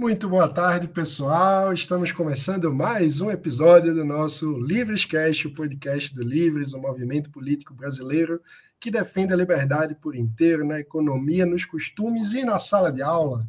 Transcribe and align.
Muito 0.00 0.30
boa 0.30 0.48
tarde, 0.48 0.88
pessoal. 0.88 1.74
Estamos 1.74 2.10
começando 2.10 2.72
mais 2.72 3.20
um 3.20 3.30
episódio 3.30 3.94
do 3.94 4.02
nosso 4.02 4.56
Livrescast, 4.56 5.46
o 5.46 5.52
podcast 5.52 6.14
do 6.14 6.22
Livres, 6.22 6.72
o 6.72 6.80
movimento 6.80 7.30
político 7.30 7.74
brasileiro 7.74 8.40
que 8.80 8.90
defende 8.90 9.34
a 9.34 9.36
liberdade 9.36 9.94
por 9.94 10.16
inteiro 10.16 10.64
na 10.64 10.80
economia, 10.80 11.44
nos 11.44 11.66
costumes 11.66 12.32
e 12.32 12.46
na 12.46 12.56
sala 12.56 12.90
de 12.90 13.02
aula. 13.02 13.42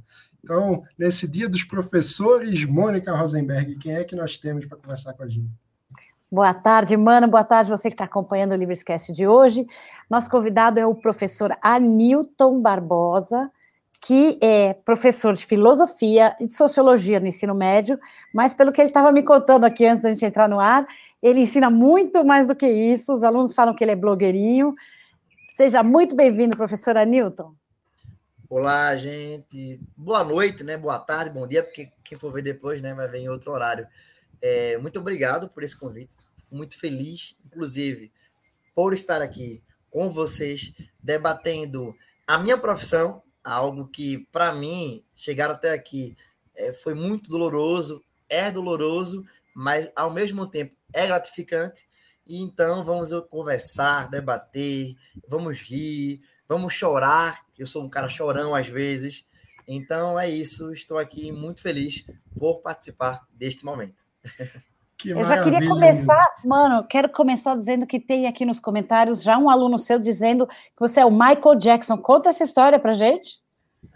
Então, 0.43 0.83
nesse 0.99 1.25
dia 1.25 1.47
dos 1.47 1.63
professores, 1.63 2.65
Mônica 2.65 3.15
Rosenberg, 3.15 3.77
quem 3.77 3.95
é 3.95 4.03
que 4.03 4.17
nós 4.17 4.37
temos 4.37 4.65
para 4.65 4.77
conversar 4.77 5.13
com 5.13 5.23
a 5.23 5.29
gente? 5.29 5.53
Boa 6.29 6.53
tarde, 6.53 6.97
mano. 6.97 7.29
Boa 7.29 7.45
tarde, 7.45 7.69
você 7.69 7.87
que 7.87 7.93
está 7.93 8.03
acompanhando 8.03 8.51
o 8.51 8.57
Livrescast 8.57 9.13
de 9.13 9.25
hoje. 9.25 9.65
Nosso 10.09 10.29
convidado 10.29 10.81
é 10.81 10.85
o 10.85 10.95
professor 10.95 11.53
Anilton 11.61 12.59
Barbosa, 12.59 13.49
que 14.01 14.39
é 14.41 14.73
professor 14.73 15.33
de 15.33 15.45
filosofia 15.45 16.35
e 16.39 16.47
de 16.47 16.55
sociologia 16.55 17.19
no 17.19 17.27
ensino 17.27 17.53
médio, 17.53 17.99
mas 18.33 18.51
pelo 18.51 18.71
que 18.71 18.81
ele 18.81 18.89
estava 18.89 19.11
me 19.11 19.23
contando 19.23 19.63
aqui 19.63 19.85
antes 19.85 20.01
da 20.01 20.09
gente 20.09 20.25
entrar 20.25 20.49
no 20.49 20.59
ar, 20.59 20.87
ele 21.21 21.41
ensina 21.41 21.69
muito 21.69 22.25
mais 22.25 22.47
do 22.47 22.55
que 22.55 22.67
isso. 22.67 23.13
Os 23.13 23.23
alunos 23.23 23.53
falam 23.53 23.75
que 23.75 23.83
ele 23.83 23.91
é 23.91 23.95
blogueirinho. 23.95 24.73
Seja 25.53 25.83
muito 25.83 26.15
bem-vindo, 26.15 26.57
professor 26.57 26.97
Anilton. 26.97 27.53
Olá, 28.49 28.95
gente. 28.97 29.79
Boa 29.95 30.23
noite, 30.23 30.63
né? 30.63 30.75
Boa 30.77 30.97
tarde, 30.97 31.29
bom 31.29 31.47
dia, 31.47 31.63
porque 31.63 31.91
quem 32.03 32.17
for 32.17 32.33
ver 32.33 32.41
depois, 32.41 32.81
né, 32.81 32.95
vai 32.95 33.07
ver 33.07 33.19
em 33.19 33.29
outro 33.29 33.51
horário. 33.51 33.87
É, 34.41 34.79
muito 34.79 34.99
obrigado 34.99 35.47
por 35.47 35.61
esse 35.61 35.77
convite. 35.77 36.15
Fico 36.35 36.55
muito 36.55 36.77
feliz, 36.79 37.35
inclusive, 37.45 38.11
por 38.73 38.95
estar 38.95 39.21
aqui 39.21 39.61
com 39.91 40.09
vocês, 40.09 40.73
debatendo 41.01 41.95
a 42.25 42.39
minha 42.39 42.57
profissão, 42.57 43.21
algo 43.43 43.87
que, 43.87 44.27
para 44.31 44.53
mim, 44.53 45.03
chegar 45.15 45.49
até 45.49 45.71
aqui 45.71 46.15
é, 46.55 46.73
foi 46.73 46.93
muito 46.93 47.29
doloroso, 47.29 48.03
é 48.29 48.51
doloroso, 48.51 49.25
mas 49.53 49.89
ao 49.95 50.11
mesmo 50.11 50.47
tempo 50.47 50.75
é 50.93 51.07
gratificante. 51.07 51.85
E 52.25 52.41
então 52.41 52.83
vamos 52.83 53.09
conversar, 53.29 54.09
debater, 54.09 54.95
vamos 55.27 55.59
rir, 55.61 56.21
vamos 56.47 56.73
chorar. 56.73 57.45
Eu 57.57 57.67
sou 57.67 57.83
um 57.83 57.89
cara 57.89 58.07
chorão 58.07 58.55
às 58.55 58.67
vezes. 58.67 59.25
Então 59.67 60.19
é 60.19 60.29
isso. 60.29 60.71
Estou 60.71 60.97
aqui 60.97 61.31
muito 61.31 61.61
feliz 61.61 62.05
por 62.37 62.61
participar 62.61 63.25
deste 63.33 63.65
momento. 63.65 64.05
Que 65.01 65.09
eu 65.09 65.23
já 65.25 65.43
queria 65.43 65.67
começar, 65.67 66.35
mano, 66.45 66.83
quero 66.83 67.09
começar 67.09 67.55
dizendo 67.55 67.87
que 67.87 67.99
tem 67.99 68.27
aqui 68.27 68.45
nos 68.45 68.59
comentários 68.59 69.23
já 69.23 69.35
um 69.35 69.49
aluno 69.49 69.79
seu 69.79 69.97
dizendo 69.97 70.45
que 70.45 70.79
você 70.79 70.99
é 70.99 71.05
o 71.05 71.09
Michael 71.09 71.55
Jackson. 71.57 71.97
Conta 71.97 72.29
essa 72.29 72.43
história 72.43 72.79
pra 72.79 72.93
gente. 72.93 73.41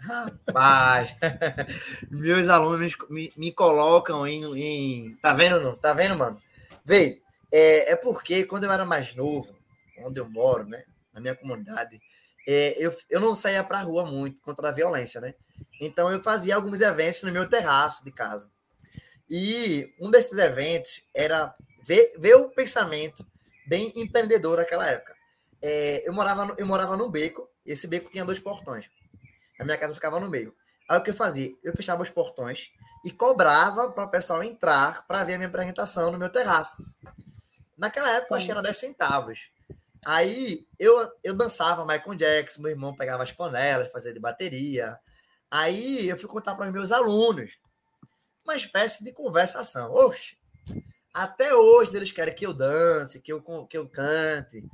Rapaz, 0.00 1.16
meus 2.10 2.48
alunos 2.48 2.94
me, 3.08 3.32
me 3.36 3.52
colocam 3.52 4.26
em, 4.26 4.44
em, 4.58 5.16
Tá 5.22 5.32
vendo, 5.32 5.60
não? 5.60 5.76
Tá 5.76 5.92
vendo, 5.92 6.16
mano? 6.16 6.42
Vê, 6.84 7.22
é, 7.52 7.92
é 7.92 7.96
porque 7.96 8.44
quando 8.44 8.64
eu 8.64 8.72
era 8.72 8.84
mais 8.84 9.14
novo, 9.14 9.54
onde 10.00 10.20
eu 10.20 10.28
moro, 10.28 10.64
né? 10.64 10.82
Na 11.14 11.20
minha 11.20 11.36
comunidade, 11.36 12.00
é, 12.48 12.74
eu, 12.84 12.92
eu 13.08 13.20
não 13.20 13.36
saía 13.36 13.62
para 13.62 13.78
a 13.78 13.82
rua 13.82 14.04
muito 14.04 14.40
contra 14.40 14.70
a 14.70 14.72
violência, 14.72 15.20
né? 15.20 15.34
Então 15.80 16.10
eu 16.10 16.20
fazia 16.20 16.56
alguns 16.56 16.80
eventos 16.80 17.22
no 17.22 17.30
meu 17.30 17.48
terraço 17.48 18.04
de 18.04 18.10
casa. 18.10 18.50
E 19.28 19.94
um 20.00 20.10
desses 20.10 20.38
eventos 20.38 21.02
era 21.14 21.54
ver, 21.82 22.14
ver 22.18 22.34
o 22.34 22.50
pensamento 22.50 23.26
bem 23.66 23.92
empreendedor 23.96 24.58
naquela 24.58 24.88
época. 24.88 25.14
É, 25.62 26.08
eu, 26.08 26.12
morava 26.12 26.54
eu 26.58 26.66
morava 26.66 26.96
num 26.96 27.10
beco, 27.10 27.48
e 27.64 27.72
esse 27.72 27.86
beco 27.86 28.10
tinha 28.10 28.24
dois 28.24 28.38
portões. 28.38 28.88
A 29.58 29.64
minha 29.64 29.76
casa 29.76 29.94
ficava 29.94 30.20
no 30.20 30.28
meio. 30.30 30.54
Aí 30.88 30.98
o 30.98 31.02
que 31.02 31.10
eu 31.10 31.14
fazia? 31.14 31.50
Eu 31.64 31.74
fechava 31.74 32.02
os 32.02 32.10
portões 32.10 32.70
e 33.04 33.10
cobrava 33.10 33.90
para 33.90 34.04
o 34.04 34.10
pessoal 34.10 34.42
entrar 34.42 35.06
para 35.06 35.24
ver 35.24 35.34
a 35.34 35.38
minha 35.38 35.48
apresentação 35.48 36.12
no 36.12 36.18
meu 36.18 36.30
terraço. 36.30 36.84
Naquela 37.76 38.10
época, 38.16 38.36
acho 38.36 38.46
que 38.46 38.52
era 38.52 38.62
10 38.62 38.76
centavos. 38.76 39.50
Aí 40.04 40.66
eu, 40.78 41.10
eu 41.24 41.34
dançava 41.34 41.84
Michael 41.84 42.14
Jackson, 42.14 42.62
meu 42.62 42.70
irmão 42.70 42.94
pegava 42.94 43.24
as 43.24 43.32
panelas, 43.32 43.90
fazia 43.90 44.12
de 44.12 44.20
bateria. 44.20 44.98
Aí 45.50 46.08
eu 46.08 46.16
fui 46.16 46.28
contar 46.28 46.54
para 46.54 46.66
os 46.66 46.72
meus 46.72 46.92
alunos. 46.92 47.50
Uma 48.46 48.56
espécie 48.56 49.02
de 49.02 49.10
conversação. 49.10 49.92
Oxe, 49.92 50.36
até 51.12 51.52
hoje 51.52 51.96
eles 51.96 52.12
querem 52.12 52.32
que 52.32 52.46
eu 52.46 52.54
dance, 52.54 53.20
que 53.20 53.32
eu, 53.32 53.42
que 53.68 53.76
eu 53.76 53.88
cante. 53.88 54.64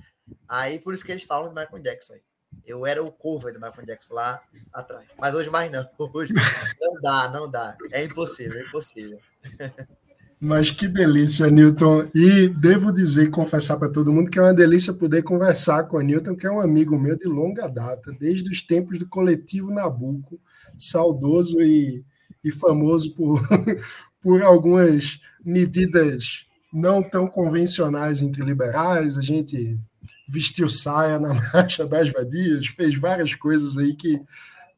Aí 0.46 0.78
por 0.78 0.92
isso 0.92 1.02
que 1.02 1.10
eles 1.10 1.22
falam 1.22 1.48
de 1.48 1.58
Michael 1.58 1.82
Jackson. 1.82 2.12
Aí. 2.12 2.20
Eu 2.66 2.84
era 2.84 3.02
o 3.02 3.10
cover 3.10 3.50
do 3.50 3.58
Michael 3.58 3.86
Jackson 3.86 4.12
lá 4.12 4.42
atrás. 4.74 5.08
Mas 5.18 5.34
hoje 5.34 5.48
mais 5.48 5.72
não. 5.72 5.88
Hoje 6.12 6.34
não 6.78 7.00
dá, 7.00 7.30
não 7.30 7.50
dá. 7.50 7.74
É 7.90 8.04
impossível, 8.04 8.60
é 8.60 8.62
impossível. 8.62 9.18
Mas 10.38 10.70
que 10.70 10.86
delícia, 10.86 11.48
Newton. 11.48 12.10
E 12.14 12.48
devo 12.48 12.92
dizer, 12.92 13.30
confessar 13.30 13.78
para 13.78 13.88
todo 13.88 14.12
mundo 14.12 14.28
que 14.30 14.38
é 14.38 14.42
uma 14.42 14.52
delícia 14.52 14.92
poder 14.92 15.22
conversar 15.22 15.84
com 15.84 15.96
a 15.96 16.02
Newton, 16.02 16.36
que 16.36 16.46
é 16.46 16.50
um 16.50 16.60
amigo 16.60 16.98
meu 16.98 17.16
de 17.16 17.26
longa 17.26 17.68
data, 17.68 18.12
desde 18.12 18.50
os 18.50 18.60
tempos 18.60 18.98
do 18.98 19.08
coletivo 19.08 19.70
Nabuco, 19.70 20.38
saudoso 20.76 21.62
e, 21.62 22.04
e 22.42 22.50
famoso 22.50 23.14
por, 23.14 23.40
por 24.20 24.42
algumas 24.42 25.20
medidas 25.44 26.46
não 26.72 27.02
tão 27.02 27.26
convencionais 27.26 28.22
entre 28.22 28.42
liberais. 28.42 29.18
A 29.18 29.22
gente 29.22 29.78
vestiu 30.26 30.68
saia 30.68 31.18
na 31.18 31.34
Marcha 31.52 31.86
das 31.86 32.08
Vadias, 32.10 32.66
fez 32.66 32.96
várias 32.96 33.34
coisas 33.34 33.76
aí 33.76 33.94
que, 33.94 34.20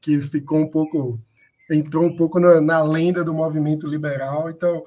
que 0.00 0.20
ficou 0.20 0.58
um 0.58 0.68
pouco. 0.68 1.20
entrou 1.70 2.04
um 2.04 2.16
pouco 2.16 2.40
na, 2.40 2.60
na 2.60 2.82
lenda 2.82 3.22
do 3.22 3.32
movimento 3.32 3.86
liberal. 3.86 4.50
Então, 4.50 4.84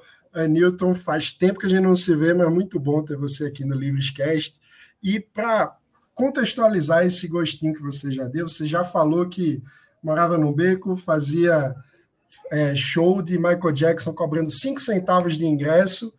Newton, 0.48 0.94
faz 0.94 1.32
tempo 1.32 1.58
que 1.58 1.66
a 1.66 1.68
gente 1.68 1.82
não 1.82 1.94
se 1.94 2.14
vê, 2.14 2.34
mas 2.34 2.52
muito 2.52 2.78
bom 2.78 3.02
ter 3.02 3.16
você 3.16 3.46
aqui 3.46 3.64
no 3.64 3.74
Livrescast. 3.74 4.60
E 5.02 5.18
para 5.18 5.76
contextualizar 6.14 7.06
esse 7.06 7.26
gostinho 7.26 7.72
que 7.72 7.82
você 7.82 8.10
já 8.10 8.24
deu, 8.26 8.46
você 8.46 8.66
já 8.66 8.84
falou 8.84 9.28
que 9.28 9.62
morava 10.02 10.36
no 10.36 10.54
beco, 10.54 10.96
fazia 10.96 11.74
é, 12.50 12.74
show 12.74 13.22
de 13.22 13.36
Michael 13.36 13.72
Jackson 13.72 14.12
cobrando 14.12 14.50
cinco 14.50 14.80
centavos 14.80 15.36
de 15.36 15.46
ingresso 15.46 16.12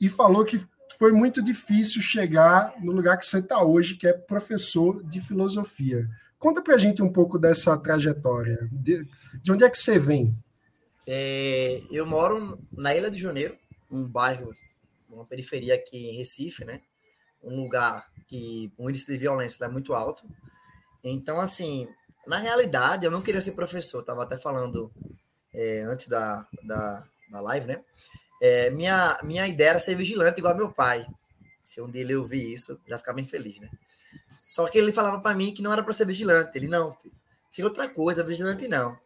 e 0.00 0.08
falou 0.08 0.44
que 0.44 0.60
foi 0.98 1.12
muito 1.12 1.42
difícil 1.42 2.02
chegar 2.02 2.74
no 2.80 2.92
lugar 2.92 3.16
que 3.16 3.24
você 3.24 3.38
está 3.38 3.62
hoje, 3.62 3.96
que 3.96 4.06
é 4.06 4.12
professor 4.12 5.02
de 5.04 5.20
filosofia. 5.20 6.08
Conta 6.38 6.60
para 6.62 6.74
a 6.74 6.78
gente 6.78 7.02
um 7.02 7.12
pouco 7.12 7.38
dessa 7.38 7.76
trajetória. 7.76 8.68
De, 8.72 9.06
de 9.42 9.52
onde 9.52 9.64
é 9.64 9.70
que 9.70 9.78
você 9.78 9.98
vem? 9.98 10.36
É, 11.06 11.80
eu 11.90 12.04
moro 12.04 12.58
na 12.72 12.94
Ilha 12.94 13.10
de 13.10 13.18
Janeiro, 13.18 13.56
um 13.90 14.04
bairro, 14.04 14.54
uma 15.08 15.24
periferia 15.24 15.74
aqui 15.74 16.10
em 16.10 16.16
Recife, 16.16 16.64
né? 16.64 16.80
Um 17.42 17.62
lugar 17.62 18.06
que 18.26 18.70
o 18.76 18.90
índice 18.90 19.06
de 19.06 19.16
violência 19.16 19.64
é 19.64 19.68
muito 19.68 19.94
alto. 19.94 20.28
Então, 21.02 21.40
assim, 21.40 21.88
na 22.26 22.38
realidade, 22.38 23.04
eu 23.04 23.10
não 23.10 23.22
queria 23.22 23.40
ser 23.40 23.52
professor. 23.52 24.00
Estava 24.00 24.24
até 24.24 24.36
falando 24.36 24.92
é, 25.58 25.80
antes 25.82 26.06
da, 26.06 26.46
da, 26.62 27.04
da 27.28 27.40
live, 27.40 27.66
né? 27.66 27.82
É, 28.40 28.70
minha, 28.70 29.18
minha 29.24 29.46
ideia 29.48 29.70
era 29.70 29.78
ser 29.80 29.96
vigilante 29.96 30.38
igual 30.38 30.54
meu 30.54 30.72
pai. 30.72 31.04
Se 31.62 31.82
um 31.82 31.90
dia 31.90 32.02
ele 32.02 32.14
ouvir 32.14 32.54
isso, 32.54 32.80
já 32.86 32.96
ficar 32.96 33.12
bem 33.12 33.24
feliz, 33.24 33.58
né? 33.58 33.68
Só 34.28 34.68
que 34.68 34.78
ele 34.78 34.92
falava 34.92 35.20
para 35.20 35.34
mim 35.34 35.52
que 35.52 35.60
não 35.60 35.72
era 35.72 35.82
para 35.82 35.92
ser 35.92 36.06
vigilante. 36.06 36.56
Ele, 36.56 36.68
não, 36.68 36.94
filho, 36.94 37.14
se 37.50 37.64
outra 37.64 37.88
coisa, 37.88 38.22
vigilante 38.22 38.68
não. 38.68 38.96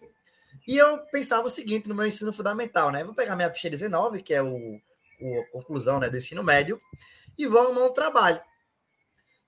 E 0.68 0.76
eu 0.76 0.98
pensava 1.06 1.46
o 1.46 1.50
seguinte 1.50 1.88
no 1.88 1.94
meu 1.94 2.06
ensino 2.06 2.32
fundamental, 2.32 2.90
né? 2.90 3.02
Vou 3.02 3.14
pegar 3.14 3.34
minha 3.34 3.50
ficha 3.50 3.70
19, 3.70 4.22
que 4.22 4.34
é 4.34 4.42
o, 4.42 4.54
o, 4.54 5.40
a 5.40 5.50
conclusão 5.50 5.98
né, 5.98 6.10
do 6.10 6.19
ensino 6.19 6.42
médio, 6.42 6.78
e 7.38 7.46
vou 7.46 7.60
arrumar 7.60 7.86
um 7.86 7.92
trabalho. 7.92 8.40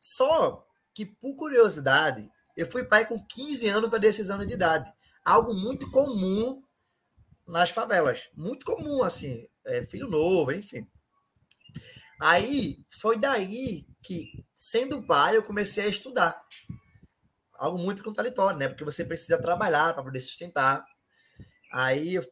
Só 0.01 0.67
que, 0.95 1.05
por 1.05 1.37
curiosidade, 1.37 2.29
eu 2.57 2.67
fui 2.67 2.85
pai 2.85 3.07
com 3.07 3.23
15 3.23 3.69
anos 3.69 3.91
para 3.91 3.99
16 3.99 4.31
anos 4.31 4.47
de 4.47 4.55
idade. 4.55 4.91
Algo 5.25 5.55
muito 5.55 5.91
comum 5.91 6.64
nas 7.47 7.71
favelas. 7.71 8.29
Muito 8.35 8.65
comum, 8.65 9.03
assim. 9.03 9.47
É, 9.65 9.83
filho 9.85 10.09
novo, 10.09 10.53
enfim. 10.53 10.87
Aí, 12.21 12.85
foi 12.89 13.19
daí 13.19 13.87
que, 14.03 14.45
sendo 14.55 15.03
pai, 15.03 15.37
eu 15.37 15.43
comecei 15.43 15.87
a 15.87 15.89
estudar. 15.89 16.43
Algo 17.55 17.79
muito 17.79 18.03
contraditório, 18.03 18.59
né? 18.59 18.69
Porque 18.69 18.85
você 18.85 19.05
precisa 19.05 19.41
trabalhar 19.41 19.93
para 19.95 20.03
poder 20.03 20.21
sustentar. 20.21 20.85
Aí 21.73 22.15
eu 22.15 22.25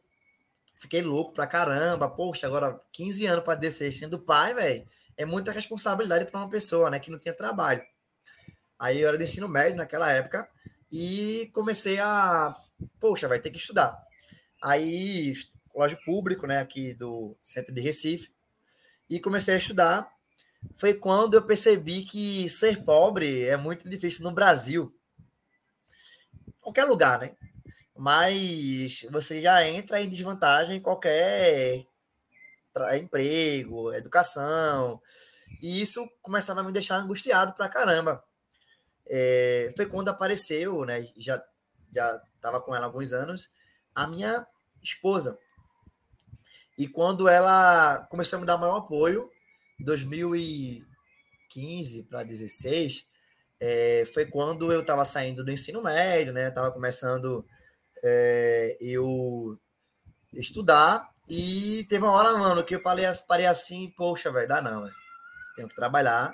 fiquei 0.79 1.01
louco 1.01 1.33
pra 1.33 1.47
caramba. 1.47 2.09
Poxa, 2.09 2.47
agora 2.47 2.79
15 2.91 3.25
anos 3.25 3.43
para 3.43 3.59
descer 3.59 3.91
sendo 3.91 4.19
pai, 4.19 4.53
velho, 4.53 4.87
é 5.17 5.25
muita 5.25 5.51
responsabilidade 5.51 6.25
para 6.25 6.39
uma 6.39 6.49
pessoa, 6.49 6.89
né, 6.89 6.99
que 6.99 7.11
não 7.11 7.19
tinha 7.19 7.33
trabalho. 7.33 7.83
Aí 8.79 8.99
eu 8.99 9.07
era 9.07 9.17
de 9.17 9.23
ensino 9.23 9.47
médio 9.47 9.77
naquela 9.77 10.11
época 10.11 10.47
e 10.91 11.49
comecei 11.53 11.99
a, 11.99 12.55
poxa, 12.99 13.27
vai 13.27 13.39
ter 13.39 13.49
que 13.49 13.57
estudar. 13.57 13.97
Aí, 14.63 15.33
colégio 15.69 15.97
público, 16.05 16.47
né, 16.47 16.59
aqui 16.59 16.93
do 16.93 17.35
centro 17.43 17.73
de 17.73 17.81
Recife, 17.81 18.31
e 19.09 19.19
comecei 19.19 19.55
a 19.55 19.57
estudar. 19.57 20.11
Foi 20.75 20.93
quando 20.93 21.33
eu 21.33 21.45
percebi 21.45 22.03
que 22.03 22.49
ser 22.49 22.83
pobre 22.83 23.43
é 23.45 23.57
muito 23.57 23.89
difícil 23.89 24.23
no 24.23 24.31
Brasil. 24.31 24.95
Qualquer 26.61 26.85
lugar, 26.85 27.19
né? 27.19 27.35
mas 27.95 29.05
você 29.11 29.41
já 29.41 29.65
entra 29.67 30.01
em 30.01 30.09
desvantagem 30.09 30.77
em 30.77 30.81
qualquer 30.81 31.85
emprego, 32.95 33.93
educação. 33.93 35.01
E 35.61 35.81
isso 35.81 36.05
começava 36.21 36.61
a 36.61 36.63
me 36.63 36.73
deixar 36.73 36.97
angustiado 36.97 37.53
pra 37.53 37.69
caramba. 37.69 38.23
É, 39.07 39.71
foi 39.75 39.85
quando 39.85 40.09
apareceu, 40.09 40.85
né? 40.85 41.07
Já 41.17 41.41
já 41.95 42.19
estava 42.35 42.59
com 42.59 42.75
ela 42.75 42.85
há 42.85 42.87
alguns 42.87 43.13
anos, 43.13 43.49
a 43.93 44.07
minha 44.07 44.45
esposa. 44.83 45.37
E 46.77 46.87
quando 46.87 47.27
ela 47.27 48.05
começou 48.09 48.37
a 48.37 48.39
me 48.39 48.45
dar 48.45 48.57
maior 48.57 48.77
apoio, 48.77 49.29
2015 49.79 52.03
para 52.03 52.23
16, 52.23 53.05
é, 53.59 54.05
foi 54.13 54.25
quando 54.25 54.71
eu 54.71 54.81
estava 54.81 55.03
saindo 55.05 55.43
do 55.43 55.51
ensino 55.51 55.81
médio, 55.81 56.33
né? 56.33 56.49
Estava 56.49 56.71
começando 56.71 57.45
é, 58.03 58.77
eu 58.81 59.57
estudar 60.33 61.09
e 61.29 61.85
teve 61.87 62.03
uma 62.03 62.13
hora, 62.13 62.37
mano, 62.37 62.63
que 62.63 62.75
eu 62.75 62.81
parei, 62.81 63.05
parei 63.27 63.45
assim, 63.45 63.93
poxa, 63.95 64.31
velho, 64.31 64.47
dá 64.47 64.61
não, 64.61 64.83
véio. 64.83 64.95
tenho 65.55 65.69
que 65.69 65.75
trabalhar. 65.75 66.31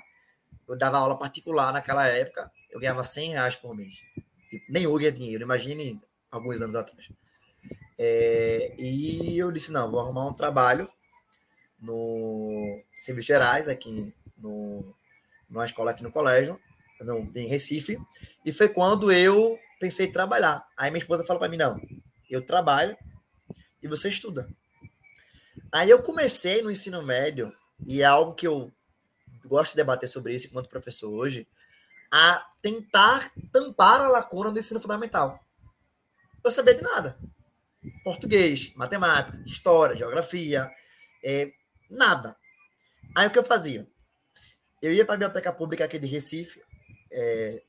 Eu 0.67 0.77
dava 0.77 0.97
aula 0.97 1.17
particular 1.17 1.73
naquela 1.73 2.07
época, 2.07 2.51
eu 2.69 2.79
ganhava 2.79 3.03
100 3.03 3.31
reais 3.31 3.55
por 3.55 3.75
mês. 3.75 3.95
Tipo, 4.49 4.65
nem 4.69 4.87
hoje 4.87 5.07
é 5.07 5.11
dinheiro, 5.11 5.43
imagine 5.43 5.99
alguns 6.31 6.61
anos 6.61 6.75
atrás. 6.75 7.07
É, 8.01 8.73
e 8.77 9.37
eu 9.37 9.51
disse, 9.51 9.73
não, 9.73 9.91
vou 9.91 9.99
arrumar 9.99 10.25
um 10.25 10.33
trabalho 10.33 10.89
no 11.77 12.81
Serviços 13.01 13.27
Gerais, 13.27 13.67
aqui 13.67 14.13
no, 14.37 14.95
numa 15.49 15.65
escola 15.65 15.91
aqui 15.91 16.01
no 16.01 16.11
colégio, 16.11 16.57
não, 17.01 17.29
em 17.35 17.47
Recife, 17.47 17.99
e 18.45 18.53
foi 18.53 18.69
quando 18.69 19.11
eu 19.11 19.59
pensei 19.81 20.05
em 20.05 20.11
trabalhar. 20.11 20.65
Aí 20.77 20.89
minha 20.89 21.01
esposa 21.01 21.25
falou 21.25 21.41
para 21.41 21.49
mim, 21.49 21.57
não, 21.57 21.77
eu 22.29 22.45
trabalho 22.45 22.97
e 23.83 23.87
você 23.87 24.07
estuda. 24.07 24.49
Aí 25.69 25.89
eu 25.89 26.01
comecei 26.01 26.61
no 26.61 26.71
ensino 26.71 27.03
médio, 27.03 27.53
e 27.85 28.01
é 28.01 28.05
algo 28.05 28.33
que 28.33 28.47
eu 28.47 28.71
gosto 29.43 29.71
de 29.71 29.77
debater 29.77 30.07
sobre 30.07 30.33
isso 30.33 30.47
enquanto 30.47 30.69
professor 30.69 31.09
hoje, 31.09 31.45
a 32.09 32.45
tentar 32.61 33.29
tampar 33.51 33.99
a 33.99 34.07
lacuna 34.07 34.51
do 34.51 34.59
ensino 34.59 34.79
fundamental. 34.79 35.37
Eu 36.41 36.49
sabia 36.49 36.75
de 36.75 36.81
nada. 36.81 37.19
Português, 38.09 38.73
matemática, 38.75 39.39
história, 39.45 39.95
geografia, 39.95 40.67
é, 41.23 41.51
nada. 41.87 42.35
Aí 43.15 43.27
o 43.27 43.29
que 43.29 43.37
eu 43.37 43.43
fazia? 43.43 43.87
Eu 44.81 44.91
ia 44.91 45.05
para 45.05 45.13
a 45.13 45.17
biblioteca 45.17 45.53
pública 45.53 45.85
aqui 45.85 45.99
de 45.99 46.07
Recife, 46.07 46.59
é, 47.11 47.61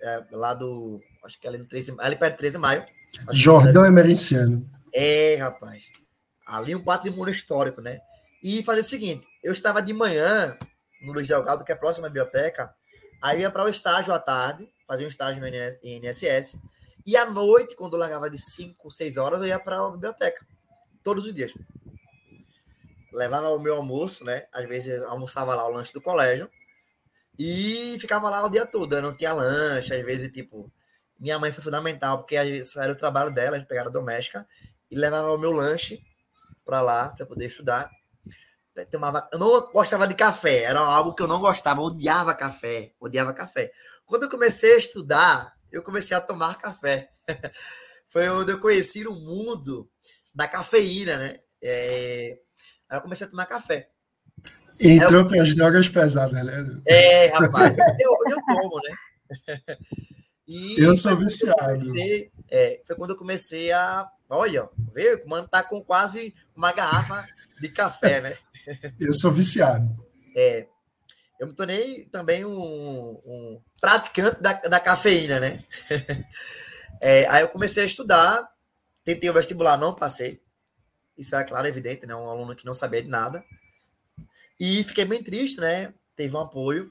é, 0.00 0.24
lá 0.30 0.54
do. 0.54 1.00
Acho 1.24 1.40
que 1.40 1.48
ali, 1.48 1.58
no 1.58 1.66
13, 1.66 1.96
ali 1.98 2.14
perto 2.14 2.34
de 2.34 2.38
13 2.38 2.56
de 2.56 2.60
maio. 2.60 2.84
Jordão 3.32 3.84
Emerenciano. 3.84 4.64
É, 4.92 5.34
rapaz. 5.34 5.90
Ali 6.46 6.72
um 6.72 6.84
patrimônio 6.84 7.34
histórico, 7.34 7.80
né? 7.80 8.00
E 8.44 8.62
fazer 8.62 8.82
o 8.82 8.84
seguinte: 8.84 9.26
eu 9.42 9.52
estava 9.52 9.82
de 9.82 9.92
manhã 9.92 10.56
no 11.02 11.12
Luiz 11.12 11.26
Delgado, 11.26 11.64
que 11.64 11.72
é 11.72 11.74
próximo 11.74 12.06
à 12.06 12.08
biblioteca, 12.08 12.72
Aí 13.24 13.40
ia 13.40 13.50
para 13.50 13.64
o 13.64 13.68
estágio 13.68 14.12
à 14.12 14.18
tarde, 14.18 14.68
fazia 14.86 15.06
um 15.06 15.08
estágio 15.08 15.40
no 15.40 15.48
INSS. 15.48 16.58
E 17.06 17.16
à 17.16 17.28
noite, 17.28 17.76
quando 17.76 17.94
eu 17.94 18.00
largava 18.00 18.30
de 18.30 18.38
5, 18.38 18.90
6 18.90 19.16
horas, 19.16 19.40
eu 19.40 19.46
ia 19.46 19.58
para 19.58 19.78
a 19.78 19.90
biblioteca. 19.90 20.46
Todos 21.02 21.26
os 21.26 21.34
dias. 21.34 21.52
Levava 23.12 23.50
o 23.50 23.58
meu 23.58 23.76
almoço, 23.76 24.24
né? 24.24 24.46
Às 24.52 24.66
vezes 24.66 25.02
almoçava 25.02 25.54
lá 25.54 25.66
o 25.66 25.70
lanche 25.70 25.92
do 25.92 26.00
colégio. 26.00 26.50
E 27.38 27.96
ficava 28.00 28.30
lá 28.30 28.44
o 28.44 28.48
dia 28.48 28.64
todo. 28.64 28.94
Eu 28.94 29.02
não 29.02 29.14
tinha 29.14 29.32
lanche, 29.32 29.94
às 29.94 30.04
vezes, 30.04 30.30
tipo. 30.32 30.72
Minha 31.18 31.38
mãe 31.38 31.52
foi 31.52 31.62
fundamental, 31.62 32.18
porque 32.18 32.36
era 32.36 32.92
o 32.92 32.96
trabalho 32.96 33.30
dela, 33.30 33.56
a 33.56 33.58
gente 33.58 33.68
pegava 33.68 33.88
doméstica, 33.88 34.46
e 34.90 34.96
levava 34.96 35.32
o 35.32 35.38
meu 35.38 35.52
lanche 35.52 36.02
para 36.64 36.80
lá, 36.82 37.10
para 37.10 37.24
poder 37.24 37.46
estudar 37.46 37.88
tomava, 38.90 39.28
eu 39.32 39.38
não 39.38 39.70
gostava 39.70 40.08
de 40.08 40.16
café, 40.16 40.62
era 40.62 40.80
algo 40.80 41.14
que 41.14 41.22
eu 41.22 41.28
não 41.28 41.38
gostava, 41.38 41.80
eu 41.80 41.84
odiava 41.84 42.34
café, 42.34 42.92
odiava 42.98 43.32
café. 43.32 43.70
Quando 44.04 44.24
eu 44.24 44.30
comecei 44.30 44.74
a 44.74 44.78
estudar, 44.78 45.56
eu 45.74 45.82
comecei 45.82 46.16
a 46.16 46.20
tomar 46.20 46.56
café. 46.56 47.10
Foi 48.08 48.28
onde 48.28 48.52
eu 48.52 48.60
conheci 48.60 49.06
o 49.06 49.14
mundo 49.14 49.90
da 50.32 50.46
cafeína, 50.46 51.16
né? 51.16 51.38
É... 51.62 52.38
Aí 52.88 52.98
eu 52.98 53.02
comecei 53.02 53.26
a 53.26 53.30
tomar 53.30 53.46
café. 53.46 53.88
Então, 54.80 55.26
para 55.26 55.42
as 55.42 55.54
drogas 55.54 55.88
pesadas, 55.88 56.44
né? 56.44 56.80
É, 56.86 57.26
rapaz, 57.26 57.76
eu, 57.78 58.30
eu 58.30 58.36
tomo, 58.46 58.80
né? 58.84 59.76
E 60.46 60.78
eu 60.78 60.94
sou 60.94 61.18
viciado. 61.18 61.78
Comecei, 61.78 62.30
é, 62.50 62.82
foi 62.86 62.94
quando 62.96 63.12
eu 63.12 63.16
comecei 63.16 63.72
a. 63.72 64.06
Olha, 64.28 64.68
veio, 64.92 65.24
o 65.24 65.28
mano 65.30 65.48
tá 65.48 65.62
com 65.62 65.82
quase 65.82 66.34
uma 66.54 66.70
garrafa 66.70 67.26
de 67.62 67.70
café, 67.70 68.20
né? 68.20 68.36
Eu 69.00 69.14
sou 69.14 69.32
viciado. 69.32 69.88
É, 70.36 70.66
eu 71.38 71.46
me 71.46 71.54
tornei 71.54 72.04
também 72.06 72.44
um, 72.44 73.20
um 73.24 73.62
praticante 73.80 74.40
da, 74.40 74.52
da, 74.52 74.80
cafeína, 74.80 75.40
né? 75.40 75.64
É, 77.00 77.28
aí 77.28 77.42
eu 77.42 77.48
comecei 77.48 77.82
a 77.82 77.86
estudar, 77.86 78.48
tentei 79.04 79.28
o 79.28 79.32
vestibular, 79.32 79.76
não 79.76 79.92
passei. 79.92 80.40
Isso 81.18 81.36
é 81.36 81.44
claro, 81.44 81.66
evidente, 81.66 82.06
né? 82.06 82.14
Um 82.14 82.30
aluno 82.30 82.54
que 82.54 82.64
não 82.64 82.72
sabia 82.72 83.02
de 83.02 83.10
nada. 83.10 83.44
E 84.58 84.82
fiquei 84.84 85.04
bem 85.04 85.22
triste, 85.22 85.60
né? 85.60 85.92
Teve 86.16 86.34
um 86.34 86.40
apoio. 86.40 86.90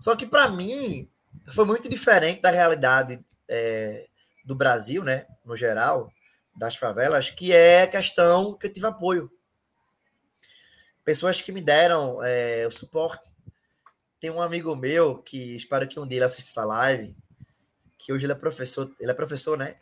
Só 0.00 0.16
que 0.16 0.26
para 0.26 0.48
mim 0.48 1.08
foi 1.52 1.64
muito 1.64 1.88
diferente 1.88 2.40
da 2.40 2.50
realidade 2.50 3.24
é, 3.46 4.08
do 4.44 4.56
Brasil, 4.56 5.04
né? 5.04 5.26
No 5.44 5.54
geral, 5.54 6.10
das 6.56 6.74
favelas, 6.74 7.30
que 7.30 7.52
é 7.52 7.86
questão 7.86 8.56
que 8.56 8.66
eu 8.66 8.72
tive 8.72 8.86
apoio 8.86 9.30
pessoas 11.04 11.40
que 11.40 11.52
me 11.52 11.60
deram 11.60 12.22
é, 12.22 12.66
o 12.66 12.70
suporte. 12.70 13.30
Tem 14.22 14.30
um 14.30 14.40
amigo 14.40 14.76
meu 14.76 15.18
que 15.18 15.56
espero 15.56 15.88
que 15.88 15.98
um 15.98 16.06
dia 16.06 16.18
ele 16.18 16.24
assista 16.24 16.48
essa 16.48 16.64
live, 16.64 17.12
que 17.98 18.12
hoje 18.12 18.24
ele 18.24 18.32
é 18.32 18.36
professor, 18.36 18.88
ele 19.00 19.10
é 19.10 19.14
professor, 19.14 19.58
né? 19.58 19.78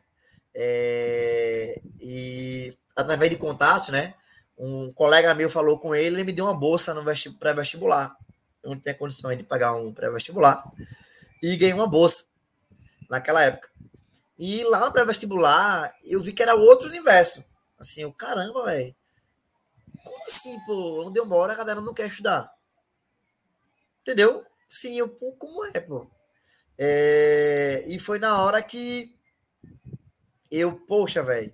É, 0.55 1.79
e 2.01 2.75
através 2.97 3.31
de 3.31 3.37
contatos, 3.37 3.91
né? 3.91 4.15
Um 4.57 4.91
colega 4.95 5.35
meu 5.35 5.51
falou 5.51 5.79
com 5.79 5.95
ele, 5.95 6.17
ele 6.17 6.25
me 6.25 6.33
deu 6.33 6.47
uma 6.47 6.55
bolsa 6.55 6.95
no 6.95 7.05
pré-vestibular. 7.39 8.17
Eu 8.63 8.71
não 8.71 8.81
tinha 8.81 8.95
condições 8.95 9.37
de 9.37 9.45
pagar 9.45 9.75
um 9.75 9.93
pré-vestibular. 9.93 10.65
E 11.43 11.55
ganhei 11.59 11.75
uma 11.75 11.87
bolsa 11.87 12.25
naquela 13.11 13.43
época. 13.43 13.69
E 14.39 14.65
lá 14.65 14.81
no 14.81 14.91
pré-vestibular, 14.91 15.95
eu 16.03 16.19
vi 16.19 16.33
que 16.33 16.43
era 16.43 16.55
outro 16.55 16.88
universo. 16.88 17.45
Assim, 17.79 18.07
o 18.07 18.12
caramba, 18.12 18.64
velho 18.64 18.95
como 20.03 20.25
assim, 20.26 20.59
pô? 20.61 21.07
Onde 21.07 21.19
eu 21.19 21.26
moro, 21.26 21.53
a 21.53 21.55
galera 21.55 21.81
não 21.81 21.95
quer 21.95 22.07
estudar. 22.07 22.50
Entendeu? 24.11 24.45
Sim, 24.69 24.99
eu, 24.99 25.09
como 25.09 25.64
é, 25.67 25.79
pô? 25.79 26.05
É, 26.76 27.85
e 27.87 27.97
foi 27.97 28.19
na 28.19 28.43
hora 28.43 28.61
que 28.61 29.14
eu, 30.50 30.73
poxa, 30.73 31.23
velho, 31.23 31.52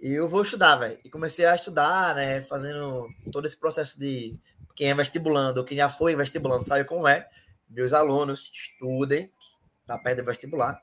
eu 0.00 0.28
vou 0.28 0.42
estudar, 0.42 0.74
velho. 0.74 0.98
E 1.04 1.08
comecei 1.08 1.46
a 1.46 1.54
estudar, 1.54 2.16
né? 2.16 2.42
Fazendo 2.42 3.08
todo 3.30 3.46
esse 3.46 3.56
processo 3.56 3.96
de 3.96 4.32
quem 4.74 4.90
é 4.90 4.94
vestibulando, 4.94 5.64
quem 5.64 5.76
já 5.76 5.88
foi 5.88 6.16
vestibulando, 6.16 6.66
sabe 6.66 6.82
como 6.82 7.06
é. 7.06 7.28
Meus 7.70 7.92
alunos 7.92 8.50
estudem, 8.52 9.30
tá 9.86 9.96
perto 9.96 10.18
do 10.18 10.24
vestibular. 10.24 10.82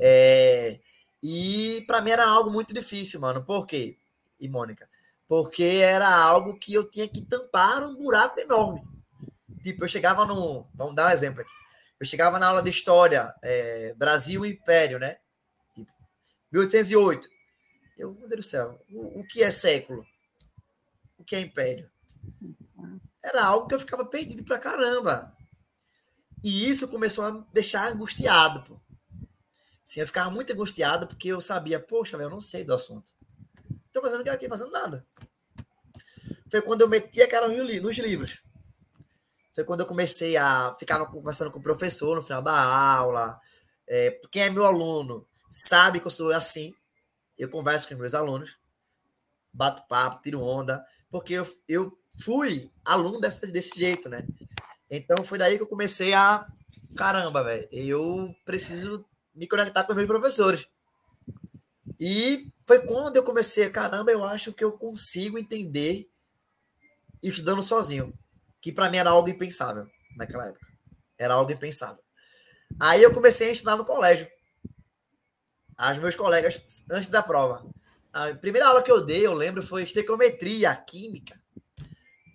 É, 0.00 0.80
e 1.22 1.84
para 1.86 2.00
mim 2.00 2.12
era 2.12 2.26
algo 2.26 2.50
muito 2.50 2.72
difícil, 2.72 3.20
mano. 3.20 3.44
Por 3.44 3.66
quê? 3.66 3.98
E 4.40 4.48
Mônica, 4.48 4.88
porque 5.28 5.62
era 5.62 6.08
algo 6.08 6.58
que 6.58 6.72
eu 6.72 6.88
tinha 6.88 7.06
que 7.06 7.20
tampar 7.20 7.84
um 7.84 7.94
buraco 7.94 8.40
enorme. 8.40 8.97
Tipo, 9.62 9.84
eu 9.84 9.88
chegava 9.88 10.24
no. 10.24 10.68
Vamos 10.74 10.94
dar 10.94 11.08
um 11.08 11.10
exemplo 11.10 11.40
aqui. 11.40 11.50
Eu 12.00 12.06
chegava 12.06 12.38
na 12.38 12.48
aula 12.48 12.62
de 12.62 12.70
história, 12.70 13.34
é, 13.42 13.92
Brasil 13.94 14.46
e 14.46 14.50
Império, 14.50 14.98
né? 14.98 15.18
Tipo, 15.74 15.92
1808. 16.52 17.28
Eu, 17.96 18.14
meu 18.14 18.28
Deus 18.28 18.46
do 18.46 18.48
céu, 18.48 18.80
o, 18.92 19.20
o 19.20 19.26
que 19.26 19.42
é 19.42 19.50
século? 19.50 20.06
O 21.18 21.24
que 21.24 21.34
é 21.34 21.40
império? 21.40 21.90
Era 23.22 23.44
algo 23.44 23.66
que 23.66 23.74
eu 23.74 23.80
ficava 23.80 24.04
perdido 24.04 24.44
pra 24.44 24.58
caramba. 24.58 25.36
E 26.42 26.68
isso 26.68 26.86
começou 26.86 27.24
a 27.24 27.44
deixar 27.52 27.92
angustiado, 27.92 28.62
pô. 28.62 28.80
Sim, 29.82 30.00
eu 30.00 30.06
ficava 30.06 30.30
muito 30.30 30.52
angustiado 30.52 31.08
porque 31.08 31.28
eu 31.28 31.40
sabia, 31.40 31.80
poxa, 31.80 32.16
eu 32.16 32.30
não 32.30 32.40
sei 32.40 32.62
do 32.62 32.74
assunto. 32.74 33.10
Tô 33.92 34.00
fazendo 34.00 34.20
o 34.20 34.24
que 34.24 34.30
aqui? 34.30 34.48
Fazendo 34.48 34.70
nada. 34.70 35.04
Foi 36.50 36.62
quando 36.62 36.82
eu 36.82 36.88
meti 36.88 37.20
a 37.20 37.28
cara 37.28 37.48
nos 37.48 37.98
livros. 37.98 38.42
Foi 39.58 39.64
quando 39.64 39.80
eu 39.80 39.86
comecei 39.86 40.36
a. 40.36 40.72
Ficava 40.78 41.04
conversando 41.04 41.50
com 41.50 41.58
o 41.58 41.62
professor 41.62 42.14
no 42.14 42.22
final 42.22 42.40
da 42.40 42.56
aula. 42.56 43.40
É, 43.88 44.20
quem 44.30 44.42
é 44.42 44.50
meu 44.50 44.64
aluno 44.64 45.26
sabe 45.50 45.98
que 45.98 46.06
eu 46.06 46.12
sou 46.12 46.30
assim. 46.30 46.72
Eu 47.36 47.48
converso 47.50 47.88
com 47.88 47.96
meus 47.96 48.14
alunos, 48.14 48.56
bato 49.52 49.82
papo, 49.88 50.22
tiro 50.22 50.40
onda, 50.40 50.86
porque 51.10 51.34
eu, 51.34 51.58
eu 51.66 51.98
fui 52.20 52.70
aluno 52.84 53.20
desse, 53.20 53.48
desse 53.48 53.76
jeito, 53.76 54.08
né? 54.08 54.24
Então 54.88 55.24
foi 55.24 55.38
daí 55.38 55.56
que 55.56 55.64
eu 55.64 55.68
comecei 55.68 56.14
a. 56.14 56.46
Caramba, 56.96 57.42
velho, 57.42 57.68
eu 57.72 58.32
preciso 58.44 59.04
me 59.34 59.48
conectar 59.48 59.82
com 59.82 59.92
meus 59.92 60.06
professores. 60.06 60.68
E 61.98 62.48
foi 62.64 62.78
quando 62.86 63.16
eu 63.16 63.24
comecei, 63.24 63.68
caramba, 63.70 64.12
eu 64.12 64.22
acho 64.22 64.52
que 64.52 64.62
eu 64.62 64.70
consigo 64.70 65.36
entender 65.36 66.08
estudando 67.20 67.60
sozinho, 67.60 68.16
que 68.60 68.72
para 68.72 68.90
mim 68.90 68.98
era 68.98 69.10
algo 69.10 69.28
impensável 69.28 69.86
naquela 70.16 70.46
época. 70.46 70.66
Era 71.16 71.34
algo 71.34 71.50
impensável. 71.50 72.02
Aí 72.78 73.02
eu 73.02 73.12
comecei 73.12 73.48
a 73.48 73.52
ensinar 73.52 73.76
no 73.76 73.84
colégio. 73.84 74.28
Aos 75.76 75.98
meus 75.98 76.14
colegas, 76.14 76.60
antes 76.90 77.08
da 77.08 77.22
prova. 77.22 77.64
A 78.12 78.34
primeira 78.34 78.66
aula 78.66 78.82
que 78.82 78.90
eu 78.90 79.04
dei, 79.04 79.24
eu 79.24 79.32
lembro, 79.32 79.62
foi 79.62 79.84
estequiometria, 79.84 80.74
química. 80.74 81.40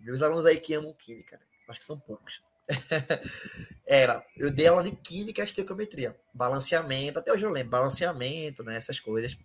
Meus 0.01 0.21
alunos 0.21 0.45
aí 0.45 0.57
que 0.57 0.73
amam 0.73 0.93
química, 0.93 1.37
né? 1.37 1.43
acho 1.69 1.79
que 1.79 1.85
são 1.85 1.99
poucos. 1.99 2.41
Era, 3.85 4.25
eu 4.37 4.49
dei 4.49 4.67
aula 4.67 4.83
de 4.83 4.95
química 4.95 5.41
e 5.41 5.45
estequiometria. 5.45 6.17
Balanceamento, 6.33 7.19
até 7.19 7.31
hoje 7.31 7.45
eu 7.45 7.49
lembro, 7.49 7.71
balanceamento, 7.71 8.63
né? 8.63 8.77
Essas 8.77 8.99
coisas. 8.99 9.37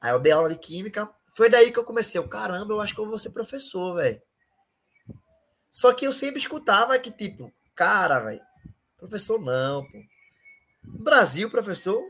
Aí 0.00 0.12
eu 0.12 0.20
dei 0.20 0.32
aula 0.32 0.48
de 0.48 0.56
química. 0.56 1.10
Foi 1.34 1.48
daí 1.48 1.72
que 1.72 1.78
eu 1.78 1.84
comecei. 1.84 2.22
Caramba, 2.28 2.72
eu 2.72 2.80
acho 2.80 2.94
que 2.94 3.00
eu 3.00 3.06
vou 3.06 3.18
ser 3.18 3.30
professor, 3.30 3.96
velho. 3.96 4.20
Só 5.74 5.92
que 5.92 6.06
eu 6.06 6.12
sempre 6.12 6.38
escutava 6.38 6.96
que, 7.00 7.10
tipo, 7.10 7.52
cara, 7.74 8.20
velho, 8.20 8.40
professor 8.96 9.40
não, 9.40 9.84
pô. 9.84 9.98
No 10.84 11.02
Brasil, 11.02 11.50
professor, 11.50 12.00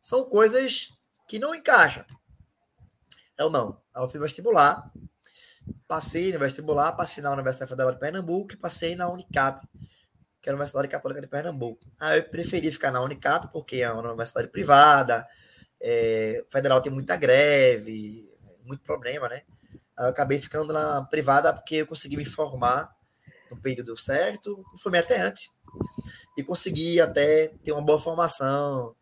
são 0.00 0.22
coisas 0.22 0.90
que 1.26 1.36
não 1.36 1.52
encaixam. 1.52 2.04
Eu 3.36 3.50
não. 3.50 3.82
Aí 3.92 4.04
eu 4.04 4.08
fui 4.08 4.20
vestibular, 4.20 4.88
passei 5.88 6.32
no 6.32 6.38
vestibular, 6.38 6.92
passei 6.92 7.24
na 7.24 7.32
Universidade 7.32 7.68
Federal 7.68 7.92
de 7.92 7.98
Pernambuco 7.98 8.52
e 8.52 8.56
passei 8.56 8.94
na 8.94 9.10
Unicap, 9.10 9.66
que 10.40 10.48
é 10.48 10.52
a 10.52 10.54
Universidade 10.54 10.86
Católica 10.86 11.20
de 11.20 11.26
Pernambuco. 11.26 11.84
Aí 11.98 12.20
eu 12.20 12.30
preferi 12.30 12.70
ficar 12.70 12.92
na 12.92 13.02
Unicap, 13.02 13.48
porque 13.52 13.78
é 13.78 13.90
uma 13.90 14.00
universidade 14.00 14.46
privada, 14.46 15.26
é, 15.80 16.44
federal 16.52 16.80
tem 16.80 16.92
muita 16.92 17.16
greve, 17.16 18.32
muito 18.64 18.84
problema, 18.84 19.28
né? 19.28 19.42
Eu 19.98 20.06
acabei 20.06 20.38
ficando 20.38 20.72
na 20.72 21.02
privada 21.04 21.52
porque 21.52 21.76
eu 21.76 21.86
consegui 21.86 22.16
me 22.16 22.24
formar 22.24 22.94
no 23.50 23.56
período 23.56 23.96
certo, 23.96 24.64
formei 24.78 25.00
até 25.00 25.20
antes, 25.20 25.50
e 26.36 26.42
consegui 26.42 27.00
até 27.00 27.48
ter 27.62 27.72
uma 27.72 27.82
boa 27.82 27.98
formação, 27.98 28.94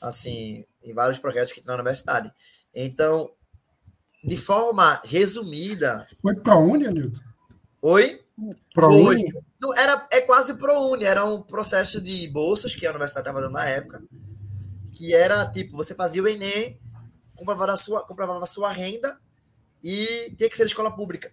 assim, 0.00 0.64
em 0.82 0.92
vários 0.92 1.18
projetos 1.18 1.52
que 1.52 1.60
tem 1.60 1.66
na 1.66 1.74
universidade. 1.74 2.32
Então, 2.74 3.30
de 4.24 4.36
forma 4.36 5.00
resumida. 5.04 6.06
Foi 6.22 6.34
ProUni, 6.34 6.86
Anilton? 6.86 7.20
Oi? 7.82 8.24
ProUni? 8.72 9.32
Não, 9.60 9.74
era, 9.74 10.06
é 10.10 10.20
quase 10.20 10.54
ProUni, 10.54 11.04
era 11.04 11.24
um 11.24 11.42
processo 11.42 12.00
de 12.00 12.28
bolsas 12.28 12.74
que 12.74 12.86
a 12.86 12.90
universidade 12.90 13.26
estava 13.28 13.40
dando 13.40 13.52
na 13.52 13.66
época, 13.66 14.02
que 14.92 15.14
era 15.14 15.50
tipo, 15.50 15.76
você 15.76 15.94
fazia 15.94 16.22
o 16.22 16.28
Enem, 16.28 16.80
comprovava 17.34 17.72
a 17.72 17.76
sua, 17.76 18.04
comprovava 18.06 18.42
a 18.42 18.46
sua 18.46 18.72
renda 18.72 19.18
e 19.82 20.34
tinha 20.36 20.50
que 20.50 20.56
ser 20.56 20.66
escola 20.66 20.94
pública. 20.94 21.32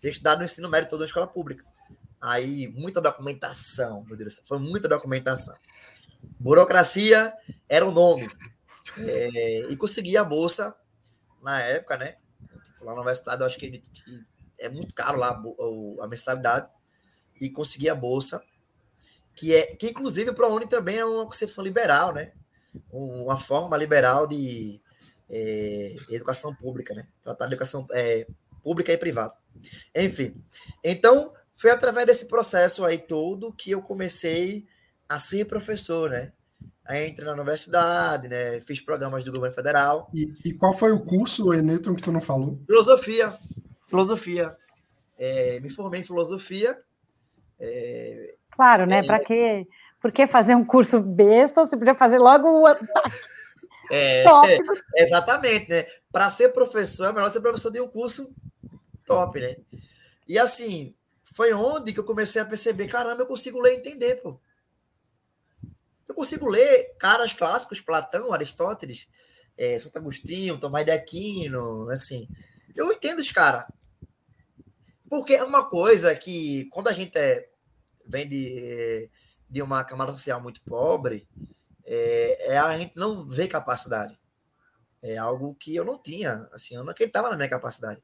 Tinha 0.00 0.10
que 0.10 0.16
estudar 0.16 0.36
no 0.36 0.44
ensino 0.44 0.68
médio 0.68 0.90
todo 0.90 1.00
na 1.00 1.06
escola 1.06 1.26
pública. 1.26 1.64
Aí, 2.20 2.68
muita 2.68 3.00
documentação, 3.00 4.04
meu 4.04 4.16
Deus, 4.16 4.40
foi 4.44 4.58
muita 4.58 4.88
documentação. 4.88 5.56
Burocracia 6.38 7.32
era 7.68 7.86
o 7.86 7.92
nome. 7.92 8.28
É, 8.98 9.60
e 9.70 9.76
consegui 9.76 10.16
a 10.16 10.24
bolsa 10.24 10.74
na 11.42 11.60
época, 11.60 11.96
né? 11.96 12.16
Lá 12.80 12.92
na 12.92 13.00
universidade, 13.00 13.40
eu 13.40 13.46
acho 13.46 13.58
que, 13.58 13.78
que 13.78 14.24
é 14.58 14.68
muito 14.68 14.94
caro 14.94 15.18
lá 15.18 15.30
a, 15.30 16.04
a 16.04 16.08
mensalidade. 16.08 16.68
E 17.40 17.50
consegui 17.50 17.88
a 17.88 17.94
bolsa, 17.94 18.40
que 19.34 19.54
é 19.54 19.74
que 19.74 19.90
inclusive 19.90 20.30
o 20.30 20.34
ProUni 20.34 20.68
também 20.68 20.98
é 20.98 21.04
uma 21.04 21.26
concepção 21.26 21.64
liberal, 21.64 22.12
né? 22.12 22.32
Uma 22.90 23.38
forma 23.38 23.76
liberal 23.76 24.26
de 24.26 24.80
é, 25.32 25.96
educação 26.10 26.54
pública, 26.54 26.94
né? 26.94 27.04
Tratar 27.22 27.46
de 27.46 27.54
educação 27.54 27.86
é, 27.92 28.26
pública 28.62 28.92
e 28.92 28.98
privada. 28.98 29.34
Enfim, 29.94 30.34
então 30.84 31.32
foi 31.54 31.70
através 31.70 32.06
desse 32.06 32.26
processo 32.26 32.84
aí 32.84 32.98
todo 32.98 33.52
que 33.52 33.70
eu 33.70 33.80
comecei 33.80 34.66
a 35.08 35.18
ser 35.18 35.46
professor, 35.46 36.10
né? 36.10 36.32
Aí 36.84 37.08
entrei 37.08 37.26
na 37.26 37.32
universidade, 37.32 38.28
né? 38.28 38.60
Fiz 38.60 38.80
programas 38.80 39.24
do 39.24 39.32
governo 39.32 39.54
federal. 39.54 40.10
E, 40.12 40.32
e 40.44 40.52
qual 40.54 40.72
foi 40.72 40.90
o 40.92 41.00
curso, 41.00 41.54
Eneton, 41.54 41.94
que 41.94 42.02
tu 42.02 42.12
não 42.12 42.20
falou? 42.20 42.58
Filosofia. 42.66 43.32
Filosofia. 43.88 44.56
É, 45.18 45.60
me 45.60 45.70
formei 45.70 46.00
em 46.00 46.04
filosofia. 46.04 46.76
É, 47.60 48.34
claro, 48.50 48.84
né? 48.84 48.98
É, 48.98 49.02
Para 49.04 49.20
quê? 49.20 49.66
Por 50.00 50.10
que 50.10 50.26
fazer 50.26 50.56
um 50.56 50.64
curso 50.64 51.00
besta? 51.00 51.64
Você 51.64 51.76
podia 51.76 51.94
fazer 51.94 52.18
logo 52.18 52.48
o. 52.48 52.66
É, 53.94 54.24
exatamente, 54.96 55.68
né? 55.68 55.86
Para 56.10 56.30
ser 56.30 56.48
professor, 56.48 57.10
é 57.10 57.12
melhor 57.12 57.30
ser 57.30 57.42
professor 57.42 57.70
de 57.70 57.78
um 57.78 57.88
curso 57.88 58.34
top, 59.04 59.38
né? 59.38 59.56
E 60.26 60.38
assim, 60.38 60.94
foi 61.22 61.52
onde 61.52 61.92
que 61.92 62.00
eu 62.00 62.04
comecei 62.04 62.40
a 62.40 62.46
perceber, 62.46 62.86
caramba, 62.86 63.22
eu 63.22 63.26
consigo 63.26 63.60
ler 63.60 63.74
e 63.74 63.76
entender, 63.76 64.16
pô. 64.22 64.40
Eu 66.08 66.14
consigo 66.14 66.48
ler 66.48 66.94
caras 66.98 67.34
clássicos, 67.34 67.82
Platão, 67.82 68.32
Aristóteles, 68.32 69.06
é, 69.58 69.78
Santo 69.78 69.98
Agostinho, 69.98 70.58
Tomás 70.58 70.86
de 70.86 70.92
Aquino, 70.92 71.88
assim. 71.90 72.26
Eu 72.74 72.90
entendo 72.92 73.18
os 73.18 73.30
caras. 73.30 73.66
Porque 75.08 75.34
é 75.34 75.44
uma 75.44 75.68
coisa 75.68 76.14
que, 76.14 76.64
quando 76.70 76.88
a 76.88 76.92
gente 76.92 77.16
é, 77.18 77.46
vem 78.06 78.26
de, 78.26 79.10
de 79.50 79.60
uma 79.60 79.84
camada 79.84 80.12
social 80.12 80.40
muito 80.40 80.62
pobre, 80.62 81.28
é, 81.94 82.52
é, 82.54 82.58
a 82.58 82.78
gente 82.78 82.96
não 82.96 83.26
vê 83.26 83.46
capacidade. 83.46 84.18
É 85.02 85.18
algo 85.18 85.54
que 85.56 85.74
eu 85.74 85.84
não 85.84 85.98
tinha, 85.98 86.48
assim, 86.52 86.74
eu 86.74 86.82
não 86.82 86.92
acreditava 86.92 87.28
na 87.28 87.36
minha 87.36 87.50
capacidade. 87.50 88.00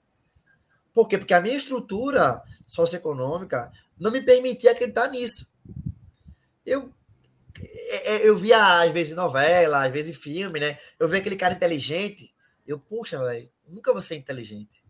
Por 0.92 1.08
quê? 1.08 1.16
Porque 1.16 1.32
a 1.32 1.40
minha 1.40 1.56
estrutura 1.56 2.42
socioeconômica 2.66 3.72
não 3.98 4.10
me 4.10 4.20
permitia 4.20 4.72
acreditar 4.72 5.08
nisso. 5.08 5.50
Eu 6.66 6.92
é, 7.60 8.14
é, 8.14 8.28
eu 8.28 8.36
via, 8.36 8.82
às 8.82 8.92
vezes, 8.92 9.16
novela, 9.16 9.86
às 9.86 9.92
vezes 9.92 10.16
filme, 10.16 10.60
né? 10.60 10.78
Eu 10.98 11.08
via 11.08 11.18
aquele 11.18 11.36
cara 11.36 11.54
inteligente. 11.54 12.32
Eu, 12.66 12.78
puxa, 12.78 13.18
velho, 13.24 13.50
nunca 13.66 13.92
vou 13.92 14.02
ser 14.02 14.16
inteligente. 14.16 14.84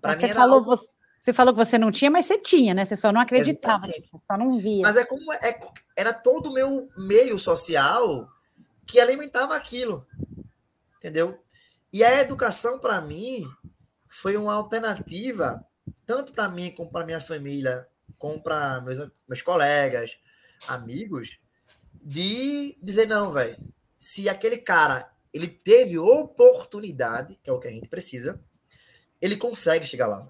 Pra 0.00 0.16
você, 0.16 0.32
falou, 0.32 0.58
algo... 0.58 0.66
você, 0.66 0.88
você, 1.24 1.32
falou 1.32 1.54
que 1.54 1.64
você 1.64 1.78
não 1.78 1.90
tinha, 1.90 2.10
mas 2.10 2.26
você 2.26 2.38
tinha, 2.38 2.74
né? 2.74 2.84
Você 2.84 2.96
só 2.96 3.10
não 3.10 3.20
acreditava, 3.20 3.86
você 3.86 4.18
só 4.30 4.36
não 4.36 4.58
via. 4.58 4.82
Mas 4.82 4.96
é 4.96 5.06
como 5.06 5.32
é, 5.32 5.58
era 5.96 6.12
todo 6.12 6.50
o 6.50 6.52
meu 6.52 6.90
meio 6.98 7.38
social 7.38 8.28
que 8.86 9.00
alimentava 9.00 9.56
aquilo. 9.56 10.06
Entendeu? 10.98 11.42
E 11.90 12.04
a 12.04 12.20
educação, 12.20 12.78
para 12.78 13.00
mim, 13.00 13.50
foi 14.06 14.36
uma 14.36 14.52
alternativa, 14.52 15.64
tanto 16.04 16.32
para 16.32 16.48
mim, 16.48 16.70
como 16.70 16.90
para 16.90 17.06
minha 17.06 17.20
família, 17.20 17.88
como 18.18 18.42
para 18.42 18.82
meus, 18.82 18.98
meus 19.26 19.40
colegas, 19.40 20.18
amigos, 20.68 21.38
de 22.02 22.76
dizer, 22.82 23.06
não, 23.06 23.32
velho, 23.32 23.56
se 23.98 24.28
aquele 24.28 24.58
cara 24.58 25.10
ele 25.32 25.48
teve 25.48 25.98
oportunidade, 25.98 27.38
que 27.42 27.48
é 27.48 27.52
o 27.52 27.58
que 27.58 27.66
a 27.66 27.70
gente 27.70 27.88
precisa, 27.88 28.38
ele 29.20 29.36
consegue 29.36 29.86
chegar 29.86 30.06
lá. 30.06 30.28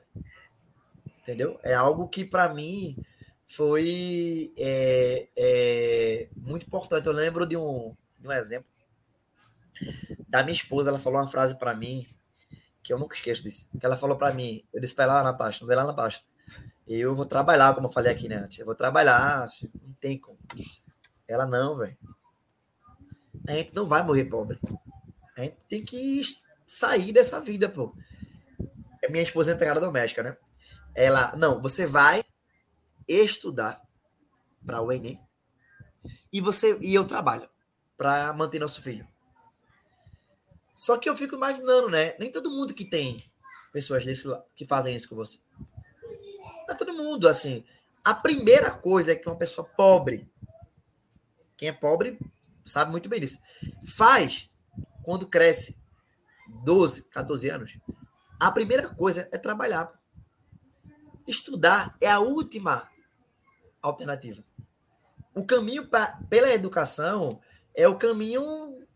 Entendeu? 1.25 1.59
É 1.63 1.73
algo 1.73 2.07
que 2.07 2.23
para 2.23 2.53
mim 2.53 3.03
foi 3.47 4.53
é, 4.59 5.27
é, 5.35 6.29
muito 6.37 6.67
importante. 6.67 7.07
Eu 7.07 7.15
lembro 7.15 7.47
de 7.47 7.57
um, 7.57 7.97
de 8.21 8.29
um 8.29 8.33
exemplo 8.33 8.71
da 10.29 10.43
minha 10.43 10.53
esposa. 10.55 10.91
Ela 10.91 10.99
falou 10.99 11.19
uma 11.19 11.31
frase 11.31 11.59
para 11.59 11.75
mim 11.75 12.07
que 12.83 12.93
eu 12.93 12.99
nunca 12.99 13.17
esqueço 13.17 13.43
disso. 13.43 13.71
Que 13.81 13.87
ela 13.87 13.97
falou 13.97 14.19
para 14.19 14.35
mim, 14.35 14.63
eu 14.71 14.83
disse 14.83 14.95
para 14.95 15.05
ela, 15.05 15.23
Natasha, 15.23 15.61
não 15.63 15.67
vê 15.67 15.75
lá, 15.75 15.85
Natasha. 15.85 16.21
Eu 16.87 17.15
vou 17.15 17.25
trabalhar, 17.25 17.75
como 17.75 17.87
eu 17.87 17.93
falei 17.93 18.13
aqui 18.13 18.29
né, 18.29 18.37
antes. 18.37 18.59
Eu 18.59 18.67
vou 18.67 18.75
trabalhar, 18.75 19.47
não 19.83 19.95
tem 19.95 20.19
como. 20.19 20.39
Ela 21.27 21.47
não, 21.47 21.79
velho. 21.79 21.97
A 23.49 23.53
gente 23.53 23.75
não 23.75 23.87
vai 23.87 24.03
morrer 24.03 24.27
pobre. 24.27 24.59
A 25.39 25.41
gente 25.41 25.57
tem 25.71 25.83
que 25.83 26.21
sair 26.67 27.15
dessa 27.15 27.41
vida, 27.41 27.67
pô. 27.67 27.97
Minha 29.09 29.23
esposa 29.23 29.53
é 29.53 29.55
empregada 29.55 29.81
doméstica, 29.81 30.23
né? 30.23 30.37
Ela, 30.95 31.35
não, 31.37 31.61
você 31.61 31.87
vai 31.87 32.25
estudar 33.07 33.83
para 34.65 34.81
o 34.81 34.91
Enem 34.91 35.21
e 36.33 36.41
você 36.41 36.79
e 36.81 36.95
eu 36.95 37.07
trabalho 37.07 37.49
para 37.97 38.33
manter 38.33 38.59
nosso 38.59 38.83
filho. 38.83 39.07
Só 40.75 40.97
que 40.97 41.09
eu 41.09 41.17
fico 41.17 41.35
imaginando, 41.35 41.89
né? 41.89 42.15
Nem 42.19 42.31
todo 42.31 42.51
mundo 42.51 42.75
que 42.75 42.85
tem 42.85 43.23
pessoas 43.73 44.05
desse 44.05 44.29
que 44.55 44.67
fazem 44.67 44.95
isso 44.95 45.09
com 45.09 45.17
você. 45.17 45.39
Não 46.67 46.75
é 46.75 46.75
todo 46.75 46.93
mundo 46.93 47.29
assim. 47.29 47.65
A 48.03 48.15
primeira 48.15 48.71
coisa 48.71 49.13
é 49.13 49.17
que 49.17 49.29
uma 49.29 49.37
pessoa 49.37 49.67
pobre 49.67 50.29
quem 51.57 51.69
é 51.69 51.73
pobre 51.73 52.19
sabe 52.65 52.91
muito 52.91 53.09
bem 53.09 53.21
disso. 53.21 53.39
Faz 53.87 54.51
quando 55.03 55.27
cresce 55.27 55.79
12, 56.63 57.05
14 57.05 57.49
anos. 57.49 57.79
A 58.39 58.51
primeira 58.51 58.89
coisa 58.89 59.29
é 59.33 59.39
trabalhar. 59.39 59.91
Estudar 61.27 61.97
é 62.01 62.09
a 62.09 62.19
última 62.19 62.89
alternativa. 63.81 64.43
O 65.35 65.45
caminho 65.45 65.87
pra, 65.87 66.19
pela 66.29 66.53
educação 66.53 67.41
é 67.75 67.89
o 67.89 67.99
caminho 67.99 68.87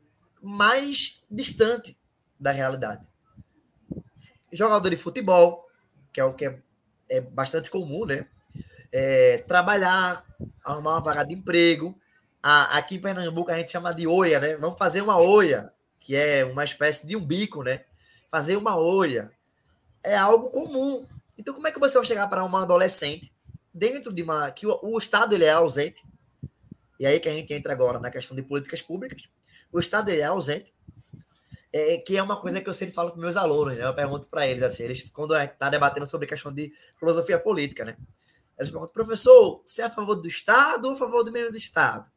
mais 0.42 1.24
distante 1.30 1.98
da 2.38 2.52
realidade. 2.52 3.06
Jogador 4.52 4.88
de 4.88 4.96
futebol, 4.96 5.68
que 6.12 6.20
é 6.20 6.24
o 6.24 6.32
que 6.32 6.46
é, 6.46 6.58
é 7.10 7.20
bastante 7.20 7.70
comum, 7.70 8.06
né? 8.06 8.26
É, 8.90 9.38
trabalhar, 9.38 10.24
arrumar 10.64 10.92
uma 10.92 11.00
vaga 11.00 11.24
de 11.24 11.34
emprego. 11.34 11.98
A, 12.42 12.78
aqui 12.78 12.96
em 12.96 13.00
Pernambuco 13.00 13.50
a 13.50 13.58
gente 13.58 13.72
chama 13.72 13.92
de 13.92 14.06
oia, 14.06 14.38
né? 14.38 14.56
Vamos 14.56 14.78
fazer 14.78 15.02
uma 15.02 15.18
oia, 15.18 15.72
que 15.98 16.14
é 16.14 16.44
uma 16.44 16.64
espécie 16.64 17.06
de 17.06 17.16
um 17.16 17.20
bico, 17.20 17.62
né? 17.62 17.84
Fazer 18.30 18.56
uma 18.56 18.76
oia 18.76 19.30
é 20.02 20.16
algo 20.16 20.50
comum. 20.50 21.06
Então, 21.38 21.54
como 21.54 21.66
é 21.68 21.72
que 21.72 21.78
você 21.78 21.96
vai 21.96 22.06
chegar 22.06 22.26
para 22.26 22.44
uma 22.44 22.62
adolescente 22.62 23.32
dentro 23.72 24.12
de 24.12 24.22
uma. 24.22 24.50
que 24.50 24.66
o, 24.66 24.78
o 24.82 24.98
Estado 24.98 25.34
ele 25.34 25.44
é 25.44 25.52
ausente? 25.52 26.04
E 26.98 27.06
aí 27.06 27.20
que 27.20 27.28
a 27.28 27.34
gente 27.34 27.54
entra 27.54 27.72
agora 27.72 28.00
na 28.00 28.10
questão 28.10 28.36
de 28.36 28.42
políticas 28.42 28.82
públicas. 28.82 29.22
O 29.72 29.78
Estado 29.78 30.10
ele 30.10 30.20
é 30.20 30.24
ausente 30.24 30.74
é, 31.72 31.98
que 31.98 32.16
é 32.16 32.22
uma 32.22 32.40
coisa 32.40 32.60
que 32.60 32.68
eu 32.68 32.74
sempre 32.74 32.94
falo 32.94 33.10
para 33.10 33.20
meus 33.20 33.36
alunos, 33.36 33.76
né? 33.76 33.84
Eu 33.84 33.94
pergunto 33.94 34.26
para 34.28 34.46
eles 34.46 34.62
assim, 34.62 34.84
eles 34.84 35.08
quando 35.10 35.36
está 35.36 35.68
debatendo 35.68 36.06
sobre 36.06 36.26
questão 36.26 36.52
de 36.52 36.72
filosofia 36.98 37.38
política, 37.38 37.84
né? 37.84 37.96
Eles 38.58 38.70
perguntam, 38.70 38.92
professor, 38.92 39.62
você 39.66 39.82
é 39.82 39.84
a 39.84 39.90
favor 39.90 40.16
do 40.16 40.26
Estado 40.26 40.86
ou 40.86 40.94
a 40.94 40.96
favor 40.96 41.22
do 41.22 41.30
meio 41.30 41.50
do 41.50 41.56
Estado? 41.56 42.10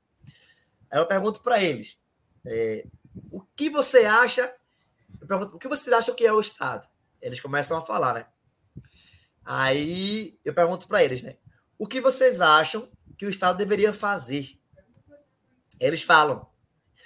Aí 0.90 1.00
eu 1.00 1.06
pergunto 1.06 1.42
para 1.42 1.62
eles, 1.62 1.98
é, 2.46 2.86
o 3.30 3.42
que 3.42 3.70
você 3.70 4.06
acha? 4.06 4.54
Eu 5.20 5.28
pergunto, 5.28 5.56
o 5.56 5.60
que 5.60 5.68
vocês 5.68 5.94
acham 5.94 6.16
que 6.16 6.26
é 6.26 6.34
o 6.34 6.42
Estado? 6.42 6.88
Eles 7.22 7.40
começam 7.40 7.78
a 7.78 7.86
falar, 7.86 8.14
né? 8.16 8.26
Aí 9.46 10.40
eu 10.46 10.54
pergunto 10.54 10.88
para 10.88 11.04
eles, 11.04 11.22
né? 11.22 11.38
O 11.78 11.88
que 11.88 12.00
vocês 12.00 12.42
acham 12.42 12.90
que 13.18 13.26
o 13.26 13.30
Estado 13.30 13.58
deveria 13.58 13.94
fazer? 13.94 14.60
Eles 15.80 16.04
falam. 16.04 16.48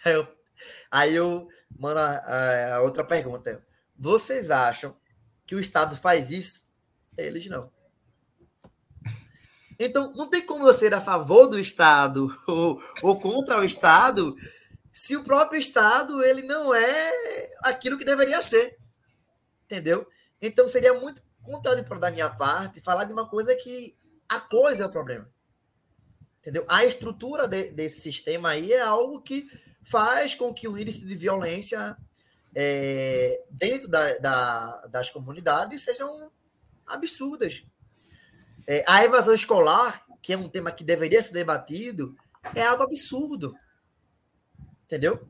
Aí 0.04 0.14
eu, 0.16 0.28
aí 0.92 1.16
eu 1.16 1.48
a, 1.82 2.76
a, 2.76 2.82
outra 2.82 3.04
pergunta. 3.04 3.66
Vocês 3.98 4.52
acham 4.52 4.96
que 5.46 5.56
o 5.56 5.60
Estado 5.60 5.96
faz 5.96 6.30
isso? 6.30 6.66
Eles 7.18 7.48
não. 7.48 7.72
Então, 9.80 10.14
não 10.14 10.30
tem 10.30 10.46
como 10.46 10.68
eu 10.68 10.74
ser 10.74 10.94
a 10.94 11.02
favor 11.02 11.48
do 11.48 11.60
Estado 11.60 12.34
ou, 12.48 12.82
ou 13.02 13.20
contra 13.20 13.60
o 13.60 13.64
Estado 13.64 14.36
se 14.92 15.16
o 15.18 15.24
próprio 15.24 15.60
Estado 15.60 16.24
ele 16.24 16.42
não 16.42 16.74
é 16.74 17.52
aquilo 17.64 17.98
que 17.98 18.06
deveria 18.06 18.42
ser. 18.42 18.78
Entendeu? 19.66 20.08
Então, 20.42 20.68
seria 20.68 20.94
muito 20.94 21.25
contraditório 21.46 22.02
da 22.02 22.12
minha 22.12 22.30
parte 22.30 22.82
falar 22.82 23.06
de 23.06 23.14
uma 23.14 23.28
coisa 23.28 23.56
que 23.56 23.96
a 24.28 24.40
coisa 24.40 24.84
é 24.84 24.88
o 24.88 24.92
problema. 24.92 25.30
Entendeu? 26.40 26.66
A 26.70 26.86
estrutura 26.86 27.48
de, 27.48 27.72
desse 27.72 28.02
sistema 28.02 28.50
aí 28.50 28.74
é 28.74 28.82
algo 28.82 29.22
que 29.22 29.48
faz 29.84 30.36
com 30.36 30.54
que 30.54 30.68
o 30.68 30.78
índice 30.78 31.06
de 31.06 31.16
violência 31.16 31.96
é, 32.56 33.44
dentro 33.50 33.88
da, 33.88 34.18
da, 34.18 34.88
das 34.88 35.10
comunidades 35.10 35.84
sejam 35.84 36.32
absurdas. 36.86 37.64
É, 38.68 38.84
a 38.88 39.04
evasão 39.04 39.34
escolar, 39.34 40.04
que 40.22 40.34
é 40.34 40.38
um 40.38 40.50
tema 40.50 40.72
que 40.72 40.84
deveria 40.84 41.22
ser 41.22 41.34
debatido, 41.34 42.16
é 42.56 42.64
algo 42.64 42.84
absurdo. 42.84 43.56
Entendeu? 44.86 45.28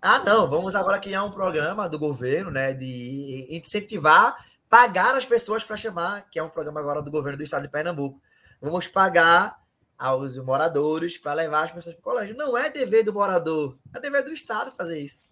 Ah, 0.00 0.20
não, 0.20 0.48
vamos 0.48 0.74
agora 0.74 0.98
criar 0.98 1.24
um 1.24 1.30
programa 1.30 1.88
do 1.88 1.98
governo, 1.98 2.50
né, 2.50 2.72
de 2.72 3.46
incentivar, 3.50 4.34
pagar 4.70 5.16
as 5.16 5.26
pessoas 5.26 5.64
para 5.64 5.76
chamar, 5.76 6.30
que 6.30 6.38
é 6.38 6.42
um 6.42 6.48
programa 6.48 6.78
agora 6.78 7.02
do 7.02 7.10
governo 7.10 7.36
do 7.36 7.42
estado 7.42 7.64
de 7.64 7.68
Pernambuco. 7.68 8.22
Vamos 8.60 8.86
pagar 8.86 9.60
aos 9.98 10.36
moradores 10.36 11.18
para 11.18 11.34
levar 11.34 11.64
as 11.64 11.72
pessoas 11.72 11.96
para 11.96 12.00
o 12.00 12.04
colégio. 12.04 12.36
Não 12.36 12.56
é 12.56 12.70
dever 12.70 13.02
do 13.02 13.12
morador, 13.12 13.76
é 13.92 13.98
dever 13.98 14.22
do 14.22 14.32
Estado 14.32 14.70
fazer 14.70 15.00
isso. 15.00 15.22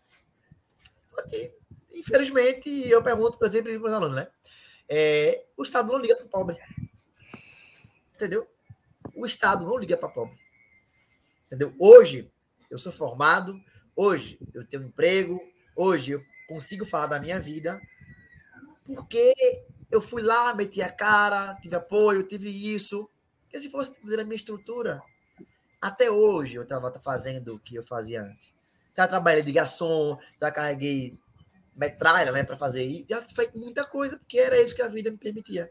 Só 1.06 1.22
que, 1.22 1.54
infelizmente, 1.92 2.68
eu 2.88 3.02
pergunto, 3.02 3.38
por 3.38 3.46
exemplo, 3.46 3.80
para 3.80 3.88
os 3.88 3.94
alunos, 3.94 4.16
né? 4.16 4.28
É, 4.88 5.44
o 5.56 5.62
Estado 5.62 5.92
não 5.92 6.00
liga 6.00 6.16
para 6.16 6.26
o 6.26 6.28
pobre. 6.28 6.58
Entendeu? 8.14 8.46
O 9.14 9.24
Estado 9.24 9.64
não 9.64 9.78
liga 9.78 9.96
para 9.96 10.08
pobre. 10.08 10.36
Entendeu? 11.46 11.72
Hoje, 11.78 12.30
eu 12.68 12.78
sou 12.78 12.90
formado, 12.90 13.58
hoje 13.94 14.38
eu 14.52 14.66
tenho 14.66 14.82
um 14.82 14.86
emprego, 14.86 15.40
hoje 15.76 16.10
eu 16.10 16.22
consigo 16.48 16.84
falar 16.84 17.06
da 17.06 17.20
minha 17.20 17.38
vida, 17.38 17.80
porque 18.94 19.34
eu 19.90 20.00
fui 20.00 20.22
lá, 20.22 20.54
meti 20.54 20.80
a 20.80 20.90
cara, 20.90 21.54
tive 21.60 21.76
apoio, 21.76 22.22
tive 22.22 22.48
isso, 22.48 23.08
porque 23.42 23.60
se 23.60 23.70
fosse 23.70 23.92
a 24.18 24.24
minha 24.24 24.34
estrutura, 24.34 25.02
até 25.80 26.10
hoje 26.10 26.56
eu 26.56 26.62
estava 26.62 26.90
fazendo 27.00 27.54
o 27.54 27.58
que 27.58 27.76
eu 27.76 27.82
fazia 27.86 28.22
antes. 28.22 28.50
Já 28.96 29.06
trabalhei 29.06 29.42
de 29.42 29.52
garçom, 29.52 30.18
já 30.40 30.50
carreguei 30.50 31.12
metralha 31.76 32.32
né, 32.32 32.42
para 32.42 32.56
fazer 32.56 32.84
isso, 32.84 33.06
já 33.08 33.22
fiz 33.22 33.50
muita 33.54 33.84
coisa, 33.84 34.16
porque 34.18 34.38
era 34.38 34.60
isso 34.60 34.74
que 34.74 34.82
a 34.82 34.88
vida 34.88 35.10
me 35.10 35.18
permitia. 35.18 35.70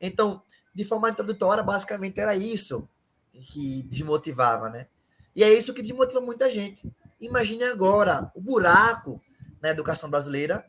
Então, 0.00 0.42
de 0.74 0.84
forma 0.84 1.10
introdutória, 1.10 1.62
basicamente 1.62 2.18
era 2.20 2.36
isso 2.36 2.88
que 3.32 3.82
desmotivava, 3.82 4.70
né? 4.70 4.86
E 5.34 5.42
é 5.42 5.52
isso 5.52 5.74
que 5.74 5.82
desmotiva 5.82 6.20
muita 6.20 6.50
gente. 6.50 6.88
Imagine 7.20 7.64
agora 7.64 8.30
o 8.34 8.40
buraco 8.40 9.20
na 9.60 9.70
educação 9.70 10.08
brasileira 10.08 10.64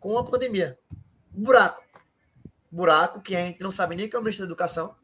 com 0.00 0.16
a 0.18 0.24
pandemia. 0.24 0.76
Buraco. 1.36 1.84
buraco 2.70 3.20
que 3.20 3.36
a 3.36 3.40
gente 3.40 3.60
não 3.60 3.70
sabe 3.70 3.94
nem 3.94 4.08
que 4.08 4.16
é 4.16 4.18
o 4.18 4.22
ministro 4.22 4.46
da 4.46 4.48
Educação, 4.48 4.96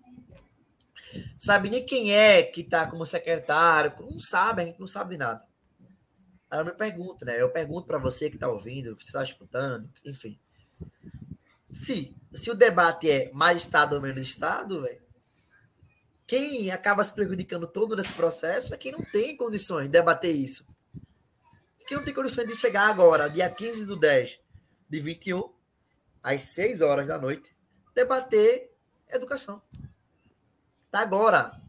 sabe 1.39 1.69
nem 1.69 1.85
quem 1.85 2.13
é 2.13 2.43
que 2.43 2.63
está 2.63 2.87
como 2.87 3.05
secretário, 3.05 3.95
não 4.01 4.21
sabe, 4.21 4.63
a 4.63 4.65
gente 4.65 4.81
não 4.81 4.87
sabe 4.87 5.13
de 5.13 5.19
nada. 5.19 5.45
Aí 6.51 6.59
eu 6.59 6.65
me 6.65 6.73
pergunto, 6.73 7.25
né? 7.25 7.41
Eu 7.41 7.51
pergunto 7.51 7.87
para 7.87 7.99
você 7.99 8.29
que 8.29 8.37
está 8.37 8.49
ouvindo, 8.49 8.95
que 8.97 9.05
está 9.05 9.23
escutando, 9.23 9.91
enfim. 10.05 10.39
Se, 11.71 12.15
se 12.35 12.51
o 12.51 12.55
debate 12.55 13.11
é 13.11 13.33
mais 13.33 13.59
Estado 13.59 13.95
ou 13.95 14.03
menos 14.03 14.21
Estado, 14.21 14.83
véio, 14.83 15.01
quem 16.27 16.71
acaba 16.71 17.03
se 17.05 17.13
prejudicando 17.15 17.67
todo 17.67 17.97
nesse 17.97 18.13
processo 18.13 18.73
é 18.73 18.77
quem 18.77 18.93
não 18.93 19.03
tem 19.03 19.37
condições 19.37 19.85
de 19.85 19.93
debater 19.93 20.35
isso. 20.35 20.67
Quem 21.87 21.97
não 21.97 22.05
tem 22.05 22.15
condições 22.15 22.47
de 22.47 22.57
chegar 22.57 22.89
agora, 22.89 23.29
dia 23.29 23.51
15 23.51 23.87
do 23.87 23.97
10 23.97 24.39
de 24.89 25.01
21, 25.01 25.51
às 26.23 26.43
6 26.43 26.81
horas 26.81 27.07
da 27.07 27.19
noite, 27.19 27.55
debater 27.95 28.73
educação. 29.09 29.61
Tá 30.91 31.01
agora. 31.01 31.61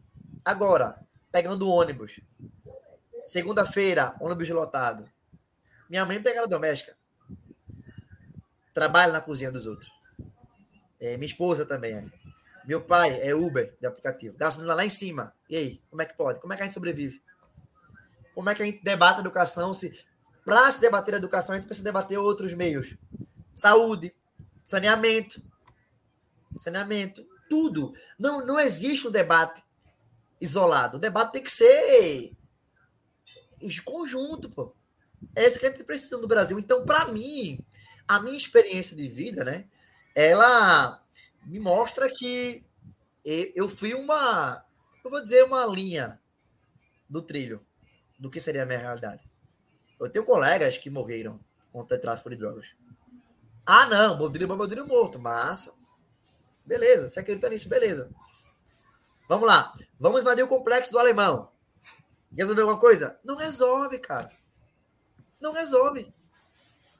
Agora. 0.44 0.98
Pegando 1.32 1.68
ônibus. 1.68 2.20
Segunda-feira, 3.24 4.14
ônibus 4.20 4.48
lotado. 4.50 5.10
Minha 5.88 6.04
mãe 6.04 6.22
pega 6.22 6.46
doméstica. 6.46 6.96
Trabalha 8.72 9.12
na 9.12 9.20
cozinha 9.20 9.50
dos 9.50 9.66
outros. 9.66 9.90
É, 11.00 11.16
minha 11.16 11.26
esposa 11.26 11.64
também 11.64 11.94
é. 11.94 12.04
Meu 12.64 12.80
pai 12.80 13.20
é 13.20 13.34
Uber 13.34 13.74
de 13.80 13.86
aplicativo. 13.86 14.36
Gasolina 14.36 14.74
lá 14.74 14.84
em 14.84 14.90
cima. 14.90 15.34
E 15.48 15.56
aí? 15.56 15.82
Como 15.90 16.02
é 16.02 16.06
que 16.06 16.16
pode? 16.16 16.40
Como 16.40 16.52
é 16.52 16.56
que 16.56 16.62
a 16.62 16.64
gente 16.66 16.74
sobrevive? 16.74 17.22
Como 18.34 18.48
é 18.48 18.54
que 18.54 18.62
a 18.62 18.64
gente 18.64 18.82
debate 18.82 19.20
educação? 19.20 19.74
Se 19.74 19.92
para 20.44 20.70
se 20.70 20.80
debater 20.80 21.14
a 21.14 21.18
educação, 21.18 21.54
a 21.54 21.58
gente 21.58 21.66
precisa 21.66 21.84
debater 21.84 22.18
outros 22.18 22.52
meios. 22.52 22.94
Saúde, 23.54 24.14
saneamento. 24.64 25.40
Saneamento 26.56 27.24
tudo. 27.48 27.94
Não, 28.18 28.44
não 28.44 28.58
existe 28.58 29.06
um 29.06 29.10
debate 29.10 29.62
isolado. 30.40 30.96
O 30.96 31.00
debate 31.00 31.32
tem 31.32 31.42
que 31.42 31.52
ser 31.52 32.32
em 33.60 33.76
conjunto, 33.84 34.50
pô. 34.50 34.74
É 35.36 35.46
isso 35.46 35.58
que 35.60 35.66
a 35.66 35.70
gente 35.70 35.84
precisa 35.84 36.18
no 36.18 36.26
Brasil. 36.26 36.58
Então, 36.58 36.84
para 36.84 37.06
mim, 37.06 37.58
a 38.08 38.20
minha 38.20 38.36
experiência 38.36 38.96
de 38.96 39.08
vida, 39.08 39.44
né? 39.44 39.66
Ela 40.14 41.02
me 41.44 41.58
mostra 41.58 42.10
que 42.10 42.64
eu 43.24 43.68
fui 43.68 43.94
uma, 43.94 44.64
eu 45.04 45.10
vou 45.10 45.22
dizer, 45.22 45.44
uma 45.44 45.64
linha 45.66 46.20
do 47.08 47.22
trilho 47.22 47.64
do 48.18 48.30
que 48.30 48.40
seria 48.40 48.62
a 48.62 48.66
minha 48.66 48.78
realidade. 48.78 49.22
Eu 49.98 50.10
tenho 50.10 50.24
colegas 50.24 50.76
que 50.76 50.90
morreram 50.90 51.40
contra 51.72 51.98
tráfico 51.98 52.30
de 52.30 52.36
drogas. 52.36 52.66
Ah, 53.66 53.86
não, 53.86 54.18
bandido 54.18 54.46
bom, 54.46 54.86
morto. 54.86 55.18
Massa. 55.18 55.72
Beleza, 56.64 57.08
você 57.08 57.20
acredita 57.20 57.48
nisso? 57.48 57.68
Beleza. 57.68 58.10
Vamos 59.28 59.46
lá. 59.46 59.72
Vamos 59.98 60.20
invadir 60.20 60.44
o 60.44 60.48
complexo 60.48 60.92
do 60.92 60.98
alemão. 60.98 61.50
Resolver 62.36 62.62
alguma 62.62 62.80
coisa? 62.80 63.18
Não 63.24 63.36
resolve, 63.36 63.98
cara. 63.98 64.30
Não 65.40 65.52
resolve. 65.52 66.12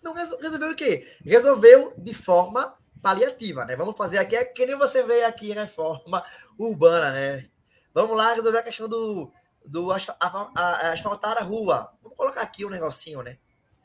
Não 0.02 0.12
resol... 0.12 0.38
resolveu 0.38 0.70
o 0.70 0.76
quê? 0.76 1.10
Resolveu 1.24 1.94
de 1.96 2.14
forma 2.14 2.76
paliativa, 3.02 3.64
né? 3.64 3.74
Vamos 3.74 3.96
fazer 3.96 4.18
aqui, 4.18 4.36
é 4.36 4.44
que 4.44 4.66
nem 4.66 4.76
você 4.76 5.02
veio 5.02 5.26
aqui, 5.26 5.52
reforma 5.52 6.24
urbana, 6.58 7.10
né? 7.10 7.48
Vamos 7.92 8.16
lá 8.16 8.34
resolver 8.34 8.58
a 8.58 8.62
questão 8.62 8.88
do, 8.88 9.30
do 9.64 9.90
asfaltar 9.92 11.38
a 11.38 11.42
rua. 11.42 11.92
Vamos 12.02 12.16
colocar 12.16 12.42
aqui 12.42 12.64
um 12.64 12.70
negocinho, 12.70 13.22
né? 13.22 13.38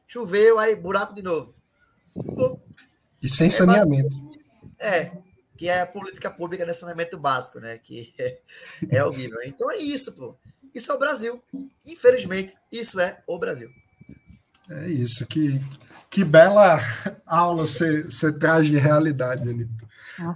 Choveu, 0.08 0.60
aí 0.60 0.76
buraco 0.76 1.14
de 1.14 1.22
novo. 1.22 1.54
E 3.22 3.30
sem 3.30 3.48
é, 3.48 3.50
saneamento. 3.50 4.16
É, 4.80 5.12
que 5.58 5.68
é 5.68 5.82
a 5.82 5.86
política 5.86 6.30
pública 6.30 6.66
de 6.66 6.74
saneamento 6.74 7.18
básico, 7.18 7.60
né? 7.60 7.78
Que 7.78 8.14
é, 8.18 8.40
é 8.90 9.04
horrível. 9.04 9.40
Então 9.44 9.70
é 9.72 9.78
isso, 9.78 10.14
pô. 10.14 10.36
Isso 10.74 10.92
é 10.92 10.96
o 10.96 11.00
Brasil. 11.00 11.44
Infelizmente, 11.86 12.56
isso 12.72 13.00
é 13.00 13.22
o 13.28 13.38
Brasil. 13.38 13.70
É 14.70 14.88
isso, 14.88 15.26
que, 15.26 15.60
que 16.12 16.24
bela 16.24 16.80
aula 17.26 17.66
você, 17.66 18.04
você 18.04 18.32
traz 18.32 18.68
de 18.68 18.78
realidade, 18.78 19.50
Anitta. 19.50 19.90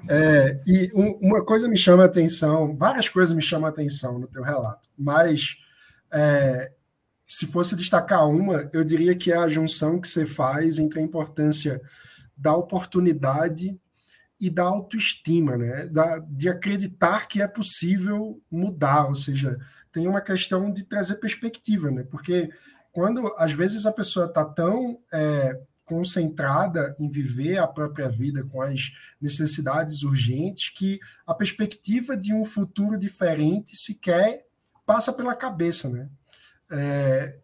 É, 0.09 0.59
e 0.65 0.91
um, 0.93 1.11
uma 1.21 1.45
coisa 1.45 1.67
me 1.67 1.77
chama 1.77 2.03
a 2.03 2.07
atenção, 2.07 2.75
várias 2.75 3.09
coisas 3.09 3.35
me 3.35 3.41
chamam 3.41 3.67
a 3.67 3.69
atenção 3.69 4.17
no 4.17 4.27
teu 4.27 4.41
relato, 4.41 4.89
mas 4.97 5.57
é, 6.11 6.71
se 7.27 7.45
fosse 7.45 7.75
destacar 7.75 8.27
uma, 8.27 8.69
eu 8.71 8.83
diria 8.83 9.15
que 9.15 9.31
é 9.31 9.37
a 9.37 9.49
junção 9.49 9.99
que 9.99 10.07
você 10.07 10.25
faz 10.25 10.79
entre 10.79 10.99
a 10.99 11.03
importância 11.03 11.81
da 12.35 12.55
oportunidade 12.55 13.79
e 14.39 14.49
da 14.49 14.63
autoestima, 14.63 15.57
né? 15.57 15.87
Da, 15.87 16.19
de 16.19 16.49
acreditar 16.49 17.27
que 17.27 17.41
é 17.41 17.47
possível 17.47 18.41
mudar, 18.51 19.05
ou 19.05 19.15
seja, 19.15 19.57
tem 19.91 20.07
uma 20.07 20.21
questão 20.21 20.71
de 20.71 20.83
trazer 20.83 21.15
perspectiva, 21.15 21.89
né? 21.89 22.03
Porque 22.03 22.51
quando 22.91 23.33
às 23.37 23.53
vezes 23.53 23.85
a 23.85 23.91
pessoa 23.91 24.25
está 24.25 24.43
tão 24.43 24.99
é, 25.13 25.59
concentrada 25.85 26.95
em 26.99 27.07
viver 27.07 27.57
a 27.57 27.67
própria 27.67 28.09
vida 28.09 28.43
com 28.43 28.61
as 28.61 28.91
necessidades 29.21 30.03
urgentes 30.03 30.69
que 30.69 30.99
a 31.25 31.33
perspectiva 31.33 32.17
de 32.17 32.33
um 32.33 32.43
futuro 32.43 32.97
diferente 32.97 33.75
sequer 33.75 34.45
passa 34.85 35.13
pela 35.13 35.35
cabeça, 35.35 35.89
né? 35.89 36.09
É, 36.71 37.37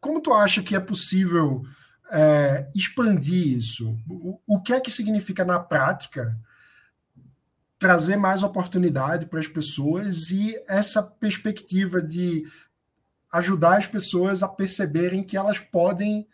como 0.00 0.20
tu 0.20 0.32
acha 0.32 0.62
que 0.62 0.76
é 0.76 0.80
possível 0.80 1.64
é, 2.10 2.68
expandir 2.74 3.56
isso? 3.56 3.96
O, 4.08 4.40
o 4.46 4.60
que 4.60 4.72
é 4.72 4.80
que 4.80 4.90
significa 4.90 5.44
na 5.44 5.58
prática 5.58 6.38
trazer 7.78 8.16
mais 8.16 8.42
oportunidade 8.42 9.26
para 9.26 9.40
as 9.40 9.48
pessoas 9.48 10.30
e 10.30 10.56
essa 10.66 11.02
perspectiva 11.02 12.00
de 12.00 12.44
ajudar 13.32 13.76
as 13.76 13.86
pessoas 13.86 14.42
a 14.42 14.48
perceberem 14.48 15.22
que 15.22 15.36
elas 15.36 15.58
podem 15.58 16.26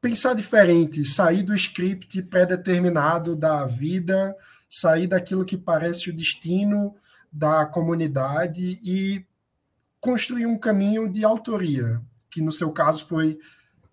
pensar 0.00 0.34
diferente, 0.34 1.04
sair 1.04 1.42
do 1.42 1.54
script 1.54 2.22
pré-determinado 2.22 3.36
da 3.36 3.64
vida, 3.64 4.36
sair 4.68 5.06
daquilo 5.06 5.44
que 5.44 5.56
parece 5.56 6.10
o 6.10 6.16
destino 6.16 6.94
da 7.32 7.64
comunidade 7.66 8.78
e 8.82 9.24
construir 10.00 10.46
um 10.46 10.58
caminho 10.58 11.10
de 11.10 11.24
autoria, 11.24 12.00
que 12.30 12.40
no 12.40 12.50
seu 12.50 12.72
caso 12.72 13.04
foi 13.06 13.38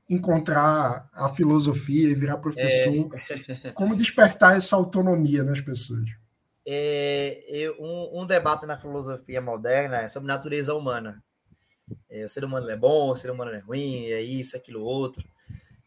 encontrar 0.10 1.04
a 1.14 1.28
filosofia 1.30 2.10
e 2.10 2.16
virar 2.16 2.38
professor. 2.38 3.10
É... 3.64 3.72
Como 3.72 3.96
despertar 3.96 4.56
essa 4.56 4.76
autonomia 4.76 5.44
nas 5.44 5.60
pessoas? 5.60 6.10
É, 6.66 7.74
um, 7.80 8.22
um, 8.22 8.26
debate 8.26 8.66
na 8.66 8.78
filosofia 8.78 9.42
moderna 9.42 10.02
é 10.02 10.10
sobre 10.10 10.28
natureza 10.28 10.74
humana. 10.74 11.24
É, 12.10 12.26
o 12.26 12.30
ser 12.30 12.44
humano 12.44 12.70
é 12.70 12.76
bom, 12.76 13.12
o 13.12 13.16
ser 13.16 13.32
humano 13.32 13.52
é 13.52 13.60
ruim, 13.60 14.06
é 14.08 14.22
isso, 14.22 14.58
aquilo, 14.58 14.82
outro. 14.82 15.24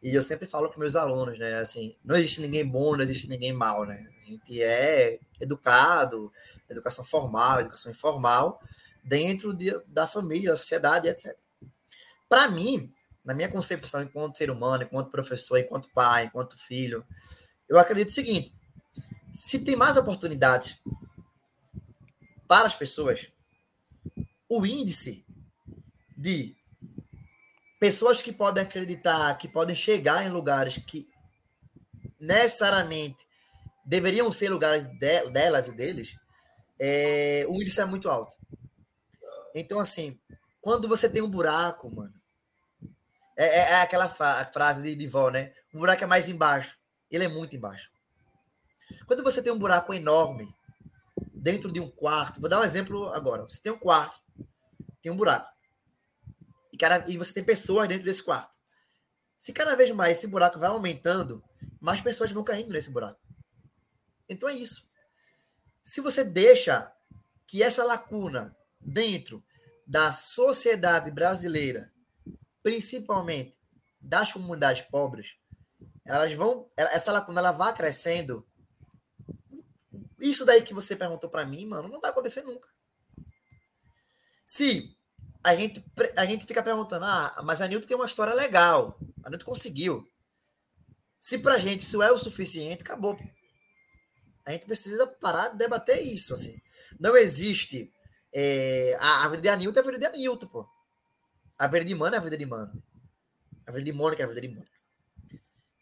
E 0.03 0.15
eu 0.15 0.23
sempre 0.23 0.47
falo 0.47 0.71
com 0.71 0.81
meus 0.81 0.97
alunos, 0.97 1.39
né? 1.39 1.59
Assim, 1.59 1.95
não 2.03 2.17
existe 2.17 2.41
ninguém 2.41 2.67
bom, 2.67 2.97
não 2.97 3.05
existe 3.05 3.29
ninguém 3.29 3.53
mal, 3.53 3.85
né? 3.85 4.07
A 4.23 4.31
gente 4.31 4.63
é 4.63 5.19
educado, 5.39 6.33
educação 6.69 7.05
formal, 7.05 7.61
educação 7.61 7.93
informal, 7.93 8.63
dentro 9.05 9.53
de, 9.53 9.77
da 9.87 10.07
família, 10.07 10.51
da 10.51 10.57
sociedade, 10.57 11.09
etc. 11.09 11.37
Para 12.27 12.49
mim, 12.49 12.91
na 13.25 13.35
minha 13.35 13.49
concepção 13.49 14.03
enquanto 14.03 14.39
ser 14.39 14.51
humano, 14.51 14.85
enquanto 14.85 15.11
professor, 15.11 15.59
enquanto 15.59 15.91
pai, 15.93 16.25
enquanto 16.25 16.59
filho, 16.59 17.07
eu 17.69 17.79
acredito 17.79 18.09
o 18.09 18.15
seguinte: 18.15 18.55
se 19.33 19.61
tem 19.61 19.77
mais 19.77 19.97
oportunidades 19.97 20.79
para 22.49 22.67
as 22.67 22.75
pessoas, 22.75 23.31
o 24.49 24.67
índice 24.67 25.25
de 26.17 26.57
pessoas 27.79 28.21
que 28.21 28.33
podem 28.33 28.63
acreditar, 28.63 29.37
que 29.39 29.49
podem 29.49 29.77
chegar 29.77 30.25
em 30.27 30.29
lugares 30.29 30.77
que 30.79 31.09
necessariamente 32.19 33.27
deveriam 33.85 34.31
ser 34.31 34.51
lugares 34.51 34.85
de, 34.99 35.31
delas 35.31 35.69
e 35.69 35.73
deles, 35.73 36.15
é, 36.79 37.45
o 37.49 37.55
índice 37.63 37.81
é 37.81 37.85
muito 37.85 38.09
alto. 38.09 38.37
Então, 39.55 39.81
assim, 39.81 40.19
quando 40.61 40.89
você 40.89 41.09
tem 41.09 41.23
um 41.23 41.31
buraco, 41.31 41.91
mano, 41.91 42.20
é, 43.43 43.47
é, 43.47 43.59
é 43.73 43.81
aquela 43.83 44.09
fra 44.09 44.45
frase 44.47 44.83
de, 44.83 44.95
de 44.95 45.07
vó, 45.07 45.31
né? 45.31 45.53
O 45.73 45.79
buraco 45.79 46.05
é 46.05 46.07
mais 46.07 46.29
embaixo. 46.29 46.79
Ele 47.11 47.25
é 47.25 47.29
muito 47.29 47.57
embaixo. 47.57 47.91
Quando 49.07 49.23
você 49.23 49.43
tem 49.43 49.53
um 49.53 49.59
buraco 49.59 49.95
enorme 49.95 50.53
dentro 51.33 51.71
de 51.71 51.81
um 51.81 51.91
quarto, 51.91 52.41
vou 52.41 52.51
dar 52.51 52.61
um 52.61 52.65
exemplo 52.65 53.13
agora. 53.13 53.45
Você 53.45 53.61
tem 53.61 53.73
um 53.73 53.79
quarto, 53.79 54.21
tem 55.03 55.11
um 55.11 55.17
buraco 55.17 55.51
cada, 56.81 57.05
e 57.11 57.19
você 57.19 57.35
tem 57.35 57.45
pessoas 57.45 57.87
dentro 57.87 58.07
desse 58.07 58.23
quarto. 58.23 58.57
Se 59.39 59.53
cada 59.53 59.77
vez 59.77 59.91
mais 59.91 60.17
esse 60.17 60.27
buraco 60.27 60.59
vai 60.59 60.71
aumentando, 60.71 61.45
mais 61.79 62.01
pessoas 62.01 62.33
vão 62.33 62.43
caindo 62.43 62.73
nesse 62.73 62.91
buraco. 62.91 63.21
Então 64.29 64.49
é 64.49 64.55
isso. 64.55 64.83
Se 65.83 66.01
você 66.01 66.25
deixa 66.25 66.91
que 67.47 67.63
essa 67.63 67.85
lacuna 67.85 68.57
dentro 68.81 69.45
da 69.87 70.13
sociedade 70.13 71.11
brasileira, 71.11 71.90
principalmente 72.63 73.59
das 74.01 74.33
comunidades 74.33 74.83
pobres, 74.83 75.37
elas 76.05 76.33
vão, 76.33 76.71
essa 76.77 77.13
lacuna 77.13 77.41
ela 77.41 77.53
vai 77.53 77.75
crescendo. 77.75 78.47
Isso 80.19 80.45
daí 80.45 80.63
que 80.63 80.75
você 80.75 80.97
perguntou 80.97 81.31
para 81.31 81.45
mim, 81.45 81.67
mano, 81.67 81.89
não 81.89 82.01
vai 82.01 82.11
acontecer 82.11 82.43
nunca. 82.43 82.69
Se 84.47 84.97
a 85.43 85.55
gente, 85.55 85.85
a 86.17 86.27
gente 86.27 86.47
fica 86.47 86.63
perguntando, 86.63 87.05
ah, 87.05 87.41
mas 87.45 87.63
a 87.63 87.69
Nilton 87.69 87.87
tem 87.87 87.97
uma 87.97 88.07
história 88.07 88.35
legal. 88.35 88.99
A 89.23 89.31
Nilton 89.31 89.47
conseguiu. 89.47 90.07
Se 91.19 91.39
pra 91.39 91.59
gente 91.59 91.81
isso 91.81 92.03
é 92.03 92.11
o 92.11 92.19
suficiente, 92.19 92.83
acabou. 92.83 93.19
A 94.45 94.53
gente 94.53 94.67
precisa 94.67 95.07
parar 95.07 95.49
de 95.51 95.59
debater 95.59 96.03
isso, 96.03 96.35
assim. 96.35 96.61
Não 96.99 97.17
existe 97.17 97.93
é, 98.33 98.97
a, 99.01 99.29
vida 99.29 99.43
de 99.43 99.49
Anilton 99.49 99.81
é 99.81 99.83
a 99.83 99.87
vida 99.87 99.99
de 99.99 100.07
Anilton, 100.07 100.47
pô. 100.47 100.69
A 101.61 101.67
vida 101.67 101.85
de 101.85 101.95
Mano 101.95 102.15
é 102.15 102.19
a 102.19 102.23
vida 102.23 102.39
de 102.39 102.47
Mano. 102.47 102.83
A 103.67 103.71
vida 103.71 103.85
de 103.85 103.93
Mônica 103.93 104.23
é 104.23 104.25
a 104.25 104.29
vida 104.29 104.41
de 104.41 104.49
Mônica. 104.49 104.73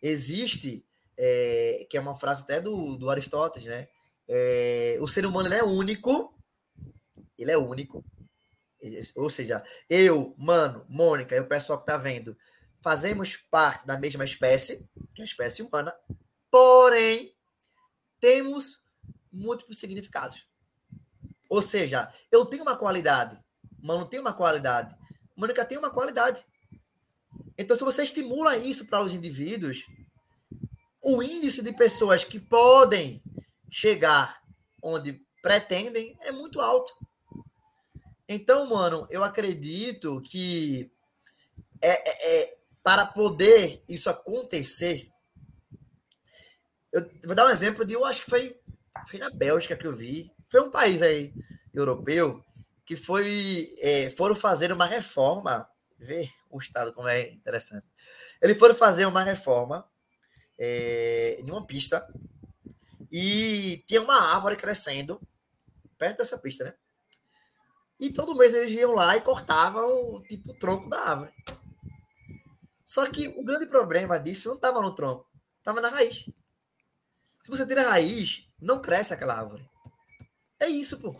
Existe, 0.02 0.84
é, 1.16 1.86
que 1.88 1.96
é 1.96 2.00
uma 2.00 2.16
frase 2.16 2.42
até 2.42 2.60
do, 2.60 2.96
do 2.96 3.08
Aristóteles, 3.08 3.68
né? 3.68 3.86
É, 4.26 4.98
o 5.00 5.06
ser 5.06 5.24
humano 5.24 5.54
é 5.54 5.62
único, 5.62 6.36
ele 7.38 7.52
é 7.52 7.56
único, 7.56 8.04
ou 9.14 9.30
seja, 9.30 9.62
eu, 9.88 10.34
mano, 10.36 10.84
Mônica 10.88 11.36
e 11.36 11.40
o 11.40 11.46
pessoal 11.46 11.78
que 11.78 11.86
tá 11.86 11.96
vendo, 11.96 12.36
fazemos 12.82 13.36
parte 13.36 13.86
da 13.86 13.96
mesma 13.96 14.24
espécie, 14.24 14.84
que 15.14 15.22
é 15.22 15.24
a 15.24 15.26
espécie 15.26 15.62
humana, 15.62 15.94
porém, 16.50 17.32
temos 18.18 18.84
múltiplos 19.32 19.78
significados. 19.78 20.44
Ou 21.48 21.62
seja, 21.62 22.12
eu 22.32 22.44
tenho 22.44 22.64
uma 22.64 22.76
qualidade, 22.76 23.38
mano 23.80 24.04
tem 24.04 24.18
uma 24.18 24.34
qualidade, 24.34 24.97
Mônica 25.38 25.64
tem 25.64 25.78
uma 25.78 25.90
qualidade. 25.90 26.44
Então, 27.56 27.76
se 27.76 27.84
você 27.84 28.02
estimula 28.02 28.56
isso 28.56 28.84
para 28.86 29.00
os 29.00 29.14
indivíduos, 29.14 29.86
o 31.00 31.22
índice 31.22 31.62
de 31.62 31.72
pessoas 31.72 32.24
que 32.24 32.40
podem 32.40 33.22
chegar 33.70 34.42
onde 34.82 35.24
pretendem 35.40 36.18
é 36.22 36.32
muito 36.32 36.60
alto. 36.60 36.92
Então, 38.28 38.66
mano, 38.68 39.06
eu 39.10 39.22
acredito 39.22 40.20
que 40.22 40.90
é, 41.80 41.90
é, 41.90 42.40
é, 42.42 42.58
para 42.82 43.06
poder 43.06 43.80
isso 43.88 44.10
acontecer, 44.10 45.08
eu 46.92 47.08
vou 47.24 47.36
dar 47.36 47.46
um 47.46 47.50
exemplo 47.50 47.84
de, 47.84 47.94
eu 47.94 48.04
acho 48.04 48.24
que 48.24 48.30
foi, 48.30 48.58
foi 49.08 49.20
na 49.20 49.30
Bélgica 49.30 49.76
que 49.76 49.86
eu 49.86 49.94
vi, 49.94 50.32
foi 50.48 50.60
um 50.60 50.70
país 50.70 51.00
aí 51.00 51.32
europeu 51.72 52.44
que 52.88 52.96
foi 52.96 53.76
é, 53.80 54.08
foram 54.08 54.34
fazer 54.34 54.72
uma 54.72 54.86
reforma, 54.86 55.68
ver 55.98 56.32
o 56.48 56.58
estado 56.58 56.90
como 56.94 57.06
é 57.06 57.32
interessante. 57.32 57.86
Eles 58.40 58.58
foram 58.58 58.74
fazer 58.74 59.04
uma 59.04 59.22
reforma 59.22 59.86
é, 60.58 61.38
em 61.38 61.50
uma 61.50 61.66
pista 61.66 62.10
e 63.12 63.84
tinha 63.86 64.00
uma 64.00 64.32
árvore 64.32 64.56
crescendo 64.56 65.20
perto 65.98 66.18
dessa 66.18 66.38
pista, 66.38 66.64
né? 66.64 66.74
E 68.00 68.10
todo 68.10 68.34
mês 68.34 68.54
eles 68.54 68.72
iam 68.72 68.92
lá 68.92 69.14
e 69.18 69.20
cortavam 69.20 70.22
tipo, 70.22 70.52
o 70.52 70.58
tronco 70.58 70.88
da 70.88 70.98
árvore. 70.98 71.34
Só 72.82 73.04
que 73.10 73.28
o 73.28 73.44
grande 73.44 73.66
problema 73.66 74.18
disso 74.18 74.48
não 74.48 74.56
estava 74.56 74.80
no 74.80 74.94
tronco, 74.94 75.28
estava 75.58 75.82
na 75.82 75.90
raiz. 75.90 76.24
Se 77.42 77.50
você 77.50 77.66
tira 77.66 77.86
a 77.86 77.90
raiz, 77.90 78.48
não 78.58 78.80
cresce 78.80 79.12
aquela 79.12 79.34
árvore. 79.38 79.68
É 80.58 80.68
isso, 80.68 80.98
pô. 80.98 81.14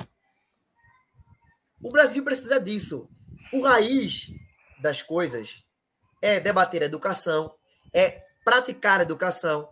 O 1.83 1.93
Brasil 1.93 2.25
precisa 2.25 2.61
disso. 2.61 3.09
O 3.53 3.63
raiz 3.63 4.31
das 4.81 5.03
coisas 5.03 5.65
é 6.21 6.41
debater 6.41 6.83
a 6.83 6.87
educação, 6.87 7.55
é 7.95 8.23
praticar 8.45 9.01
a 9.01 9.03
educação, 9.03 9.69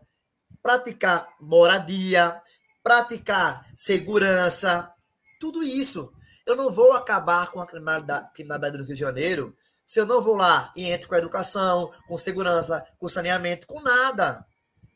praticar 0.62 1.28
moradia, 1.40 2.40
praticar 2.82 3.66
segurança, 3.74 4.92
tudo 5.40 5.62
isso. 5.62 6.12
Eu 6.46 6.54
não 6.54 6.70
vou 6.70 6.92
acabar 6.92 7.50
com 7.50 7.60
a 7.60 7.66
criminalidade, 7.66 8.78
do 8.78 8.84
Rio 8.84 8.94
de 8.94 9.00
Janeiro 9.00 9.56
Se 9.84 10.00
eu 10.00 10.06
não 10.06 10.20
vou 10.22 10.36
lá 10.36 10.72
e 10.74 10.84
entro 10.84 11.08
com 11.08 11.14
educação, 11.14 11.92
com 12.08 12.18
segurança, 12.18 12.84
com 12.98 13.08
saneamento, 13.08 13.66
com 13.66 13.80
nada. 13.80 14.44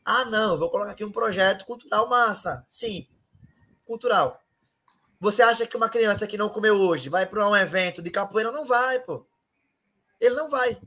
Ah, 0.03 0.25
não, 0.25 0.57
vou 0.57 0.69
colocar 0.69 0.91
aqui 0.91 1.05
um 1.05 1.11
projeto 1.11 1.65
cultural 1.65 2.09
massa. 2.09 2.65
Sim, 2.69 3.07
cultural. 3.85 4.40
Você 5.21 5.43
acha 5.43 5.67
que 5.67 5.77
uma 5.77 5.87
criança 5.87 6.25
que 6.25 6.35
não 6.35 6.49
comeu 6.49 6.75
hoje 6.75 7.07
vai 7.07 7.27
para 7.27 7.47
um 7.47 7.55
evento 7.55 8.01
de 8.01 8.09
capoeira? 8.09 8.51
Não 8.51 8.65
vai, 8.65 8.99
pô. 9.01 9.23
Ele 10.19 10.33
não 10.33 10.49
vai. 10.49 10.81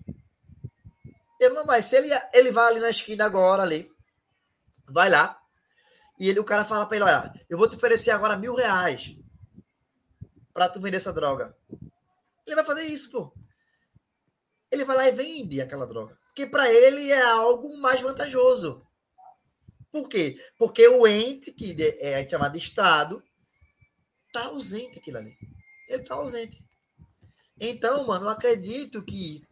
Ele 1.38 1.54
não 1.54 1.64
vai. 1.64 1.80
Se 1.84 1.96
ele, 1.96 2.10
ele 2.32 2.50
vai 2.50 2.66
ali 2.66 2.80
na 2.80 2.90
esquina 2.90 3.24
agora, 3.24 3.62
ali, 3.62 3.88
vai 4.88 5.08
lá, 5.08 5.40
e 6.18 6.28
ele, 6.28 6.40
o 6.40 6.44
cara 6.44 6.64
fala 6.64 6.84
para 6.84 6.96
ele, 6.96 7.04
olha, 7.04 7.46
eu 7.48 7.56
vou 7.56 7.68
te 7.68 7.76
oferecer 7.76 8.10
agora 8.10 8.36
mil 8.36 8.56
reais 8.56 9.16
para 10.52 10.68
tu 10.68 10.80
vender 10.80 10.96
essa 10.96 11.12
droga. 11.12 11.56
Ele 12.44 12.56
vai 12.56 12.64
fazer 12.64 12.82
isso, 12.82 13.12
pô. 13.12 13.32
Ele 14.68 14.84
vai 14.84 14.96
lá 14.96 15.06
e 15.06 15.12
vende 15.12 15.60
aquela 15.60 15.86
droga. 15.86 16.18
Porque 16.26 16.44
para 16.44 16.68
ele 16.68 17.12
é 17.12 17.22
algo 17.22 17.76
mais 17.78 18.00
vantajoso. 18.00 18.84
Por 19.92 20.08
quê? 20.08 20.44
Porque 20.58 20.88
o 20.88 21.06
ente, 21.06 21.52
que 21.52 21.76
é 22.00 22.28
chamado 22.28 22.58
Estado, 22.58 23.22
tá 24.34 24.46
ausente 24.46 24.98
aquilo 24.98 25.18
ali. 25.18 25.38
Ele 25.88 26.02
tá 26.02 26.16
ausente. 26.16 26.64
Então, 27.58 28.04
mano, 28.04 28.26
eu 28.26 28.30
acredito 28.30 29.00
que 29.00 29.46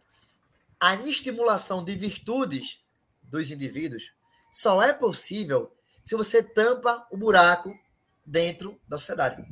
a 0.81 0.97
estimulação 0.97 1.85
de 1.85 1.95
virtudes 1.95 2.81
dos 3.23 3.53
indivíduos 3.53 4.13
só 4.51 4.83
é 4.83 4.93
possível 4.93 5.73
se 6.03 6.17
você 6.17 6.43
tampa 6.43 7.07
o 7.13 7.17
buraco 7.17 7.79
dentro 8.27 8.79
da 8.89 8.99
sociedade. 8.99 9.43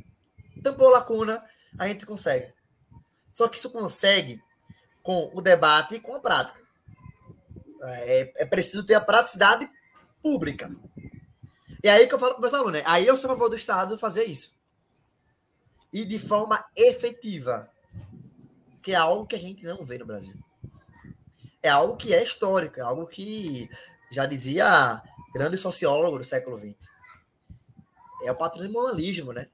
Tampou 0.61 0.89
a 0.89 0.99
lacuna, 0.99 1.43
a 1.79 1.87
gente 1.87 2.05
consegue. 2.05 2.53
Só 3.31 3.47
que 3.47 3.57
isso 3.57 3.69
consegue 3.69 4.43
com 5.01 5.31
o 5.33 5.41
debate 5.41 5.95
e 5.95 5.99
com 5.99 6.13
a 6.13 6.19
prática. 6.19 6.59
É, 7.83 8.43
é 8.43 8.45
preciso 8.45 8.85
ter 8.85 8.95
a 8.95 9.01
praticidade 9.01 9.67
pública. 10.21 10.69
E 11.81 11.87
aí 11.87 12.05
que 12.05 12.13
eu 12.13 12.19
falo 12.19 12.33
para 12.33 12.41
meus 12.41 12.53
alunos, 12.53 12.73
né? 12.73 12.83
Aí 12.85 13.07
eu 13.07 13.15
sou 13.15 13.31
a 13.31 13.33
favor 13.33 13.49
do 13.49 13.55
Estado 13.55 13.97
fazer 13.97 14.25
isso. 14.25 14.60
E 15.91 16.05
de 16.05 16.19
forma 16.19 16.63
efetiva. 16.75 17.69
Que 18.81 18.93
é 18.93 18.95
algo 18.95 19.25
que 19.25 19.35
a 19.35 19.39
gente 19.39 19.63
não 19.63 19.83
vê 19.83 19.97
no 19.97 20.05
Brasil. 20.05 20.33
É 21.61 21.69
algo 21.69 21.95
que 21.95 22.13
é 22.13 22.23
histórico, 22.23 22.79
é 22.79 22.83
algo 22.83 23.05
que 23.05 23.69
já 24.11 24.25
dizia 24.25 25.01
grande 25.33 25.57
sociólogo 25.57 26.17
do 26.17 26.23
século 26.23 26.57
XX. 26.57 26.75
É 28.23 28.31
o 28.31 28.35
patrimonialismo, 28.35 29.31
né? 29.31 29.47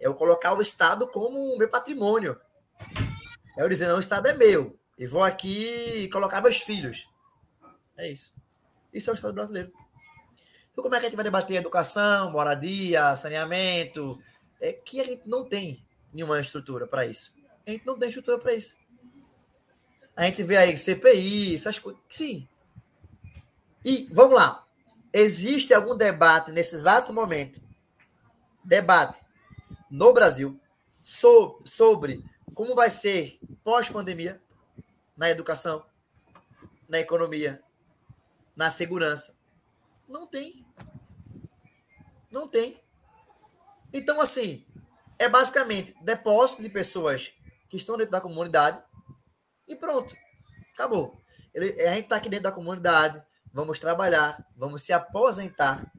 É 0.00 0.06
eu 0.06 0.14
colocar 0.14 0.54
o 0.54 0.62
Estado 0.62 1.06
como 1.08 1.54
o 1.54 1.58
meu 1.58 1.68
patrimônio. 1.68 2.40
É 3.56 3.62
eu 3.62 3.68
dizer, 3.68 3.88
não, 3.88 3.96
o 3.96 4.00
Estado 4.00 4.28
é 4.28 4.34
meu. 4.34 4.78
E 4.96 5.06
vou 5.06 5.22
aqui 5.22 6.08
colocar 6.12 6.40
meus 6.40 6.58
filhos. 6.58 7.08
É 7.96 8.10
isso. 8.10 8.34
Isso 8.92 9.10
é 9.10 9.12
o 9.12 9.16
Estado 9.16 9.34
brasileiro. 9.34 9.72
Então, 10.72 10.82
como 10.82 10.94
é 10.94 11.00
que 11.00 11.06
a 11.06 11.08
gente 11.08 11.16
vai 11.16 11.24
debater 11.24 11.56
educação, 11.56 12.30
moradia, 12.30 13.16
saneamento? 13.16 14.20
É 14.60 14.72
que 14.72 15.00
a 15.00 15.04
gente 15.04 15.28
não 15.28 15.44
tem 15.44 15.84
nenhuma 16.12 16.40
estrutura 16.40 16.86
para 16.86 17.06
isso. 17.06 17.32
A 17.66 17.70
gente 17.70 17.86
não 17.86 17.98
tem 17.98 18.08
estrutura 18.08 18.38
para 18.38 18.54
isso. 18.54 18.76
A 20.16 20.24
gente 20.24 20.42
vê 20.42 20.56
aí 20.56 20.76
CPI, 20.76 21.54
essas 21.54 21.78
coisas. 21.78 22.00
Sim. 22.10 22.48
E 23.84 24.08
vamos 24.12 24.36
lá. 24.36 24.66
Existe 25.12 25.72
algum 25.72 25.96
debate 25.96 26.50
nesse 26.52 26.74
exato 26.74 27.12
momento? 27.12 27.60
Debate 28.64 29.20
no 29.90 30.12
Brasil 30.12 30.60
sobre, 30.88 31.68
sobre 31.68 32.24
como 32.54 32.74
vai 32.74 32.90
ser 32.90 33.38
pós-pandemia 33.62 34.40
na 35.16 35.30
educação, 35.30 35.84
na 36.88 36.98
economia, 36.98 37.62
na 38.54 38.70
segurança. 38.70 39.34
Não 40.08 40.26
tem. 40.26 40.64
Não 42.30 42.48
tem. 42.48 42.80
Então, 43.92 44.20
assim, 44.20 44.66
é 45.18 45.28
basicamente 45.28 45.94
depósito 46.02 46.62
de 46.62 46.68
pessoas 46.68 47.32
que 47.68 47.76
estão 47.76 47.96
dentro 47.96 48.12
da 48.12 48.20
comunidade 48.20 48.82
e 49.66 49.74
pronto. 49.74 50.14
Acabou. 50.74 51.20
Ele, 51.54 51.80
a 51.82 51.94
gente 51.94 52.04
está 52.04 52.16
aqui 52.16 52.28
dentro 52.28 52.44
da 52.44 52.52
comunidade, 52.52 53.22
vamos 53.52 53.78
trabalhar, 53.78 54.46
vamos 54.56 54.82
se 54.82 54.92
aposentar. 54.92 55.90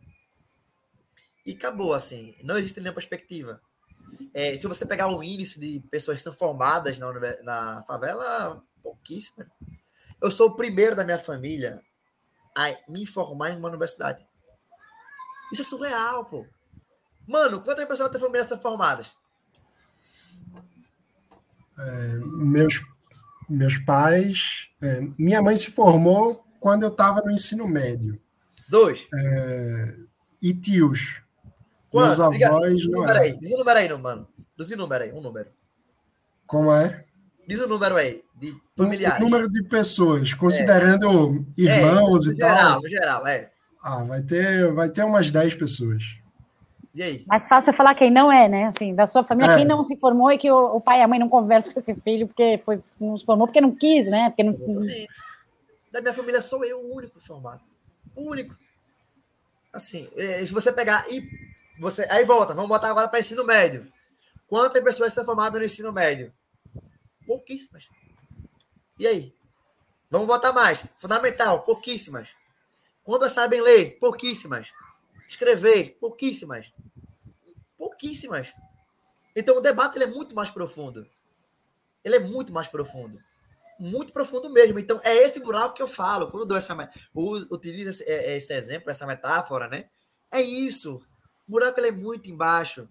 E 1.45 1.53
acabou, 1.53 1.93
assim. 1.93 2.35
Não 2.43 2.57
existe 2.57 2.79
nenhuma 2.79 2.95
perspectiva. 2.95 3.61
É, 4.33 4.55
se 4.57 4.67
você 4.67 4.85
pegar 4.85 5.07
o 5.07 5.23
índice 5.23 5.59
de 5.59 5.79
pessoas 5.89 6.17
que 6.17 6.23
são 6.23 6.33
formadas 6.33 6.99
na, 6.99 7.11
na 7.43 7.83
favela, 7.83 8.63
pouquíssimo. 8.81 9.45
Eu 10.21 10.31
sou 10.31 10.49
o 10.49 10.55
primeiro 10.55 10.95
da 10.95 11.03
minha 11.03 11.17
família 11.17 11.81
a 12.55 12.75
me 12.87 13.05
formar 13.05 13.51
em 13.51 13.57
uma 13.57 13.69
universidade. 13.69 14.25
Isso 15.51 15.61
é 15.61 15.65
surreal, 15.65 16.25
pô. 16.25 16.45
Mano, 17.29 17.61
quantas 17.61 17.85
pessoas 17.85 18.09
da 18.09 18.17
tua 18.17 18.27
família 18.27 18.43
são 18.43 18.57
formadas? 18.57 19.11
É, 21.77 22.17
meus, 22.23 22.83
meus 23.47 23.77
pais. 23.77 24.67
É, 24.81 25.07
minha 25.15 25.39
mãe 25.39 25.55
se 25.55 25.69
formou 25.69 26.43
quando 26.59 26.81
eu 26.81 26.89
estava 26.89 27.21
no 27.21 27.29
ensino 27.29 27.67
médio. 27.67 28.19
Dois. 28.67 29.07
É, 29.15 29.95
e 30.41 30.55
tios. 30.55 31.21
Quanto? 31.91 32.07
Meus 32.07 32.19
avós. 32.19 32.77
Diz 32.77 32.89
número 32.89 33.19
aí, 33.19 33.37
diz 33.37 33.51
o 33.51 33.57
número 33.57 33.77
aí, 33.77 33.93
mano. 33.93 34.27
Diz 34.57 34.71
o 34.71 34.77
número 34.77 35.03
aí, 35.03 35.13
um 35.13 35.21
número. 35.21 35.49
Como 36.47 36.73
é? 36.73 37.05
Diz 37.47 37.61
o 37.61 37.67
número 37.67 37.95
aí, 37.95 38.23
de 38.35 38.55
familiares. 38.75 39.19
O 39.19 39.29
número 39.29 39.47
de 39.47 39.61
pessoas, 39.65 40.33
considerando 40.33 41.45
é. 41.59 41.61
irmãos 41.61 42.27
é, 42.27 42.31
e 42.31 42.35
geral, 42.35 42.55
tal. 42.55 42.81
No 42.81 42.89
geral, 42.89 43.27
é. 43.27 43.51
Ah, 43.83 44.03
vai 44.03 44.23
ter, 44.23 44.73
vai 44.73 44.89
ter 44.89 45.03
umas 45.03 45.31
10 45.31 45.53
pessoas. 45.53 46.18
E 46.93 47.03
aí? 47.03 47.23
Mais 47.27 47.47
fácil 47.47 47.71
falar 47.71 47.93
quem 47.93 48.09
não 48.09 48.31
é, 48.31 48.47
né? 48.47 48.65
Assim, 48.65 48.95
da 48.95 49.05
sua 49.05 49.23
família, 49.23 49.53
é. 49.53 49.57
quem 49.57 49.65
não 49.65 49.83
se 49.83 49.95
formou 49.97 50.31
e 50.31 50.37
que 50.37 50.51
o, 50.51 50.77
o, 50.77 50.81
pai 50.81 50.99
e 50.99 51.03
a 51.03 51.07
mãe 51.07 51.19
não 51.19 51.29
conversam 51.29 51.73
com 51.73 51.79
esse 51.79 51.93
filho 51.95 52.27
porque 52.27 52.59
foi, 52.65 52.81
não 52.99 53.17
se 53.17 53.25
formou 53.25 53.47
porque 53.47 53.61
não 53.61 53.75
quis, 53.75 54.07
né? 54.07 54.29
Porque 54.29 54.43
não... 54.43 54.55
Da 55.91 56.01
minha 56.01 56.13
família 56.13 56.41
sou 56.41 56.63
eu 56.65 56.79
o 56.79 56.95
único 56.95 57.19
formado. 57.21 57.61
O 58.15 58.29
único. 58.29 58.55
Assim, 59.73 60.09
é, 60.15 60.41
se 60.41 60.53
você 60.53 60.71
pegar 60.71 61.05
e 61.09 61.27
você. 61.79 62.07
Aí 62.09 62.25
volta, 62.25 62.53
vamos 62.53 62.69
botar 62.69 62.89
agora 62.89 63.07
para 63.07 63.19
ensino 63.19 63.43
médio. 63.43 63.87
Quantas 64.47 64.83
pessoas 64.83 65.13
são 65.13 65.23
formadas 65.23 65.59
no 65.59 65.65
ensino 65.65 65.91
médio? 65.91 66.33
Pouquíssimas. 67.25 67.87
E 68.97 69.05
aí? 69.05 69.33
Vamos 70.09 70.27
botar 70.27 70.51
mais. 70.51 70.83
Fundamental, 70.97 71.61
pouquíssimas. 71.61 72.29
Quantas 73.03 73.31
sabem 73.31 73.61
ler? 73.61 73.97
Pouquíssimas. 73.99 74.71
Escrever? 75.29 75.95
Pouquíssimas. 75.99 76.71
Pouquíssimas. 77.77 78.51
Então 79.35 79.57
o 79.57 79.61
debate 79.61 79.95
ele 79.95 80.05
é 80.05 80.07
muito 80.07 80.33
mais 80.33 80.49
profundo. 80.49 81.07
Ele 82.03 82.15
é 82.15 82.19
muito 82.19 82.51
mais 82.51 82.67
profundo. 82.67 83.21
Muito 83.79 84.11
profundo 84.11 84.49
mesmo. 84.49 84.79
Então 84.79 84.99
é 85.03 85.15
esse 85.17 85.39
buraco 85.39 85.75
que 85.75 85.83
eu 85.83 85.87
falo. 85.87 86.31
Quando 86.31 86.41
eu 86.43 86.47
dou 86.47 86.57
essa. 86.57 86.91
Utilizo 87.13 87.91
esse, 87.91 88.03
é, 88.05 88.37
esse 88.37 88.53
exemplo, 88.55 88.89
essa 88.89 89.05
metáfora, 89.05 89.67
né? 89.67 89.87
É 90.31 90.41
isso. 90.41 90.95
O 91.47 91.51
buraco 91.51 91.79
ele 91.79 91.89
é 91.89 91.91
muito 91.91 92.31
embaixo. 92.31 92.89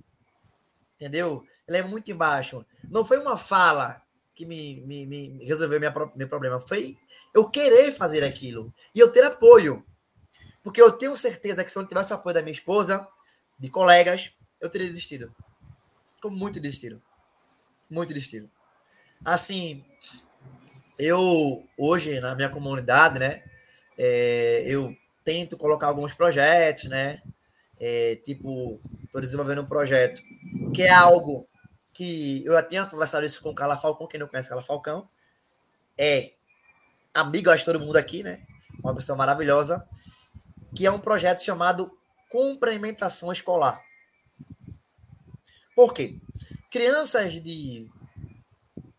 Entendeu? 0.94 1.44
Ele 1.66 1.78
é 1.78 1.82
muito 1.82 2.10
embaixo. 2.10 2.64
Não 2.88 3.04
foi 3.04 3.18
uma 3.18 3.36
fala 3.36 4.00
que 4.32 4.46
me, 4.46 4.80
me, 4.82 5.06
me 5.06 5.44
resolveu 5.44 5.80
minha, 5.80 5.92
meu 6.14 6.28
problema. 6.28 6.60
Foi 6.60 6.96
eu 7.34 7.50
querer 7.50 7.90
fazer 7.92 8.22
aquilo. 8.22 8.72
E 8.94 9.00
eu 9.00 9.10
ter 9.10 9.24
apoio. 9.24 9.84
Porque 10.62 10.80
eu 10.80 10.92
tenho 10.92 11.16
certeza 11.16 11.64
que 11.64 11.70
se 11.70 11.78
eu 11.78 11.82
não 11.82 11.88
tivesse 11.88 12.12
apoio 12.12 12.34
da 12.34 12.42
minha 12.42 12.52
esposa, 12.52 13.06
de 13.58 13.68
colegas, 13.68 14.32
eu 14.60 14.68
teria 14.68 14.86
desistido. 14.86 15.34
Ficou 16.14 16.30
muito 16.30 16.60
desistido. 16.60 17.02
Muito 17.90 18.12
desistido. 18.12 18.50
Assim, 19.24 19.84
eu 20.98 21.66
hoje 21.76 22.20
na 22.20 22.34
minha 22.34 22.48
comunidade, 22.48 23.18
né? 23.18 23.42
É, 23.96 24.64
eu 24.66 24.96
tento 25.24 25.56
colocar 25.56 25.88
alguns 25.88 26.14
projetos, 26.14 26.84
né? 26.84 27.22
É, 27.80 28.16
tipo, 28.16 28.80
estou 29.04 29.20
desenvolvendo 29.20 29.62
um 29.62 29.66
projeto 29.66 30.22
que 30.74 30.82
é 30.82 30.90
algo 30.90 31.48
que 31.92 32.44
eu 32.44 32.52
já 32.52 32.62
tinha 32.62 32.86
conversado 32.86 33.26
isso 33.26 33.42
com 33.42 33.54
Carla 33.54 33.76
Falcão, 33.76 34.06
quem 34.06 34.20
não 34.20 34.28
conhece 34.28 34.48
Carla 34.48 34.62
Falcão, 34.62 35.08
é 35.96 36.32
amigo 37.12 37.54
de 37.54 37.64
todo 37.64 37.80
mundo 37.80 37.96
aqui, 37.96 38.22
né? 38.22 38.40
Uma 38.82 38.94
pessoa 38.94 39.16
maravilhosa, 39.16 39.86
que 40.74 40.86
é 40.86 40.90
um 40.90 41.00
projeto 41.00 41.42
chamado 41.42 41.96
Complementação 42.30 43.32
Escolar. 43.32 43.82
Por 45.74 45.94
quê? 45.94 46.16
Crianças 46.70 47.32
de 47.42 47.90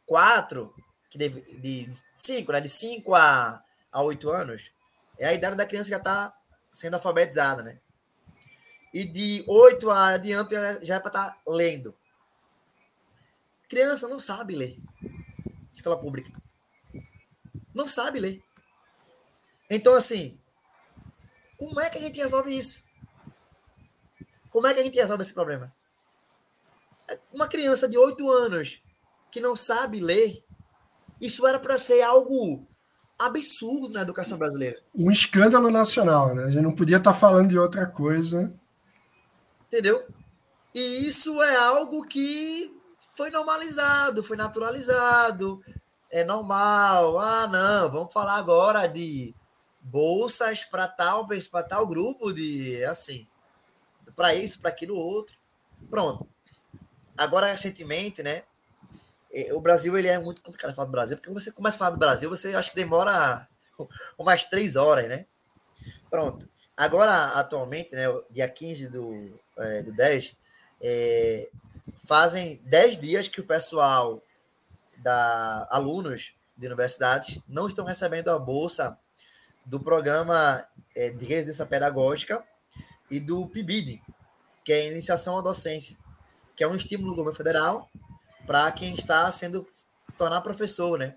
4, 0.06 0.74
que 1.10 1.18
de 1.18 1.90
5, 2.16 2.52
né? 2.52 2.62
De 2.62 2.70
5 2.70 3.14
a, 3.14 3.64
a 3.92 4.02
8 4.02 4.30
anos, 4.30 4.72
é 5.18 5.28
a 5.28 5.34
idade 5.34 5.56
da 5.56 5.66
criança 5.66 5.86
que 5.86 5.92
já 5.92 5.98
está 5.98 6.34
sendo 6.72 6.96
alfabetizada, 6.96 7.62
né? 7.62 7.80
e 8.94 9.06
de 9.06 9.44
8 9.48 9.90
a 9.90 10.08
adiante 10.10 10.56
já 10.84 10.96
é 10.96 11.00
para 11.00 11.10
estar 11.10 11.30
tá 11.32 11.42
lendo. 11.48 11.96
Criança 13.68 14.08
não 14.08 14.20
sabe 14.20 14.56
ler. 14.56 14.78
Escola 15.76 16.00
pública. 16.00 16.32
não 17.74 17.88
sabe 17.88 18.20
ler. 18.20 18.44
Então, 19.70 19.94
assim, 19.94 20.40
como 21.60 21.80
é 21.82 21.90
que 21.90 21.98
a 21.98 22.02
gente 22.02 22.18
resolve 22.18 22.58
isso? 22.58 22.82
Como 24.50 24.66
é 24.66 24.74
que 24.74 24.80
a 24.80 24.84
gente 24.84 24.96
resolve 24.96 25.22
esse 25.22 25.34
problema? 25.34 25.72
Uma 27.34 27.48
criança 27.48 27.88
de 27.88 27.98
8 27.98 28.32
anos 28.32 28.82
que 29.30 29.42
não 29.42 29.56
sabe 29.56 30.00
ler, 30.00 30.44
isso 31.20 31.46
era 31.46 31.60
para 31.60 31.78
ser 31.78 32.02
algo 32.02 32.66
absurdo 33.20 33.90
na 33.90 34.02
educação 34.02 34.38
brasileira. 34.38 34.82
Um 34.96 35.12
escândalo 35.12 35.70
nacional, 35.70 36.34
né? 36.34 36.46
A 36.46 36.50
gente 36.50 36.64
não 36.64 36.74
podia 36.74 36.98
estar 36.98 37.12
tá 37.12 37.18
falando 37.18 37.50
de 37.50 37.60
outra 37.60 37.86
coisa. 37.86 38.58
Entendeu? 39.68 40.08
E 40.74 41.08
isso 41.08 41.42
é 41.44 41.56
algo 41.58 42.08
que 42.08 42.74
foi 43.18 43.30
normalizado, 43.30 44.24
foi 44.24 44.38
naturalizado, 44.38 45.62
é 46.10 46.24
normal. 46.24 47.20
Ah, 47.20 47.48
não, 47.48 47.92
vamos 47.92 48.14
falar 48.14 48.38
agora 48.38 48.88
de 48.88 49.36
bolsas 49.82 50.64
para 50.64 50.88
tal, 50.88 51.28
para 51.28 51.64
tal 51.64 51.88
grupo 51.88 52.32
de 52.34 52.84
assim, 52.86 53.28
para 54.16 54.36
isso, 54.36 54.60
para 54.60 54.70
aquilo 54.70 54.96
outro. 54.96 55.36
Pronto. 55.90 56.28
Agora 57.18 57.48
recentemente, 57.48 58.22
né? 58.22 58.44
É, 59.32 59.54
o 59.54 59.62
Brasil 59.62 59.98
ele 59.98 60.08
é 60.08 60.18
muito 60.18 60.42
complicado 60.42 60.74
falar 60.74 60.88
do 60.88 60.92
Brasil, 60.92 61.18
porque 61.18 61.30
quando 61.30 61.42
você 61.42 61.52
começa 61.52 61.76
a 61.76 61.80
falar 61.80 61.92
do 61.92 62.00
Brasil, 62.00 62.30
você 62.30 62.56
acha 62.56 62.70
que 62.70 62.76
demora 62.76 63.48
umas 64.18 64.46
três 64.46 64.76
horas, 64.76 65.08
né? 65.08 65.26
Pronto. 66.10 66.50
Agora, 66.76 67.28
atualmente, 67.40 67.94
né, 67.94 68.06
dia 68.30 68.48
15 68.48 68.88
do, 68.88 69.40
é, 69.58 69.84
do 69.84 69.92
10, 69.92 70.36
é, 70.82 71.50
fazem 72.08 72.62
10 72.64 73.00
dias 73.00 73.28
que 73.28 73.42
o 73.42 73.46
pessoal 73.46 74.24
da 74.98 75.68
alunos 75.70 76.34
de 76.58 76.66
universidades 76.66 77.40
não 77.48 77.68
estão 77.68 77.86
recebendo 77.86 78.30
a 78.30 78.40
bolsa 78.40 78.98
do 79.70 79.80
programa 79.80 80.66
é, 80.96 81.12
de 81.12 81.26
residência 81.26 81.64
pedagógica 81.64 82.44
e 83.10 83.20
do 83.20 83.48
PIBID, 83.48 84.02
que 84.66 84.74
é 84.74 84.88
Iniciação 84.88 85.38
à 85.38 85.42
Docência, 85.42 85.96
que 86.56 86.64
é 86.64 86.68
um 86.68 86.76
estímulo 86.76 87.12
do 87.12 87.16
governo 87.16 87.38
federal 87.38 87.88
para 88.48 88.72
quem 88.72 88.96
está 88.96 89.32
sendo 89.32 89.68
tornar 90.18 90.42
professor, 90.42 90.98
né? 90.98 91.16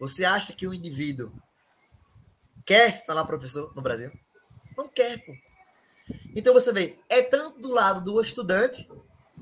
Você 0.00 0.24
acha 0.24 0.54
que 0.54 0.66
o 0.66 0.72
indivíduo 0.72 1.30
quer 2.64 2.94
estar 2.94 3.12
lá 3.12 3.26
professor 3.26 3.74
no 3.76 3.82
Brasil? 3.82 4.10
Não 4.74 4.88
quer, 4.88 5.24
pô. 5.24 5.32
Então 6.34 6.54
você 6.54 6.72
vê, 6.72 6.98
é 7.10 7.20
tanto 7.22 7.60
do 7.60 7.72
lado 7.72 8.00
do 8.02 8.20
estudante 8.22 8.88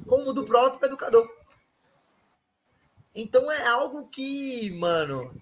como 0.09 0.33
do 0.33 0.45
próprio 0.45 0.85
educador. 0.85 1.29
Então 3.15 3.51
é 3.51 3.69
algo 3.69 4.09
que, 4.09 4.71
mano, 4.73 5.41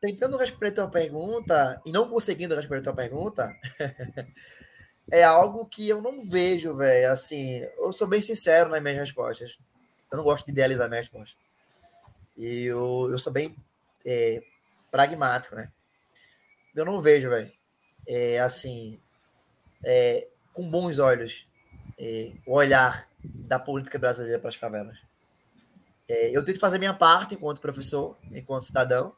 tentando 0.00 0.36
responder 0.36 0.68
a 0.68 0.74
tua 0.74 0.88
pergunta 0.88 1.82
e 1.84 1.92
não 1.92 2.08
conseguindo 2.08 2.54
responder 2.54 2.80
a 2.80 2.84
tua 2.84 2.94
pergunta, 2.94 3.56
é 5.10 5.22
algo 5.22 5.66
que 5.66 5.88
eu 5.88 6.00
não 6.00 6.24
vejo, 6.24 6.74
velho. 6.74 7.10
Assim, 7.10 7.60
eu 7.78 7.92
sou 7.92 8.06
bem 8.06 8.20
sincero 8.20 8.70
nas 8.70 8.82
minhas 8.82 8.98
respostas. 8.98 9.58
Eu 10.10 10.18
não 10.18 10.24
gosto 10.24 10.46
de 10.46 10.52
idealizar 10.52 10.88
minhas 10.88 11.06
respostas. 11.06 11.38
E 12.36 12.64
eu, 12.64 13.08
eu 13.10 13.18
sou 13.18 13.32
bem 13.32 13.56
é, 14.06 14.42
pragmático, 14.90 15.56
né? 15.56 15.70
Eu 16.74 16.84
não 16.84 17.00
vejo, 17.00 17.28
velho. 17.28 17.50
É, 18.06 18.38
assim, 18.38 19.00
é, 19.84 20.28
com 20.52 20.68
bons 20.70 20.98
olhos 20.98 21.46
é, 21.98 22.32
o 22.46 22.54
olhar 22.54 23.08
da 23.22 23.58
política 23.58 23.98
brasileira 23.98 24.38
para 24.38 24.48
as 24.48 24.54
favelas. 24.54 24.96
É, 26.08 26.30
eu 26.30 26.44
tento 26.44 26.60
fazer 26.60 26.78
minha 26.78 26.94
parte 26.94 27.34
enquanto 27.34 27.60
professor, 27.60 28.16
enquanto 28.30 28.64
cidadão. 28.64 29.14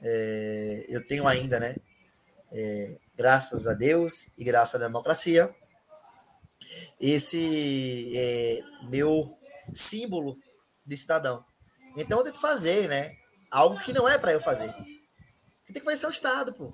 É, 0.00 0.84
eu 0.88 1.06
tenho 1.06 1.26
ainda, 1.26 1.58
né? 1.58 1.76
É, 2.50 2.98
graças 3.16 3.66
a 3.66 3.74
Deus 3.74 4.28
e 4.36 4.44
graças 4.44 4.80
à 4.80 4.86
democracia, 4.86 5.54
esse 7.00 8.12
é, 8.16 8.60
meu 8.88 9.24
símbolo 9.72 10.38
de 10.84 10.96
cidadão. 10.96 11.44
Então 11.96 12.18
eu 12.18 12.24
tento 12.24 12.40
fazer, 12.40 12.88
né? 12.88 13.16
Algo 13.50 13.78
que 13.80 13.92
não 13.92 14.08
é 14.08 14.18
para 14.18 14.32
eu 14.32 14.40
fazer. 14.40 14.72
Tem 15.66 15.74
que 15.74 15.84
fazer 15.84 16.06
o 16.06 16.10
Estado, 16.10 16.52
pô. 16.52 16.72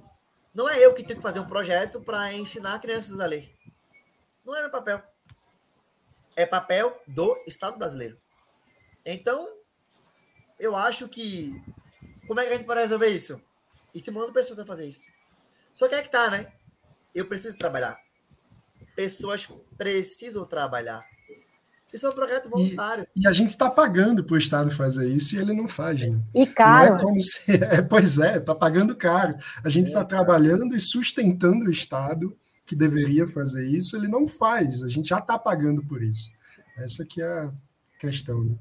Não 0.55 0.69
é 0.69 0.79
eu 0.79 0.95
que 0.95 1.03
tenho 1.03 1.19
que 1.19 1.23
fazer 1.23 1.41
um 1.41 1.49
projeto 1.49 2.01
para 2.01 2.33
ensinar 2.33 2.79
crianças 2.79 3.19
a 3.19 3.27
ler. 3.27 3.53
Não 4.45 4.55
é 4.55 4.61
meu 4.61 4.71
papel. 4.71 5.03
É 6.37 6.47
papel 6.47 7.03
do 7.07 7.37
Estado 7.47 7.77
brasileiro. 7.77 8.21
Então, 9.05 9.49
eu 10.59 10.77
acho 10.77 11.09
que. 11.09 11.61
Como 12.27 12.41
é 12.41 12.47
que 12.47 12.55
a 12.55 12.57
gente 12.57 12.67
pode 12.67 12.81
resolver 12.81 13.09
isso? 13.09 13.41
Estimulando 13.95 14.33
pessoas 14.33 14.59
a 14.59 14.67
fazer 14.67 14.87
isso. 14.87 15.05
Só 15.73 15.89
que 15.89 15.95
é 15.95 16.03
que 16.03 16.11
tá, 16.11 16.31
né? 16.31 16.47
Eu 17.15 17.27
preciso 17.27 17.57
trabalhar. 17.57 17.99
Pessoas 18.97 19.49
precisam 19.77 20.45
trabalhar. 20.45 21.05
Isso 21.93 22.07
é 22.07 22.11
um 22.11 22.13
projeto 22.13 22.51
voluntário. 22.51 23.07
E, 23.15 23.23
e 23.23 23.29
a 23.29 23.33
gente 23.33 23.51
está 23.51 23.71
pagando 23.71 24.25
para 24.25 24.35
o 24.35 24.39
Estado 24.39 24.69
fazer 24.73 25.09
isso 25.09 25.37
e 25.37 25.39
ele 25.39 25.53
não 25.53 25.69
faz. 25.69 26.01
Né? 26.01 26.21
E 26.35 26.45
caro. 26.45 26.97
É 26.97 27.01
como 27.01 27.21
se, 27.21 27.41
é, 27.55 27.83
pois 27.83 28.19
é, 28.19 28.39
está 28.39 28.53
pagando 28.53 28.97
caro. 28.97 29.37
A 29.63 29.69
gente 29.69 29.87
está 29.87 30.01
é, 30.01 30.05
trabalhando 30.05 30.75
e 30.75 30.81
sustentando 30.81 31.67
o 31.67 31.71
Estado 31.71 32.37
que 32.67 32.75
deveria 32.75 33.29
fazer 33.29 33.69
isso, 33.69 33.97
ele 33.97 34.09
não 34.09 34.27
faz. 34.27 34.83
A 34.83 34.89
gente 34.89 35.09
já 35.09 35.19
está 35.19 35.39
pagando 35.39 35.85
por 35.85 36.03
isso. 36.03 36.31
Essa 36.77 37.05
que 37.05 37.23
é 37.23 37.27
a 37.27 37.53
questão. 38.01 38.43
Né? 38.43 38.57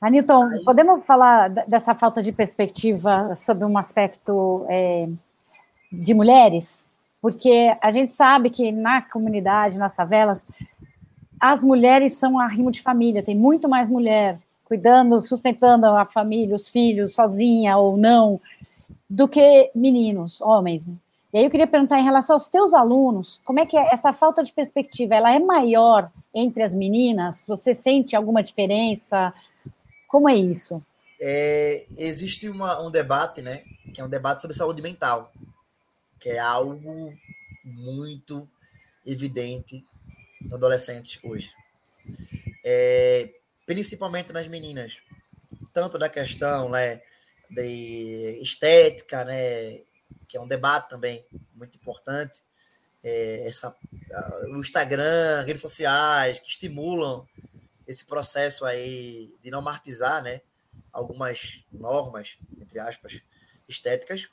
Anilton, 0.00 0.48
podemos 0.64 1.04
falar 1.04 1.50
dessa 1.50 1.94
falta 1.94 2.22
de 2.22 2.32
perspectiva 2.32 3.34
sobre 3.34 3.66
um 3.66 3.76
aspecto 3.76 4.64
é, 4.66 5.06
de 5.92 6.14
mulheres? 6.14 6.86
Porque 7.20 7.76
a 7.82 7.90
gente 7.90 8.10
sabe 8.10 8.48
que 8.48 8.72
na 8.72 9.02
comunidade, 9.02 9.78
nas 9.78 9.94
favelas, 9.94 10.46
as 11.38 11.62
mulheres 11.62 12.14
são 12.14 12.38
arrimo 12.38 12.70
de 12.70 12.80
família, 12.80 13.22
tem 13.22 13.36
muito 13.36 13.68
mais 13.68 13.90
mulher 13.90 14.38
cuidando, 14.64 15.20
sustentando 15.20 15.84
a 15.84 16.06
família, 16.06 16.54
os 16.54 16.68
filhos, 16.68 17.14
sozinha 17.14 17.76
ou 17.76 17.98
não, 17.98 18.40
do 19.08 19.28
que 19.28 19.70
meninos, 19.74 20.40
homens. 20.40 20.86
Né? 20.86 20.94
E 21.34 21.38
aí 21.38 21.44
eu 21.44 21.50
queria 21.50 21.66
perguntar 21.66 22.00
em 22.00 22.04
relação 22.04 22.36
aos 22.36 22.48
teus 22.48 22.72
alunos, 22.72 23.38
como 23.44 23.60
é 23.60 23.66
que 23.66 23.76
é 23.76 23.92
essa 23.92 24.14
falta 24.14 24.42
de 24.42 24.52
perspectiva? 24.52 25.14
Ela 25.14 25.34
é 25.34 25.38
maior 25.38 26.10
entre 26.34 26.62
as 26.62 26.72
meninas? 26.72 27.44
Você 27.46 27.74
sente 27.74 28.16
alguma 28.16 28.42
diferença? 28.42 29.34
Como 30.10 30.28
é 30.28 30.34
isso? 30.34 30.84
É, 31.20 31.86
existe 31.96 32.48
uma, 32.48 32.84
um 32.84 32.90
debate, 32.90 33.40
né? 33.40 33.62
Que 33.94 34.00
é 34.00 34.04
um 34.04 34.08
debate 34.08 34.42
sobre 34.42 34.56
saúde 34.56 34.82
mental, 34.82 35.32
que 36.18 36.30
é 36.30 36.38
algo 36.40 37.16
muito 37.64 38.48
evidente 39.06 39.86
nos 40.40 40.54
adolescentes 40.54 41.20
hoje. 41.22 41.48
É, 42.64 43.30
principalmente 43.64 44.32
nas 44.32 44.48
meninas, 44.48 44.98
tanto 45.72 45.96
da 45.96 46.08
questão 46.08 46.68
né, 46.70 47.00
de 47.48 48.40
estética, 48.42 49.24
né, 49.24 49.82
que 50.26 50.36
é 50.36 50.40
um 50.40 50.48
debate 50.48 50.90
também 50.90 51.24
muito 51.54 51.76
importante. 51.76 52.40
É, 53.04 53.46
essa, 53.46 53.74
o 54.48 54.56
Instagram, 54.56 55.44
redes 55.46 55.62
sociais 55.62 56.40
que 56.40 56.48
estimulam 56.48 57.24
esse 57.90 58.04
processo 58.04 58.64
aí 58.64 59.36
de 59.42 59.50
normatizar, 59.50 60.22
né, 60.22 60.40
algumas 60.92 61.64
normas, 61.72 62.36
entre 62.58 62.78
aspas, 62.78 63.20
estéticas. 63.68 64.28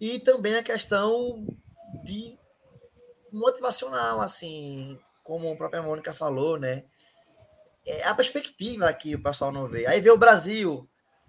E 0.00 0.18
também 0.18 0.56
a 0.56 0.62
questão 0.62 1.46
de 2.04 2.38
motivacional, 3.32 4.20
assim, 4.20 4.98
como 5.22 5.50
a 5.50 5.56
própria 5.56 5.82
Mônica 5.82 6.12
falou, 6.12 6.58
né? 6.58 6.84
É 7.86 8.04
a 8.04 8.14
perspectiva 8.14 8.92
que 8.92 9.14
o 9.14 9.22
pessoal 9.22 9.50
não 9.50 9.66
vê. 9.66 9.86
Aí 9.86 10.00
vê 10.00 10.10
o 10.10 10.18
Brasil, 10.18 10.88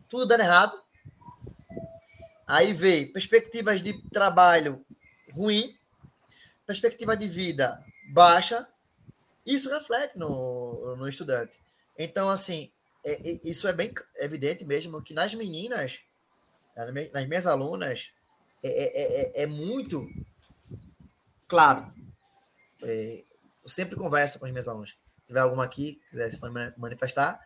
tudo 0.09 0.25
dando 0.25 0.41
errado, 0.41 0.81
Aí 2.47 2.71
vê 2.71 3.05
perspectivas 3.05 3.83
de 3.83 4.01
trabalho 4.09 4.85
ruim, 5.33 5.77
perspectiva 6.65 7.15
de 7.17 7.27
vida 7.27 7.83
baixa, 8.13 8.65
isso 9.47 9.69
reflete 9.69 10.17
no, 10.17 10.95
no 10.97 11.07
estudante. 11.07 11.57
Então, 11.97 12.29
assim, 12.29 12.69
é, 13.05 13.13
é, 13.13 13.39
isso 13.45 13.67
é 13.67 13.73
bem 13.73 13.93
evidente 14.17 14.65
mesmo 14.65 15.01
que 15.01 15.13
nas 15.13 15.33
meninas, 15.33 16.01
nas 17.13 17.27
minhas 17.27 17.47
alunas, 17.47 18.11
é, 18.61 18.69
é, 18.69 19.41
é, 19.41 19.43
é 19.43 19.47
muito 19.47 20.07
claro. 21.47 21.91
É, 22.83 23.23
eu 23.63 23.69
sempre 23.69 23.95
converso 23.95 24.37
com 24.37 24.45
as 24.45 24.51
minhas 24.51 24.67
alunas. 24.67 24.89
Se 24.89 25.27
tiver 25.27 25.39
alguma 25.39 25.63
aqui, 25.63 26.01
quiser 26.09 26.29
se 26.29 26.39
manifestar, 26.77 27.39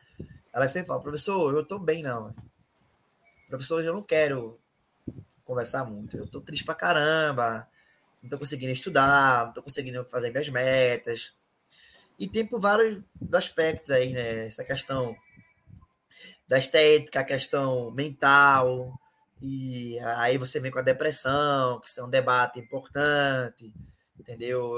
elas 0.52 0.72
sempre 0.72 0.88
falam, 0.88 1.04
professor, 1.04 1.54
eu 1.54 1.62
estou 1.62 1.80
bem, 1.80 2.02
não. 2.02 2.34
Professor, 3.48 3.84
eu 3.84 3.94
não 3.94 4.04
quero 4.04 4.60
conversar 5.44 5.86
muito. 5.86 6.18
Eu 6.18 6.28
tô 6.28 6.42
triste 6.42 6.66
pra 6.66 6.76
caramba, 6.76 7.68
não 8.22 8.30
tô 8.30 8.40
conseguindo 8.40 8.72
estudar, 8.72 9.46
não 9.46 9.54
tô 9.54 9.62
conseguindo 9.62 10.04
fazer 10.06 10.32
minhas 10.32 10.50
metas. 10.50 11.34
E 12.22 12.28
tem 12.28 12.46
por 12.46 12.62
vários 12.62 13.04
aspectos 13.34 13.90
aí, 13.90 14.14
né? 14.14 14.46
Essa 14.46 14.64
questão 14.64 15.16
da 16.48 16.60
estética, 16.60 17.22
a 17.22 17.24
questão 17.24 17.90
mental, 17.92 18.94
E 19.42 20.00
aí 20.18 20.38
você 20.38 20.60
vem 20.60 20.72
com 20.72 20.78
a 20.80 20.84
depressão, 20.84 21.82
que 21.82 22.00
é 22.00 22.04
um 22.04 22.10
debate 22.10 22.60
importante, 22.60 23.74
entendeu? 24.20 24.76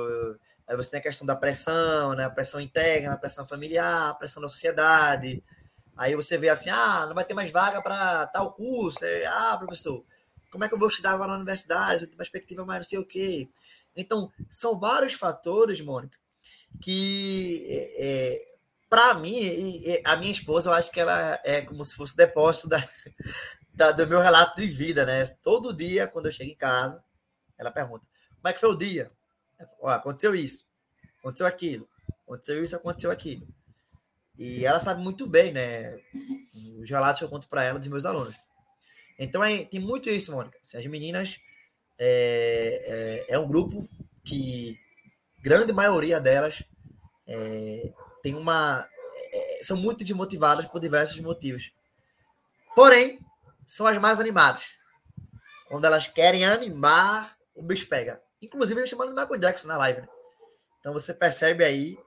Aí 0.68 0.78
você 0.78 0.92
tem 0.92 1.00
a 1.02 1.04
questão 1.04 1.28
da 1.28 1.36
pressão, 1.36 2.14
né? 2.16 2.24
A 2.26 2.30
pressão 2.30 2.62
interna, 2.62 3.14
a 3.14 3.18
pressão 3.18 3.46
familiar, 3.46 4.12
a 4.12 4.14
pressão 4.16 4.42
da 4.42 4.48
sociedade. 4.48 5.44
Aí 5.98 6.16
você 6.16 6.38
vê 6.38 6.50
assim, 6.50 6.70
ah, 6.70 7.06
não 7.08 7.14
vai 7.16 7.26
ter 7.26 7.34
mais 7.34 7.52
vaga 7.52 7.82
para 7.82 8.28
tal 8.28 8.54
curso. 8.54 9.04
Aí, 9.04 9.26
ah, 9.26 9.58
professor, 9.58 10.06
como 10.52 10.64
é 10.64 10.70
que 10.70 10.76
eu 10.76 10.80
vou 10.80 10.88
estudar 10.90 11.12
agora 11.12 11.32
na 11.32 11.38
universidade? 11.38 12.08
Tem 12.08 12.18
perspectiva 12.18 12.66
mais 12.66 12.80
não 12.80 12.86
sei 12.86 13.00
o 13.00 13.06
quê. 13.06 13.50
Então, 13.96 14.32
são 14.50 14.80
vários 14.80 15.14
fatores, 15.14 15.82
Mônica, 15.82 16.18
que 16.82 17.66
é, 17.70 18.06
é 18.06 18.54
para 18.90 19.16
mim, 19.16 19.34
e, 19.36 20.02
a 20.06 20.16
minha 20.16 20.32
esposa, 20.32 20.70
eu 20.70 20.74
acho 20.74 20.92
que 20.92 21.00
ela 21.00 21.40
é 21.44 21.62
como 21.62 21.84
se 21.84 21.96
fosse 21.96 22.16
depósito 22.16 22.70
da, 22.70 22.88
da, 23.74 23.92
do 23.92 24.06
meu 24.06 24.20
relato 24.20 24.62
de 24.62 24.68
vida, 24.68 25.06
né? 25.06 25.24
Todo 25.42 25.74
dia, 25.74 26.08
quando 26.08 26.28
eu 26.28 26.32
chego 26.32 26.52
em 26.52 26.56
casa, 26.56 27.04
ela 27.58 27.72
pergunta: 27.72 28.06
como 28.36 28.48
é 28.48 28.54
que 28.54 28.60
foi 28.60 28.70
o 28.70 28.78
dia? 28.78 29.12
Aconteceu 29.84 30.36
isso, 30.36 30.66
aconteceu 31.20 31.48
aquilo, 31.48 31.90
aconteceu 32.24 32.64
isso, 32.64 32.76
aconteceu 32.76 33.12
aquilo. 33.12 33.48
E 34.38 34.66
ela 34.66 34.80
sabe 34.80 35.02
muito 35.02 35.28
bem, 35.28 35.52
né? 35.52 36.00
Os 36.80 36.90
relatos 36.90 37.20
que 37.20 37.26
eu 37.26 37.30
conto 37.30 37.48
para 37.48 37.64
ela 37.64 37.80
dos 37.80 37.88
meus 37.88 38.06
alunos. 38.06 38.36
Então 39.18 39.44
é, 39.44 39.64
tem 39.64 39.80
muito 39.80 40.10
isso, 40.10 40.32
Mônica. 40.32 40.58
Assim, 40.62 40.78
as 40.78 40.86
meninas 40.86 41.40
é, 41.98 43.26
é, 43.30 43.36
é, 43.36 43.40
um 43.40 43.48
grupo 43.48 43.88
que 44.24 44.78
grande 45.44 45.74
maioria 45.74 46.22
delas 46.22 46.64
é, 47.28 47.94
tem 48.24 48.34
uma 48.34 48.88
é, 49.34 49.60
são 49.62 49.76
muito 49.76 50.04
desmotivadas 50.04 50.66
por 50.66 50.80
diversos 50.80 51.20
motivos. 51.20 51.72
Porém, 52.74 53.20
são 53.68 53.86
as 53.86 53.98
mais 53.98 54.20
animadas. 54.20 54.80
Quando 55.68 55.86
elas 55.86 56.08
querem 56.08 56.46
animar, 56.46 57.36
o 57.54 57.62
bicho 57.62 57.88
pega. 57.88 58.22
Inclusive, 58.42 58.82
me 58.82 58.88
chamando 58.88 59.10
de 59.10 59.20
Michael 59.20 59.40
Jackson 59.40 59.68
na 59.68 59.78
live. 59.78 60.02
Né? 60.02 60.08
Então 60.80 60.94
você 60.94 61.14
percebe 61.14 61.64
aí 61.64 61.98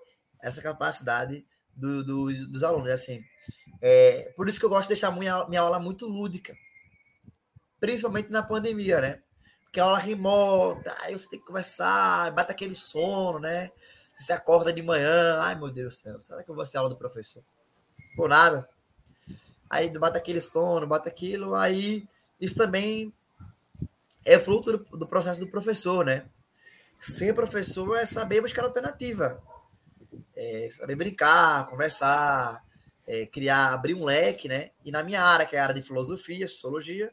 essa 0.42 0.62
capacidade 0.62 1.46
do, 1.74 2.02
do, 2.02 2.46
dos 2.48 2.62
alunos. 2.62 2.90
Assim, 2.90 3.20
é, 3.82 4.32
por 4.34 4.48
isso 4.48 4.58
que 4.58 4.64
eu 4.64 4.70
gosto 4.70 4.84
de 4.84 4.88
deixar 4.88 5.10
minha, 5.10 5.46
minha 5.46 5.60
aula 5.60 5.78
muito 5.78 6.06
lúdica. 6.06 6.54
Principalmente 7.78 8.30
na 8.30 8.42
pandemia, 8.42 9.00
né? 9.00 9.22
Porque 9.76 9.82
a 9.82 9.84
aula 9.84 9.98
remota, 9.98 10.96
aí 11.02 11.12
você 11.12 11.28
tem 11.28 11.38
que 11.38 11.44
conversar, 11.44 12.32
bate 12.32 12.50
aquele 12.50 12.74
sono, 12.74 13.38
né? 13.38 13.70
Você 14.18 14.32
acorda 14.32 14.72
de 14.72 14.80
manhã, 14.80 15.38
ai 15.42 15.54
meu 15.54 15.70
Deus 15.70 15.96
do 15.96 16.00
céu, 16.00 16.22
será 16.22 16.42
que 16.42 16.50
eu 16.50 16.54
vou 16.54 16.64
ser 16.64 16.78
aula 16.78 16.88
do 16.88 16.96
professor? 16.96 17.42
Por 18.16 18.30
nada. 18.30 18.66
Aí 19.68 19.90
bate 19.90 20.16
aquele 20.16 20.40
sono, 20.40 20.86
bate 20.86 21.10
aquilo, 21.10 21.54
aí 21.54 22.08
isso 22.40 22.56
também 22.56 23.12
é 24.24 24.38
fruto 24.38 24.78
do, 24.78 24.96
do 24.96 25.06
processo 25.06 25.40
do 25.40 25.46
professor, 25.46 26.06
né? 26.06 26.24
Ser 26.98 27.34
professor 27.34 27.98
é 27.98 28.06
saber 28.06 28.40
buscar 28.40 28.64
alternativa. 28.64 29.42
É 30.34 30.70
saber 30.70 30.96
brincar, 30.96 31.66
conversar, 31.68 32.64
é, 33.06 33.26
criar, 33.26 33.74
abrir 33.74 33.92
um 33.92 34.06
leque, 34.06 34.48
né? 34.48 34.70
E 34.82 34.90
na 34.90 35.02
minha 35.02 35.22
área, 35.22 35.44
que 35.44 35.54
é 35.54 35.58
a 35.58 35.64
área 35.64 35.74
de 35.74 35.82
filosofia, 35.82 36.48
sociologia, 36.48 37.12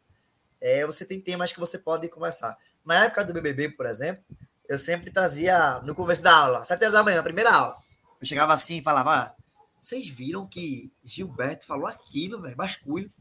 é, 0.64 0.86
você 0.86 1.04
tem 1.04 1.20
temas 1.20 1.52
que 1.52 1.60
você 1.60 1.78
pode 1.78 2.08
conversar. 2.08 2.58
Na 2.86 3.04
época 3.04 3.26
do 3.26 3.34
BBB, 3.34 3.72
por 3.72 3.86
exemplo, 3.86 4.24
eu 4.68 4.78
sempre 4.78 5.12
trazia 5.12 5.82
no 5.82 5.94
começo 5.94 6.24
da 6.24 6.34
aula, 6.34 6.64
sete 6.64 6.84
horas 6.84 6.94
da 6.94 7.04
manhã, 7.04 7.22
primeira 7.22 7.52
aula. 7.52 7.76
Eu 8.22 8.26
chegava 8.26 8.54
assim 8.54 8.78
e 8.78 8.82
falava: 8.82 9.14
ah, 9.14 9.36
vocês 9.78 10.08
viram 10.08 10.48
que 10.48 10.90
Gilberto 11.04 11.66
falou 11.66 11.86
aquilo, 11.86 12.42
velho, 12.42 12.56
basculho. 12.56 13.12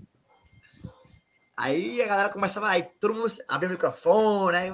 Aí 1.57 2.01
a 2.01 2.07
galera 2.07 2.29
começava, 2.29 2.69
aí 2.69 2.85
todo 3.01 3.15
mundo 3.15 3.27
abriu 3.49 3.71
o 3.71 3.73
microfone, 3.73 4.57
aí, 4.57 4.73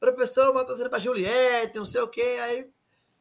professor, 0.00 0.50
uma 0.50 0.64
torcida 0.64 0.88
para 0.88 0.98
Juliette, 0.98 1.76
não 1.76 1.84
sei 1.84 2.00
o 2.00 2.08
quê, 2.08 2.38
aí 2.42 2.66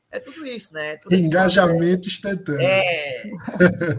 é 0.10 0.20
tudo 0.20 0.46
isso, 0.46 0.74
né? 0.74 0.96
Tudo 0.98 1.14
Engajamento 1.16 2.08
instantâneo. 2.08 2.62
É. 2.62 3.24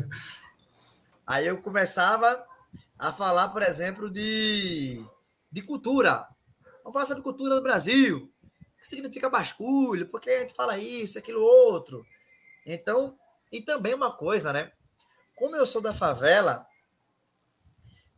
aí 1.27 1.47
eu 1.47 1.59
começava 1.59 2.45
a 3.01 3.11
falar, 3.11 3.49
por 3.49 3.63
exemplo, 3.63 4.11
de, 4.11 5.03
de 5.51 5.63
cultura. 5.63 6.29
Vamos 6.85 6.93
falar 6.93 7.07
sobre 7.07 7.23
cultura 7.23 7.55
do 7.55 7.63
Brasil. 7.63 8.31
O 8.45 8.81
que 8.81 8.87
significa 8.87 9.31
basculho? 9.31 10.07
Por 10.07 10.21
que 10.21 10.29
a 10.29 10.41
gente 10.41 10.55
fala 10.55 10.79
isso, 10.79 11.19
aquilo, 11.19 11.41
outro? 11.41 12.05
Então, 12.65 13.19
e 13.51 13.63
também 13.63 13.95
uma 13.95 14.13
coisa, 14.13 14.53
né? 14.53 14.71
Como 15.35 15.57
eu 15.57 15.65
sou 15.65 15.81
da 15.81 15.95
favela, 15.95 16.67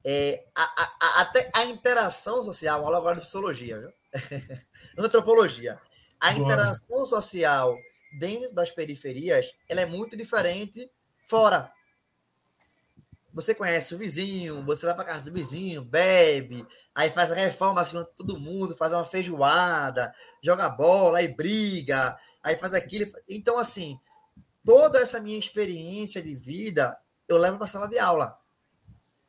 é, 0.04 0.44
a, 0.54 0.62
a, 1.00 1.20
até 1.22 1.48
a 1.54 1.64
interação 1.64 2.44
social, 2.44 2.84
aula 2.84 2.98
agora 2.98 3.16
de 3.16 3.22
sociologia, 3.22 3.78
viu? 3.78 3.92
antropologia. 4.98 5.80
A 6.20 6.32
Boa. 6.32 6.44
interação 6.44 7.06
social 7.06 7.78
dentro 8.18 8.52
das 8.52 8.72
periferias, 8.72 9.54
ela 9.68 9.80
é 9.80 9.86
muito 9.86 10.16
diferente 10.16 10.90
fora. 11.24 11.72
Você 13.32 13.54
conhece 13.54 13.94
o 13.94 13.98
vizinho, 13.98 14.62
você 14.64 14.84
vai 14.84 14.94
para 14.94 15.04
casa 15.04 15.22
do 15.22 15.32
vizinho, 15.32 15.82
bebe, 15.82 16.66
aí 16.94 17.08
faz 17.08 17.32
a 17.32 17.34
reforma 17.34 17.80
assim, 17.80 18.04
todo 18.14 18.38
mundo, 18.38 18.76
faz 18.76 18.92
uma 18.92 19.04
feijoada, 19.04 20.14
joga 20.42 20.68
bola, 20.68 21.18
aí 21.18 21.28
briga, 21.28 22.18
aí 22.42 22.56
faz 22.56 22.74
aquilo. 22.74 23.10
Então, 23.26 23.56
assim, 23.58 23.98
toda 24.64 24.98
essa 24.98 25.18
minha 25.18 25.38
experiência 25.38 26.22
de 26.22 26.34
vida, 26.34 26.98
eu 27.26 27.38
levo 27.38 27.56
para 27.56 27.66
sala 27.66 27.88
de 27.88 27.98
aula. 27.98 28.38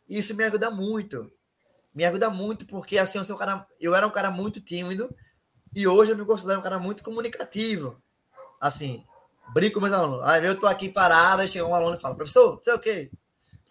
Isso 0.08 0.36
me 0.36 0.44
ajuda 0.44 0.70
muito. 0.70 1.32
Me 1.94 2.04
ajuda 2.06 2.30
muito 2.30 2.66
porque 2.66 2.98
assim, 2.98 3.20
eu, 3.20 3.24
sou 3.24 3.36
um 3.36 3.40
cara, 3.40 3.66
eu 3.80 3.96
era 3.96 4.06
um 4.06 4.12
cara 4.12 4.32
muito 4.32 4.60
tímido 4.60 5.16
e 5.76 5.88
hoje 5.88 6.12
eu 6.12 6.18
me 6.18 6.26
considero 6.26 6.60
um 6.60 6.64
cara 6.64 6.80
muito 6.80 7.04
comunicativo. 7.04 8.02
Assim, 8.60 9.06
brinco 9.54 9.76
com 9.76 9.82
meus 9.82 9.94
alunos. 9.94 10.24
Aí 10.24 10.44
eu 10.46 10.60
tô 10.60 10.68
aqui 10.68 10.90
parado, 10.90 11.42
aí 11.42 11.48
chega 11.48 11.66
um 11.66 11.76
aluno 11.76 11.96
e 11.96 12.00
fala: 12.00 12.16
professor, 12.16 12.60
sei 12.64 12.74
o 12.74 12.80
quê. 12.80 13.12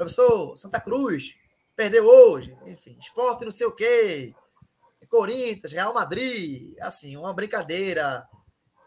Professor, 0.03 0.57
Santa 0.57 0.81
Cruz, 0.81 1.33
perdeu 1.77 2.05
hoje. 2.05 2.57
Enfim, 2.63 2.97
esporte 2.99 3.45
não 3.45 3.53
sei 3.53 3.69
o 3.69 3.73
quê. 3.73 4.35
Corinthians, 5.09 5.73
Real 5.73 5.95
Madrid. 5.95 6.75
Assim, 6.81 7.17
uma 7.17 7.33
brincadeira 7.33 8.29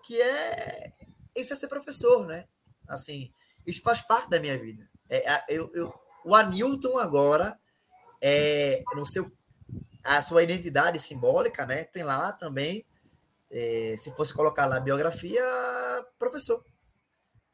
que 0.04 0.22
é. 0.22 0.92
Isso 1.34 1.54
é 1.54 1.56
ser 1.56 1.70
professor, 1.70 2.28
né? 2.28 2.46
Assim, 2.86 3.32
isso 3.66 3.82
faz 3.82 4.02
parte 4.02 4.30
da 4.30 4.42
minha 4.42 4.58
vida. 4.58 4.90
É, 5.10 5.56
eu, 5.56 5.72
eu, 5.74 5.94
o 6.26 6.36
Anilton 6.36 6.98
agora, 6.98 7.58
é, 8.22 8.84
no 8.94 9.06
seu, 9.06 9.32
a 10.04 10.22
sua 10.22 10.44
identidade 10.44 11.00
simbólica, 11.00 11.66
né? 11.66 11.86
Tem 11.86 12.04
lá 12.04 12.34
também, 12.34 12.86
é, 13.50 13.96
se 13.98 14.12
fosse 14.16 14.34
colocar 14.34 14.66
lá 14.66 14.82
biografia, 14.82 15.44
professor. 16.20 16.62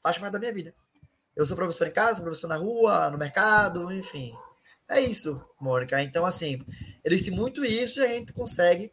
Faz 0.02 0.18
parte 0.18 0.34
da 0.34 0.40
minha 0.40 0.54
vida. 0.54 0.74
Eu 1.36 1.46
sou 1.46 1.56
professor 1.56 1.88
em 1.88 1.92
casa, 1.92 2.22
professor 2.22 2.48
na 2.48 2.58
rua, 2.58 3.10
no 3.10 3.18
mercado, 3.18 3.92
enfim. 3.92 4.34
É 4.88 5.00
isso, 5.00 5.42
Mônica. 5.60 6.02
Então, 6.02 6.26
assim, 6.26 6.64
existe 7.04 7.32
muito 7.32 7.64
isso 7.64 8.00
e 8.00 8.04
a 8.04 8.08
gente 8.08 8.34
consegue 8.34 8.92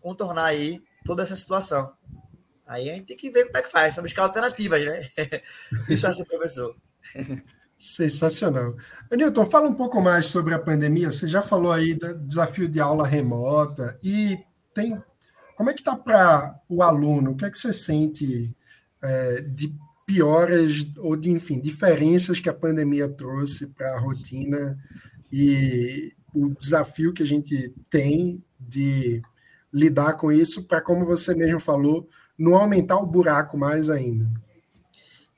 contornar 0.00 0.46
aí 0.46 0.82
toda 1.04 1.22
essa 1.22 1.36
situação. 1.36 1.92
Aí 2.66 2.90
a 2.90 2.94
gente 2.94 3.06
tem 3.06 3.16
que 3.16 3.30
ver 3.30 3.44
como 3.46 3.58
é 3.58 3.62
que 3.62 3.70
faz, 3.70 3.96
buscar 3.96 4.22
alternativas, 4.22 4.84
né? 4.84 5.10
Isso 5.88 6.06
é 6.06 6.14
ser 6.14 6.24
professor. 6.24 6.74
Sensacional. 7.76 8.74
Newton, 9.12 9.44
fala 9.44 9.68
um 9.68 9.74
pouco 9.74 10.00
mais 10.00 10.26
sobre 10.26 10.54
a 10.54 10.58
pandemia. 10.58 11.12
Você 11.12 11.28
já 11.28 11.42
falou 11.42 11.70
aí 11.70 11.92
do 11.92 12.14
desafio 12.14 12.66
de 12.66 12.80
aula 12.80 13.06
remota 13.06 13.98
e 14.02 14.38
tem 14.72 15.02
como 15.54 15.70
é 15.70 15.72
que 15.72 15.80
está 15.80 15.94
para 15.94 16.60
o 16.68 16.82
aluno? 16.82 17.32
O 17.32 17.36
que 17.36 17.44
é 17.44 17.50
que 17.50 17.58
você 17.58 17.72
sente 17.72 18.54
é, 19.02 19.40
de 19.42 19.74
piores 20.06 20.86
ou 20.98 21.16
de 21.16 21.30
enfim 21.30 21.60
diferenças 21.60 22.40
que 22.40 22.48
a 22.48 22.54
pandemia 22.54 23.08
trouxe 23.08 23.66
para 23.68 23.94
a 23.94 24.00
rotina 24.00 24.78
e 25.32 26.14
o 26.34 26.50
desafio 26.50 27.12
que 27.12 27.22
a 27.22 27.26
gente 27.26 27.72
tem 27.88 28.42
de 28.58 29.22
lidar 29.72 30.14
com 30.14 30.30
isso 30.30 30.64
para, 30.64 30.80
como 30.80 31.04
você 31.04 31.34
mesmo 31.34 31.58
falou, 31.58 32.08
não 32.38 32.54
aumentar 32.54 32.96
o 32.96 33.06
buraco 33.06 33.56
mais 33.56 33.90
ainda? 33.90 34.30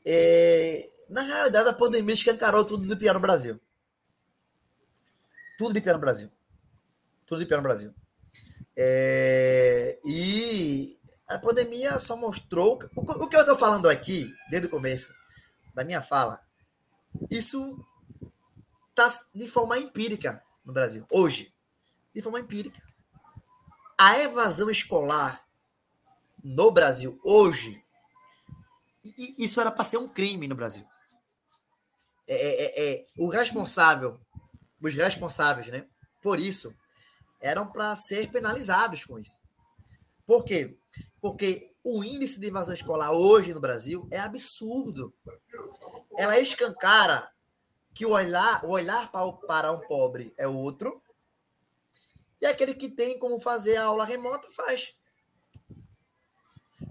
É, 0.05 0.89
na 1.09 1.23
realidade, 1.23 1.69
a 1.69 1.73
pandemia 1.73 2.15
escancarou 2.15 2.65
tudo 2.65 2.87
de 2.87 2.97
pior 2.97 3.15
no 3.15 3.21
Brasil. 3.21 3.61
Tudo 5.59 5.73
de 5.73 5.81
pior 5.81 5.95
no 5.95 6.01
Brasil. 6.01 6.31
Tudo 7.27 7.39
de 7.39 7.47
pior 7.47 7.59
no 7.59 7.63
Brasil. 7.63 7.93
É, 8.77 9.99
e 10.05 10.96
a 11.29 11.39
pandemia 11.39 11.99
só 11.99 12.17
mostrou. 12.17 12.79
O, 12.97 13.25
o 13.25 13.29
que 13.29 13.37
eu 13.37 13.41
estou 13.41 13.57
falando 13.57 13.89
aqui, 13.89 14.33
desde 14.51 14.69
o 14.69 14.71
começo 14.71 15.15
da 15.75 15.85
minha 15.85 16.03
fala, 16.03 16.41
isso 17.31 17.85
está 18.91 19.25
de 19.35 19.49
forma 19.49 19.79
empírica 19.79 20.43
no 20.65 20.73
Brasil, 20.73 21.07
hoje. 21.11 21.53
De 22.15 22.23
forma 22.23 22.41
empírica. 22.41 22.83
A 23.99 24.19
evasão 24.19 24.71
escolar 24.71 25.47
no 26.43 26.71
Brasil 26.71 27.19
hoje, 27.25 27.83
isso 29.39 29.61
era 29.61 29.71
para 29.71 29.85
ser 29.85 29.99
um 29.99 30.09
crime 30.09 30.47
no 30.47 30.55
Brasil. 30.55 30.87
É, 32.29 32.35
é, 32.35 32.65
é, 32.65 32.95
é, 32.95 33.07
o 33.17 33.29
responsável, 33.29 34.21
os 34.81 34.95
responsáveis, 34.95 35.69
né, 35.69 35.87
por 36.23 36.41
isso, 36.41 36.77
eram 37.41 37.71
para 37.71 37.95
ser 37.97 38.31
penalizados 38.31 39.05
com 39.05 39.19
isso. 39.19 39.41
Por 40.27 40.45
quê? 40.45 40.77
Porque 41.27 41.75
o 41.83 42.05
índice 42.05 42.39
de 42.39 42.47
evasão 42.47 42.73
escolar 42.73 43.11
hoje 43.11 43.53
no 43.53 43.59
Brasil 43.59 44.07
é 44.13 44.21
absurdo. 44.21 45.13
Ela 46.17 46.39
escancara 46.39 47.29
que 47.93 48.07
o 48.07 48.11
olhar, 48.11 48.65
o 48.65 48.69
olhar 48.69 49.11
para 49.11 49.73
um 49.73 49.81
pobre 49.81 50.33
é 50.39 50.47
outro, 50.47 51.03
e 52.41 52.47
aquele 52.47 52.75
que 52.75 52.89
tem 52.89 53.19
como 53.19 53.41
fazer 53.41 53.75
a 53.75 53.87
aula 53.87 54.05
remota 54.05 54.49
faz. 54.53 54.95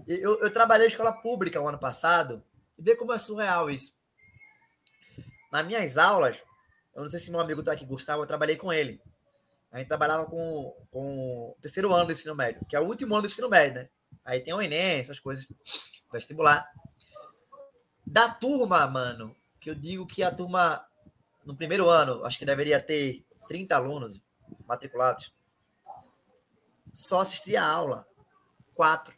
Eu, 0.06 0.38
eu 0.38 0.52
trabalhei 0.52 0.86
em 0.86 0.90
escola 0.90 1.14
pública 1.14 1.58
o 1.58 1.66
ano 1.66 1.78
passado, 1.78 2.44
e 2.78 2.82
vê 2.82 2.94
como 2.94 3.14
é 3.14 3.18
surreal 3.18 3.70
isso. 3.70 3.96
Nas 5.50 5.66
minhas 5.66 5.96
aulas, 5.96 6.36
eu 6.94 7.04
não 7.04 7.08
sei 7.08 7.20
se 7.20 7.30
meu 7.30 7.40
amigo 7.40 7.60
está 7.60 7.72
aqui, 7.72 7.86
Gustavo, 7.86 8.24
eu 8.24 8.26
trabalhei 8.26 8.56
com 8.56 8.70
ele. 8.70 9.00
A 9.72 9.78
gente 9.78 9.88
trabalhava 9.88 10.26
com, 10.26 10.76
com 10.90 11.52
o 11.52 11.56
terceiro 11.62 11.90
ano 11.94 12.08
do 12.08 12.12
ensino 12.12 12.34
médio, 12.34 12.66
que 12.68 12.76
é 12.76 12.80
o 12.80 12.84
último 12.86 13.14
ano 13.14 13.22
do 13.22 13.28
ensino 13.28 13.48
médio, 13.48 13.80
né? 13.80 13.88
Aí 14.26 14.40
tem 14.40 14.52
o 14.52 14.60
Enem, 14.60 14.98
essas 14.98 15.20
coisas, 15.20 15.46
vestibular. 16.12 16.68
Da 18.04 18.28
turma, 18.28 18.86
mano, 18.88 19.34
que 19.60 19.70
eu 19.70 19.74
digo 19.74 20.04
que 20.04 20.22
a 20.22 20.34
turma, 20.34 20.84
no 21.44 21.56
primeiro 21.56 21.88
ano, 21.88 22.24
acho 22.24 22.36
que 22.36 22.44
deveria 22.44 22.80
ter 22.82 23.24
30 23.46 23.76
alunos 23.76 24.20
matriculados, 24.66 25.32
só 26.92 27.20
assistia 27.20 27.62
a 27.62 27.70
aula. 27.70 28.08
Quatro. 28.74 29.14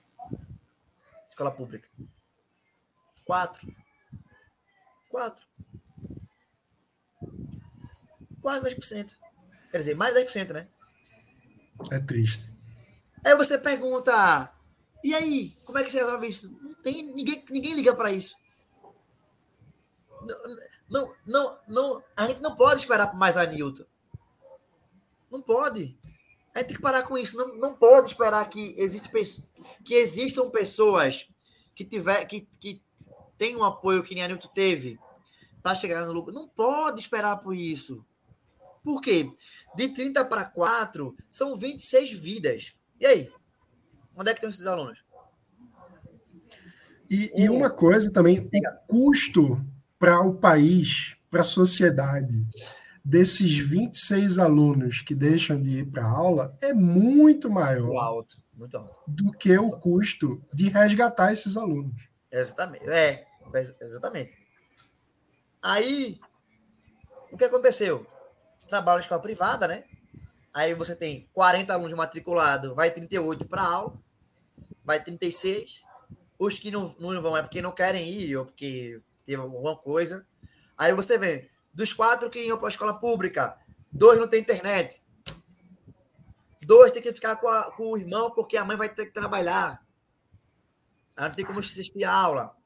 Escola 1.28 1.50
pública. 1.50 1.88
Quatro. 3.24 3.74
Quatro. 5.08 5.46
Quase 8.42 8.74
10%. 8.74 9.16
Quer 9.70 9.78
dizer, 9.78 9.94
mais 9.94 10.14
10%, 10.14 10.52
né? 10.52 10.68
É 11.90 11.98
triste. 11.98 12.50
Aí 13.24 13.34
você 13.36 13.56
pergunta, 13.58 14.52
e 15.02 15.14
aí, 15.14 15.56
como 15.64 15.78
é 15.78 15.84
que 15.84 15.90
você 15.90 15.98
resolve 15.98 16.28
isso? 16.28 16.50
Não 16.60 16.74
tem, 16.74 17.14
ninguém, 17.14 17.44
ninguém 17.50 17.74
liga 17.74 17.94
para 17.94 18.12
isso. 18.12 18.36
Não, 20.88 21.14
não, 21.26 21.58
não, 21.68 22.04
a 22.16 22.26
gente 22.26 22.40
não 22.40 22.56
pode 22.56 22.80
esperar 22.80 23.14
mais 23.14 23.36
a 23.36 23.46
Newton. 23.46 23.84
Não 25.30 25.40
pode. 25.42 25.96
A 26.54 26.58
gente 26.58 26.68
tem 26.68 26.76
que 26.76 26.82
parar 26.82 27.02
com 27.02 27.16
isso. 27.16 27.36
Não, 27.36 27.54
não 27.56 27.74
pode 27.74 28.08
esperar 28.08 28.48
que, 28.48 28.74
existe, 28.78 29.08
que 29.84 29.94
existam 29.94 30.50
pessoas 30.50 31.28
que 31.74 31.84
tiver 31.84 32.24
que, 32.24 32.48
que 32.58 32.82
tenham 33.36 33.60
um 33.60 33.64
apoio 33.64 34.02
que 34.02 34.14
nem 34.14 34.24
a 34.24 34.28
Newton 34.28 34.48
teve 34.48 34.98
para 35.62 35.74
chegar 35.74 36.04
no 36.06 36.12
lucro. 36.12 36.32
Não 36.32 36.48
pode 36.48 37.00
esperar 37.00 37.36
por 37.36 37.54
isso. 37.54 38.04
Por 38.82 39.00
quê? 39.00 39.30
De 39.76 39.88
30 39.88 40.24
para 40.24 40.44
4 40.44 41.16
são 41.30 41.54
26 41.54 42.12
vidas. 42.12 42.72
E 42.98 43.06
aí? 43.06 43.32
Onde 44.18 44.30
é 44.30 44.32
que 44.32 44.38
estão 44.38 44.50
esses 44.50 44.66
alunos? 44.66 44.98
E, 47.08 47.32
e 47.36 47.48
uma 47.48 47.70
coisa 47.70 48.12
também, 48.12 48.40
o 48.40 48.86
custo 48.88 49.64
para 49.96 50.20
o 50.20 50.34
país, 50.34 51.16
para 51.30 51.42
a 51.42 51.44
sociedade, 51.44 52.48
desses 53.04 53.56
26 53.56 54.38
alunos 54.38 55.02
que 55.02 55.14
deixam 55.14 55.60
de 55.60 55.78
ir 55.78 55.86
para 55.86 56.04
aula 56.04 56.56
é 56.60 56.74
muito 56.74 57.48
maior 57.48 57.96
alto, 57.96 58.36
muito 58.52 58.76
alto. 58.76 59.00
do 59.06 59.30
que 59.32 59.56
o 59.56 59.70
custo 59.70 60.42
de 60.52 60.68
resgatar 60.68 61.32
esses 61.32 61.56
alunos. 61.56 61.94
Exatamente. 62.30 62.88
É, 62.90 63.24
exatamente. 63.80 64.36
Aí, 65.62 66.20
o 67.32 67.36
que 67.36 67.44
aconteceu? 67.44 68.04
Trabalho 68.68 68.98
em 68.98 69.02
escola 69.02 69.22
privada, 69.22 69.66
né? 69.66 69.84
Aí 70.52 70.74
você 70.74 70.94
tem 70.96 71.28
40 71.32 71.72
alunos 71.72 71.96
matriculados, 71.96 72.74
vai 72.74 72.90
38 72.90 73.48
para 73.48 73.62
aula, 73.62 73.98
vai 74.88 75.04
36. 75.04 75.84
Os 76.38 76.58
que 76.58 76.70
não, 76.70 76.96
não 76.98 77.20
vão 77.20 77.36
é 77.36 77.42
porque 77.42 77.60
não 77.60 77.72
querem 77.72 78.08
ir 78.08 78.34
ou 78.38 78.46
porque 78.46 79.02
teve 79.26 79.42
alguma 79.42 79.76
coisa. 79.76 80.26
Aí 80.78 80.94
você 80.94 81.18
vê, 81.18 81.50
dos 81.74 81.92
quatro 81.92 82.30
que 82.30 82.40
iam 82.40 82.56
para 82.56 82.68
a 82.68 82.70
escola 82.70 82.98
pública, 82.98 83.58
dois 83.92 84.18
não 84.18 84.26
tem 84.26 84.40
internet. 84.40 85.02
Dois 86.62 86.90
tem 86.90 87.02
que 87.02 87.12
ficar 87.12 87.36
com, 87.36 87.48
a, 87.48 87.70
com, 87.72 87.92
o 87.92 87.98
irmão 87.98 88.30
porque 88.30 88.56
a 88.56 88.64
mãe 88.64 88.78
vai 88.78 88.88
ter 88.88 89.06
que 89.06 89.12
trabalhar. 89.12 89.84
Ela 91.14 91.28
não 91.28 91.36
tem 91.36 91.44
como 91.44 91.58
assistir 91.58 92.04
a 92.04 92.14
aula. 92.14 92.56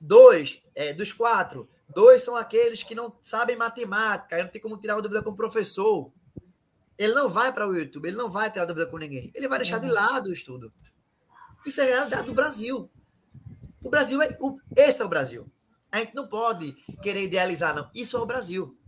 Dois, 0.00 0.62
é, 0.76 0.92
dos 0.92 1.12
quatro, 1.12 1.68
dois 1.88 2.22
são 2.22 2.36
aqueles 2.36 2.84
que 2.84 2.94
não 2.94 3.16
sabem 3.20 3.56
matemática, 3.56 4.40
não 4.40 4.50
tem 4.50 4.60
como 4.60 4.76
tirar 4.76 5.00
dúvida 5.00 5.22
com 5.22 5.30
o 5.30 5.36
professor. 5.36 6.12
Ele 6.96 7.14
não 7.14 7.28
vai 7.28 7.52
para 7.52 7.66
o 7.66 7.74
YouTube, 7.74 8.06
ele 8.06 8.16
não 8.16 8.30
vai 8.30 8.48
tirar 8.50 8.66
dúvida 8.66 8.86
com 8.86 8.98
ninguém. 8.98 9.32
Ele 9.34 9.48
vai 9.48 9.58
deixar 9.58 9.78
de 9.78 9.88
lado 9.88 10.28
o 10.28 10.32
estudo. 10.32 10.72
Isso 11.66 11.80
é 11.80 11.84
a 11.84 11.96
realidade 11.96 12.26
do 12.26 12.34
Brasil. 12.34 12.88
O 13.82 13.90
Brasil 13.90 14.22
é. 14.22 14.36
O, 14.40 14.56
esse 14.76 15.02
é 15.02 15.04
o 15.04 15.08
Brasil. 15.08 15.50
A 15.90 15.98
gente 15.98 16.14
não 16.14 16.28
pode 16.28 16.72
querer 17.02 17.24
idealizar, 17.24 17.74
não. 17.74 17.90
Isso 17.94 18.16
é 18.16 18.20
o 18.20 18.26
Brasil. 18.26 18.78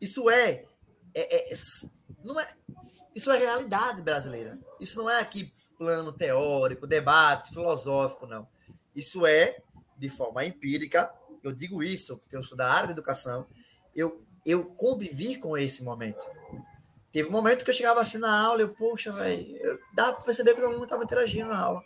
Isso 0.00 0.30
é, 0.30 0.64
é, 1.14 1.52
é, 1.52 1.56
não 2.22 2.38
é. 2.38 2.54
Isso 3.14 3.32
é 3.32 3.38
realidade 3.38 4.02
brasileira. 4.02 4.58
Isso 4.78 4.98
não 4.98 5.10
é 5.10 5.20
aqui 5.20 5.52
plano 5.76 6.12
teórico, 6.12 6.86
debate 6.86 7.50
filosófico, 7.50 8.26
não. 8.26 8.46
Isso 8.94 9.26
é 9.26 9.62
de 9.96 10.08
forma 10.08 10.44
empírica. 10.44 11.12
Eu 11.42 11.52
digo 11.52 11.82
isso 11.82 12.16
porque 12.18 12.36
eu 12.36 12.42
sou 12.42 12.56
da 12.56 12.70
área 12.70 12.88
da 12.88 12.92
educação. 12.92 13.46
Eu, 13.94 14.22
eu 14.44 14.66
convivi 14.66 15.36
com 15.36 15.56
esse 15.56 15.82
momento. 15.82 16.24
Teve 17.12 17.28
um 17.28 17.32
momento 17.32 17.64
que 17.64 17.70
eu 17.70 17.74
chegava 17.74 18.00
assim 18.00 18.18
na 18.18 18.38
aula, 18.40 18.60
eu, 18.60 18.74
poxa, 18.74 19.10
velho, 19.10 19.80
dá 19.94 20.12
para 20.12 20.24
perceber 20.24 20.54
que 20.54 20.60
todo 20.60 20.72
mundo 20.72 20.84
estava 20.84 21.04
interagindo 21.04 21.48
na 21.48 21.58
aula. 21.58 21.82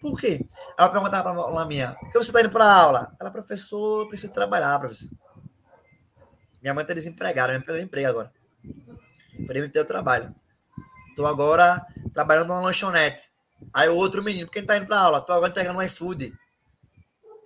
Por 0.00 0.18
quê? 0.18 0.46
Ela 0.78 0.88
perguntava 0.88 1.34
para 1.34 1.60
a 1.60 1.66
minha, 1.66 1.94
por 1.94 2.12
que 2.12 2.18
você 2.18 2.30
está 2.30 2.40
indo 2.40 2.50
para 2.50 2.64
a 2.64 2.74
aula? 2.74 3.16
Ela, 3.20 3.30
professor, 3.30 4.08
preciso 4.08 4.32
trabalhar, 4.32 4.78
professor. 4.78 5.10
Minha 6.62 6.72
mãe 6.72 6.82
está 6.82 6.94
desempregada, 6.94 7.58
me 7.58 7.64
pegou 7.64 7.80
emprego 7.80 8.08
agora. 8.08 8.32
Falei, 9.46 9.62
me 9.62 9.68
ter 9.68 9.80
o 9.80 9.84
trabalho. 9.84 10.34
Estou 11.08 11.26
agora 11.26 11.84
trabalhando 12.14 12.48
numa 12.48 12.60
lanchonete. 12.60 13.28
Aí 13.74 13.88
o 13.88 13.96
outro 13.96 14.22
menino, 14.22 14.46
por 14.46 14.52
que 14.52 14.60
não 14.60 14.64
está 14.64 14.76
indo 14.76 14.86
para 14.86 14.96
a 14.96 15.02
aula? 15.02 15.18
Estou 15.18 15.34
agora 15.34 15.50
entregando 15.50 15.78
um 15.78 15.82
iFood. 15.82 16.32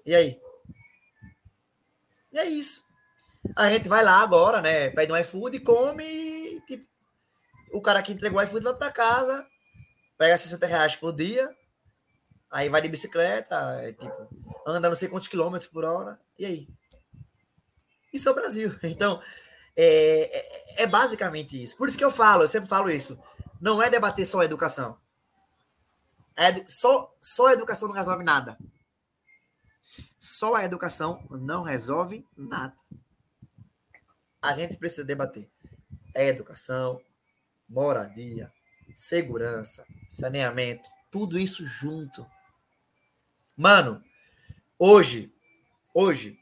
E 0.06 0.14
aí? 0.14 0.38
E 2.32 2.38
é 2.38 2.44
isso. 2.46 2.83
A 3.56 3.70
gente 3.70 3.88
vai 3.88 4.02
lá 4.02 4.22
agora, 4.22 4.60
né? 4.60 4.90
Pede 4.90 5.12
um 5.12 5.16
iFood, 5.16 5.60
come 5.60 6.04
e, 6.04 6.60
tipo, 6.66 6.86
o 7.72 7.82
cara 7.82 8.02
que 8.02 8.12
entregou 8.12 8.40
o 8.40 8.42
iFood 8.42 8.64
vai 8.64 8.74
para 8.74 8.90
casa, 8.90 9.46
pega 10.16 10.38
60 10.38 10.66
reais 10.66 10.96
por 10.96 11.12
dia, 11.12 11.54
Aí 12.54 12.68
vai 12.68 12.80
de 12.80 12.88
bicicleta, 12.88 13.56
é, 13.82 13.92
tipo, 13.92 14.28
anda 14.64 14.88
não 14.88 14.94
sei 14.94 15.08
quantos 15.08 15.26
quilômetros 15.26 15.68
por 15.68 15.84
hora, 15.84 16.20
e 16.38 16.46
aí? 16.46 16.68
Isso 18.12 18.28
é 18.28 18.32
o 18.32 18.34
Brasil. 18.34 18.72
Então, 18.84 19.20
é, 19.74 20.78
é, 20.78 20.84
é, 20.84 20.86
basicamente 20.86 21.60
isso. 21.60 21.76
Por 21.76 21.88
isso 21.88 21.98
que 21.98 22.04
eu 22.04 22.12
falo, 22.12 22.44
eu 22.44 22.48
sempre 22.48 22.68
falo 22.68 22.88
isso. 22.88 23.18
Não 23.60 23.82
é 23.82 23.90
debater 23.90 24.24
só 24.24 24.38
a 24.38 24.44
educação. 24.44 24.96
É, 26.36 26.64
só, 26.68 27.12
só 27.20 27.48
a 27.48 27.54
educação 27.54 27.88
não 27.88 27.94
resolve 27.96 28.22
nada. 28.22 28.56
Só 30.16 30.54
a 30.54 30.64
educação 30.64 31.26
não 31.30 31.64
resolve 31.64 32.24
nada. 32.36 32.76
A 34.44 34.54
gente 34.54 34.76
precisa 34.76 35.02
debater. 35.02 35.48
É 36.14 36.28
educação, 36.28 37.00
moradia, 37.66 38.52
segurança, 38.94 39.86
saneamento, 40.10 40.86
tudo 41.10 41.38
isso 41.38 41.64
junto. 41.64 42.26
Mano, 43.56 44.04
hoje, 44.78 45.32
hoje, 45.94 46.38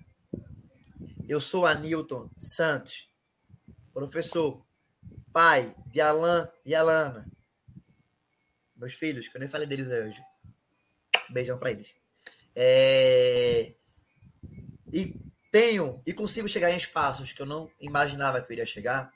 eu 1.28 1.40
sou 1.40 1.64
Anilton 1.64 2.28
Santos, 2.40 3.08
professor, 3.94 4.66
pai 5.32 5.72
de 5.86 6.00
Alan 6.00 6.50
e 6.66 6.74
Alana. 6.74 7.24
Meus 8.74 8.94
filhos, 8.94 9.28
que 9.28 9.36
eu 9.36 9.40
nem 9.40 9.48
falei 9.48 9.68
deles 9.68 9.86
hoje. 9.86 10.20
Beijão 11.30 11.56
para 11.56 11.70
eles. 11.70 11.94
É... 12.56 13.72
E 14.92 15.31
tenho 15.52 16.02
e 16.06 16.14
consigo 16.14 16.48
chegar 16.48 16.70
em 16.70 16.76
espaços 16.76 17.32
que 17.32 17.42
eu 17.42 17.46
não 17.46 17.70
imaginava 17.78 18.40
que 18.40 18.50
eu 18.50 18.54
iria 18.54 18.66
chegar. 18.66 19.12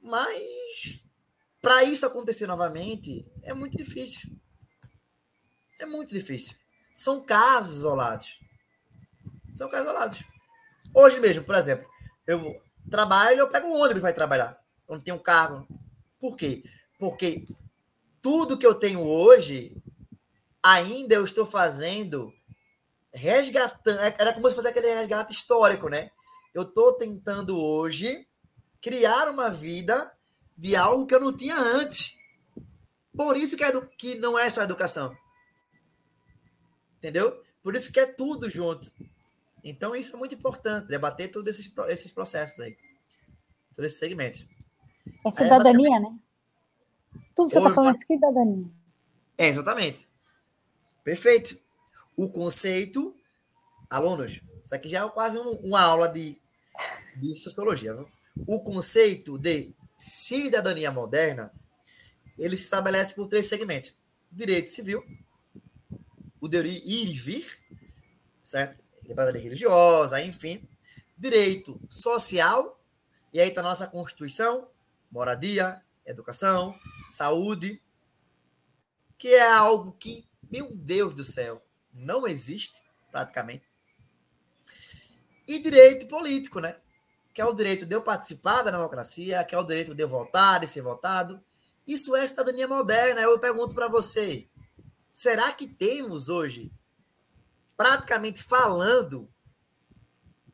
Mas 0.00 1.04
para 1.60 1.84
isso 1.84 2.06
acontecer 2.06 2.46
novamente 2.46 3.30
é 3.42 3.52
muito 3.52 3.76
difícil. 3.76 4.30
É 5.78 5.84
muito 5.84 6.14
difícil. 6.14 6.56
São 6.94 7.22
casos 7.22 7.76
isolados. 7.76 8.40
São 9.52 9.68
casos 9.68 9.86
isolados. 9.86 10.24
Hoje 10.94 11.20
mesmo, 11.20 11.44
por 11.44 11.54
exemplo, 11.54 11.86
eu 12.26 12.60
trabalho, 12.90 13.40
eu 13.40 13.50
pego 13.50 13.68
um 13.68 13.78
ônibus 13.78 14.00
para 14.00 14.12
trabalhar. 14.14 14.58
Eu 14.88 14.96
não 14.96 15.02
tenho 15.02 15.20
carro. 15.20 15.68
Por 16.18 16.36
quê? 16.36 16.64
Porque 16.98 17.44
tudo 18.22 18.56
que 18.58 18.66
eu 18.66 18.74
tenho 18.74 19.02
hoje, 19.02 19.76
ainda 20.62 21.14
eu 21.14 21.24
estou 21.24 21.44
fazendo 21.44 22.32
resgatando. 23.12 24.00
É, 24.00 24.14
era 24.18 24.32
como 24.32 24.48
se 24.48 24.54
fosse 24.54 24.68
aquele 24.68 24.94
resgate 24.94 25.32
histórico, 25.32 25.88
né? 25.88 26.10
Eu 26.54 26.62
estou 26.62 26.92
tentando 26.92 27.58
hoje 27.60 28.26
criar 28.80 29.28
uma 29.28 29.50
vida 29.50 30.12
de 30.56 30.74
algo 30.76 31.06
que 31.06 31.14
eu 31.14 31.20
não 31.20 31.34
tinha 31.34 31.56
antes. 31.56 32.18
Por 33.16 33.36
isso 33.36 33.56
que, 33.56 33.64
é 33.64 33.80
que 33.98 34.14
não 34.16 34.38
é 34.38 34.48
só 34.48 34.62
educação. 34.62 35.16
Entendeu? 36.98 37.42
Por 37.62 37.74
isso 37.74 37.92
que 37.92 38.00
é 38.00 38.06
tudo 38.06 38.48
junto. 38.48 38.90
Então, 39.62 39.94
isso 39.94 40.14
é 40.14 40.18
muito 40.18 40.34
importante, 40.34 40.88
debater 40.88 41.30
todos 41.30 41.48
esses, 41.48 41.72
esses 41.88 42.10
processos 42.10 42.60
aí. 42.60 42.76
Todos 43.74 43.86
esses 43.86 43.98
segmentos. 43.98 44.46
É 45.24 45.30
cidadania, 45.30 45.96
é, 45.96 46.00
né? 46.00 46.18
Tudo 47.34 47.48
que 47.48 47.52
você 47.52 47.58
está 47.58 47.74
falando 47.74 47.96
é 47.96 48.04
cidadania. 48.04 48.66
É, 49.36 49.48
exatamente. 49.48 50.08
Perfeito. 51.04 51.58
O 52.16 52.28
conceito, 52.28 53.16
alunos, 53.88 54.40
isso 54.62 54.74
aqui 54.74 54.88
já 54.88 55.04
é 55.04 55.08
quase 55.08 55.38
um, 55.38 55.50
uma 55.60 55.80
aula 55.80 56.08
de, 56.08 56.40
de 57.16 57.34
sociologia. 57.34 57.94
Viu? 57.94 58.08
O 58.46 58.60
conceito 58.60 59.38
de 59.38 59.74
cidadania 59.94 60.90
moderna, 60.90 61.52
ele 62.38 62.56
se 62.56 62.64
estabelece 62.64 63.14
por 63.14 63.28
três 63.28 63.46
segmentos. 63.46 63.94
Direito 64.30 64.70
civil, 64.70 65.04
o 66.40 66.48
de 66.48 66.58
ir 66.58 67.08
e 67.08 67.18
vir, 67.18 67.46
certo? 68.42 68.82
Liberdade 69.02 69.38
religiosa, 69.38 70.22
enfim. 70.22 70.66
Direito 71.18 71.80
social, 71.88 72.80
e 73.32 73.40
aí 73.40 73.48
está 73.48 73.60
a 73.60 73.64
nossa 73.64 73.86
Constituição, 73.86 74.68
moradia, 75.10 75.82
educação, 76.06 76.78
saúde, 77.08 77.80
que 79.18 79.28
é 79.28 79.46
algo 79.52 79.92
que, 79.92 80.26
meu 80.50 80.74
Deus 80.74 81.14
do 81.14 81.24
céu, 81.24 81.62
não 81.92 82.26
existe 82.26 82.82
praticamente. 83.10 83.64
E 85.46 85.58
direito 85.58 86.06
político, 86.06 86.60
né? 86.60 86.76
Que 87.34 87.40
é 87.40 87.44
o 87.44 87.52
direito 87.52 87.84
de 87.84 87.94
eu 87.94 88.02
participar 88.02 88.62
da 88.62 88.70
democracia, 88.70 89.44
que 89.44 89.54
é 89.54 89.58
o 89.58 89.64
direito 89.64 89.94
de 89.94 90.02
eu 90.02 90.08
votar 90.08 90.62
e 90.62 90.66
ser 90.66 90.82
votado. 90.82 91.42
Isso 91.86 92.14
é 92.14 92.26
cidadania 92.26 92.68
moderna. 92.68 93.20
Eu 93.20 93.38
pergunto 93.38 93.74
para 93.74 93.88
você: 93.88 94.48
será 95.10 95.50
que 95.52 95.66
temos 95.66 96.28
hoje, 96.28 96.70
praticamente 97.76 98.42
falando, 98.42 99.28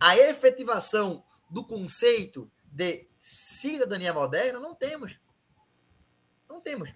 a 0.00 0.16
efetivação 0.16 1.24
do 1.50 1.64
conceito 1.64 2.50
de 2.64 3.06
cidadania 3.18 4.12
moderna? 4.12 4.58
Não 4.58 4.74
temos. 4.74 5.18
Não 6.48 6.60
temos. 6.60 6.90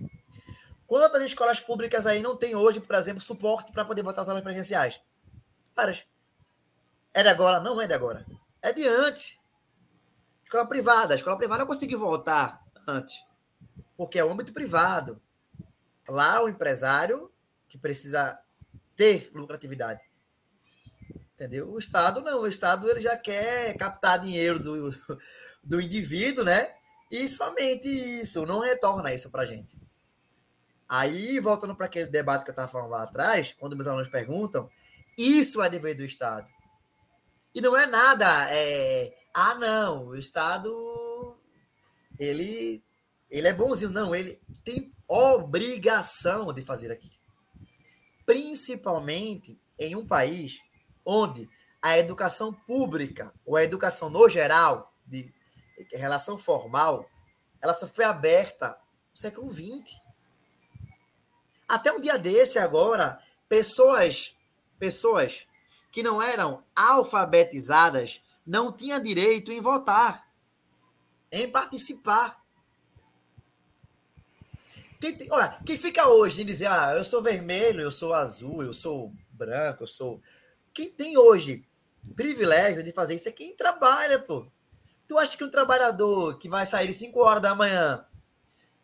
Quantas 0.91 1.22
escolas 1.22 1.61
públicas 1.61 2.05
aí 2.05 2.20
não 2.20 2.36
tem 2.36 2.57
hoje, 2.57 2.80
por 2.80 2.97
exemplo, 2.97 3.20
suporte 3.20 3.70
para 3.70 3.84
poder 3.84 4.03
votar 4.03 4.22
as 4.24 4.28
aulas 4.28 4.43
presenciais? 4.43 5.01
Várias. 5.72 6.05
É 7.14 7.22
de 7.22 7.28
agora? 7.28 7.61
Não 7.61 7.80
é 7.80 7.86
de 7.86 7.95
agora. 7.95 8.26
É 8.61 8.72
de 8.72 8.88
antes. 8.88 9.38
Escola 10.43 10.66
privada. 10.66 11.14
A 11.14 11.16
escola 11.16 11.38
privada 11.38 11.62
eu 11.62 11.66
consegui 11.68 11.95
voltar 11.95 12.61
antes. 12.88 13.24
Porque 13.97 14.18
é 14.18 14.24
o 14.24 14.32
âmbito 14.32 14.53
privado. 14.53 15.22
Lá 16.09 16.43
o 16.43 16.49
empresário 16.49 17.30
que 17.68 17.78
precisa 17.78 18.36
ter 18.97 19.30
lucratividade. 19.32 20.03
Entendeu? 21.34 21.70
O 21.70 21.78
Estado 21.78 22.20
não. 22.20 22.41
O 22.41 22.49
Estado 22.49 22.91
ele 22.91 23.01
já 23.01 23.16
quer 23.16 23.76
captar 23.76 24.18
dinheiro 24.18 24.59
do, 24.59 24.91
do 25.62 25.80
indivíduo, 25.80 26.45
né? 26.45 26.74
E 27.12 27.28
somente 27.28 27.86
isso. 27.86 28.45
Não 28.45 28.59
retorna 28.59 29.14
isso 29.14 29.30
para 29.30 29.47
gente. 29.47 29.78
Aí, 30.91 31.38
voltando 31.38 31.76
para 31.76 31.86
aquele 31.86 32.07
debate 32.07 32.43
que 32.43 32.51
eu 32.51 32.53
estava 32.53 32.66
falando 32.66 32.91
lá 32.91 33.05
atrás, 33.05 33.55
quando 33.57 33.76
meus 33.76 33.86
alunos 33.86 34.09
perguntam, 34.09 34.68
isso 35.16 35.62
é 35.62 35.70
dever 35.70 35.95
do 35.95 36.05
Estado. 36.05 36.51
E 37.55 37.61
não 37.61 37.76
é 37.76 37.86
nada, 37.86 38.26
é, 38.51 39.14
ah, 39.32 39.55
não, 39.55 40.09
o 40.09 40.16
Estado, 40.16 41.38
ele, 42.18 42.82
ele 43.30 43.47
é 43.47 43.53
bonzinho. 43.53 43.93
Não, 43.93 44.12
ele 44.12 44.41
tem 44.64 44.93
obrigação 45.07 46.53
de 46.53 46.62
fazer 46.62 46.91
aquilo. 46.91 47.14
Principalmente 48.26 49.61
em 49.78 49.95
um 49.95 50.05
país 50.05 50.61
onde 51.05 51.49
a 51.80 51.97
educação 51.99 52.53
pública, 52.53 53.32
ou 53.47 53.55
a 53.55 53.62
educação 53.62 54.11
no 54.11 54.28
geral, 54.28 54.93
de 55.07 55.32
relação 55.93 56.36
formal, 56.36 57.09
ela 57.62 57.74
só 57.74 57.86
foi 57.86 58.05
aberta 58.05 58.76
no 59.12 59.16
século 59.16 59.49
XX. 59.53 60.09
Até 61.70 61.92
um 61.92 62.00
dia 62.00 62.18
desse 62.18 62.58
agora, 62.58 63.22
pessoas, 63.48 64.34
pessoas 64.76 65.46
que 65.92 66.02
não 66.02 66.20
eram 66.20 66.64
alfabetizadas 66.74 68.20
não 68.44 68.72
tinham 68.72 69.00
direito 69.00 69.52
em 69.52 69.60
votar, 69.60 70.28
em 71.30 71.48
participar. 71.48 72.42
Quem, 75.00 75.16
tem, 75.16 75.32
olha, 75.32 75.60
quem 75.64 75.76
fica 75.78 76.08
hoje 76.08 76.42
em 76.42 76.44
dizer, 76.44 76.66
ah, 76.66 76.94
eu 76.96 77.04
sou 77.04 77.22
vermelho, 77.22 77.80
eu 77.80 77.90
sou 77.92 78.12
azul, 78.14 78.64
eu 78.64 78.74
sou 78.74 79.12
branco, 79.30 79.84
eu 79.84 79.86
sou. 79.86 80.20
Quem 80.74 80.90
tem 80.90 81.16
hoje 81.16 81.64
privilégio 82.16 82.82
de 82.82 82.92
fazer 82.92 83.14
isso 83.14 83.28
é 83.28 83.32
quem 83.32 83.54
trabalha, 83.54 84.18
pô. 84.18 84.44
Tu 85.06 85.16
acha 85.16 85.36
que 85.36 85.44
um 85.44 85.50
trabalhador 85.50 86.36
que 86.36 86.48
vai 86.48 86.66
sair 86.66 86.92
5 86.92 87.16
horas 87.20 87.40
da 87.40 87.54
manhã 87.54 88.04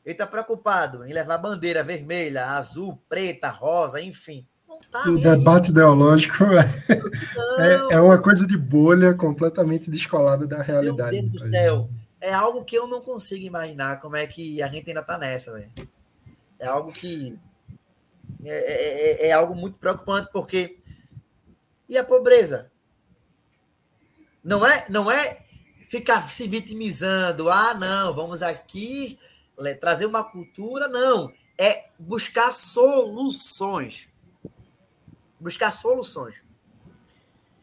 ele 0.07 0.15
está 0.15 0.25
preocupado 0.25 1.05
em 1.05 1.13
levar 1.13 1.37
bandeira 1.37 1.83
vermelha, 1.83 2.47
azul, 2.47 2.97
preta, 3.09 3.49
rosa, 3.51 4.01
enfim. 4.01 4.47
Tá 4.89 5.03
o 5.09 5.19
debate 5.19 5.71
ideológico 5.73 6.45
é, 6.45 7.91
é, 7.91 7.95
é, 7.95 8.01
uma 8.01 8.17
coisa 8.17 8.47
de 8.47 8.57
bolha 8.57 9.15
completamente 9.15 9.91
descolada 9.91 10.47
da 10.47 10.63
realidade. 10.63 11.21
Meu 11.21 11.29
Deus 11.29 11.43
do 11.43 11.49
céu. 11.49 11.91
É 12.21 12.33
algo 12.33 12.65
que 12.65 12.77
eu 12.77 12.87
não 12.87 13.01
consigo 13.01 13.45
imaginar 13.45 14.01
como 14.01 14.15
é 14.15 14.29
que 14.29 14.63
a 14.63 14.69
gente 14.69 14.89
ainda 14.89 15.01
está 15.01 15.19
nessa, 15.19 15.53
velho. 15.53 15.73
É 16.61 16.69
algo 16.69 16.93
que. 16.93 17.37
É, 18.45 18.51
é, 18.51 19.27
é, 19.27 19.29
é 19.29 19.33
algo 19.33 19.57
muito 19.57 19.77
preocupante, 19.77 20.29
porque. 20.33 20.79
E 21.89 21.99
a 21.99 22.05
pobreza? 22.05 22.71
Não 24.43 24.65
é, 24.65 24.87
não 24.89 25.11
é 25.11 25.39
ficar 25.91 26.23
se 26.23 26.47
vitimizando. 26.47 27.51
Ah, 27.51 27.75
não, 27.75 28.15
vamos 28.15 28.41
aqui 28.41 29.19
trazer 29.81 30.07
uma 30.07 30.25
cultura, 30.25 30.89
não. 30.89 31.33
É 31.59 31.91
buscar 31.99 32.53
soluções. 32.53 34.09
Buscar 35.41 35.71
soluções. 35.71 36.43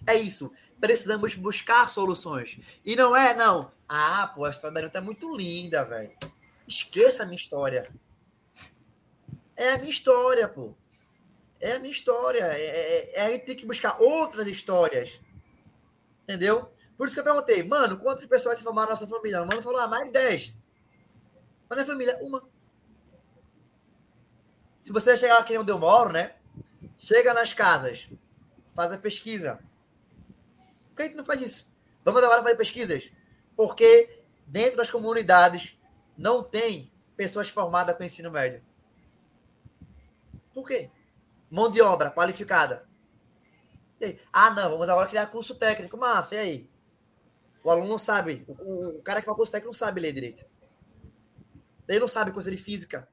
É 0.06 0.16
isso. 0.16 0.52
Precisamos 0.80 1.36
buscar 1.36 1.88
soluções. 1.90 2.60
E 2.84 2.96
não 2.96 3.16
é, 3.16 3.34
não. 3.36 3.72
Ah, 3.88 4.32
pô, 4.34 4.46
a 4.46 4.50
história 4.50 4.74
da 4.74 4.80
Anitta 4.82 4.98
é 4.98 5.02
muito 5.02 5.36
linda, 5.36 5.84
velho. 5.86 6.12
Esqueça 6.68 7.24
a 7.24 7.26
minha 7.26 7.38
história. 7.38 7.90
É 9.56 9.74
a 9.74 9.78
minha 9.78 9.90
história, 9.90 10.48
pô. 10.48 10.74
É 11.60 11.74
a 11.74 11.80
minha 11.80 11.92
história. 11.92 12.44
É, 12.44 12.62
é, 12.62 13.20
é, 13.20 13.26
a 13.26 13.30
gente 13.30 13.46
tem 13.46 13.56
que 13.56 13.66
buscar 13.66 14.02
outras 14.02 14.48
histórias. 14.48 15.20
Entendeu? 16.24 16.70
Por 16.98 17.08
isso 17.08 17.16
que 17.16 17.20
eu 17.20 17.24
perguntei, 17.24 17.64
mano, 17.64 17.98
quantas 17.98 18.26
pessoas 18.26 18.58
se 18.58 18.64
formaram 18.64 18.92
na 18.92 18.98
sua 18.98 19.08
família? 19.08 19.42
O 19.42 19.48
mano 19.48 19.64
falou, 19.64 19.80
ah, 19.80 19.88
mais 19.88 20.06
de 20.06 20.12
10. 20.12 20.54
Na 21.74 21.78
minha 21.78 21.86
família, 21.88 22.20
uma. 22.22 22.44
Se 24.84 24.92
você 24.92 25.18
chegar 25.18 25.40
aqui 25.40 25.58
onde 25.58 25.72
eu 25.72 25.80
moro, 25.80 26.12
né? 26.12 26.36
Chega 27.00 27.34
nas 27.34 27.52
casas, 27.52 28.08
faz 28.76 28.92
a 28.92 28.98
pesquisa. 28.98 29.60
Por 30.90 30.98
que 30.98 31.02
a 31.02 31.06
gente 31.06 31.16
não 31.18 31.26
faz 31.26 31.42
isso? 31.42 31.66
Vamos 32.06 32.24
agora 32.24 32.44
fazer 32.44 32.56
pesquisas. 32.56 33.12
Porque 33.56 34.22
dentro 34.46 34.78
das 34.78 34.92
comunidades 34.92 35.76
não 36.16 36.44
tem 36.44 36.92
pessoas 37.18 37.50
formadas 37.50 37.98
com 37.98 38.04
ensino 38.04 38.30
médio. 38.30 38.64
Por 40.54 40.68
quê? 40.68 40.92
Mão 41.50 41.72
de 41.72 41.82
obra 41.82 42.12
qualificada. 42.12 42.88
Ah, 44.32 44.52
não, 44.52 44.70
vamos 44.70 44.88
agora 44.88 45.08
criar 45.08 45.26
curso 45.28 45.56
técnico. 45.56 45.98
Massa, 45.98 46.36
e 46.36 46.38
aí? 46.38 46.70
O 47.64 47.72
aluno 47.72 47.88
não 47.88 47.98
sabe. 47.98 48.46
O, 48.48 48.52
o, 48.52 48.98
o 49.00 49.02
cara 49.02 49.22
que 49.22 49.26
faz 49.26 49.36
curso 49.36 49.52
técnico 49.52 49.74
não 49.74 49.80
sabe 49.80 50.02
ler 50.02 50.14
direito. 50.14 50.53
Ele 51.88 52.00
não 52.00 52.08
sabe 52.08 52.32
coisa 52.32 52.50
de 52.50 52.58
física. 52.58 53.08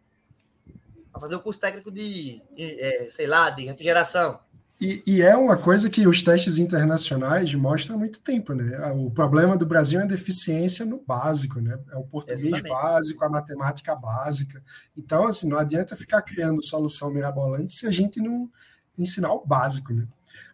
Vai 1.13 1.21
fazer 1.21 1.35
o 1.35 1.39
um 1.39 1.43
curso 1.43 1.61
técnico 1.61 1.91
de, 1.91 2.41
é, 2.57 3.07
sei 3.09 3.27
lá, 3.27 3.51
de 3.51 3.65
refrigeração. 3.65 4.41
E, 4.81 5.03
e, 5.07 5.21
é 5.21 5.37
uma 5.37 5.59
coisa 5.59 5.91
que 5.91 6.09
os 6.09 6.23
testes 6.23 6.57
internacionais 6.57 7.55
mostram 7.55 7.97
há 7.97 7.99
muito 7.99 8.23
tempo, 8.23 8.55
né? 8.55 8.79
O 8.93 9.11
problema 9.11 9.55
do 9.55 9.67
Brasil 9.67 10.01
é 10.01 10.05
a 10.05 10.07
deficiência 10.07 10.87
no 10.87 10.99
básico, 11.07 11.61
né? 11.61 11.79
É 11.93 11.97
o 11.99 12.05
português 12.05 12.47
Exatamente. 12.47 12.73
básico, 12.73 13.23
a 13.23 13.29
matemática 13.29 13.95
básica. 13.95 14.63
Então, 14.97 15.27
assim, 15.27 15.51
não 15.51 15.59
adianta 15.59 15.95
ficar 15.95 16.23
criando 16.23 16.65
solução 16.65 17.11
mirabolante 17.11 17.75
se 17.75 17.87
a 17.87 17.91
gente 17.91 18.23
não 18.23 18.51
ensinar 18.97 19.35
o 19.35 19.45
básico, 19.45 19.93
né? 19.93 20.07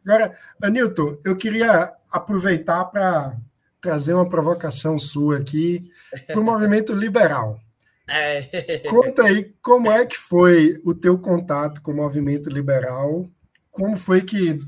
Agora, 0.04 0.36
Anilton, 0.60 1.18
eu 1.24 1.36
queria 1.36 1.92
aproveitar 2.10 2.84
para 2.86 3.36
trazer 3.80 4.14
uma 4.14 4.28
provocação 4.28 4.98
sua 4.98 5.38
aqui 5.38 5.88
para 6.26 6.40
o 6.40 6.42
movimento 6.44 6.92
liberal. 6.92 7.60
É. 8.08 8.78
Conta 8.88 9.24
aí 9.24 9.54
como 9.60 9.90
é 9.90 10.06
que 10.06 10.16
foi 10.16 10.80
o 10.84 10.94
teu 10.94 11.18
contato 11.18 11.82
com 11.82 11.92
o 11.92 11.96
movimento 11.96 12.48
liberal, 12.48 13.28
como 13.70 13.96
foi 13.96 14.22
que 14.22 14.60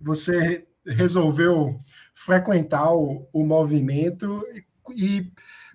você 0.00 0.66
resolveu 0.86 1.80
frequentar 2.14 2.92
o, 2.94 3.28
o 3.32 3.44
movimento 3.44 4.46
e 4.96 5.30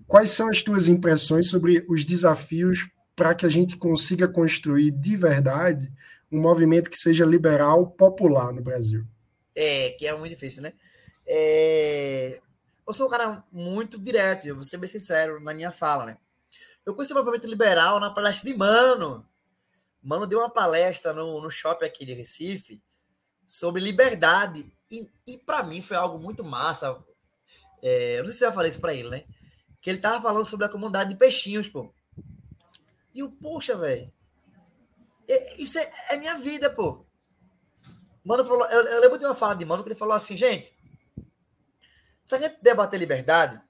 quais 0.07 0.29
são 0.29 0.49
as 0.49 0.61
tuas 0.61 0.87
impressões 0.87 1.49
sobre 1.49 1.85
os 1.89 2.05
desafios 2.05 2.87
para 3.15 3.33
que 3.35 3.45
a 3.45 3.49
gente 3.49 3.75
consiga 3.75 4.27
construir 4.27 4.91
de 4.91 5.17
verdade 5.17 5.91
um 6.31 6.39
movimento 6.39 6.89
que 6.89 6.97
seja 6.97 7.25
liberal 7.25 7.87
popular 7.87 8.53
no 8.53 8.61
Brasil? 8.61 9.03
É, 9.55 9.89
que 9.91 10.07
é 10.07 10.15
muito 10.15 10.33
difícil, 10.33 10.61
né? 10.63 10.73
É... 11.27 12.39
Eu 12.87 12.93
sou 12.93 13.07
um 13.07 13.09
cara 13.09 13.43
muito 13.51 13.99
direto, 13.99 14.47
eu 14.47 14.55
vou 14.55 14.63
ser 14.63 14.77
bem 14.77 14.89
sincero 14.89 15.39
na 15.39 15.53
minha 15.53 15.71
fala, 15.71 16.05
né? 16.05 16.17
Eu 16.89 16.95
conheci 16.95 17.13
o 17.13 17.15
movimento 17.15 17.47
liberal 17.47 17.99
na 17.99 18.09
palestra 18.09 18.49
de 18.49 18.57
Mano. 18.57 19.23
Mano 20.01 20.25
deu 20.25 20.39
uma 20.39 20.49
palestra 20.49 21.13
no, 21.13 21.39
no 21.39 21.51
shopping 21.51 21.85
aqui 21.85 22.03
de 22.03 22.15
Recife 22.15 22.81
sobre 23.45 23.79
liberdade. 23.79 24.73
E, 24.89 25.07
e 25.27 25.37
para 25.37 25.61
mim 25.61 25.83
foi 25.83 25.95
algo 25.95 26.17
muito 26.17 26.43
massa. 26.43 26.97
É, 27.79 28.17
eu 28.17 28.23
não 28.23 28.29
sei 28.29 28.39
se 28.39 28.45
eu 28.45 28.51
falei 28.51 28.71
isso 28.71 28.79
para 28.79 28.95
ele, 28.95 29.07
né? 29.07 29.23
Que 29.79 29.91
ele 29.91 29.99
tava 29.99 30.19
falando 30.19 30.45
sobre 30.45 30.65
a 30.65 30.69
comunidade 30.69 31.11
de 31.11 31.15
peixinhos, 31.15 31.69
pô. 31.69 31.93
E 33.13 33.21
o, 33.21 33.29
poxa, 33.33 33.77
velho. 33.77 34.11
Isso 35.59 35.77
é, 35.77 35.91
é, 36.09 36.17
minha 36.17 36.37
vida, 36.37 36.71
pô. 36.71 37.05
Mano 38.25 38.43
falou, 38.43 38.65
eu, 38.65 38.83
eu 38.83 39.01
lembro 39.01 39.19
de 39.19 39.25
uma 39.25 39.35
fala 39.35 39.53
de 39.53 39.63
Mano 39.63 39.83
que 39.83 39.89
ele 39.89 39.99
falou 39.99 40.15
assim, 40.15 40.35
gente. 40.35 40.75
Se 42.23 42.33
a 42.33 42.39
gente 42.39 42.57
debater 42.63 42.99
liberdade, 42.99 43.61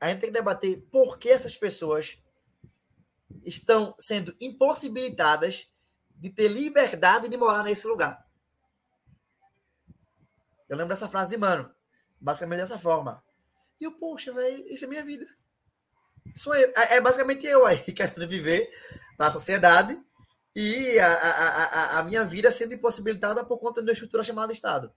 a 0.00 0.08
gente 0.08 0.20
tem 0.20 0.30
que 0.30 0.38
debater 0.38 0.80
por 0.90 1.18
que 1.18 1.28
essas 1.28 1.56
pessoas 1.56 2.18
estão 3.44 3.94
sendo 3.98 4.34
impossibilitadas 4.40 5.68
de 6.14 6.30
ter 6.30 6.48
liberdade 6.48 7.28
de 7.28 7.36
morar 7.36 7.62
nesse 7.62 7.86
lugar. 7.86 8.26
Eu 10.68 10.76
lembro 10.76 10.94
dessa 10.94 11.08
frase 11.08 11.30
de 11.30 11.36
mano, 11.36 11.72
basicamente 12.20 12.60
dessa 12.60 12.78
forma. 12.78 13.22
E 13.80 13.84
eu, 13.84 13.92
poxa, 13.92 14.32
velho, 14.32 14.66
isso 14.68 14.84
é 14.84 14.88
minha 14.88 15.04
vida. 15.04 15.26
Sou 16.36 16.54
eu. 16.54 16.72
É, 16.76 16.96
é 16.96 17.00
basicamente 17.00 17.46
eu 17.46 17.64
aí, 17.64 17.78
querendo 17.92 18.28
viver 18.28 18.70
na 19.18 19.30
sociedade 19.30 19.98
e 20.54 20.98
a, 20.98 21.06
a, 21.06 21.64
a, 21.64 21.98
a 21.98 22.02
minha 22.02 22.24
vida 22.24 22.50
sendo 22.50 22.74
impossibilitada 22.74 23.44
por 23.44 23.58
conta 23.58 23.80
de 23.80 23.88
uma 23.88 23.92
estrutura 23.92 24.22
chamada 24.22 24.52
Estado. 24.52 24.92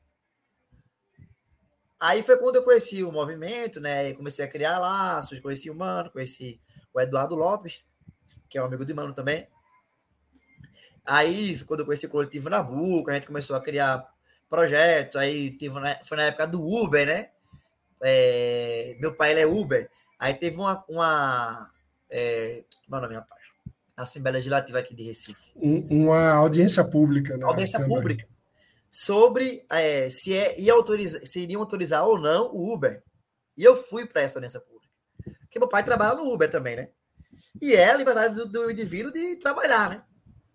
Aí 2.02 2.24
foi 2.24 2.36
quando 2.38 2.56
eu 2.56 2.64
conheci 2.64 3.04
o 3.04 3.12
movimento, 3.12 3.80
né? 3.80 4.10
E 4.10 4.16
comecei 4.16 4.44
a 4.44 4.48
criar 4.48 4.80
laços, 4.80 5.40
conheci 5.40 5.70
o 5.70 5.76
Mano, 5.76 6.10
conheci 6.10 6.60
o 6.92 7.00
Eduardo 7.00 7.36
Lopes, 7.36 7.84
que 8.50 8.58
é 8.58 8.62
um 8.62 8.66
amigo 8.66 8.84
de 8.84 8.92
Mano 8.92 9.14
também. 9.14 9.48
Aí, 11.06 11.60
quando 11.64 11.82
eu 11.82 11.86
conheci 11.86 12.08
o 12.08 12.10
coletivo 12.10 12.50
Nabuco, 12.50 13.12
a 13.12 13.14
gente 13.14 13.28
começou 13.28 13.56
a 13.56 13.62
criar 13.62 14.04
projeto. 14.50 15.20
Aí 15.20 15.52
teve, 15.52 15.76
foi 16.04 16.18
na 16.18 16.24
época 16.24 16.48
do 16.48 16.66
Uber, 16.66 17.06
né? 17.06 17.30
É, 18.02 18.98
meu 19.00 19.14
pai 19.14 19.32
ele 19.32 19.42
é 19.42 19.46
Uber. 19.46 19.88
Aí 20.18 20.34
teve 20.34 20.58
uma. 20.58 20.84
uma 20.90 21.70
é, 22.10 22.64
como 22.84 22.96
é 22.96 22.98
o 22.98 23.02
nome, 23.04 23.16
rapaz? 23.16 23.42
Assembleia 23.96 24.38
Legislativa 24.38 24.80
aqui 24.80 24.96
de 24.96 25.04
Recife. 25.04 25.52
Uma 25.56 26.32
audiência 26.32 26.84
pública, 26.84 27.38
né? 27.38 27.46
Audiência 27.46 27.78
também. 27.78 27.96
pública 27.96 28.31
sobre 28.92 29.66
é, 29.70 30.10
se, 30.10 30.34
é, 30.34 30.60
ia 30.60 30.74
autorizar, 30.74 31.26
se 31.26 31.40
iriam 31.40 31.62
autorizar 31.62 32.06
ou 32.06 32.20
não 32.20 32.52
o 32.52 32.74
Uber. 32.74 33.02
E 33.58 33.64
eu 33.64 33.78
fui 33.78 34.06
para 34.06 34.22
essa 34.22 34.38
audiência 34.38 34.60
pública. 34.60 34.90
Porque 35.44 35.60
meu 35.60 35.70
pai 35.70 35.84
trabalha 35.84 36.16
no 36.16 36.32
Uber 36.32 36.52
também, 36.52 36.76
né? 36.76 36.90
E 37.62 37.74
é 37.74 37.92
a 37.92 37.98
liberdade 37.98 38.36
do, 38.36 38.46
do 38.46 38.70
indivíduo 38.70 39.12
de 39.12 39.38
trabalhar, 39.38 39.90
né? 39.90 40.04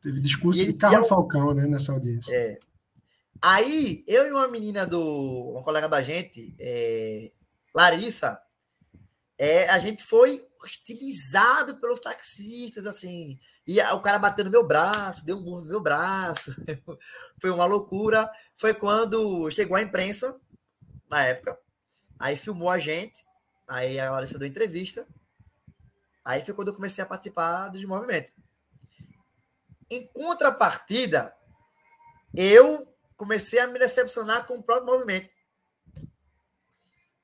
Teve 0.02 0.20
discurso 0.20 0.64
de 0.64 0.74
Carlos 0.74 1.08
Falcão, 1.08 1.54
né, 1.54 1.66
nessa 1.66 1.92
audiência. 1.92 2.34
É. 2.34 2.58
Aí, 3.42 4.04
eu 4.06 4.26
e 4.26 4.30
uma 4.30 4.48
menina 4.48 4.86
do. 4.86 5.52
uma 5.52 5.62
colega 5.62 5.88
da 5.88 6.02
gente, 6.02 6.54
é, 6.58 7.32
Larissa, 7.74 8.40
é, 9.38 9.68
a 9.68 9.78
gente 9.78 10.02
foi 10.02 10.45
hostilizado 10.62 11.76
pelos 11.80 12.00
taxistas, 12.00 12.86
assim. 12.86 13.38
E 13.66 13.80
o 13.80 14.00
cara 14.00 14.18
bateu 14.18 14.44
no 14.44 14.50
meu 14.50 14.66
braço, 14.66 15.24
deu 15.26 15.36
um 15.36 15.42
burro 15.42 15.60
no 15.62 15.68
meu 15.68 15.80
braço. 15.80 16.54
foi 17.40 17.50
uma 17.50 17.64
loucura. 17.64 18.30
Foi 18.54 18.72
quando 18.72 19.50
chegou 19.50 19.76
a 19.76 19.82
imprensa, 19.82 20.40
na 21.08 21.24
época. 21.24 21.58
Aí 22.18 22.36
filmou 22.36 22.70
a 22.70 22.78
gente. 22.78 23.24
Aí 23.66 23.98
a 23.98 24.10
Larissa 24.10 24.38
deu 24.38 24.46
entrevista. 24.46 25.06
Aí 26.24 26.44
foi 26.44 26.54
quando 26.54 26.68
eu 26.68 26.74
comecei 26.74 27.02
a 27.02 27.06
participar 27.06 27.68
dos 27.68 27.84
movimentos. 27.84 28.32
Em 29.90 30.06
contrapartida, 30.08 31.34
eu 32.34 32.92
comecei 33.16 33.58
a 33.58 33.66
me 33.66 33.78
decepcionar 33.78 34.46
com 34.46 34.54
o 34.54 34.62
próprio 34.62 34.92
movimento. 34.92 35.30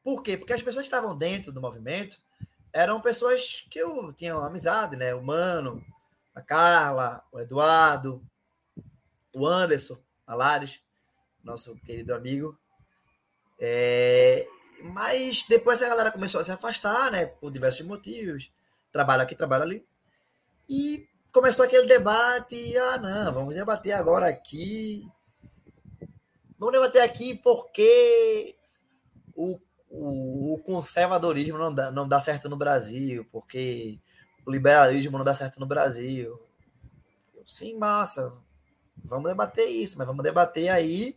Por 0.02 0.22
quê? 0.22 0.36
Porque 0.36 0.52
as 0.52 0.62
pessoas 0.62 0.84
estavam 0.84 1.16
dentro 1.16 1.52
do 1.52 1.60
movimento 1.60 2.20
eram 2.72 3.00
pessoas 3.00 3.64
que 3.70 3.78
eu 3.78 4.12
tinha 4.12 4.34
amizade, 4.34 4.96
né? 4.96 5.14
O 5.14 5.22
Mano, 5.22 5.84
a 6.34 6.40
Carla, 6.40 7.22
o 7.30 7.38
Eduardo, 7.38 8.24
o 9.34 9.46
Anderson, 9.46 9.98
a 10.26 10.34
Lares, 10.34 10.80
nosso 11.42 11.76
querido 11.76 12.14
amigo. 12.14 12.58
É, 13.58 14.46
mas 14.82 15.44
depois 15.48 15.82
a 15.82 15.88
galera 15.88 16.10
começou 16.10 16.40
a 16.40 16.44
se 16.44 16.50
afastar, 16.50 17.10
né? 17.10 17.26
Por 17.26 17.50
diversos 17.50 17.86
motivos. 17.86 18.50
Trabalho 18.90 19.22
aqui, 19.22 19.34
trabalho 19.34 19.62
ali. 19.62 19.86
E 20.68 21.06
começou 21.32 21.64
aquele 21.64 21.86
debate. 21.86 22.76
Ah, 22.76 22.98
não, 22.98 23.34
vamos 23.34 23.54
debater 23.54 23.92
agora 23.92 24.28
aqui. 24.28 25.06
Vamos 26.58 26.74
debater 26.74 27.02
aqui 27.02 27.34
porque 27.34 28.56
o, 29.34 29.58
o, 29.92 30.54
o 30.54 30.58
conservadorismo 30.60 31.58
não 31.58 31.72
dá, 31.72 31.90
não 31.92 32.08
dá 32.08 32.18
certo 32.18 32.48
no 32.48 32.56
Brasil, 32.56 33.26
porque 33.30 33.98
o 34.46 34.50
liberalismo 34.50 35.18
não 35.18 35.24
dá 35.24 35.34
certo 35.34 35.60
no 35.60 35.66
Brasil. 35.66 36.40
Sim, 37.46 37.76
massa. 37.76 38.32
Vamos 39.04 39.28
debater 39.28 39.68
isso, 39.68 39.98
mas 39.98 40.06
vamos 40.06 40.22
debater 40.22 40.70
aí 40.70 41.16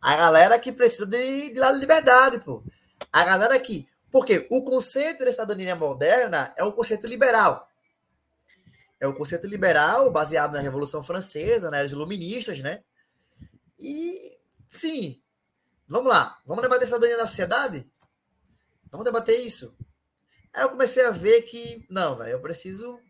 a 0.00 0.16
galera 0.16 0.58
que 0.58 0.72
precisa 0.72 1.06
de, 1.06 1.50
de 1.50 1.60
liberdade, 1.78 2.40
pô. 2.40 2.62
A 3.12 3.24
galera 3.24 3.58
que. 3.58 3.88
Porque 4.10 4.46
o 4.50 4.62
conceito 4.62 5.24
da 5.24 5.30
cidadania 5.30 5.74
moderna 5.74 6.52
é 6.56 6.62
o 6.64 6.72
conceito 6.72 7.06
liberal. 7.06 7.66
É 9.00 9.06
o 9.06 9.14
conceito 9.14 9.46
liberal 9.46 10.10
baseado 10.12 10.52
na 10.52 10.60
Revolução 10.60 11.02
Francesa, 11.02 11.70
né, 11.70 11.82
os 11.82 11.92
iluministas, 11.92 12.58
né? 12.58 12.82
E, 13.78 14.36
sim, 14.68 15.20
vamos 15.88 16.12
lá. 16.12 16.38
Vamos 16.44 16.62
debater 16.62 16.84
a 16.84 16.86
cidadania 16.86 17.16
da 17.16 17.26
sociedade? 17.26 17.90
Vamos 18.92 19.06
debater 19.06 19.40
isso. 19.40 19.74
Aí 20.52 20.62
eu 20.62 20.68
comecei 20.68 21.02
a 21.04 21.10
ver 21.10 21.42
que, 21.42 21.86
não, 21.88 22.14
velho, 22.14 22.32
eu 22.32 22.42
preciso 22.42 23.00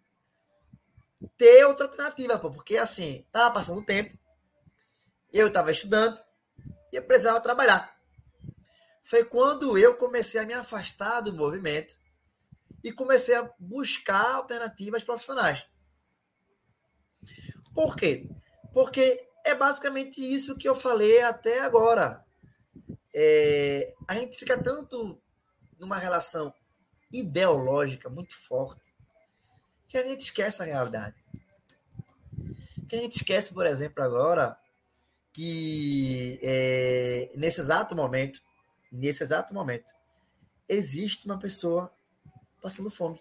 ter 1.37 1.65
outra 1.67 1.87
alternativa, 1.87 2.39
pô, 2.39 2.53
porque 2.53 2.79
assim, 2.79 3.27
tava 3.33 3.53
passando 3.53 3.81
o 3.81 3.85
tempo, 3.85 4.17
eu 5.33 5.53
tava 5.53 5.73
estudando 5.73 6.23
e 6.93 6.97
eu 6.97 7.03
precisava 7.03 7.41
trabalhar. 7.41 8.01
Foi 9.03 9.25
quando 9.25 9.77
eu 9.77 9.97
comecei 9.97 10.41
a 10.41 10.47
me 10.47 10.55
afastar 10.55 11.21
do 11.21 11.33
movimento 11.33 11.97
e 12.85 12.93
comecei 12.93 13.35
a 13.35 13.53
buscar 13.59 14.37
alternativas 14.37 15.03
profissionais. 15.03 15.67
Por 17.75 17.97
quê? 17.97 18.29
Porque 18.73 19.29
é 19.45 19.55
basicamente 19.55 20.21
isso 20.21 20.57
que 20.57 20.69
eu 20.69 20.75
falei 20.75 21.23
até 21.23 21.61
agora. 21.61 22.25
É, 23.15 23.95
a 24.09 24.15
gente 24.15 24.39
fica 24.39 24.63
tanto 24.63 25.22
numa 25.83 25.99
relação 25.99 26.55
ideológica 27.13 28.09
muito 28.09 28.37
forte 28.37 28.95
que 29.89 29.99
a 29.99 30.07
gente 30.07 30.21
esquece 30.21 30.63
a 30.63 30.65
realidade. 30.65 31.17
Que 32.89 32.95
a 32.95 33.01
gente 33.01 33.17
esquece, 33.17 33.53
por 33.53 33.67
exemplo, 33.67 34.03
agora 34.03 34.57
que 35.33 36.39
é, 36.41 37.33
nesse 37.35 37.61
exato 37.61 37.97
momento, 37.97 38.41
nesse 38.93 39.25
exato 39.25 39.53
momento, 39.53 39.93
existe 40.69 41.27
uma 41.27 41.39
pessoa 41.39 41.93
passando 42.63 42.89
fome. 42.89 43.21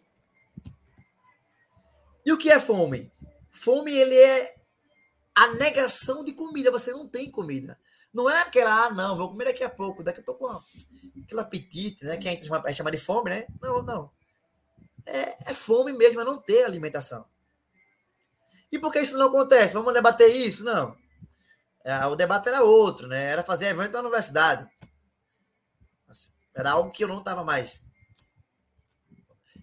E 2.24 2.32
o 2.32 2.38
que 2.38 2.52
é 2.52 2.60
fome? 2.60 3.12
Fome 3.50 3.92
ele 3.92 4.16
é 4.16 4.56
a 5.34 5.48
negação 5.56 6.24
de 6.24 6.32
comida. 6.32 6.70
Você 6.70 6.92
não 6.92 7.08
tem 7.08 7.32
comida. 7.32 7.80
Não 8.14 8.30
é 8.30 8.42
aquela, 8.42 8.86
ah, 8.86 8.90
não, 8.90 9.16
vou 9.16 9.30
comer 9.30 9.46
daqui 9.46 9.64
a 9.64 9.70
pouco, 9.70 10.04
daqui 10.04 10.20
eu 10.20 10.26
tô 10.26 10.36
com 10.36 10.48
aquele 11.24 11.40
apetite, 11.40 12.04
né? 12.04 12.18
Que 12.18 12.28
a 12.28 12.32
gente 12.32 12.46
chama, 12.46 12.74
chama 12.74 12.92
de 12.92 12.98
fome, 12.98 13.30
né? 13.30 13.48
Não, 13.62 13.82
não. 13.82 14.12
É, 15.06 15.52
é 15.52 15.54
fome 15.54 15.94
mesmo, 15.94 16.20
é 16.20 16.26
não 16.26 16.38
ter 16.38 16.64
alimentação. 16.64 17.26
E 18.72 18.80
por 18.80 18.92
que 18.92 19.00
isso 19.00 19.18
não 19.18 19.28
acontece? 19.28 19.74
Vamos 19.74 19.94
debater 19.94 20.30
isso? 20.30 20.64
Não. 20.64 20.96
É, 21.84 22.06
o 22.06 22.16
debate 22.16 22.48
era 22.48 22.64
outro, 22.64 23.08
né? 23.08 23.32
Era 23.32 23.44
fazer 23.44 23.68
evento 23.68 23.94
na 23.94 24.02
universidade. 24.02 24.70
Assim, 26.08 26.30
era 26.56 26.72
algo 26.72 26.92
que 26.92 27.04
eu 27.04 27.08
não 27.08 27.20
estava 27.20 27.44
mais. 27.44 27.80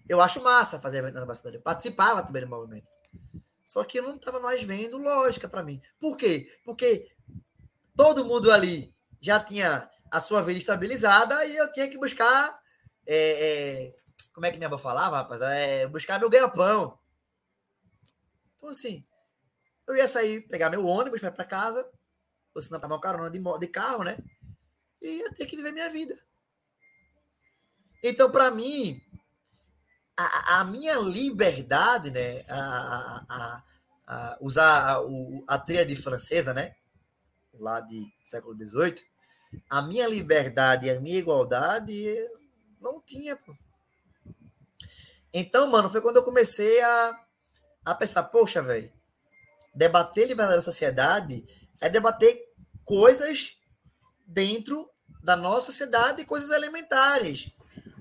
Eu 0.07 0.19
acho 0.21 0.43
massa 0.43 0.79
fazer 0.79 0.99
evento 0.99 1.13
na 1.13 1.21
universidade. 1.21 1.55
Eu 1.55 1.61
participava 1.61 2.23
também 2.23 2.41
do 2.43 2.49
movimento. 2.49 2.89
Só 3.65 3.83
que 3.83 3.99
eu 3.99 4.03
não 4.03 4.15
estava 4.15 4.39
mais 4.39 4.63
vendo 4.63 4.97
lógica 4.97 5.47
para 5.47 5.63
mim. 5.63 5.81
Por 5.99 6.17
quê? 6.17 6.51
Porque 6.65 7.07
todo 7.99 8.23
mundo 8.23 8.49
ali 8.49 8.95
já 9.19 9.41
tinha 9.41 9.89
a 10.09 10.21
sua 10.21 10.41
vida 10.41 10.57
estabilizada 10.57 11.43
e 11.43 11.57
eu 11.57 11.69
tinha 11.69 11.89
que 11.89 11.97
buscar. 11.97 12.57
É, 13.05 13.17
é, 13.17 13.95
como 14.33 14.45
é 14.45 14.51
que 14.51 14.57
minha 14.57 14.69
avó 14.69 14.77
falava, 14.77 15.17
rapaz? 15.17 15.41
É 15.41 15.85
buscar 15.85 16.17
meu 16.17 16.29
ganha-pão. 16.29 16.97
Então, 18.55 18.69
assim, 18.69 19.03
eu 19.85 19.97
ia 19.97 20.07
sair, 20.07 20.47
pegar 20.47 20.69
meu 20.69 20.85
ônibus 20.85 21.19
para 21.19 21.43
casa, 21.43 21.85
ou 22.55 22.61
se 22.61 22.71
não, 22.71 22.79
pegar 22.79 22.93
uma 22.93 23.01
carona 23.01 23.29
de, 23.29 23.37
de 23.59 23.67
carro, 23.67 24.05
né? 24.05 24.17
E 25.01 25.17
ia 25.17 25.33
ter 25.33 25.45
que 25.45 25.57
viver 25.57 25.73
minha 25.73 25.89
vida. 25.89 26.17
Então, 28.01 28.31
para 28.31 28.49
mim, 28.49 29.01
a, 30.17 30.59
a, 30.61 30.63
minha 30.63 30.95
liberdade, 30.99 32.11
né? 32.11 32.45
A, 32.47 33.25
a, 33.27 33.63
a 34.07 34.37
usar 34.39 34.95
a, 34.95 34.99
a 35.49 35.57
tríade 35.57 35.93
francesa, 35.97 36.53
né? 36.53 36.78
Lá 37.59 37.81
de 37.81 38.07
século 38.23 38.55
XVIII, 38.55 39.03
a 39.69 39.81
minha 39.81 40.07
liberdade 40.07 40.87
e 40.87 40.89
a 40.89 40.99
minha 40.99 41.17
igualdade 41.17 42.15
não 42.79 43.01
tinha, 43.01 43.35
pô. 43.35 43.53
Então, 45.33 45.69
mano, 45.69 45.89
foi 45.89 46.01
quando 46.01 46.17
eu 46.17 46.23
comecei 46.23 46.81
a, 46.81 47.19
a 47.85 47.93
pensar, 47.93 48.23
poxa, 48.23 48.61
velho, 48.61 48.91
debater 49.75 50.27
liberdade 50.27 50.57
da 50.57 50.63
sociedade 50.63 51.45
é 51.79 51.89
debater 51.89 52.49
coisas 52.83 53.57
dentro 54.25 54.89
da 55.23 55.35
nossa 55.35 55.67
sociedade, 55.67 56.25
coisas 56.25 56.49
elementares. 56.51 57.51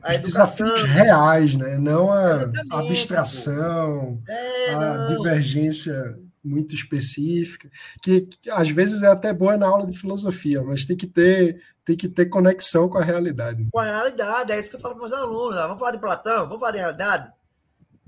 A 0.03 0.15
educação. 0.15 0.67
Desafios 0.67 0.91
reais, 0.91 1.55
né? 1.55 1.77
Não 1.77 2.13
a 2.13 2.45
abstração, 2.71 4.23
é, 4.29 4.71
a 4.73 4.95
não. 4.95 5.17
divergência 5.17 6.19
muito 6.45 6.75
específica, 6.75 7.71
que, 8.03 8.23
que, 8.23 8.51
às 8.51 8.71
vezes 8.71 9.03
é 9.03 9.09
até 9.09 9.33
boa 9.33 9.57
na 9.57 9.67
aula 9.67 9.87
de 9.87 9.99
filosofia, 9.99 10.63
mas 10.63 10.85
tem 10.85 10.97
que 10.97 11.07
ter 11.07 11.63
tem 11.85 11.97
que 11.97 12.09
ter 12.09 12.27
conexão 12.27 12.87
com 12.87 12.99
a 12.99 13.05
realidade. 13.05 13.67
Com 13.73 13.79
a 13.79 13.85
realidade, 13.85 14.53
é 14.53 14.59
isso 14.59 14.69
que 14.69 14.77
eu 14.77 14.81
falo 14.81 14.97
para 14.97 15.05
os 15.05 15.11
meus 15.11 15.23
alunos. 15.23 15.57
Né? 15.57 15.63
Vamos 15.63 15.79
falar 15.79 15.93
de 15.93 15.99
Platão, 15.99 16.45
vamos 16.47 16.61
falar 16.61 16.73
de 16.73 16.79
realidade. 16.79 17.33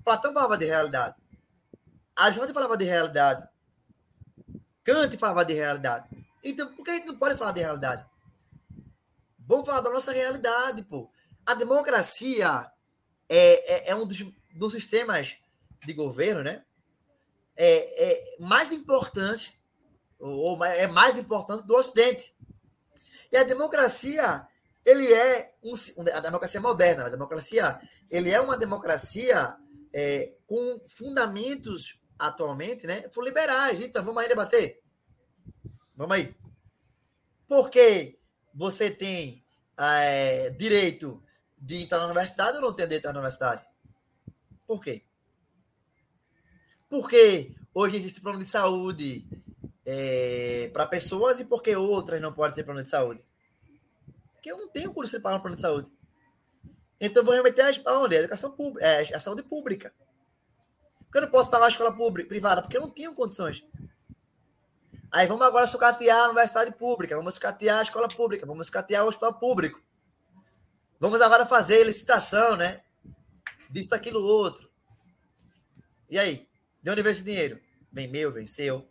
Platão 0.04 0.34
falava 0.34 0.58
de 0.58 0.66
realidade. 0.66 1.14
Aristóteles 2.14 2.54
falava 2.54 2.76
de 2.76 2.84
realidade. 2.84 3.48
Kant 4.84 5.16
falava 5.16 5.44
de 5.46 5.54
realidade. 5.54 6.06
Então, 6.44 6.66
por 6.74 6.84
que 6.84 6.90
a 6.90 6.94
gente 6.94 7.06
não 7.06 7.16
pode 7.16 7.38
falar 7.38 7.52
de 7.52 7.60
realidade? 7.60 8.04
Vamos 9.38 9.66
falar 9.66 9.80
da 9.80 9.90
nossa 9.90 10.12
realidade, 10.12 10.82
pô. 10.82 11.10
A 11.46 11.54
democracia 11.54 12.70
é, 13.28 13.88
é, 13.88 13.90
é 13.90 13.96
um 13.96 14.06
dos, 14.06 14.24
dos 14.54 14.72
sistemas 14.72 15.38
de 15.84 15.92
governo, 15.94 16.42
né? 16.42 16.62
É, 17.62 18.10
é 18.10 18.36
mais 18.38 18.72
importante, 18.72 19.60
ou, 20.18 20.64
é 20.64 20.86
mais 20.86 21.18
importante 21.18 21.66
do 21.66 21.76
Ocidente. 21.76 22.34
E 23.30 23.36
a 23.36 23.42
democracia, 23.42 24.46
ele 24.82 25.12
é 25.12 25.54
um, 25.62 25.74
a 26.14 26.20
democracia 26.20 26.58
moderna, 26.58 27.04
a 27.04 27.10
democracia, 27.10 27.78
ele 28.10 28.30
é 28.30 28.40
uma 28.40 28.56
democracia 28.56 29.54
é, 29.92 30.32
com 30.46 30.80
fundamentos 30.88 32.00
atualmente, 32.18 32.86
né, 32.86 33.04
liberais. 33.18 33.78
Então, 33.78 34.02
vamos 34.02 34.22
aí 34.22 34.28
debater. 34.28 34.82
Vamos 35.94 36.16
aí. 36.16 36.34
Porque 37.46 38.18
você 38.54 38.90
tem 38.90 39.44
é, 39.78 40.48
direito 40.48 41.22
de 41.58 41.82
entrar 41.82 41.98
na 41.98 42.06
universidade 42.06 42.56
ou 42.56 42.62
não 42.62 42.72
tem 42.72 42.86
direito 42.86 43.04
na 43.04 43.10
universidade? 43.10 43.62
Por 44.66 44.80
quê? 44.80 45.04
Porque 46.90 47.54
hoje 47.72 47.96
existe 47.96 48.20
plano 48.20 48.40
de 48.40 48.50
saúde 48.50 49.24
é, 49.86 50.68
para 50.72 50.84
pessoas 50.86 51.38
e 51.38 51.44
porque 51.44 51.74
outras 51.76 52.20
não 52.20 52.32
podem 52.32 52.56
ter 52.56 52.64
plano 52.64 52.82
de 52.82 52.90
saúde? 52.90 53.24
Porque 54.34 54.50
eu 54.50 54.58
não 54.58 54.68
tenho 54.68 54.92
curso 54.92 55.16
de 55.16 55.22
pagar 55.22 55.36
um 55.36 55.40
plano 55.40 55.54
de 55.54 55.62
saúde. 55.62 55.90
Então 57.00 57.22
eu 57.22 57.24
vou 57.24 57.34
remeter? 57.34 57.64
A 57.64 58.14
educação 58.14 58.50
pública, 58.50 58.84
é, 58.84 59.14
a 59.14 59.20
saúde 59.20 59.44
pública. 59.44 59.94
Porque 61.04 61.18
eu 61.18 61.22
não 61.22 61.30
posso 61.30 61.48
pagar 61.48 61.66
a 61.66 61.68
escola 61.68 61.92
pública, 61.92 62.28
privada, 62.28 62.60
porque 62.60 62.76
eu 62.76 62.80
não 62.80 62.90
tenho 62.90 63.14
condições. 63.14 63.64
Aí 65.12 65.26
vamos 65.26 65.46
agora 65.46 65.66
sucatear 65.68 66.24
a 66.24 66.28
universidade 66.28 66.72
pública, 66.72 67.16
vamos 67.16 67.34
sucatear 67.34 67.78
a 67.78 67.82
escola 67.82 68.08
pública, 68.08 68.46
vamos 68.46 68.66
sucatear 68.66 69.04
o 69.04 69.08
hospital 69.08 69.34
público. 69.34 69.80
Vamos 70.98 71.20
agora 71.20 71.46
fazer 71.46 71.84
licitação, 71.84 72.56
né? 72.56 72.82
Disso, 73.70 73.90
daquilo, 73.90 74.20
outro. 74.22 74.68
E 76.08 76.18
aí? 76.18 76.49
De 76.82 76.90
onde 76.90 77.02
vem 77.02 77.12
esse 77.12 77.24
dinheiro? 77.24 77.60
Vem 77.92 78.08
meu, 78.08 78.32
vem 78.32 78.46
seu. 78.46 78.88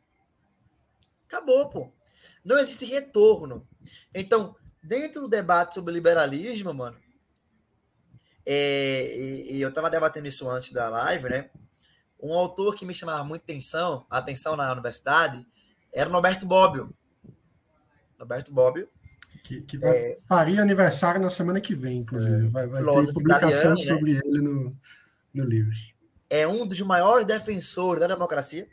Acabou, 1.28 1.70
pô. 1.70 1.92
Não 2.44 2.58
existe 2.60 2.86
retorno. 2.86 3.68
Então, 4.14 4.56
dentro 4.82 5.22
do 5.22 5.28
debate 5.28 5.76
sobre 5.76 5.94
liberalismo, 5.94 6.74
mano, 6.74 6.98
é, 8.46 9.16
e, 9.16 9.58
e, 9.58 9.62
eu 9.62 9.70
estava 9.70 9.90
debatendo 9.90 10.28
isso 10.28 10.50
antes 10.50 10.72
da 10.72 10.90
live, 10.90 11.30
né? 11.30 11.50
Um 12.20 12.34
autor 12.34 12.74
que 12.76 12.86
me 12.86 12.96
chamava 12.96 13.24
muito 13.24 13.44
atenção, 13.44 14.06
atenção 14.10 14.56
na 14.56 14.72
universidade, 14.72 15.46
era 15.94 16.10
o 16.10 16.12
Norberto 16.12 16.46
Bobbio. 16.46 16.94
Norberto 18.18 18.52
Bobbio. 18.52 18.90
Que, 19.44 19.62
que 19.62 19.78
vai, 19.78 19.96
é, 19.96 20.18
faria 20.28 20.62
aniversário 20.62 21.22
na 21.22 21.30
semana 21.30 21.62
que 21.62 21.76
vem, 21.76 22.00
inclusive. 22.00 22.48
Vai, 22.48 22.68
vai 22.68 22.84
ter 22.84 23.14
publicação 23.14 23.74
italiano, 23.74 23.78
né? 23.78 23.84
sobre 23.86 24.14
né? 24.14 24.22
ele 24.26 24.42
no, 24.42 24.78
no 25.34 25.44
livro. 25.44 25.76
É 26.30 26.48
um 26.48 26.66
dos 26.66 26.80
maiores 26.82 27.26
defensores 27.26 28.00
da 28.00 28.08
democracia 28.08 28.68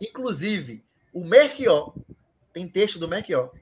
Inclusive, 0.00 0.84
o 1.12 1.24
Merquior, 1.24 1.94
tem 2.52 2.68
texto 2.68 2.98
do 2.98 3.08
Merquior, 3.08 3.52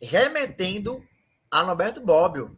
remetendo 0.00 1.06
a 1.50 1.62
Norberto 1.62 2.00
Bobbio. 2.00 2.56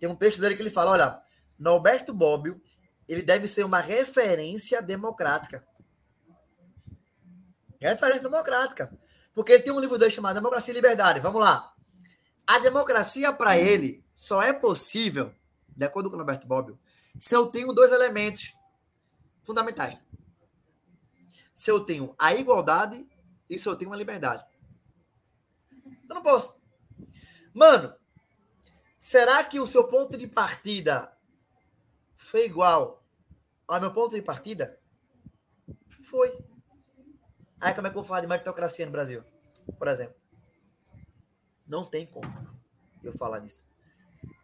Tem 0.00 0.08
um 0.08 0.16
texto 0.16 0.40
dele 0.40 0.56
que 0.56 0.62
ele 0.62 0.70
fala: 0.70 0.92
olha, 0.92 1.22
Norberto 1.58 2.14
Bobbio 2.14 2.60
ele 3.08 3.22
deve 3.22 3.46
ser 3.46 3.64
uma 3.64 3.80
referência 3.80 4.80
democrática. 4.82 5.64
Referência 7.78 8.22
democrática. 8.22 8.90
Porque 9.34 9.52
ele 9.52 9.62
tem 9.62 9.72
um 9.72 9.78
livro 9.78 9.98
dele 9.98 10.10
chamado 10.10 10.34
Democracia 10.34 10.72
e 10.72 10.74
Liberdade. 10.74 11.20
Vamos 11.20 11.40
lá. 11.40 11.72
A 12.46 12.58
democracia, 12.58 13.32
para 13.32 13.58
ele, 13.58 14.02
só 14.14 14.42
é 14.42 14.52
possível, 14.52 15.32
de 15.68 15.84
acordo 15.84 16.08
com 16.08 16.14
o 16.14 16.18
Norberto 16.18 16.46
Bobbio, 16.46 16.78
se 17.18 17.34
eu 17.34 17.46
tenho 17.46 17.72
dois 17.72 17.92
elementos 17.92 18.54
fundamentais 19.42 19.98
se 21.56 21.70
eu 21.70 21.80
tenho 21.80 22.14
a 22.18 22.34
igualdade 22.34 23.08
e 23.48 23.58
se 23.58 23.66
eu 23.66 23.74
tenho 23.74 23.90
uma 23.90 23.96
liberdade. 23.96 24.46
Eu 26.06 26.14
não 26.14 26.22
posso. 26.22 26.60
Mano, 27.54 27.96
será 28.98 29.42
que 29.42 29.58
o 29.58 29.66
seu 29.66 29.88
ponto 29.88 30.18
de 30.18 30.28
partida 30.28 31.16
foi 32.14 32.44
igual 32.44 33.02
ao 33.66 33.80
meu 33.80 33.90
ponto 33.90 34.14
de 34.14 34.20
partida? 34.20 34.78
Foi. 36.02 36.38
Aí 37.58 37.74
como 37.74 37.86
é 37.86 37.90
que 37.90 37.96
eu 37.96 38.02
vou 38.02 38.04
falar 38.04 38.20
de 38.20 38.26
meritocracia 38.26 38.84
no 38.84 38.92
Brasil? 38.92 39.24
Por 39.78 39.88
exemplo. 39.88 40.16
Não 41.66 41.86
tem 41.86 42.06
como 42.06 42.30
eu 43.02 43.16
falar 43.16 43.38
disso. 43.38 43.64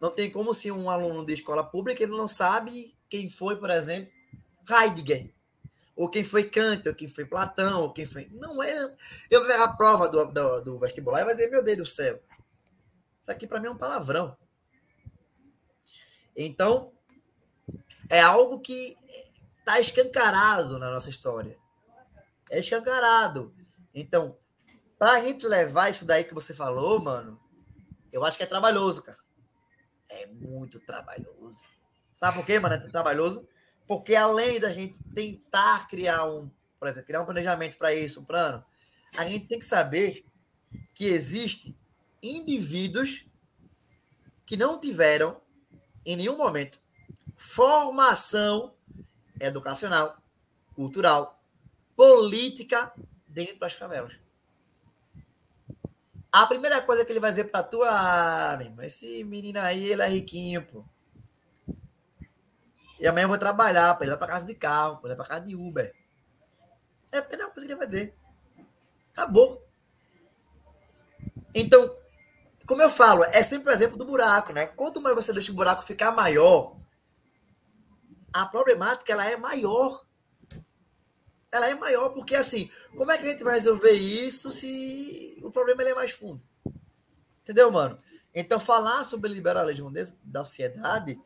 Não 0.01 0.11
tem 0.11 0.29
como 0.29 0.53
se 0.53 0.71
um 0.71 0.89
aluno 0.89 1.25
de 1.25 1.33
escola 1.33 1.63
pública 1.63 2.03
ele 2.03 2.11
não 2.11 2.27
sabe 2.27 2.95
quem 3.09 3.29
foi, 3.29 3.55
por 3.57 3.69
exemplo, 3.69 4.11
Heidegger 4.69 5.33
ou 5.95 6.09
quem 6.09 6.23
foi 6.23 6.49
Kant, 6.49 6.87
ou 6.87 6.95
quem 6.95 7.07
foi 7.07 7.25
Platão, 7.25 7.83
ou 7.83 7.93
quem 7.93 8.05
foi. 8.05 8.27
Não 8.31 8.61
é. 8.63 8.95
Eu 9.29 9.45
ver 9.45 9.59
a 9.59 9.67
prova 9.67 10.09
do, 10.09 10.25
do, 10.25 10.61
do 10.61 10.79
vestibular 10.79 11.21
e 11.21 11.25
vai 11.25 11.35
dizer, 11.35 11.49
meu 11.49 11.63
Deus 11.63 11.77
do 11.77 11.85
céu. 11.85 12.19
Isso 13.21 13.31
aqui 13.31 13.47
para 13.47 13.59
mim 13.59 13.67
é 13.67 13.71
um 13.71 13.77
palavrão. 13.77 14.35
Então, 16.35 16.91
é 18.09 18.19
algo 18.19 18.59
que 18.59 18.97
está 19.59 19.79
escancarado 19.79 20.79
na 20.79 20.89
nossa 20.89 21.09
história. 21.09 21.57
É 22.49 22.59
escancarado. 22.59 23.53
Então, 23.93 24.35
para 24.97 25.13
a 25.13 25.21
gente 25.21 25.47
levar 25.47 25.91
isso 25.91 26.05
daí 26.05 26.23
que 26.23 26.33
você 26.33 26.53
falou, 26.53 26.99
mano, 26.99 27.39
eu 28.11 28.25
acho 28.25 28.35
que 28.35 28.43
é 28.43 28.47
trabalhoso, 28.47 29.03
cara. 29.03 29.22
É 30.23 30.27
muito 30.27 30.79
trabalhoso. 30.79 31.61
Sabe 32.15 32.37
por 32.37 32.45
quê, 32.45 32.57
mano? 32.57 32.75
É 32.75 32.79
trabalhoso? 32.79 33.45
Porque 33.85 34.15
além 34.15 34.57
da 34.57 34.71
gente 34.71 34.95
tentar 35.13 35.85
criar 35.89 36.25
um, 36.25 36.49
por 36.79 36.87
exemplo, 36.87 37.05
criar 37.05 37.21
um 37.21 37.25
planejamento 37.25 37.77
para 37.77 37.93
isso, 37.93 38.21
um 38.21 38.25
plano, 38.25 38.63
a 39.17 39.27
gente 39.27 39.47
tem 39.47 39.59
que 39.59 39.65
saber 39.65 40.25
que 40.93 41.05
existe 41.05 41.77
indivíduos 42.21 43.25
que 44.45 44.55
não 44.55 44.79
tiveram 44.79 45.41
em 46.05 46.15
nenhum 46.15 46.37
momento 46.37 46.79
formação 47.35 48.73
educacional, 49.39 50.17
cultural, 50.73 51.43
política 51.97 52.93
dentro 53.27 53.59
das 53.59 53.73
favelas. 53.73 54.22
A 56.33 56.47
primeira 56.47 56.81
coisa 56.81 57.05
que 57.05 57.11
ele 57.11 57.19
vai 57.19 57.29
dizer 57.29 57.43
para 57.43 57.61
tu, 57.61 57.83
ah, 57.83 58.57
esse 58.81 59.23
menino 59.23 59.59
aí, 59.59 59.91
ele 59.91 60.01
é 60.01 60.07
riquinho, 60.07 60.65
pô. 60.65 60.83
E 62.99 63.07
amanhã 63.07 63.25
eu 63.25 63.29
vou 63.29 63.37
trabalhar, 63.37 63.93
para 63.93 64.05
ele 64.05 64.15
vai 64.15 64.17
para 64.17 64.33
casa 64.33 64.47
de 64.47 64.55
carro, 64.55 64.97
para 64.97 65.09
ele 65.09 65.15
vai 65.15 65.27
para 65.27 65.35
casa 65.35 65.45
de 65.45 65.55
Uber. 65.55 65.93
É 67.11 67.19
a 67.19 67.21
primeira 67.21 67.51
coisa 67.51 67.67
que 67.67 67.71
ele 67.71 67.77
vai 67.77 67.85
dizer. 67.85 68.15
Acabou. 69.11 69.63
Então, 71.53 71.95
como 72.65 72.81
eu 72.81 72.89
falo, 72.89 73.23
é 73.25 73.43
sempre 73.43 73.71
o 73.71 73.71
exemplo 73.71 73.95
do 73.95 74.05
buraco, 74.05 74.51
né? 74.51 74.65
Quanto 74.65 74.99
mais 74.99 75.15
você 75.15 75.31
deixa 75.31 75.51
o 75.51 75.55
buraco 75.55 75.83
ficar 75.83 76.11
maior, 76.11 76.75
a 78.33 78.43
problemática 78.47 79.13
ela 79.13 79.29
é 79.29 79.37
maior. 79.37 80.03
Ela 81.53 81.69
é 81.69 81.75
maior 81.75 82.09
porque 82.09 82.35
assim, 82.35 82.69
como 82.97 83.11
é 83.11 83.17
que 83.17 83.27
a 83.27 83.31
gente 83.31 83.43
vai 83.43 83.55
resolver 83.55 83.91
isso 83.91 84.51
se 84.51 85.39
o 85.43 85.51
problema 85.51 85.83
é 85.83 85.93
mais 85.93 86.11
fundo? 86.11 86.41
Entendeu, 87.43 87.71
mano? 87.71 87.97
Então 88.33 88.59
falar 88.59 89.03
sobre 89.03 89.29
liberalismo 89.29 89.91
da 90.23 90.43
sociedade, 90.43 91.19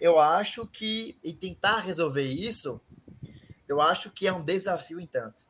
eu 0.00 0.18
acho 0.18 0.66
que 0.66 1.18
e 1.22 1.32
tentar 1.32 1.78
resolver 1.78 2.24
isso, 2.24 2.80
eu 3.68 3.80
acho 3.80 4.10
que 4.10 4.26
é 4.26 4.32
um 4.32 4.42
desafio 4.42 4.98
em 4.98 5.06
tanto. 5.06 5.42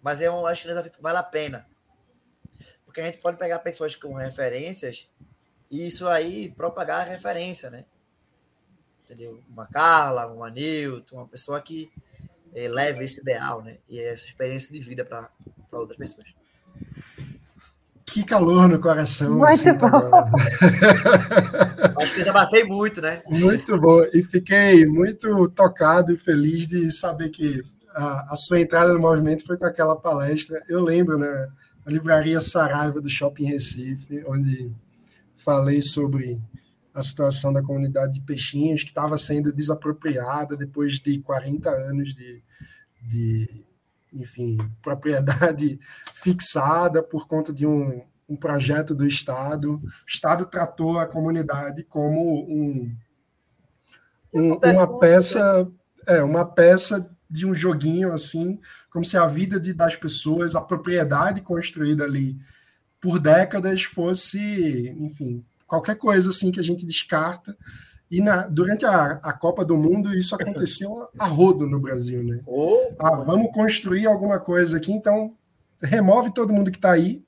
Mas 0.00 0.20
é 0.20 0.30
um 0.30 0.46
acho 0.46 0.62
que 0.62 0.68
um 0.68 0.70
desafio 0.70 0.92
vale 1.00 1.18
a 1.18 1.22
pena 1.22 1.66
porque 2.94 3.00
a 3.00 3.06
gente 3.06 3.18
pode 3.18 3.36
pegar 3.36 3.58
pessoas 3.58 3.96
com 3.96 4.14
referências 4.14 5.08
e 5.68 5.84
isso 5.84 6.06
aí 6.06 6.52
propagar 6.52 7.00
a 7.00 7.10
referência, 7.10 7.68
né? 7.68 7.84
Entendeu? 9.02 9.42
Uma 9.48 9.66
Carla, 9.66 10.28
uma 10.28 10.48
Newton, 10.48 11.16
uma 11.16 11.26
pessoa 11.26 11.60
que 11.60 11.90
é, 12.54 12.68
leve 12.68 13.04
esse 13.04 13.20
ideal, 13.20 13.62
né? 13.62 13.76
E 13.88 14.00
essa 14.00 14.26
experiência 14.26 14.72
de 14.72 14.80
vida 14.80 15.04
para 15.04 15.30
outras 15.72 15.96
pessoas. 15.96 16.34
Que 18.06 18.24
calor 18.24 18.68
no 18.68 18.78
coração. 18.78 19.38
Muito 19.38 19.52
assim, 19.52 19.72
bom. 19.72 19.88
Acho 22.00 22.12
que 22.12 22.18
desabafei 22.18 22.64
muito, 22.64 23.00
né? 23.00 23.22
Muito 23.26 23.78
bom. 23.78 24.04
E 24.12 24.22
fiquei 24.22 24.86
muito 24.86 25.48
tocado 25.50 26.12
e 26.12 26.16
feliz 26.16 26.66
de 26.66 26.90
saber 26.92 27.30
que 27.30 27.62
a, 27.90 28.32
a 28.32 28.36
sua 28.36 28.60
entrada 28.60 28.92
no 28.92 29.00
movimento 29.00 29.44
foi 29.44 29.56
com 29.56 29.64
aquela 29.64 29.96
palestra. 29.96 30.62
Eu 30.68 30.82
lembro, 30.82 31.18
né? 31.18 31.48
a 31.84 31.90
livraria 31.90 32.40
Saraiva 32.40 33.00
do 33.00 33.08
Shopping 33.08 33.44
Recife, 33.44 34.24
onde 34.26 34.72
falei 35.36 35.82
sobre 35.82 36.40
a 36.94 37.02
situação 37.02 37.52
da 37.52 37.62
comunidade 37.62 38.14
de 38.14 38.20
peixinhos 38.22 38.82
que 38.82 38.90
estava 38.90 39.18
sendo 39.18 39.52
desapropriada 39.52 40.56
depois 40.56 41.00
de 41.00 41.18
40 41.20 41.68
anos 41.68 42.14
de, 42.14 42.42
de 43.06 43.64
enfim, 44.14 44.58
propriedade 44.80 45.78
fixada 46.14 47.02
por 47.02 47.26
conta 47.26 47.52
de 47.52 47.66
um, 47.66 48.02
um 48.28 48.36
projeto 48.36 48.94
do 48.94 49.06
Estado. 49.06 49.74
O 49.74 49.82
Estado 50.06 50.46
tratou 50.46 50.98
a 50.98 51.06
comunidade 51.06 51.82
como 51.84 52.44
um, 52.48 52.96
um 54.32 54.54
uma 54.54 54.98
peça, 55.00 55.70
é, 56.06 56.22
uma 56.22 56.44
peça 56.44 57.10
de 57.28 57.44
um 57.44 57.54
joguinho 57.54 58.12
assim, 58.12 58.60
como 58.90 59.04
se 59.04 59.16
a 59.16 59.26
vida 59.26 59.58
de, 59.58 59.72
das 59.72 59.96
pessoas, 59.96 60.54
a 60.54 60.60
propriedade 60.60 61.40
construída 61.40 62.04
ali 62.04 62.36
por 63.00 63.18
décadas 63.18 63.82
fosse, 63.82 64.94
enfim, 64.98 65.44
qualquer 65.66 65.96
coisa 65.96 66.30
assim 66.30 66.52
que 66.52 66.60
a 66.60 66.62
gente 66.62 66.86
descarta. 66.86 67.56
E 68.10 68.20
na, 68.20 68.46
durante 68.46 68.84
a, 68.84 69.18
a 69.22 69.32
Copa 69.32 69.64
do 69.64 69.76
Mundo 69.76 70.14
isso 70.14 70.34
aconteceu 70.40 71.08
a 71.18 71.26
rodo 71.26 71.66
no 71.66 71.80
Brasil, 71.80 72.22
né? 72.22 72.40
Oh, 72.46 72.78
ah, 72.98 73.16
vamos 73.16 73.52
construir 73.52 74.06
alguma 74.06 74.38
coisa 74.38 74.76
aqui, 74.76 74.92
então 74.92 75.34
remove 75.82 76.32
todo 76.32 76.52
mundo 76.52 76.70
que 76.70 76.78
está 76.78 76.92
aí, 76.92 77.24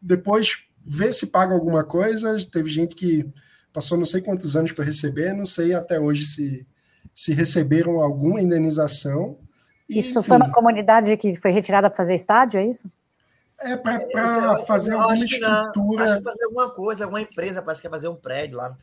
depois 0.00 0.66
vê 0.84 1.12
se 1.12 1.26
paga 1.26 1.52
alguma 1.54 1.84
coisa. 1.84 2.36
Teve 2.50 2.70
gente 2.70 2.94
que 2.94 3.28
passou 3.72 3.98
não 3.98 4.04
sei 4.04 4.20
quantos 4.20 4.56
anos 4.56 4.72
para 4.72 4.84
receber, 4.84 5.32
não 5.32 5.46
sei 5.46 5.74
até 5.74 5.98
hoje 5.98 6.24
se 6.24 6.66
se 7.16 7.32
receberam 7.32 8.00
alguma 8.00 8.42
indenização. 8.42 9.38
Isso 9.88 10.18
enfim, 10.18 10.28
foi 10.28 10.36
uma 10.36 10.52
comunidade 10.52 11.16
que 11.16 11.32
foi 11.34 11.50
retirada 11.50 11.88
para 11.88 11.96
fazer 11.96 12.14
estádio, 12.14 12.60
é 12.60 12.66
isso? 12.66 12.90
É 13.58 13.74
para 13.74 13.94
é, 13.94 14.66
fazer 14.66 14.92
eu 14.92 15.00
alguma 15.00 15.24
estrutura. 15.24 16.04
Acho 16.04 16.18
que 16.18 16.24
fazer 16.24 16.44
alguma 16.44 16.70
coisa, 16.70 17.04
alguma 17.04 17.22
empresa 17.22 17.62
parece 17.62 17.80
que 17.80 17.86
ia 17.86 17.90
fazer 17.90 18.08
um 18.08 18.14
prédio 18.14 18.58
lá. 18.58 18.76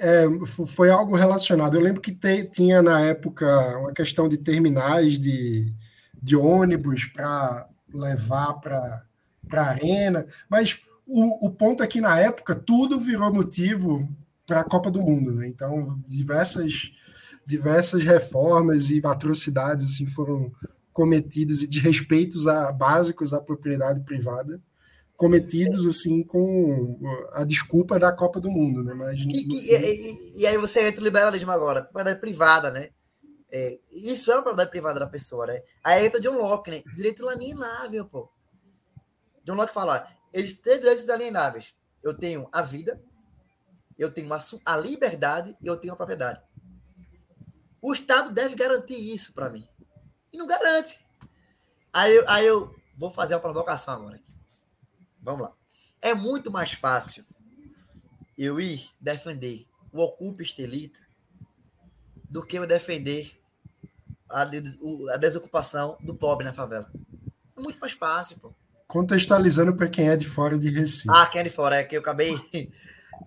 É, 0.00 0.24
foi 0.66 0.90
algo 0.90 1.14
relacionado. 1.14 1.76
Eu 1.76 1.82
lembro 1.82 2.00
que 2.00 2.12
te, 2.12 2.44
tinha 2.44 2.82
na 2.82 3.00
época 3.00 3.46
uma 3.78 3.92
questão 3.92 4.28
de 4.28 4.38
terminais 4.38 5.18
de, 5.18 5.72
de 6.22 6.34
ônibus 6.34 7.04
para 7.04 7.68
levar 7.92 8.54
para 8.54 9.04
a 9.52 9.60
arena, 9.60 10.26
mas 10.48 10.80
o, 11.06 11.46
o 11.46 11.50
ponto 11.50 11.82
é 11.82 11.86
que 11.86 12.00
na 12.00 12.18
época 12.18 12.54
tudo 12.54 12.98
virou 12.98 13.32
motivo 13.32 14.08
para 14.46 14.60
a 14.60 14.64
Copa 14.64 14.90
do 14.90 15.02
Mundo. 15.02 15.34
Né? 15.34 15.48
Então, 15.48 16.00
diversas 16.06 16.92
diversas 17.46 18.04
reformas 18.04 18.90
e 18.90 19.00
atrocidades 19.04 19.92
assim 19.92 20.06
foram 20.06 20.52
cometidas 20.92 21.62
e 21.62 21.66
de 21.66 21.80
respeitos 21.80 22.46
a, 22.46 22.70
básicos 22.70 23.34
à 23.34 23.40
propriedade 23.40 24.00
privada 24.00 24.60
cometidos 25.20 25.84
assim 25.84 26.22
com 26.22 26.98
a 27.34 27.44
desculpa 27.44 27.98
da 27.98 28.10
Copa 28.10 28.40
do 28.40 28.50
Mundo, 28.50 28.82
né? 28.82 28.94
Mas, 28.94 29.20
e, 29.20 29.28
e, 29.28 29.76
e, 29.76 30.40
e, 30.40 30.46
aí 30.46 30.56
você 30.56 30.80
entra 30.80 31.00
no 31.00 31.06
liberalismo 31.06 31.50
agora, 31.50 31.82
propriedade 31.82 32.18
privada, 32.18 32.70
né? 32.70 32.88
É, 33.52 33.78
isso 33.92 34.32
é 34.32 34.36
uma 34.36 34.42
propriedade 34.42 34.70
privada 34.70 34.98
da 34.98 35.06
pessoa, 35.06 35.46
né? 35.46 35.62
Aí 35.84 36.06
entra 36.06 36.18
John 36.22 36.38
Locke, 36.38 36.70
né? 36.70 36.82
Direito 36.96 37.22
inalienável, 37.22 38.06
pô. 38.06 38.30
John 39.44 39.56
Locke 39.56 39.74
fala, 39.74 40.08
eles 40.32 40.54
têm 40.54 40.78
direitos 40.78 41.04
inalienáveis. 41.04 41.74
Eu 42.02 42.16
tenho 42.16 42.48
a 42.50 42.62
vida, 42.62 42.98
eu 43.98 44.10
tenho 44.10 44.32
a, 44.32 44.38
a 44.64 44.76
liberdade 44.78 45.54
e 45.62 45.66
eu 45.66 45.76
tenho 45.76 45.92
a 45.92 45.96
propriedade. 45.96 46.40
O 47.82 47.92
Estado 47.92 48.32
deve 48.32 48.54
garantir 48.54 48.96
isso 48.96 49.34
para 49.34 49.50
mim. 49.50 49.68
E 50.32 50.38
não 50.38 50.46
garante. 50.46 50.98
Aí 51.92 52.24
aí 52.26 52.46
eu 52.46 52.74
vou 52.96 53.12
fazer 53.12 53.34
uma 53.34 53.40
provocação 53.40 53.92
agora. 53.92 54.16
Aqui. 54.16 54.29
Vamos 55.22 55.42
lá. 55.42 55.52
É 56.00 56.14
muito 56.14 56.50
mais 56.50 56.72
fácil 56.72 57.24
eu 58.36 58.60
ir 58.60 58.88
defender 59.00 59.66
o 59.92 60.02
ocupa 60.02 60.42
estelita 60.42 60.98
do 62.28 62.44
que 62.44 62.56
eu 62.56 62.66
defender 62.66 63.38
a, 64.28 64.42
a 64.42 65.16
desocupação 65.16 65.98
do 66.00 66.14
pobre 66.14 66.44
na 66.44 66.52
favela. 66.52 66.90
É 67.56 67.60
muito 67.60 67.78
mais 67.80 67.92
fácil, 67.92 68.38
pô. 68.38 68.54
Contextualizando 68.86 69.74
para 69.74 69.88
quem 69.88 70.08
é 70.08 70.16
de 70.16 70.26
fora 70.26 70.58
de 70.58 70.68
Recife. 70.68 71.08
Ah, 71.10 71.26
quem 71.26 71.40
é 71.40 71.44
de 71.44 71.50
fora, 71.50 71.76
é 71.76 71.84
que 71.84 71.96
eu 71.96 72.00
acabei. 72.00 72.34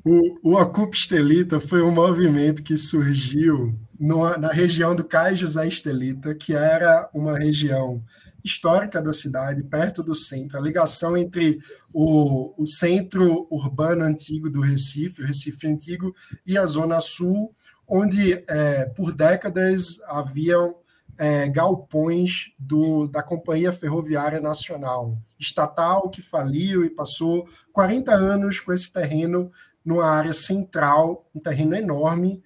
o, 0.03 0.51
o 0.51 0.61
Ocupa 0.61 0.95
Estelita 0.95 1.59
foi 1.59 1.81
um 1.81 1.91
movimento 1.91 2.63
que 2.63 2.77
surgiu 2.77 3.77
no, 3.99 4.37
na 4.37 4.51
região 4.51 4.95
do 4.95 5.03
Cais 5.03 5.39
José 5.39 5.67
Estelita, 5.67 6.33
que 6.35 6.53
era 6.53 7.09
uma 7.13 7.37
região 7.37 8.03
histórica 8.43 9.01
da 9.01 9.13
cidade, 9.13 9.63
perto 9.63 10.03
do 10.03 10.13
centro, 10.13 10.57
a 10.57 10.61
ligação 10.61 11.15
entre 11.17 11.59
o, 11.93 12.53
o 12.61 12.65
centro 12.65 13.47
urbano 13.49 14.03
antigo 14.03 14.49
do 14.49 14.61
Recife, 14.61 15.21
o 15.21 15.25
Recife 15.25 15.67
Antigo, 15.67 16.13
e 16.45 16.57
a 16.57 16.65
Zona 16.65 16.99
Sul, 16.99 17.55
onde 17.87 18.43
é, 18.47 18.85
por 18.87 19.13
décadas 19.13 19.99
haviam 20.07 20.75
é, 21.17 21.47
galpões 21.47 22.51
do, 22.57 23.07
da 23.07 23.21
Companhia 23.21 23.71
Ferroviária 23.71 24.41
Nacional, 24.41 25.17
estatal, 25.39 26.09
que 26.09 26.21
faliu 26.21 26.83
e 26.83 26.89
passou 26.89 27.47
40 27.71 28.13
anos 28.13 28.59
com 28.59 28.73
esse 28.73 28.91
terreno 28.91 29.51
numa 29.85 30.05
área 30.05 30.33
central, 30.33 31.29
um 31.35 31.39
terreno 31.39 31.75
enorme, 31.75 32.41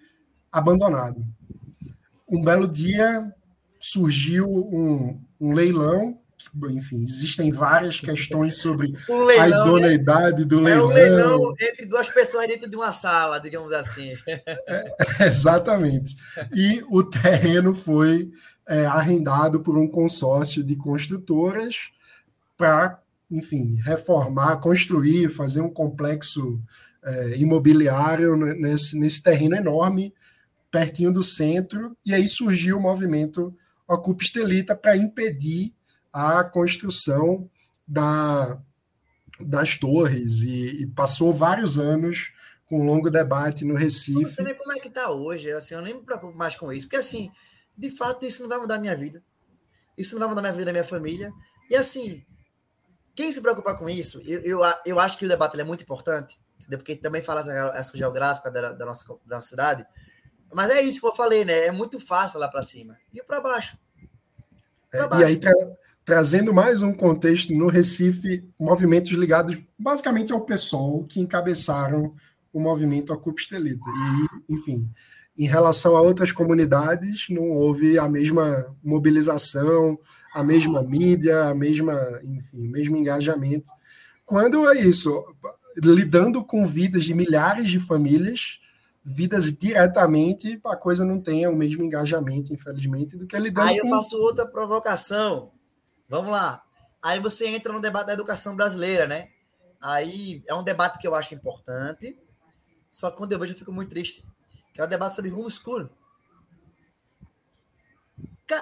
abandonado. 0.52 1.24
Um 2.28 2.44
belo 2.44 2.68
dia 2.68 3.34
surgiu 3.80 4.46
um, 4.48 5.22
um 5.40 5.54
leilão 5.54 6.16
enfim, 6.70 7.04
existem 7.04 7.52
várias 7.52 8.00
questões 8.00 8.58
sobre 8.58 8.94
um 9.10 9.24
leilão, 9.24 9.46
a 9.46 9.48
né? 9.48 9.94
idoneidade 9.94 10.46
do 10.46 10.60
leilão. 10.60 10.92
É 10.92 10.94
um 10.94 10.94
leilão 10.94 11.54
entre 11.60 11.86
duas 11.86 12.10
pessoas 12.10 12.48
dentro 12.48 12.70
de 12.70 12.76
uma 12.76 12.92
sala, 12.92 13.40
digamos 13.40 13.72
assim. 13.74 14.14
É, 14.26 14.96
exatamente. 15.28 16.16
E 16.54 16.84
o 16.90 17.04
terreno 17.04 17.74
foi 17.74 18.32
é, 18.68 18.86
arrendado 18.86 19.60
por 19.60 19.78
um 19.78 19.88
consórcio 19.88 20.64
de 20.64 20.76
construtoras 20.76 21.92
para, 22.56 23.00
enfim, 23.30 23.76
reformar, 23.84 24.58
construir, 24.58 25.30
fazer 25.30 25.62
um 25.62 25.70
complexo 25.70 26.62
é, 27.04 27.38
imobiliário 27.38 28.36
nesse, 28.36 28.98
nesse 28.98 29.22
terreno 29.22 29.56
enorme 29.56 30.14
pertinho 30.70 31.12
do 31.12 31.24
centro, 31.24 31.96
e 32.06 32.14
aí 32.14 32.28
surgiu 32.28 32.78
o 32.78 32.82
movimento 32.82 33.56
Ocupa 33.88 34.24
Estelita 34.24 34.76
para 34.76 34.98
impedir 34.98 35.74
a 36.12 36.44
construção 36.44 37.50
da, 37.88 38.60
das 39.40 39.78
torres, 39.78 40.42
e, 40.42 40.84
e, 40.84 40.88
passou 40.88 41.34
vários 41.34 41.78
anos 41.78 42.34
com 42.66 42.82
um 42.82 42.86
longo 42.86 43.10
debate 43.10 43.64
no 43.64 43.76
Recife. 43.76 44.14
Eu 44.14 44.22
não 44.22 44.30
sei 44.30 44.46
nem 44.46 44.56
como 44.56 44.74
é 44.74 44.80
que 44.80 44.88
está 44.88 45.12
hoje, 45.12 45.52
assim, 45.52 45.76
eu 45.76 45.82
nem 45.82 45.94
me 45.94 46.02
preocupo 46.02 46.36
mais 46.38 46.56
com 46.56 46.72
isso, 46.72 46.88
porque 46.88 46.98
assim, 46.98 47.32
de 47.78 47.90
fato 47.90 48.26
isso 48.26 48.42
não 48.42 48.50
vai 48.50 48.58
mudar 48.58 48.76
a 48.76 48.80
minha 48.80 48.96
vida, 48.96 49.24
isso 49.98 50.14
não 50.16 50.20
vai 50.20 50.30
mudar 50.30 50.42
a 50.42 50.44
minha 50.44 50.54
vida 50.54 50.66
da 50.66 50.72
minha 50.72 50.84
família, 50.84 51.32
e 51.70 51.76
assim, 51.76 52.26
quem 53.16 53.32
se 53.32 53.42
preocupa 53.42 53.76
com 53.76 53.90
isso, 53.90 54.22
eu, 54.26 54.42
eu, 54.42 54.60
eu 54.86 55.00
acho 55.00 55.18
que 55.18 55.26
o 55.26 55.30
debate 55.30 55.60
é 55.60 55.64
muito 55.64 55.84
importante, 55.84 56.38
porque 56.70 56.96
também 56.96 57.22
fala 57.22 57.42
essa 57.76 57.96
geográfica 57.96 58.52
da, 58.52 58.74
da, 58.74 58.86
nossa, 58.86 59.06
da 59.26 59.36
nossa 59.38 59.50
cidade, 59.50 59.86
mas 60.54 60.70
é 60.70 60.82
isso 60.82 61.00
que 61.00 61.08
eu 61.08 61.16
falei, 61.16 61.44
né? 61.46 61.68
É 61.68 61.72
muito 61.72 62.00
fácil 62.00 62.40
lá 62.40 62.48
para 62.48 62.64
cima. 62.64 62.98
E 63.14 63.22
para 63.24 63.42
baixo. 63.42 63.78
Pra 64.90 65.08
baixo. 65.08 65.24
É, 65.24 65.26
e 65.26 65.30
aí 65.30 65.38
tra 65.38 65.54
trazendo 66.08 66.54
mais 66.54 66.82
um 66.82 66.94
contexto 66.94 67.54
no 67.54 67.68
Recife, 67.68 68.42
movimentos 68.58 69.12
ligados 69.12 69.62
basicamente 69.78 70.32
ao 70.32 70.40
PSOL, 70.40 71.04
que 71.04 71.20
encabeçaram 71.20 72.16
o 72.54 72.62
movimento 72.62 73.12
Ocupa 73.12 73.42
Estelita. 73.42 73.84
E, 74.48 74.54
enfim, 74.54 74.90
em 75.38 75.46
relação 75.46 75.98
a 75.98 76.02
outras 76.02 76.32
comunidades, 76.32 77.28
não 77.30 77.50
houve 77.50 78.00
a 78.00 78.08
mesma 78.08 78.74
mobilização, 78.82 80.00
a 80.34 80.42
mesma 80.42 80.82
mídia, 80.82 81.50
a 81.50 81.54
mesma, 81.54 82.00
enfim, 82.24 82.70
mesmo 82.70 82.96
engajamento. 82.96 83.70
Quando 84.26 84.72
é 84.72 84.80
isso, 84.80 85.26
lidando 85.76 86.42
com 86.42 86.66
vidas 86.66 87.04
de 87.04 87.14
milhares 87.14 87.68
de 87.68 87.82
famílias, 87.82 88.62
vidas 89.10 89.58
diretamente, 89.58 90.60
a 90.66 90.76
coisa 90.76 91.06
não 91.06 91.22
tenha 91.22 91.50
o 91.50 91.56
mesmo 91.56 91.82
engajamento, 91.82 92.54
infelizmente, 92.54 93.16
do 93.16 93.26
que 93.26 93.40
lidando 93.40 93.70
Aí 93.70 93.78
eu 93.78 93.86
com... 93.86 93.90
faço 93.92 94.18
outra 94.18 94.46
provocação. 94.46 95.54
Vamos 96.10 96.30
lá. 96.30 96.62
Aí 97.02 97.18
você 97.18 97.48
entra 97.48 97.72
no 97.72 97.80
debate 97.80 98.08
da 98.08 98.14
educação 98.14 98.54
brasileira, 98.54 99.08
né? 99.08 99.30
Aí 99.80 100.44
é 100.46 100.54
um 100.54 100.62
debate 100.62 101.00
que 101.00 101.08
eu 101.08 101.16
acho 101.16 101.34
importante, 101.34 102.20
só 102.92 103.10
que 103.10 103.16
quando 103.16 103.32
eu 103.32 103.40
vejo 103.40 103.54
eu 103.54 103.58
fico 103.58 103.72
muito 103.72 103.92
triste. 103.92 104.26
Que 104.74 104.82
é 104.82 104.84
o 104.84 104.88
debate 104.88 105.16
sobre 105.16 105.32
homeschooling. 105.32 105.90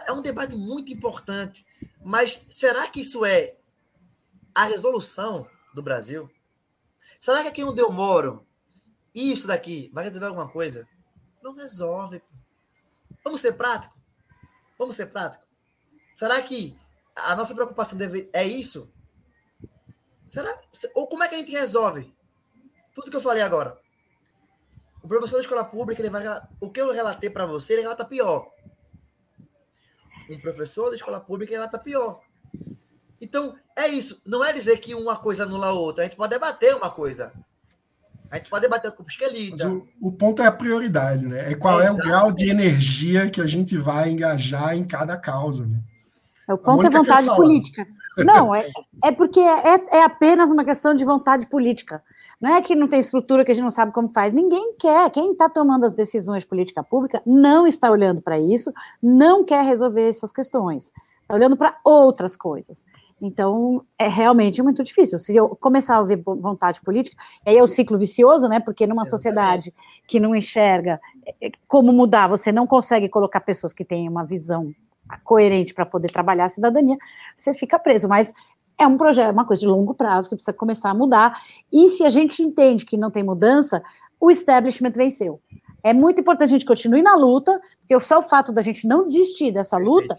É 0.05 0.11
um 0.11 0.21
debate 0.21 0.55
muito 0.55 0.93
importante, 0.93 1.65
mas 2.03 2.45
será 2.51 2.87
que 2.87 3.01
isso 3.01 3.25
é 3.25 3.55
a 4.53 4.65
resolução 4.65 5.47
do 5.73 5.81
Brasil? 5.81 6.29
Será 7.19 7.41
que 7.41 7.47
aqui 7.47 7.63
onde 7.63 7.81
eu 7.81 7.91
moro, 7.91 8.45
isso 9.15 9.47
daqui 9.47 9.89
vai 9.93 10.03
resolver 10.03 10.27
alguma 10.27 10.49
coisa? 10.49 10.87
Não 11.41 11.55
resolve. 11.55 12.21
Vamos 13.23 13.39
ser 13.39 13.53
prático? 13.53 13.95
Vamos 14.77 14.95
ser 14.95 15.07
prático? 15.07 15.43
Será 16.13 16.41
que 16.41 16.77
a 17.15 17.35
nossa 17.35 17.55
preocupação 17.55 17.97
deve, 17.97 18.29
é 18.33 18.43
isso? 18.43 18.91
Será? 20.25 20.53
Ou 20.93 21.07
como 21.07 21.23
é 21.23 21.29
que 21.29 21.35
a 21.35 21.37
gente 21.37 21.51
resolve? 21.51 22.13
Tudo 22.93 23.09
que 23.09 23.17
eu 23.17 23.21
falei 23.21 23.41
agora. 23.41 23.79
O 25.01 25.07
professor 25.07 25.35
da 25.35 25.41
escola 25.41 25.63
pública, 25.63 26.01
ele 26.01 26.09
vai, 26.09 26.23
o 26.59 26.69
que 26.69 26.81
eu 26.81 26.91
relatei 26.91 27.29
para 27.29 27.45
você, 27.45 27.73
ele 27.73 27.83
relata 27.83 28.03
pior. 28.03 28.51
Um 30.29 30.39
professor 30.41 30.89
da 30.89 30.95
escola 30.95 31.19
pública, 31.19 31.53
ele 31.53 31.59
relata 31.59 31.77
pior. 31.77 32.21
Então, 33.21 33.57
é 33.75 33.87
isso. 33.87 34.21
Não 34.25 34.43
é 34.43 34.51
dizer 34.51 34.77
que 34.77 34.95
uma 34.95 35.17
coisa 35.17 35.43
anula 35.43 35.67
a 35.67 35.73
outra. 35.73 36.03
A 36.03 36.07
gente 36.07 36.17
pode 36.17 36.31
debater 36.31 36.75
uma 36.75 36.89
coisa. 36.89 37.31
A 38.31 38.37
gente 38.37 38.49
pode 38.49 38.63
debater 38.63 38.91
com 38.91 39.03
o 39.03 39.07
esquelita. 39.07 39.69
O, 39.69 39.87
o, 40.01 40.11
ponto 40.11 40.41
é 40.41 40.45
a 40.45 40.51
prioridade, 40.51 41.25
né? 41.25 41.51
É 41.51 41.55
qual 41.55 41.81
é, 41.81 41.87
é 41.87 41.91
o 41.91 41.97
grau 41.97 42.31
de 42.31 42.49
energia 42.49 43.29
que 43.29 43.41
a 43.41 43.47
gente 43.47 43.77
vai 43.77 44.09
engajar 44.09 44.75
em 44.75 44.83
cada 44.83 45.17
causa, 45.17 45.65
né? 45.65 45.79
É 46.47 46.53
o 46.53 46.57
ponto 46.57 46.85
é 46.85 46.89
vontade 46.89 47.27
política. 47.35 47.85
Não, 48.17 48.53
é, 48.53 48.65
é 49.03 49.11
porque 49.11 49.39
é, 49.39 49.97
é 49.97 50.03
apenas 50.03 50.51
uma 50.51 50.63
questão 50.63 50.93
de 50.93 51.03
vontade 51.03 51.47
política. 51.47 52.03
Não 52.39 52.55
é 52.55 52.61
que 52.61 52.75
não 52.75 52.87
tem 52.87 52.99
estrutura 52.99 53.43
que 53.43 53.51
a 53.51 53.53
gente 53.53 53.63
não 53.63 53.71
sabe 53.71 53.91
como 53.91 54.09
faz. 54.09 54.31
Ninguém 54.31 54.75
quer. 54.77 55.09
Quem 55.09 55.31
está 55.31 55.49
tomando 55.49 55.85
as 55.85 55.93
decisões 55.93 56.43
de 56.43 56.49
política 56.49 56.83
pública 56.83 57.21
não 57.25 57.65
está 57.65 57.89
olhando 57.89 58.21
para 58.21 58.39
isso, 58.39 58.71
não 59.01 59.43
quer 59.43 59.63
resolver 59.63 60.07
essas 60.07 60.31
questões. 60.31 60.93
Está 61.21 61.33
olhando 61.33 61.57
para 61.57 61.77
outras 61.83 62.35
coisas. 62.35 62.85
Então, 63.21 63.83
é 63.97 64.07
realmente 64.07 64.61
muito 64.61 64.83
difícil. 64.83 65.17
Se 65.17 65.35
eu 65.35 65.49
começar 65.49 65.97
a 65.97 66.03
ver 66.03 66.21
vontade 66.23 66.81
política, 66.81 67.15
aí 67.45 67.57
é 67.57 67.63
o 67.63 67.67
ciclo 67.67 67.97
vicioso, 67.97 68.47
né? 68.47 68.59
Porque 68.59 68.85
numa 68.85 69.05
sociedade 69.05 69.73
que 70.07 70.19
não 70.19 70.35
enxerga 70.35 70.99
é, 71.41 71.49
como 71.67 71.93
mudar, 71.93 72.27
você 72.27 72.51
não 72.51 72.67
consegue 72.67 73.07
colocar 73.07 73.39
pessoas 73.39 73.73
que 73.73 73.85
têm 73.85 74.09
uma 74.09 74.25
visão 74.25 74.73
coerente 75.23 75.73
para 75.73 75.85
poder 75.85 76.11
trabalhar 76.11 76.45
a 76.45 76.49
cidadania, 76.49 76.97
você 77.35 77.53
fica 77.53 77.79
preso. 77.79 78.07
Mas 78.09 78.33
é 78.77 78.85
um 78.85 78.97
projeto, 78.97 79.31
uma 79.31 79.45
coisa 79.45 79.61
de 79.61 79.67
longo 79.67 79.93
prazo 79.93 80.29
que 80.29 80.35
precisa 80.35 80.53
começar 80.53 80.89
a 80.89 80.93
mudar. 80.93 81.39
E 81.71 81.87
se 81.87 82.03
a 82.03 82.09
gente 82.09 82.41
entende 82.41 82.85
que 82.85 82.97
não 82.97 83.09
tem 83.09 83.23
mudança, 83.23 83.81
o 84.19 84.29
establishment 84.29 84.91
venceu. 84.91 85.39
É 85.83 85.93
muito 85.93 86.19
importante 86.19 86.49
a 86.49 86.53
gente 86.53 86.65
continue 86.65 87.01
na 87.01 87.15
luta, 87.15 87.61
porque 87.79 87.99
só 88.03 88.19
o 88.19 88.23
fato 88.23 88.51
da 88.51 88.61
gente 88.61 88.87
não 88.87 89.03
desistir 89.03 89.51
dessa 89.51 89.77
luta 89.77 90.15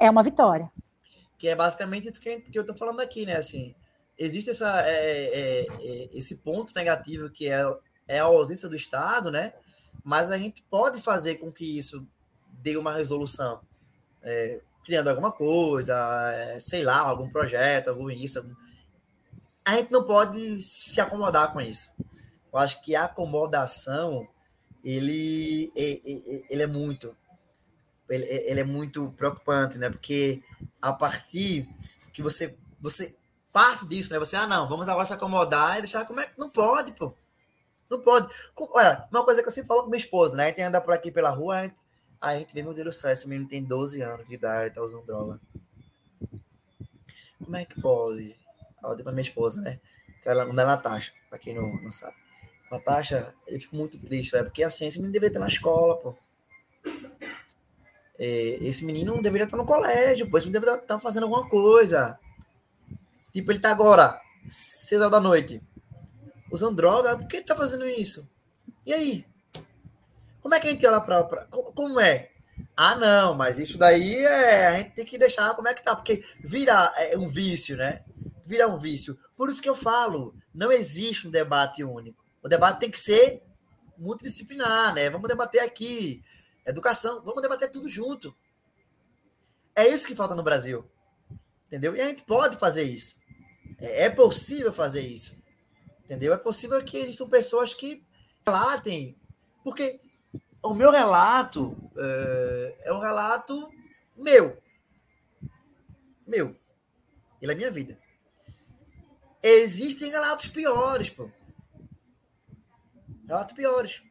é 0.00 0.10
uma 0.10 0.22
vitória. 0.22 0.70
Que 1.42 1.48
é 1.48 1.56
basicamente 1.56 2.08
isso 2.08 2.20
que 2.20 2.40
eu 2.54 2.60
estou 2.60 2.76
falando 2.76 3.00
aqui, 3.00 3.26
né? 3.26 3.34
Assim, 3.34 3.74
existe 4.16 4.50
essa, 4.50 4.80
é, 4.86 4.92
é, 4.92 5.66
é, 5.66 6.08
esse 6.12 6.36
ponto 6.36 6.72
negativo 6.72 7.28
que 7.28 7.48
é, 7.48 7.64
é 8.06 8.20
a 8.20 8.26
ausência 8.26 8.68
do 8.68 8.76
Estado, 8.76 9.28
né? 9.28 9.52
Mas 10.04 10.30
a 10.30 10.38
gente 10.38 10.62
pode 10.62 11.00
fazer 11.00 11.38
com 11.38 11.50
que 11.50 11.76
isso 11.76 12.06
dê 12.46 12.76
uma 12.76 12.94
resolução 12.94 13.60
é, 14.22 14.60
criando 14.84 15.08
alguma 15.08 15.32
coisa, 15.32 16.32
é, 16.32 16.60
sei 16.60 16.84
lá, 16.84 17.00
algum 17.00 17.28
projeto, 17.28 17.88
algum 17.88 18.08
isso. 18.08 18.38
Algum... 18.38 18.54
A 19.64 19.78
gente 19.78 19.90
não 19.90 20.04
pode 20.04 20.62
se 20.62 21.00
acomodar 21.00 21.52
com 21.52 21.60
isso. 21.60 21.90
Eu 22.52 22.60
acho 22.60 22.80
que 22.82 22.94
a 22.94 23.06
acomodação 23.06 24.28
ele, 24.84 25.72
ele, 25.74 26.46
ele 26.48 26.62
é 26.62 26.68
muito 26.68 27.16
ele, 28.08 28.24
ele 28.24 28.60
é 28.60 28.64
muito 28.64 29.12
preocupante, 29.12 29.78
né? 29.78 29.88
Porque 29.90 30.42
a 30.80 30.92
partir 30.92 31.68
que 32.12 32.22
você 32.22 32.56
você 32.80 33.16
parte 33.52 33.86
disso, 33.86 34.12
né? 34.12 34.18
Você, 34.18 34.34
ah, 34.34 34.46
não, 34.46 34.66
vamos 34.68 34.88
agora 34.88 35.06
se 35.06 35.12
acomodar 35.12 35.78
e 35.78 35.82
deixar 35.82 36.04
como 36.06 36.20
é 36.20 36.26
que 36.26 36.38
não 36.38 36.48
pode, 36.48 36.92
pô. 36.92 37.14
Não 37.88 38.00
pode. 38.00 38.32
Olha, 38.56 39.06
uma 39.10 39.24
coisa 39.24 39.42
que 39.42 39.48
eu 39.48 39.52
sempre 39.52 39.68
falo 39.68 39.82
com 39.82 39.90
minha 39.90 40.00
esposa, 40.00 40.34
né? 40.34 40.46
A 40.46 40.48
gente 40.48 40.62
anda 40.62 40.80
por 40.80 40.94
aqui 40.94 41.10
pela 41.10 41.30
rua, 41.30 41.58
a 41.58 41.62
gente, 41.64 41.76
a 42.20 42.38
gente 42.38 42.54
vê, 42.54 42.62
meu 42.62 42.72
Deus 42.72 42.86
do 42.86 42.92
céu, 42.92 43.12
esse 43.12 43.28
menino 43.28 43.48
tem 43.48 43.62
12 43.62 44.00
anos 44.00 44.26
de 44.26 44.34
idade, 44.34 44.74
tá 44.74 44.82
usando 44.82 45.04
droga. 45.04 45.38
Como 47.44 47.56
é 47.56 47.64
que 47.64 47.80
pode? 47.80 48.34
Eu 48.82 48.94
dei 48.94 49.04
pra 49.04 49.12
minha 49.12 49.22
esposa, 49.22 49.60
né? 49.60 49.78
Que 50.22 50.28
ela, 50.28 50.44
é 50.44 50.52
Natasha, 50.52 51.12
pra 51.28 51.38
quem 51.38 51.54
não, 51.54 51.70
não 51.82 51.90
sabe. 51.90 52.16
Natasha, 52.70 53.34
eu 53.46 53.60
fico 53.60 53.76
muito 53.76 53.98
triste, 53.98 54.32
velho, 54.32 54.46
porque 54.46 54.62
assim, 54.62 54.86
esse 54.86 54.96
menino 54.96 55.12
deveria 55.12 55.32
estar 55.32 55.40
na 55.40 55.48
escola, 55.48 55.98
pô. 55.98 56.16
É, 58.24 58.58
esse 58.60 58.84
menino 58.84 59.16
não 59.16 59.20
deveria 59.20 59.46
estar 59.46 59.56
no 59.56 59.66
colégio. 59.66 60.26
Esse 60.26 60.46
menino 60.46 60.52
deveria 60.52 60.76
estar 60.76 61.00
fazendo 61.00 61.24
alguma 61.24 61.48
coisa. 61.48 62.16
Tipo, 63.32 63.50
ele 63.50 63.58
tá 63.58 63.72
agora, 63.72 64.16
6 64.48 65.00
horas 65.00 65.10
da 65.10 65.20
noite, 65.20 65.60
usando 66.48 66.76
droga, 66.76 67.16
por 67.16 67.26
que 67.26 67.38
ele 67.38 67.44
tá 67.44 67.56
fazendo 67.56 67.84
isso? 67.84 68.28
E 68.86 68.94
aí? 68.94 69.26
Como 70.40 70.54
é 70.54 70.60
que 70.60 70.68
a 70.68 70.70
gente 70.70 70.86
olha 70.86 71.00
para. 71.00 71.24
Pra... 71.24 71.46
Como 71.46 71.98
é? 71.98 72.30
Ah, 72.76 72.94
não, 72.94 73.34
mas 73.34 73.58
isso 73.58 73.76
daí 73.76 74.14
é. 74.14 74.68
A 74.68 74.76
gente 74.76 74.90
tem 74.90 75.04
que 75.04 75.18
deixar 75.18 75.52
como 75.56 75.66
é 75.66 75.74
que 75.74 75.82
tá, 75.82 75.96
porque 75.96 76.24
vira 76.44 76.92
é, 76.98 77.18
um 77.18 77.26
vício, 77.26 77.76
né? 77.76 78.04
Vira 78.46 78.68
um 78.68 78.78
vício. 78.78 79.18
Por 79.36 79.50
isso 79.50 79.60
que 79.60 79.68
eu 79.68 79.74
falo, 79.74 80.32
não 80.54 80.70
existe 80.70 81.26
um 81.26 81.30
debate 81.30 81.82
único. 81.82 82.22
O 82.40 82.48
debate 82.48 82.78
tem 82.78 82.90
que 82.90 83.00
ser 83.00 83.42
multidisciplinar, 83.98 84.94
né? 84.94 85.10
Vamos 85.10 85.28
debater 85.28 85.62
aqui. 85.62 86.22
Educação, 86.64 87.22
vamos 87.22 87.42
debater 87.42 87.70
tudo 87.70 87.88
junto. 87.88 88.36
É 89.74 89.86
isso 89.86 90.06
que 90.06 90.14
falta 90.14 90.34
no 90.34 90.42
Brasil. 90.42 90.88
Entendeu? 91.66 91.96
E 91.96 92.00
a 92.00 92.06
gente 92.06 92.22
pode 92.22 92.56
fazer 92.56 92.82
isso. 92.82 93.16
É, 93.78 94.04
é 94.04 94.10
possível 94.10 94.72
fazer 94.72 95.00
isso. 95.00 95.34
Entendeu? 96.04 96.32
É 96.32 96.36
possível 96.36 96.84
que 96.84 96.98
existam 96.98 97.28
pessoas 97.28 97.72
que 97.72 98.04
relatem. 98.46 99.16
Porque 99.64 100.00
o 100.62 100.74
meu 100.74 100.90
relato 100.90 101.76
é, 101.96 102.76
é 102.84 102.92
um 102.92 103.00
relato 103.00 103.72
meu. 104.16 104.62
Meu. 106.26 106.56
Ele 107.40 107.52
é 107.52 107.54
minha 107.54 107.70
vida. 107.70 107.98
Existem 109.42 110.10
relatos 110.10 110.48
piores, 110.48 111.10
pô. 111.10 111.28
Relatos 113.26 113.54
piores. 113.54 114.02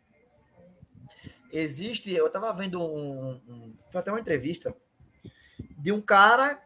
Existe, 1.52 2.12
eu 2.12 2.30
tava 2.32 2.54
vendo 2.54 2.82
um, 2.82 3.34
um 3.48 3.76
foi 3.92 4.02
até 4.02 4.12
uma 4.12 4.20
entrevista 4.20 4.76
de 5.78 5.92
um 5.92 6.02
cara 6.02 6.64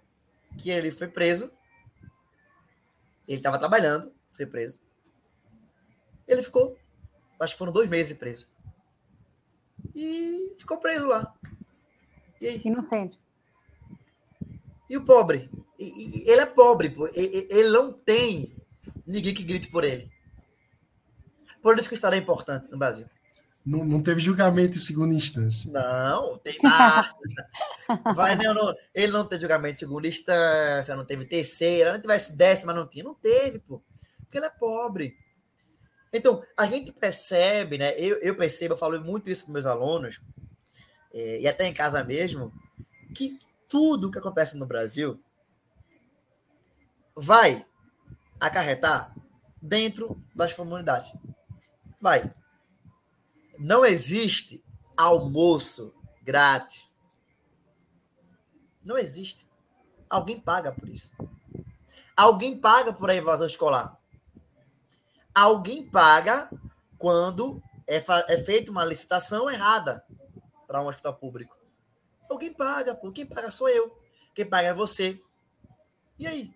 que 0.57 0.69
ele 0.69 0.91
foi 0.91 1.07
preso. 1.07 1.51
Ele 3.27 3.37
estava 3.37 3.57
trabalhando, 3.57 4.13
foi 4.31 4.45
preso. 4.45 4.79
Ele 6.27 6.43
ficou, 6.43 6.77
acho 7.39 7.53
que 7.53 7.57
foram 7.57 7.73
dois 7.73 7.89
meses 7.89 8.17
preso 8.17 8.47
e 9.95 10.53
ficou 10.57 10.77
preso 10.77 11.07
lá. 11.07 11.33
E 12.41 12.47
aí? 12.47 12.61
Inocente. 12.65 13.17
E 14.89 14.97
o 14.97 15.05
pobre? 15.05 15.49
E, 15.79 15.85
e, 15.85 16.29
ele 16.29 16.41
é 16.41 16.45
pobre, 16.45 16.89
pô. 16.89 17.07
Ele, 17.07 17.47
ele 17.49 17.69
não 17.69 17.93
tem 17.93 18.53
ninguém 19.07 19.33
que 19.33 19.43
grite 19.43 19.69
por 19.69 19.83
ele. 19.83 20.11
Por 21.61 21.79
isso 21.79 21.89
que 21.89 22.05
é 22.05 22.17
importante 22.17 22.69
no 22.69 22.77
Brasil. 22.77 23.07
Não, 23.65 23.83
não 23.83 24.03
teve 24.03 24.19
julgamento 24.19 24.77
em 24.77 24.79
segunda 24.79 25.13
instância. 25.13 25.71
Não, 25.71 26.37
tem 26.37 26.55
nada. 26.61 27.15
Vai, 28.13 28.35
não, 28.35 28.53
não, 28.53 28.75
ele 28.93 29.11
não 29.11 29.25
teve 29.25 29.41
julgamento 29.41 29.75
em 29.75 29.79
segunda 29.79 30.07
instância, 30.07 30.95
não 30.95 31.03
teve 31.03 31.25
terceira, 31.25 31.93
não 31.93 31.99
tivesse 31.99 32.37
décima, 32.37 32.73
não 32.73 32.87
tinha. 32.87 33.03
Não 33.03 33.15
teve, 33.15 33.59
pô. 33.59 33.81
Porque 34.19 34.37
ele 34.37 34.45
é 34.45 34.51
pobre. 34.51 35.17
Então, 36.13 36.43
a 36.55 36.67
gente 36.67 36.93
percebe, 36.93 37.77
né? 37.77 37.93
Eu, 37.97 38.17
eu 38.21 38.35
percebo, 38.35 38.73
eu 38.73 38.77
falo 38.77 39.03
muito 39.03 39.29
isso 39.29 39.45
para 39.45 39.53
meus 39.53 39.65
alunos, 39.65 40.21
é, 41.11 41.41
e 41.41 41.47
até 41.47 41.65
em 41.65 41.73
casa 41.73 42.03
mesmo, 42.03 42.53
que 43.15 43.39
tudo 43.67 44.11
que 44.11 44.19
acontece 44.19 44.55
no 44.55 44.65
Brasil 44.65 45.19
vai 47.15 47.65
acarretar 48.39 49.13
dentro 49.61 50.21
das 50.35 50.53
comunidades. 50.53 51.11
Vai. 51.99 52.31
Não 53.59 53.85
existe 53.85 54.63
almoço 54.97 55.93
grátis. 56.21 56.83
Não 58.83 58.97
existe. 58.97 59.47
Alguém 60.09 60.39
paga 60.39 60.71
por 60.71 60.87
isso. 60.87 61.11
Alguém 62.15 62.57
paga 62.57 62.93
por 62.93 63.09
a 63.09 63.15
invasão 63.15 63.47
escolar. 63.47 63.99
Alguém 65.33 65.89
paga 65.89 66.49
quando 66.97 67.61
é, 67.87 67.97
é 67.97 68.37
feita 68.37 68.71
uma 68.71 68.85
licitação 68.85 69.49
errada 69.49 70.05
para 70.65 70.81
um 70.81 70.87
hospital 70.87 71.15
público. 71.15 71.55
Alguém 72.29 72.53
paga, 72.53 72.95
pô. 72.95 73.11
Quem 73.11 73.25
paga 73.25 73.51
sou 73.51 73.69
eu. 73.69 73.97
Quem 74.33 74.45
paga 74.45 74.69
é 74.69 74.73
você. 74.73 75.21
E 76.17 76.25
aí? 76.25 76.53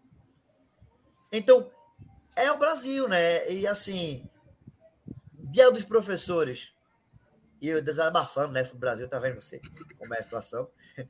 Então, 1.32 1.70
é 2.36 2.52
o 2.52 2.58
Brasil, 2.58 3.08
né? 3.08 3.52
E 3.52 3.68
assim, 3.68 4.28
dia 5.38 5.72
dos 5.72 5.84
professores. 5.84 6.74
E 7.62 7.68
eu 7.68 7.82
desabafando, 7.82 8.54
né? 8.54 8.64
O 8.74 8.78
Brasil, 8.78 9.08
tá 9.08 9.20
vendo 9.20 9.42
você? 9.42 9.62
Como 9.98 10.14
é 10.14 10.20
a 10.20 10.24
situação. 10.24 10.70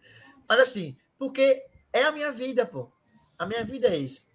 Mas 0.48 0.60
assim, 0.60 0.98
porque 1.18 1.66
é 1.94 2.04
a 2.04 2.12
minha 2.12 2.32
vida, 2.32 2.66
pô. 2.66 2.92
A 3.38 3.46
minha 3.46 3.64
vida 3.64 3.88
é 3.88 3.98
isso. 3.98 4.28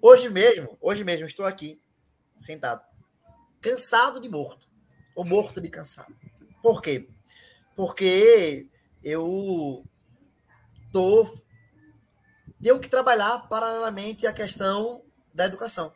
Hoje 0.00 0.28
mesmo, 0.28 0.76
hoje 0.80 1.02
mesmo, 1.04 1.26
estou 1.26 1.46
aqui, 1.46 1.80
sentado, 2.36 2.84
cansado 3.60 4.20
de 4.20 4.28
morto. 4.28 4.68
Ou 5.14 5.24
morto 5.24 5.60
de 5.60 5.68
cansado. 5.68 6.14
Por 6.62 6.80
quê? 6.80 7.08
Porque 7.74 8.68
eu 9.02 9.84
tô 10.92 11.26
tenho 12.62 12.80
que 12.80 12.88
trabalhar 12.88 13.48
paralelamente 13.48 14.26
a 14.26 14.32
questão 14.32 15.02
da 15.32 15.46
educação. 15.46 15.92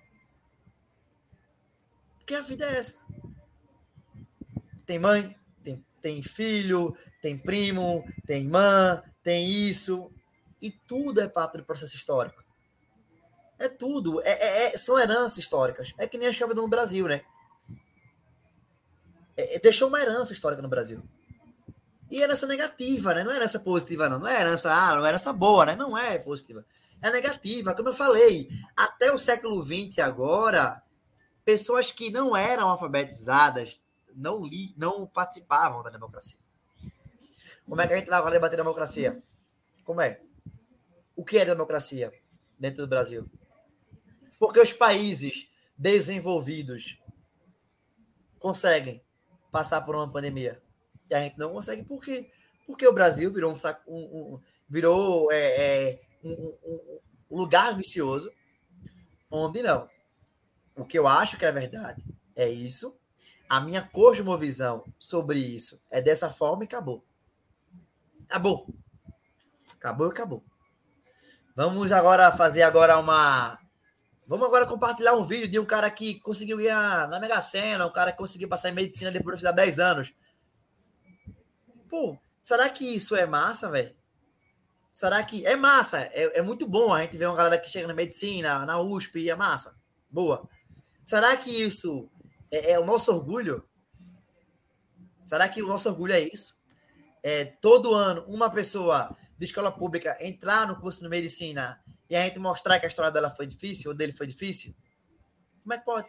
Porque 2.19 2.35
a 2.35 2.40
vida 2.40 2.64
é 2.64 2.78
essa. 2.78 2.98
Tem 4.85 4.99
mãe, 4.99 5.37
tem, 5.63 5.85
tem 6.01 6.23
filho, 6.23 6.97
tem 7.21 7.39
primo, 7.39 8.05
tem 8.27 8.43
irmã, 8.43 9.03
tem 9.23 9.49
isso. 9.49 10.11
E 10.61 10.71
tudo 10.71 11.21
é 11.21 11.29
parte 11.29 11.59
do 11.59 11.65
processo 11.65 11.95
histórico. 11.95 12.43
É 13.59 13.69
tudo. 13.69 14.21
É, 14.23 14.31
é, 14.31 14.75
é 14.75 14.79
são 14.79 14.99
heranças 14.99 15.39
históricas. 15.39 15.93
É 15.99 16.07
que 16.07 16.19
nem 16.19 16.27
a 16.27 16.31
escravidão 16.31 16.65
no 16.65 16.69
Brasil, 16.69 17.07
né? 17.07 17.23
É, 19.37 19.57
é, 19.57 19.59
deixou 19.59 19.89
uma 19.89 20.01
herança 20.01 20.33
histórica 20.33 20.63
no 20.63 20.69
Brasil. 20.69 21.03
E 22.11 22.21
herança 22.21 22.47
negativa, 22.47 23.15
né? 23.15 23.25
Não 23.25 23.33
é 23.33 23.37
herança 23.37 23.59
positiva, 23.59 24.09
não. 24.09 24.19
Não 24.19 24.29
é 24.29 24.41
herança, 24.41 24.73
ah, 24.73 24.97
não 24.97 25.07
é 25.07 25.09
herança 25.09 25.33
boa, 25.33 25.67
né? 25.67 25.77
Não 25.77 25.97
é 25.97 26.19
positiva. 26.19 26.65
É 27.01 27.11
negativa. 27.11 27.75
Como 27.75 27.89
eu 27.89 27.95
falei, 27.95 28.49
até 28.77 29.13
o 29.13 29.19
século 29.19 29.65
XX 29.65 29.99
agora, 29.99 30.83
pessoas 31.45 31.91
que 31.91 32.11
não 32.11 32.37
eram 32.37 32.69
alfabetizadas 32.69 33.81
não, 34.16 34.44
li, 34.44 34.74
não 34.76 35.06
participavam 35.06 35.82
da 35.82 35.90
democracia. 35.90 36.39
Como 37.66 37.80
é 37.80 37.86
que 37.86 37.94
a 37.94 37.98
gente 37.98 38.09
vai 38.09 38.30
debater 38.30 38.56
democracia? 38.56 39.22
Como 39.84 40.01
é? 40.01 40.20
O 41.14 41.24
que 41.24 41.39
é 41.39 41.44
democracia 41.44 42.12
dentro 42.59 42.82
do 42.82 42.89
Brasil? 42.89 43.28
Porque 44.39 44.60
os 44.60 44.72
países 44.72 45.48
desenvolvidos 45.76 46.98
conseguem 48.39 49.02
passar 49.51 49.82
por 49.82 49.94
uma 49.94 50.10
pandemia 50.10 50.60
e 51.09 51.14
a 51.14 51.20
gente 51.20 51.39
não 51.39 51.52
consegue. 51.52 51.84
Por 51.84 52.02
quê? 52.02 52.30
Porque 52.66 52.86
o 52.86 52.93
Brasil 52.93 53.30
virou 53.32 53.52
um, 53.52 53.56
saco, 53.56 53.82
um, 53.90 54.01
um 54.34 54.40
virou 54.68 55.30
é, 55.30 55.90
é, 55.90 56.01
um, 56.24 56.56
um, 57.30 57.36
lugar 57.39 57.76
vicioso, 57.76 58.32
onde 59.30 59.62
não. 59.62 59.89
O 60.74 60.84
que 60.84 60.98
eu 60.98 61.06
acho 61.06 61.36
que 61.36 61.44
é 61.44 61.52
verdade 61.52 62.02
é 62.34 62.48
isso. 62.48 62.97
A 63.53 63.61
minha 63.61 63.83
cosmovisão 63.83 64.83
sobre 64.99 65.39
isso 65.39 65.79
é 65.91 66.01
dessa 66.01 66.31
forma 66.31 66.65
e 66.65 66.66
acabou. 66.66 67.05
Acabou. 68.27 68.66
Acabou 69.74 70.07
e 70.07 70.11
acabou. 70.11 70.45
Vamos 71.55 71.93
agora 71.93 72.33
fazer 72.33 72.62
agora 72.62 72.99
uma. 72.99 73.59
Vamos 74.27 74.47
agora 74.47 74.65
compartilhar 74.65 75.12
um 75.12 75.23
vídeo 75.23 75.47
de 75.47 75.59
um 75.59 75.66
cara 75.66 75.91
que 75.91 76.19
conseguiu 76.20 76.57
ganhar 76.57 77.07
na 77.09 77.20
Mega 77.20 77.43
Sena, 77.43 77.87
um 77.87 77.93
cara 77.93 78.11
que 78.11 78.16
conseguiu 78.16 78.49
passar 78.49 78.70
em 78.70 78.73
medicina 78.73 79.11
depois 79.11 79.39
de 79.39 79.53
10 79.53 79.79
anos. 79.79 80.15
Pô, 81.91 82.19
será 82.43 82.70
que 82.70 82.87
isso 82.87 83.15
é 83.15 83.27
massa, 83.27 83.70
velho? 83.70 83.95
Será 84.95 85.23
que. 85.23 85.45
É 85.45 85.57
massa, 85.57 85.99
é, 85.99 86.39
é 86.39 86.41
muito 86.41 86.66
bom 86.66 86.91
a 86.91 87.03
gente 87.03 87.19
ver 87.19 87.27
uma 87.27 87.37
galera 87.37 87.59
que 87.59 87.69
chega 87.69 87.87
na 87.87 87.93
medicina, 87.93 88.65
na 88.65 88.81
USP, 88.81 89.29
é 89.29 89.35
massa. 89.35 89.77
Boa. 90.11 90.49
Será 91.05 91.37
que 91.37 91.51
isso 91.51 92.09
é, 92.53 92.73
é 92.73 92.79
o 92.79 92.85
nosso 92.85 93.11
orgulho? 93.11 93.66
Será 95.20 95.49
que 95.49 95.62
o 95.62 95.66
nosso 95.66 95.89
orgulho 95.89 96.12
é 96.12 96.20
isso? 96.20 96.55
É, 97.23 97.45
todo 97.45 97.95
ano, 97.95 98.24
uma 98.29 98.51
pessoa 98.51 99.16
de 99.39 99.45
escola 99.47 99.73
pública 99.73 100.16
entrar 100.20 100.69
no 100.69 100.79
curso 100.79 101.01
de 101.01 101.09
medicina 101.09 101.83
e 102.11 102.15
a 102.15 102.23
gente 102.23 102.39
mostrar 102.39 102.79
que 102.79 102.87
a 102.87 102.89
história 102.89 103.11
dela 103.11 103.31
foi 103.31 103.47
difícil, 103.47 103.91
ou 103.91 103.97
dele 103.97 104.12
foi 104.12 104.27
difícil? 104.27 104.77
Como 105.62 105.73
é 105.73 105.79
que 105.79 105.85
pode? 105.85 106.09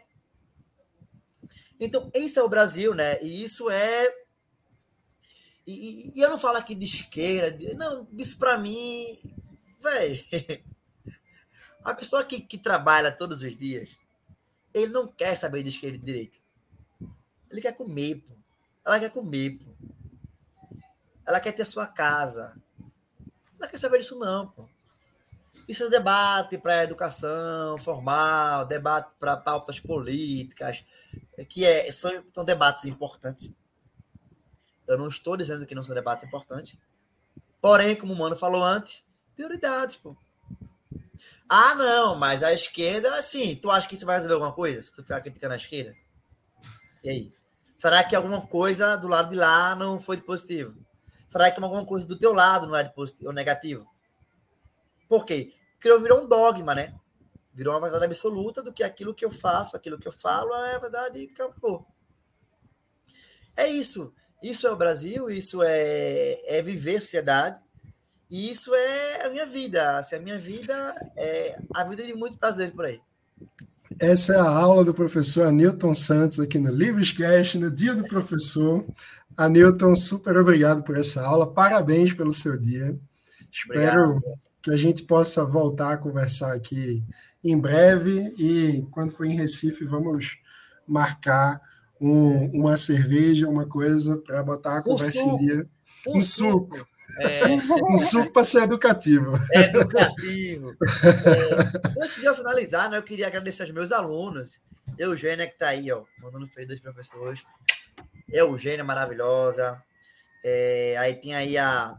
Então, 1.80 2.11
esse 2.14 2.38
é 2.38 2.44
o 2.44 2.49
Brasil, 2.49 2.94
né? 2.94 3.22
E 3.22 3.44
isso 3.44 3.70
é 3.70 4.24
e, 5.65 6.11
e, 6.18 6.22
eu 6.22 6.30
não 6.30 6.38
falo 6.38 6.57
aqui 6.57 6.76
de 6.76 6.84
esquerda, 6.84 7.52
de, 7.52 7.74
não, 7.74 8.07
isso 8.18 8.38
para 8.38 8.57
mim, 8.57 9.18
velho. 9.82 10.64
A 11.84 11.94
pessoa 11.94 12.24
que, 12.24 12.40
que 12.40 12.57
trabalha 12.57 13.11
todos 13.11 13.41
os 13.41 13.56
dias, 13.56 13.90
ele 14.74 14.91
não 14.91 15.08
quer 15.08 15.36
saber 15.36 15.64
de 15.64 15.70
esquerda 15.70 15.95
e 15.95 16.00
de 16.00 16.06
direita. 16.06 16.38
Ele 17.50 17.62
quer 17.62 17.74
comer, 17.74 18.16
pô. 18.16 18.34
Ela 18.86 19.00
quer 19.00 19.10
comer, 19.12 19.60
pô. 19.60 19.72
Ela 21.26 21.40
quer 21.40 21.52
ter 21.52 21.66
sua 21.66 21.88
casa. 21.88 22.56
Ela 23.60 23.70
quer 23.70 23.78
saber 23.78 24.00
disso, 24.00 24.18
não, 24.18 24.48
pô. 24.48 24.68
Isso 25.68 25.84
é 25.84 25.90
debate 25.90 26.58
para 26.58 26.84
educação 26.84 27.78
formal, 27.78 28.66
debate 28.66 29.14
para 29.18 29.38
pautas 29.38 29.80
políticas, 29.80 30.84
que 31.48 31.64
é, 31.64 31.90
são, 31.91 32.12
são 32.34 32.44
debates 32.44 32.86
importantes. 32.86 33.50
Eu 34.86 34.98
não 34.98 35.08
estou 35.08 35.38
dizendo 35.38 35.66
que 35.66 35.76
não 35.76 35.84
são 35.84 35.95
debates 35.95 36.26
importantes. 36.26 36.78
Porém, 37.62 37.95
como 37.95 38.12
o 38.12 38.18
Mano 38.18 38.36
falou 38.36 38.62
antes, 38.62 39.06
prioridades, 39.36 39.95
pô. 39.95 40.18
Ah, 41.48 41.76
não, 41.76 42.15
mas 42.15 42.41
a 42.44 42.53
esquerda, 42.53 43.22
sim. 43.22 43.56
Tu 43.56 43.69
acha 43.69 43.88
que 43.88 43.95
isso 43.95 44.06
vai 44.06 44.15
resolver 44.15 44.35
alguma 44.35 44.53
coisa? 44.53 44.81
Se 44.81 44.94
tu 44.94 45.03
ficar 45.03 45.22
criticando 45.22 45.53
a 45.53 45.57
esquerda? 45.57 45.95
E 47.03 47.10
aí? 47.10 47.34
Será 47.76 48.03
que 48.03 48.15
alguma 48.15 48.41
coisa 48.48 48.95
do 48.95 49.07
lado 49.07 49.30
de 49.30 49.35
lá 49.35 49.76
não 49.76 49.99
foi 49.99 50.15
de 50.15 50.23
positivo? 50.23 50.76
Será 51.27 51.52
que 51.52 51.61
alguma 51.61 51.85
coisa 51.85 52.07
do 52.07 52.18
teu 52.18 52.34
lado 52.34 52.68
não 52.68 52.76
é 52.76 52.84
de 52.84 52.94
positivo 52.94 53.27
ou 53.27 53.34
negativo? 53.34 53.88
Por 55.07 55.26
quê? 55.26 55.53
Porque 55.73 55.98
virou 55.99 56.23
um 56.23 56.27
dogma, 56.27 56.73
né? 56.73 56.95
Virou 57.53 57.73
uma 57.73 57.81
verdade 57.81 58.06
absoluta 58.06 58.64
do 58.64 58.73
que 58.73 58.84
aquilo 58.84 59.14
que 59.14 59.26
eu 59.26 59.31
faço, 59.31 59.76
aquilo 59.76 59.99
que 59.99 60.07
eu 60.07 60.11
falo 60.11 60.53
é 60.56 60.80
verdade 60.80 61.19
e 61.19 61.31
acabou. 61.31 61.85
É 63.56 63.68
isso. 63.68 64.14
Isso 64.41 64.68
é 64.68 64.72
o 64.72 64.76
Brasil, 64.76 65.30
isso 65.30 65.64
é, 65.64 66.57
é 66.57 66.61
viver 66.61 66.99
sociedade, 66.99 67.62
e 68.30 68.50
isso 68.50 68.74
é 68.74 69.26
a 69.26 69.30
minha 69.30 69.45
vida. 69.45 69.98
Assim, 69.98 70.16
a 70.16 70.20
minha 70.20 70.40
vida 70.40 70.95
é 71.18 71.60
a 71.76 71.84
vida 71.84 72.04
de 72.04 72.14
muitos 72.14 72.38
brasileiros 72.38 72.76
por 72.76 72.86
aí. 72.86 73.00
Essa 74.00 74.34
é 74.34 74.40
a 74.40 74.50
aula 74.50 74.84
do 74.84 74.94
professor 74.94 75.48
Anilton 75.48 75.94
Santos 75.94 76.40
aqui 76.40 76.58
no 76.58 76.72
Livrescast, 76.72 77.58
no 77.58 77.70
dia 77.70 77.94
do 77.94 78.04
professor. 78.08 78.86
Anilton, 79.38 79.95
super 79.95 80.38
obrigado 80.38 80.84
por 80.84 80.98
essa 80.98 81.24
aula, 81.24 81.52
parabéns 81.52 82.14
pelo 82.14 82.32
seu 82.32 82.58
dia. 82.58 82.98
Espero 83.52 84.12
obrigado. 84.12 84.40
que 84.62 84.72
a 84.72 84.78
gente 84.78 85.04
possa 85.04 85.45
voltar 85.45 85.94
a 85.94 85.98
conversar 85.98 86.54
aqui 86.54 87.04
em 87.44 87.60
breve 87.60 88.34
e 88.38 88.86
quando 88.91 89.12
for 89.12 89.26
em 89.26 89.36
Recife, 89.36 89.86
vamos 89.86 90.38
marcar 90.88 91.62
um, 92.00 92.62
uma 92.62 92.78
cerveja, 92.78 93.48
uma 93.48 93.66
coisa 93.66 94.18
para 94.18 94.41
botar 94.44 94.78
a 94.78 94.82
conversa 94.82 95.20
em 95.20 95.38
dia. 95.38 95.68
Um 96.08 96.22
suco. 96.22 96.86
É. 97.19 97.45
um 97.90 97.98
suco 97.98 98.31
para 98.31 98.44
ser 98.44 98.64
educativo. 98.64 99.40
É 99.52 99.61
educativo. 99.61 100.76
É. 100.81 102.03
Antes 102.03 102.15
de 102.15 102.26
eu 102.26 102.35
finalizar, 102.35 102.90
né, 102.90 102.98
eu 102.98 103.03
queria 103.03 103.27
agradecer 103.27 103.64
aos 103.64 103.72
meus 103.72 103.91
alunos. 103.91 104.60
Eugênia, 104.98 105.48
que 105.48 105.53
está 105.53 105.69
aí, 105.69 105.91
ó, 105.91 106.03
mandando 106.22 106.48
feliz 106.48 106.68
dos 106.68 106.80
professores. 106.80 107.44
Eugênia, 108.30 108.84
maravilhosa. 108.84 109.81
É, 110.44 110.95
aí 110.99 111.15
tem 111.15 111.34
aí 111.34 111.57
a 111.57 111.95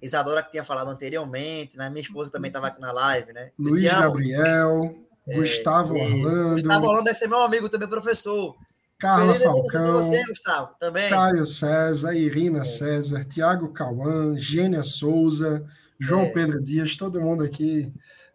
Isadora, 0.00 0.42
que 0.42 0.50
tinha 0.50 0.64
falado 0.64 0.88
anteriormente, 0.88 1.76
né? 1.76 1.90
Minha 1.90 2.02
esposa 2.02 2.30
também 2.30 2.48
estava 2.48 2.68
aqui 2.68 2.80
na 2.80 2.92
live, 2.92 3.32
né? 3.32 3.50
Luiz 3.58 3.84
Gabriel, 3.84 4.96
é, 5.26 5.34
Gustavo 5.34 5.94
Orlando. 5.94 6.50
Gustavo 6.50 6.86
Orlando 6.86 7.10
é 7.10 7.14
ser 7.14 7.28
meu 7.28 7.40
amigo 7.40 7.68
também, 7.68 7.88
professor. 7.88 8.56
Carla 8.98 9.34
Feliz 9.34 9.44
Falcão, 9.44 9.92
você, 9.92 10.24
Gustavo, 10.24 10.70
também. 10.78 11.10
Caio 11.10 11.44
César, 11.44 12.14
Irina 12.14 12.60
é. 12.60 12.64
César, 12.64 13.24
Tiago 13.24 13.72
Cauã, 13.72 14.36
Gênia 14.38 14.82
Souza, 14.82 15.64
João 15.98 16.22
é. 16.22 16.30
Pedro 16.30 16.62
Dias, 16.62 16.96
todo 16.96 17.20
mundo 17.20 17.44
aqui 17.44 17.92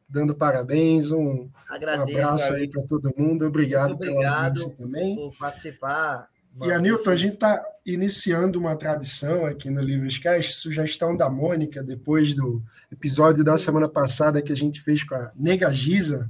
dando 0.07 0.35
parabéns, 0.35 1.09
um, 1.09 1.49
Agradeço, 1.69 2.17
um 2.17 2.21
abraço 2.21 2.53
aí 2.53 2.67
para 2.67 2.83
todo 2.83 3.13
mundo. 3.17 3.45
Obrigado, 3.45 3.89
Muito 3.91 4.11
obrigado 4.11 4.69
também. 4.71 5.15
por 5.15 5.33
participar. 5.37 6.29
E, 6.61 6.69
Anilton, 6.69 7.11
a 7.11 7.15
gente 7.15 7.35
está 7.35 7.63
iniciando 7.85 8.59
uma 8.59 8.75
tradição 8.75 9.45
aqui 9.45 9.69
no 9.69 9.81
Livrescast, 9.81 10.55
sugestão 10.55 11.15
da 11.15 11.29
Mônica, 11.29 11.81
depois 11.81 12.35
do 12.35 12.61
episódio 12.91 13.41
da 13.41 13.57
semana 13.57 13.87
passada 13.87 14.41
que 14.41 14.51
a 14.51 14.55
gente 14.55 14.81
fez 14.81 15.01
com 15.01 15.15
a 15.15 15.31
Nega 15.33 15.71
Giza, 15.71 16.29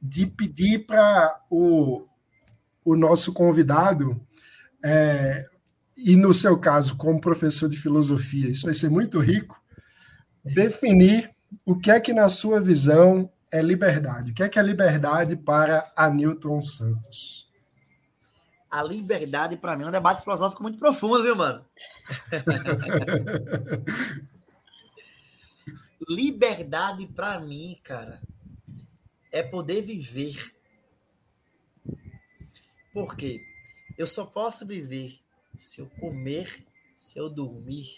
de 0.00 0.26
pedir 0.26 0.80
para 0.80 1.40
o, 1.48 2.04
o 2.84 2.96
nosso 2.96 3.32
convidado, 3.32 4.20
é, 4.84 5.46
e 5.96 6.16
no 6.16 6.34
seu 6.34 6.58
caso, 6.58 6.96
como 6.96 7.20
professor 7.20 7.68
de 7.68 7.76
filosofia, 7.76 8.50
isso 8.50 8.64
vai 8.64 8.74
ser 8.74 8.88
muito 8.88 9.18
rico, 9.18 9.60
definir 10.44 11.30
o 11.64 11.78
que 11.78 11.90
é 11.90 12.00
que, 12.00 12.12
na 12.12 12.28
sua 12.28 12.60
visão, 12.60 13.30
é 13.50 13.60
liberdade. 13.60 14.30
O 14.30 14.34
que 14.34 14.42
é 14.42 14.48
que 14.48 14.58
é 14.58 14.62
liberdade 14.62 15.36
para 15.36 15.92
Anilton 15.94 16.60
Santos? 16.62 17.48
A 18.70 18.82
liberdade, 18.82 19.56
para 19.58 19.76
mim, 19.76 19.84
é 19.84 19.88
um 19.88 19.92
debate 19.92 20.22
filosófico 20.22 20.62
muito 20.62 20.78
profundo, 20.78 21.22
viu, 21.22 21.36
mano? 21.36 21.62
liberdade, 26.08 27.06
para 27.06 27.38
mim, 27.38 27.78
cara, 27.82 28.22
é 29.30 29.42
poder 29.42 29.82
viver. 29.82 30.34
Por 32.92 33.16
quê? 33.16 33.44
Eu 33.96 34.06
só 34.06 34.24
posso 34.26 34.66
viver 34.66 35.18
se 35.56 35.80
eu 35.80 35.88
comer, 36.00 36.64
se 36.94 37.18
eu 37.18 37.28
dormir. 37.28 37.90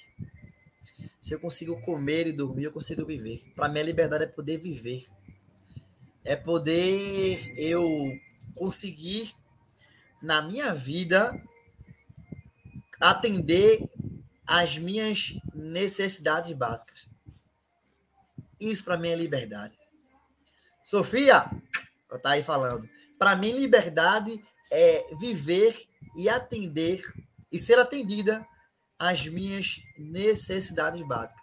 Se 1.20 1.34
eu 1.34 1.40
consigo 1.40 1.80
comer 1.80 2.26
e 2.26 2.32
dormir, 2.32 2.64
eu 2.64 2.72
consigo 2.72 3.04
viver. 3.04 3.42
Para 3.56 3.68
mim, 3.68 3.80
a 3.80 3.84
liberdade 3.84 4.24
é 4.24 4.26
poder 4.26 4.58
viver. 4.58 5.06
É 6.22 6.36
poder 6.36 7.58
eu 7.58 7.84
conseguir, 8.54 9.34
na 10.22 10.42
minha 10.42 10.72
vida, 10.72 11.42
atender 13.00 13.90
às 14.46 14.78
minhas 14.78 15.34
necessidades 15.54 16.52
básicas. 16.52 17.06
Isso 18.60 18.84
para 18.84 18.96
mim 18.96 19.08
é 19.08 19.16
liberdade. 19.16 19.76
Sofia, 20.82 21.44
tá 22.22 22.30
aí 22.30 22.42
falando. 22.42 22.88
Para 23.18 23.34
mim, 23.36 23.50
liberdade 23.50 24.42
é 24.70 25.14
viver 25.16 25.88
e 26.16 26.28
atender 26.28 27.02
e 27.50 27.58
ser 27.58 27.78
atendida 27.78 28.46
às 28.98 29.26
minhas 29.26 29.80
necessidades 29.96 31.00
básicas. 31.06 31.42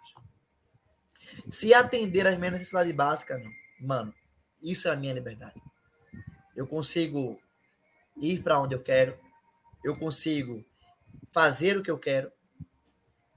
Se 1.50 1.72
atender 1.72 2.26
às 2.26 2.36
minhas 2.36 2.52
necessidades 2.52 2.94
básicas, 2.94 3.42
mano, 3.80 4.14
isso 4.60 4.88
é 4.88 4.92
a 4.92 4.96
minha 4.96 5.14
liberdade. 5.14 5.60
Eu 6.54 6.66
consigo 6.66 7.40
ir 8.20 8.42
para 8.42 8.60
onde 8.60 8.74
eu 8.74 8.82
quero, 8.82 9.18
eu 9.82 9.96
consigo 9.96 10.64
fazer 11.30 11.76
o 11.76 11.82
que 11.82 11.90
eu 11.90 11.98
quero. 11.98 12.30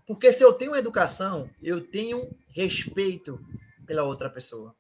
Porque 0.05 0.31
se 0.31 0.43
eu 0.43 0.53
tenho 0.53 0.75
educação, 0.75 1.49
eu 1.61 1.81
tenho 1.81 2.29
respeito 2.49 3.43
pela 3.85 4.03
outra 4.03 4.29
pessoa 4.29 4.75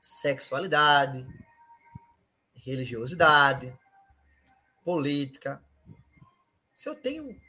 sexualidade, 0.00 1.26
religiosidade, 2.54 3.72
política. 4.90 5.64
Se 6.74 6.88
eu 6.88 6.96
tenho, 6.96 7.40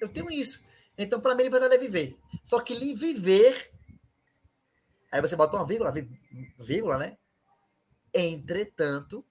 eu 0.00 0.08
tenho 0.08 0.30
isso. 0.30 0.62
Então, 0.96 1.20
para 1.20 1.34
mim, 1.34 1.42
liberdade 1.42 1.74
é 1.74 1.78
viver. 1.78 2.16
Só 2.44 2.60
que 2.60 2.94
viver. 2.94 3.72
Aí 5.10 5.20
você 5.20 5.34
bota 5.34 5.56
uma 5.56 5.66
vírgula, 5.66 5.92
vírgula, 6.56 6.98
né? 6.98 7.18
Entretanto, 8.12 9.26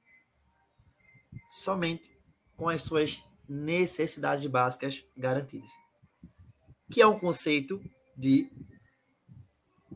somente 1.49 2.14
com 2.57 2.68
as 2.68 2.81
suas 2.81 3.23
necessidades 3.48 4.45
básicas 4.45 5.06
garantidas. 5.15 5.72
Que 6.91 7.02
é 7.02 7.07
um 7.07 7.18
conceito 7.18 7.81
de 8.18 8.52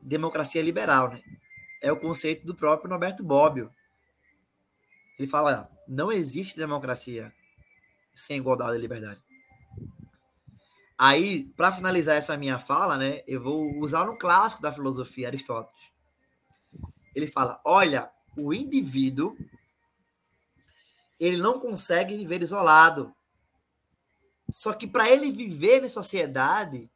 democracia 0.01 0.61
liberal, 0.61 1.09
né? 1.09 1.21
é 1.81 1.91
o 1.91 1.99
conceito 1.99 2.45
do 2.45 2.55
próprio 2.55 2.89
Norberto 2.89 3.23
Bobbio. 3.25 3.69
Ele 5.19 5.27
fala: 5.27 5.69
não 5.85 6.09
existe 6.13 6.55
democracia 6.55 7.33
sem 8.17 8.37
igualdade 8.37 8.77
e 8.77 8.81
liberdade. 8.81 9.21
Aí, 10.97 11.45
para 11.55 11.71
finalizar 11.71 12.15
essa 12.15 12.35
minha 12.35 12.57
fala, 12.57 12.97
né, 12.97 13.21
eu 13.27 13.41
vou 13.41 13.77
usar 13.79 14.09
um 14.09 14.17
clássico 14.17 14.61
da 14.61 14.73
filosofia, 14.73 15.27
Aristóteles. 15.27 15.91
Ele 17.15 17.27
fala: 17.27 17.61
olha, 17.63 18.09
o 18.35 18.51
indivíduo 18.53 19.37
ele 21.19 21.37
não 21.37 21.59
consegue 21.59 22.17
viver 22.17 22.41
isolado. 22.41 23.13
Só 24.49 24.73
que 24.73 24.87
para 24.87 25.09
ele 25.09 25.31
viver 25.31 25.83
em 25.83 25.89
sociedade, 25.89 26.89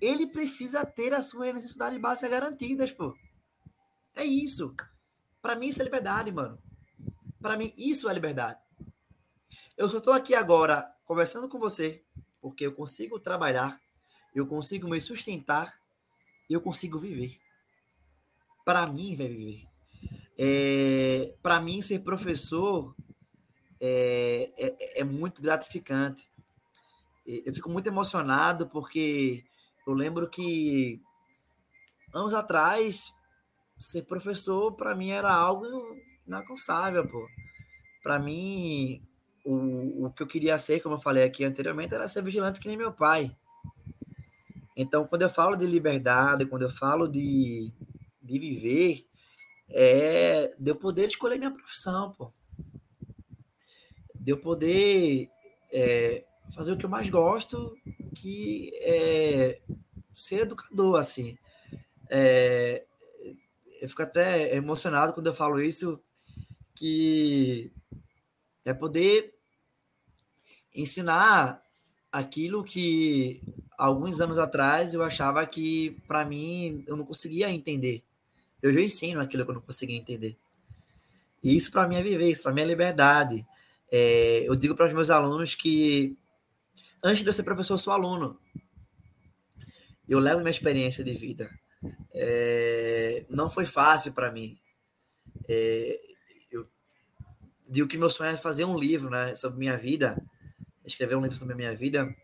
ele 0.00 0.26
precisa 0.26 0.84
ter 0.86 1.12
as 1.12 1.26
suas 1.26 1.54
necessidades 1.54 2.00
básicas 2.00 2.30
garantidas, 2.30 2.92
pô. 2.92 3.14
É 4.14 4.24
isso. 4.24 4.74
Para 5.42 5.56
mim, 5.56 5.66
isso 5.66 5.80
é 5.80 5.84
liberdade, 5.84 6.30
mano. 6.32 6.58
Para 7.40 7.56
mim, 7.56 7.72
isso 7.76 8.08
é 8.08 8.14
liberdade. 8.14 8.63
Eu 9.76 9.88
só 9.88 9.98
estou 9.98 10.12
aqui 10.12 10.34
agora 10.34 10.92
conversando 11.04 11.48
com 11.48 11.58
você 11.58 12.02
porque 12.40 12.66
eu 12.66 12.72
consigo 12.72 13.18
trabalhar, 13.18 13.80
eu 14.34 14.46
consigo 14.46 14.88
me 14.88 15.00
sustentar 15.00 15.72
eu 16.48 16.60
consigo 16.60 16.98
viver. 16.98 17.38
Para 18.64 18.86
mim, 18.86 19.16
vai 19.16 19.28
viver. 19.28 19.64
É, 20.38 21.34
para 21.42 21.60
mim, 21.60 21.80
ser 21.80 22.00
professor 22.00 22.94
é, 23.80 24.52
é, 24.56 25.00
é 25.00 25.04
muito 25.04 25.42
gratificante. 25.42 26.28
Eu 27.26 27.54
fico 27.54 27.70
muito 27.70 27.86
emocionado 27.86 28.68
porque 28.68 29.44
eu 29.86 29.94
lembro 29.94 30.28
que 30.28 31.00
anos 32.12 32.34
atrás 32.34 33.12
ser 33.78 34.02
professor 34.02 34.72
para 34.72 34.94
mim 34.94 35.10
era 35.10 35.32
algo 35.32 35.66
inalcançável, 36.26 37.06
pô. 37.08 37.26
Para 38.02 38.18
mim, 38.18 39.02
o, 39.44 40.06
o 40.06 40.10
que 40.12 40.22
eu 40.22 40.26
queria 40.26 40.56
ser, 40.58 40.80
como 40.80 40.94
eu 40.94 41.00
falei 41.00 41.22
aqui 41.22 41.44
anteriormente, 41.44 41.94
era 41.94 42.08
ser 42.08 42.22
vigilante 42.22 42.58
que 42.58 42.68
nem 42.68 42.76
meu 42.76 42.92
pai. 42.92 43.36
Então, 44.76 45.06
quando 45.06 45.22
eu 45.22 45.30
falo 45.30 45.54
de 45.54 45.66
liberdade, 45.66 46.46
quando 46.46 46.62
eu 46.62 46.70
falo 46.70 47.06
de, 47.06 47.72
de 48.20 48.38
viver, 48.38 49.06
é 49.68 50.54
de 50.58 50.70
eu 50.70 50.76
poder 50.76 51.06
escolher 51.06 51.38
minha 51.38 51.52
profissão, 51.52 52.12
pô. 52.12 52.32
De 54.14 54.32
eu 54.32 54.38
poder 54.38 55.28
é, 55.72 56.24
fazer 56.54 56.72
o 56.72 56.76
que 56.76 56.86
eu 56.86 56.90
mais 56.90 57.08
gosto, 57.08 57.76
que 58.16 58.70
é 58.80 59.60
ser 60.14 60.40
educador, 60.40 60.98
assim. 60.98 61.36
É, 62.08 62.84
eu 63.80 63.88
fico 63.88 64.02
até 64.02 64.54
emocionado 64.56 65.12
quando 65.12 65.26
eu 65.26 65.34
falo 65.34 65.60
isso, 65.60 66.02
que 66.74 67.70
é 68.64 68.72
poder 68.72 69.33
ensinar 70.74 71.62
aquilo 72.10 72.64
que 72.64 73.42
alguns 73.76 74.20
anos 74.20 74.38
atrás 74.38 74.94
eu 74.94 75.02
achava 75.02 75.44
que 75.46 76.00
para 76.06 76.24
mim 76.24 76.84
eu 76.86 76.96
não 76.96 77.04
conseguia 77.04 77.50
entender. 77.50 78.02
Eu 78.62 78.72
já 78.72 78.80
ensino 78.80 79.20
aquilo 79.20 79.44
que 79.44 79.50
eu 79.50 79.54
não 79.54 79.62
conseguia 79.62 79.96
entender. 79.96 80.36
E 81.42 81.54
isso 81.54 81.70
para 81.70 81.86
mim 81.86 81.96
é 81.96 82.02
viver, 82.02 82.30
isso 82.30 82.42
para 82.42 82.52
mim 82.52 82.62
é 82.62 82.64
liberdade. 82.64 83.46
É, 83.92 84.42
eu 84.48 84.54
digo 84.56 84.74
para 84.74 84.86
os 84.86 84.94
meus 84.94 85.10
alunos 85.10 85.54
que 85.54 86.16
antes 87.02 87.22
de 87.22 87.28
eu 87.28 87.32
ser 87.32 87.42
professor, 87.42 87.74
eu 87.74 87.78
sou 87.78 87.92
aluno. 87.92 88.38
Eu 90.08 90.18
levo 90.18 90.38
minha 90.38 90.50
experiência 90.50 91.04
de 91.04 91.12
vida. 91.12 91.50
É, 92.12 93.26
não 93.28 93.50
foi 93.50 93.66
fácil 93.66 94.12
para 94.12 94.32
mim. 94.32 94.58
É, 95.48 96.00
eu 96.50 96.66
digo 97.68 97.88
que 97.88 97.98
meu 97.98 98.08
sonho 98.08 98.30
é 98.30 98.36
fazer 98.36 98.64
um 98.64 98.78
livro 98.78 99.10
né, 99.10 99.36
sobre 99.36 99.58
minha 99.58 99.76
vida, 99.76 100.16
escrever 100.84 101.16
um 101.16 101.22
livro 101.22 101.36
sobre 101.36 101.54
a 101.54 101.56
minha 101.56 101.74
vida. 101.74 102.14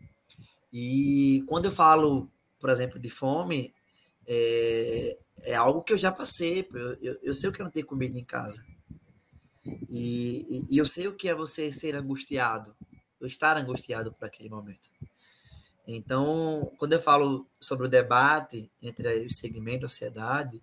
E 0.71 1.43
quando 1.47 1.65
eu 1.65 1.71
falo, 1.71 2.29
por 2.59 2.69
exemplo, 2.69 2.99
de 2.99 3.09
fome, 3.09 3.73
é, 4.27 5.17
é 5.43 5.55
algo 5.55 5.81
que 5.81 5.93
eu 5.93 5.97
já 5.97 6.11
passei. 6.11 6.67
Eu, 6.73 6.93
eu, 7.01 7.19
eu, 7.21 7.33
sei 7.33 7.49
o 7.49 7.53
que 7.53 7.61
é 7.61 7.63
não 7.63 7.71
ter 7.71 7.83
comida 7.83 8.17
em 8.17 8.23
casa. 8.23 8.63
E, 9.89 10.65
e, 10.69 10.75
e 10.75 10.77
eu 10.77 10.85
sei 10.85 11.07
o 11.07 11.15
que 11.15 11.27
é 11.27 11.35
você 11.35 11.71
ser 11.71 11.95
angustiado, 11.95 12.75
estar 13.21 13.57
angustiado 13.57 14.11
por 14.11 14.25
aquele 14.25 14.49
momento. 14.49 14.89
Então, 15.85 16.71
quando 16.77 16.93
eu 16.93 17.01
falo 17.01 17.47
sobre 17.59 17.87
o 17.87 17.89
debate 17.89 18.71
entre 18.81 19.25
o 19.25 19.33
segmento 19.33 19.83
e 19.83 19.85
a 19.85 19.89
sociedade, 19.89 20.61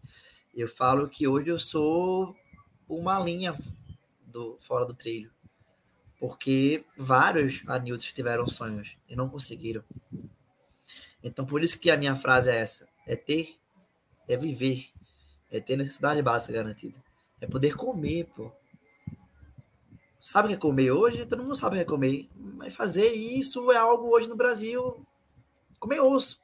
eu 0.55 0.67
falo 0.67 1.09
que 1.09 1.29
hoje 1.29 1.51
eu 1.51 1.59
sou 1.59 2.35
uma 2.89 3.19
linha 3.19 3.57
do 4.27 4.57
fora 4.59 4.87
do 4.87 4.95
trilho. 4.95 5.31
Porque 6.19 6.85
vários 6.97 7.63
Anildos 7.69 8.13
tiveram 8.13 8.49
sonhos 8.49 8.97
e 9.09 9.15
não 9.15 9.29
conseguiram. 9.29 9.85
Então, 11.23 11.47
por 11.47 11.63
isso 11.63 11.79
que 11.79 11.91
a 11.91 11.97
minha 11.97 12.17
frase 12.17 12.51
é 12.51 12.57
essa: 12.57 12.89
é 13.07 13.15
ter, 13.15 13.57
é 14.27 14.37
viver. 14.37 14.91
É 15.51 15.61
ter 15.61 15.77
necessidade 15.77 16.21
básica 16.21 16.53
garantida. 16.53 17.03
É 17.41 17.47
poder 17.47 17.75
comer, 17.75 18.27
pô. 18.37 18.53
Sabe 20.21 20.47
o 20.47 20.49
que 20.51 20.55
é 20.57 20.59
comer 20.59 20.91
hoje? 20.91 21.25
Todo 21.25 21.43
mundo 21.43 21.57
sabe 21.57 21.77
o 21.77 21.79
que 21.79 21.83
é 21.83 21.87
comer. 21.87 22.29
Mas 22.35 22.75
fazer 22.75 23.11
isso 23.13 23.71
é 23.71 23.77
algo 23.77 24.09
hoje 24.09 24.29
no 24.29 24.37
Brasil. 24.37 25.07
Comer 25.79 26.01
osso. 26.01 26.41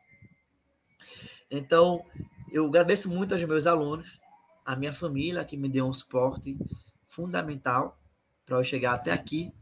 Então, 1.51 2.05
eu 2.51 2.67
agradeço 2.67 3.11
muito 3.11 3.35
aos 3.35 3.45
meus 3.45 3.67
alunos, 3.67 4.19
a 4.65 4.75
minha 4.75 4.93
família, 4.93 5.45
que 5.45 5.57
me 5.57 5.69
deu 5.69 5.87
um 5.87 5.93
suporte 5.93 6.57
fundamental 7.07 7.99
para 8.47 8.57
eu 8.57 8.65
chegar 8.65 8.95
até 8.95 9.13
aqui 9.13 9.53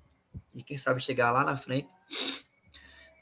e 0.55 0.63
quem 0.63 0.77
sabe 0.77 1.01
chegar 1.01 1.31
lá 1.31 1.45
na 1.45 1.57
frente. 1.57 1.89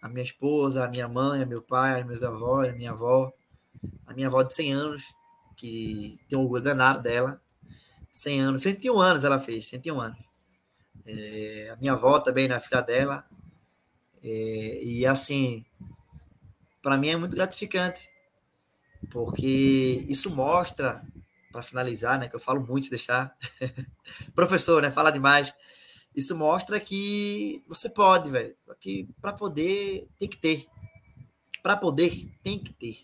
A 0.03 0.09
minha 0.09 0.23
esposa, 0.23 0.85
a 0.85 0.89
minha 0.89 1.09
mãe, 1.09 1.45
meu 1.45 1.63
pai, 1.63 2.03
meus 2.05 2.23
avós, 2.23 2.71
a 2.71 2.73
minha 2.73 2.91
avó, 2.91 3.33
a 4.07 4.15
minha 4.15 4.29
avó 4.29 4.43
de 4.43 4.55
100 4.55 4.73
anos, 4.73 5.03
que 5.57 6.19
tem 6.29 6.39
um 6.39 6.43
orgulho 6.43 6.63
danado 6.63 7.03
dela. 7.03 7.41
100 8.11 8.41
anos, 8.41 8.63
101 8.63 9.01
anos 9.01 9.25
ela 9.25 9.39
fez, 9.39 9.69
101 9.69 10.01
anos. 10.01 10.19
É, 11.07 11.71
a 11.73 11.77
minha 11.77 11.93
avó 11.93 12.19
também, 12.19 12.49
na 12.49 12.61
filha 12.61 12.81
dela. 12.81 13.25
É, 14.23 14.85
e 14.85 15.07
assim, 15.07 15.65
para 16.83 16.97
mim 16.97 17.11
é 17.11 17.17
muito 17.17 17.37
gratificante, 17.37 18.09
porque 19.11 20.05
isso 20.09 20.31
mostra, 20.31 21.03
para 21.51 21.63
finalizar, 21.63 22.19
né, 22.19 22.29
que 22.29 22.37
eu 22.37 22.41
falo 22.41 22.65
muito, 22.65 22.91
deixar 22.91 23.35
professor, 24.35 24.83
né, 24.83 24.91
fala 24.91 25.11
demais. 25.11 25.53
Isso 26.15 26.37
mostra 26.37 26.81
que 26.81 27.63
você 27.69 27.89
pode, 27.89 28.31
velho. 28.31 28.57
Só 28.65 28.75
que 28.75 29.09
para 29.21 29.33
poder 29.33 30.09
tem 30.19 30.29
que 30.29 30.37
ter. 30.37 30.67
Para 31.63 31.77
poder 31.77 32.29
tem 32.43 32.59
que 32.59 32.73
ter. 32.73 32.99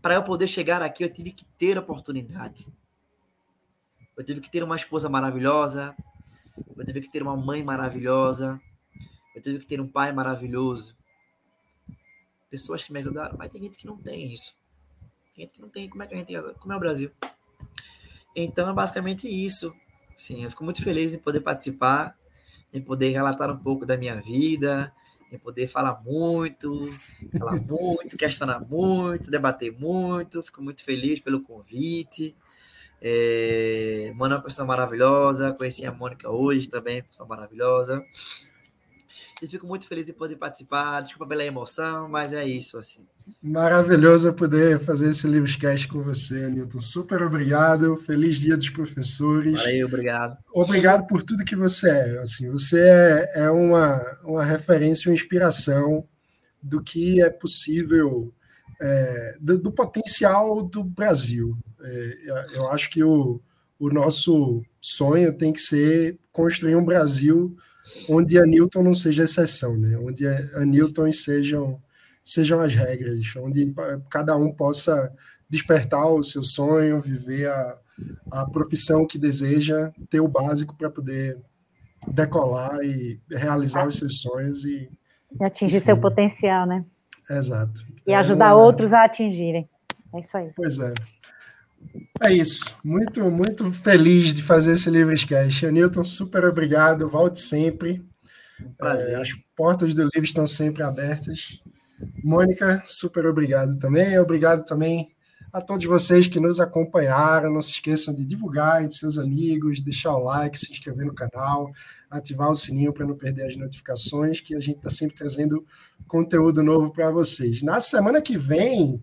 Para 0.00 0.14
eu 0.14 0.22
poder 0.22 0.48
chegar 0.48 0.82
aqui, 0.82 1.02
eu 1.02 1.12
tive 1.12 1.32
que 1.32 1.44
ter 1.58 1.78
oportunidade. 1.78 2.66
Eu 4.16 4.24
tive 4.24 4.40
que 4.40 4.50
ter 4.50 4.62
uma 4.62 4.76
esposa 4.76 5.08
maravilhosa. 5.08 5.96
Eu 6.76 6.84
tive 6.84 7.00
que 7.00 7.10
ter 7.10 7.22
uma 7.22 7.36
mãe 7.36 7.62
maravilhosa. 7.62 8.60
Eu 9.34 9.42
tive 9.42 9.60
que 9.60 9.66
ter 9.66 9.80
um 9.80 9.88
pai 9.88 10.12
maravilhoso. 10.12 10.96
Pessoas 12.50 12.84
que 12.84 12.92
me 12.92 12.98
ajudaram, 12.98 13.36
mas 13.38 13.50
tem 13.50 13.62
gente 13.62 13.78
que 13.78 13.86
não 13.86 13.96
tem 13.96 14.32
isso. 14.32 14.54
Tem 15.34 15.44
gente 15.44 15.54
que 15.54 15.62
não 15.62 15.70
tem. 15.70 15.88
Como 15.88 16.02
é 16.02 16.06
que 16.06 16.14
a 16.14 16.18
gente 16.18 16.32
Como 16.58 16.72
é 16.72 16.76
o 16.76 16.80
Brasil? 16.80 17.10
Então 18.36 18.68
é 18.68 18.72
basicamente 18.74 19.26
isso. 19.26 19.74
Sim, 20.16 20.44
eu 20.44 20.50
fico 20.50 20.64
muito 20.64 20.82
feliz 20.82 21.14
em 21.14 21.18
poder 21.18 21.40
participar, 21.40 22.16
em 22.72 22.80
poder 22.80 23.10
relatar 23.10 23.50
um 23.50 23.58
pouco 23.58 23.84
da 23.84 23.96
minha 23.96 24.20
vida, 24.20 24.92
em 25.30 25.38
poder 25.38 25.66
falar 25.66 26.02
muito, 26.04 26.80
falar 27.38 27.60
muito, 27.62 28.16
questionar 28.16 28.60
muito, 28.60 29.30
debater 29.30 29.72
muito. 29.72 30.42
Fico 30.42 30.62
muito 30.62 30.84
feliz 30.84 31.20
pelo 31.20 31.42
convite. 31.42 32.36
É, 33.00 34.12
Mano 34.14 34.34
é 34.34 34.36
uma 34.36 34.44
pessoa 34.44 34.66
maravilhosa. 34.66 35.52
Conheci 35.52 35.84
a 35.86 35.92
Mônica 35.92 36.30
hoje 36.30 36.68
também, 36.68 37.02
pessoa 37.02 37.28
maravilhosa. 37.28 38.04
E 39.42 39.48
fico 39.48 39.66
muito 39.66 39.88
feliz 39.88 40.08
em 40.08 40.12
poder 40.12 40.36
participar. 40.36 41.00
Desculpa 41.00 41.26
pela 41.26 41.44
emoção, 41.44 42.08
mas 42.08 42.32
é 42.32 42.46
isso, 42.46 42.78
assim. 42.78 43.04
Maravilhoso 43.42 44.32
poder 44.32 44.78
fazer 44.78 45.10
esse 45.10 45.26
Livrescast 45.26 45.88
com 45.88 46.00
você, 46.00 46.48
Newton. 46.48 46.80
Super 46.80 47.22
obrigado. 47.24 47.96
Feliz 47.96 48.38
dia 48.38 48.56
dos 48.56 48.70
professores. 48.70 49.60
Valeu, 49.60 49.88
obrigado. 49.88 50.38
Obrigado 50.54 51.08
por 51.08 51.24
tudo 51.24 51.44
que 51.44 51.56
você 51.56 51.90
é. 51.90 52.18
Assim, 52.20 52.48
você 52.50 52.78
é, 52.78 53.32
é 53.34 53.50
uma, 53.50 54.00
uma 54.22 54.44
referência, 54.44 55.10
uma 55.10 55.14
inspiração 55.14 56.06
do 56.62 56.80
que 56.80 57.20
é 57.20 57.28
possível, 57.28 58.32
é, 58.80 59.36
do, 59.40 59.58
do, 59.58 59.72
potencial 59.72 60.62
do 60.62 60.84
Brasil. 60.84 61.58
É, 61.82 62.16
eu 62.54 62.70
acho 62.70 62.88
que 62.88 63.02
o, 63.02 63.42
o 63.76 63.90
nosso 63.90 64.62
sonho 64.80 65.36
tem 65.36 65.52
que 65.52 65.60
ser 65.60 66.16
construir 66.30 66.76
um 66.76 66.84
Brasil 66.84 67.56
onde 68.08 68.38
a 68.38 68.46
Newton 68.46 68.82
não 68.82 68.94
seja 68.94 69.24
exceção, 69.24 69.76
né? 69.76 69.96
onde 69.98 70.26
a 70.26 70.64
Newton 70.64 71.10
sejam, 71.12 71.80
sejam 72.24 72.60
as 72.60 72.74
regras, 72.74 73.24
onde 73.36 73.74
cada 74.10 74.36
um 74.36 74.52
possa 74.52 75.12
despertar 75.48 76.06
o 76.06 76.22
seu 76.22 76.42
sonho, 76.42 77.00
viver 77.00 77.48
a, 77.48 77.78
a 78.30 78.46
profissão 78.46 79.06
que 79.06 79.18
deseja, 79.18 79.92
ter 80.08 80.20
o 80.20 80.28
básico 80.28 80.76
para 80.76 80.90
poder 80.90 81.38
decolar 82.06 82.82
e 82.82 83.20
realizar 83.30 83.86
os 83.86 83.96
seus 83.96 84.20
sonhos 84.20 84.64
e, 84.64 84.88
e 85.38 85.44
atingir 85.44 85.76
enfim. 85.76 85.86
seu 85.86 85.96
potencial, 85.96 86.66
né? 86.66 86.84
Exato. 87.30 87.80
E 88.06 88.12
ajudar 88.12 88.50
é, 88.50 88.54
outros 88.54 88.92
a 88.92 89.04
atingirem. 89.04 89.68
É 90.14 90.20
isso 90.20 90.36
aí. 90.36 90.50
Pois 90.56 90.78
é. 90.78 90.92
É 92.22 92.32
isso. 92.32 92.76
Muito, 92.84 93.30
muito 93.30 93.70
feliz 93.72 94.32
de 94.32 94.42
fazer 94.42 94.72
esse 94.72 94.88
Livrescast. 94.88 95.66
Newton, 95.66 96.04
super 96.04 96.44
obrigado. 96.44 97.08
Volte 97.08 97.40
sempre. 97.40 98.04
prazer. 98.78 99.14
É, 99.14 99.20
as 99.20 99.32
portas 99.56 99.94
do 99.94 100.02
livro 100.02 100.24
estão 100.24 100.46
sempre 100.46 100.82
abertas. 100.82 101.60
Mônica, 102.22 102.82
super 102.86 103.26
obrigado 103.26 103.78
também. 103.78 104.18
Obrigado 104.18 104.64
também 104.64 105.12
a 105.52 105.60
todos 105.60 105.84
vocês 105.84 106.26
que 106.28 106.40
nos 106.40 106.60
acompanharam. 106.60 107.52
Não 107.52 107.60
se 107.60 107.72
esqueçam 107.72 108.14
de 108.14 108.24
divulgar 108.24 108.82
entre 108.82 108.96
seus 108.96 109.18
amigos, 109.18 109.80
deixar 109.80 110.14
o 110.14 110.24
like, 110.24 110.58
se 110.58 110.72
inscrever 110.72 111.06
no 111.06 111.14
canal, 111.14 111.70
ativar 112.10 112.50
o 112.50 112.54
sininho 112.54 112.92
para 112.92 113.06
não 113.06 113.16
perder 113.16 113.46
as 113.46 113.56
notificações, 113.56 114.40
que 114.40 114.54
a 114.54 114.60
gente 114.60 114.76
está 114.76 114.90
sempre 114.90 115.16
trazendo 115.16 115.64
conteúdo 116.06 116.62
novo 116.62 116.92
para 116.92 117.10
vocês. 117.10 117.62
Na 117.62 117.80
semana 117.80 118.22
que 118.22 118.38
vem, 118.38 119.02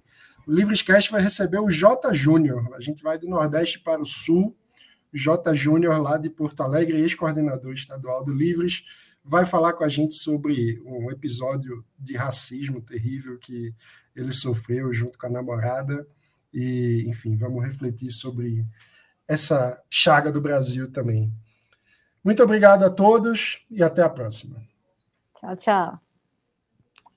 o 0.49 0.51
Livrescast 0.51 1.11
vai 1.11 1.21
receber 1.21 1.59
o 1.59 1.69
J 1.69 2.11
Júnior. 2.11 2.73
A 2.73 2.81
gente 2.81 3.03
vai 3.03 3.19
do 3.19 3.27
Nordeste 3.27 3.77
para 3.79 4.01
o 4.01 4.05
Sul. 4.05 4.57
J 5.13 5.53
Júnior, 5.53 6.01
lá 6.01 6.17
de 6.17 6.27
Porto 6.27 6.61
Alegre, 6.61 6.99
ex-coordenador 6.99 7.71
estadual 7.71 8.23
do 8.23 8.33
Livres, 8.33 8.83
vai 9.23 9.45
falar 9.45 9.73
com 9.73 9.83
a 9.83 9.87
gente 9.87 10.15
sobre 10.15 10.81
um 10.83 11.11
episódio 11.11 11.85
de 11.99 12.17
racismo 12.17 12.81
terrível 12.81 13.37
que 13.37 13.75
ele 14.15 14.31
sofreu 14.31 14.91
junto 14.91 15.19
com 15.19 15.27
a 15.27 15.29
namorada. 15.29 16.07
E, 16.51 17.05
enfim, 17.07 17.35
vamos 17.35 17.63
refletir 17.63 18.09
sobre 18.09 18.65
essa 19.27 19.79
chaga 19.87 20.31
do 20.31 20.41
Brasil 20.41 20.91
também. 20.91 21.31
Muito 22.23 22.41
obrigado 22.41 22.83
a 22.83 22.89
todos 22.89 23.63
e 23.69 23.83
até 23.83 24.01
a 24.01 24.09
próxima. 24.09 24.59
Tchau, 25.35 25.55
tchau. 25.57 26.08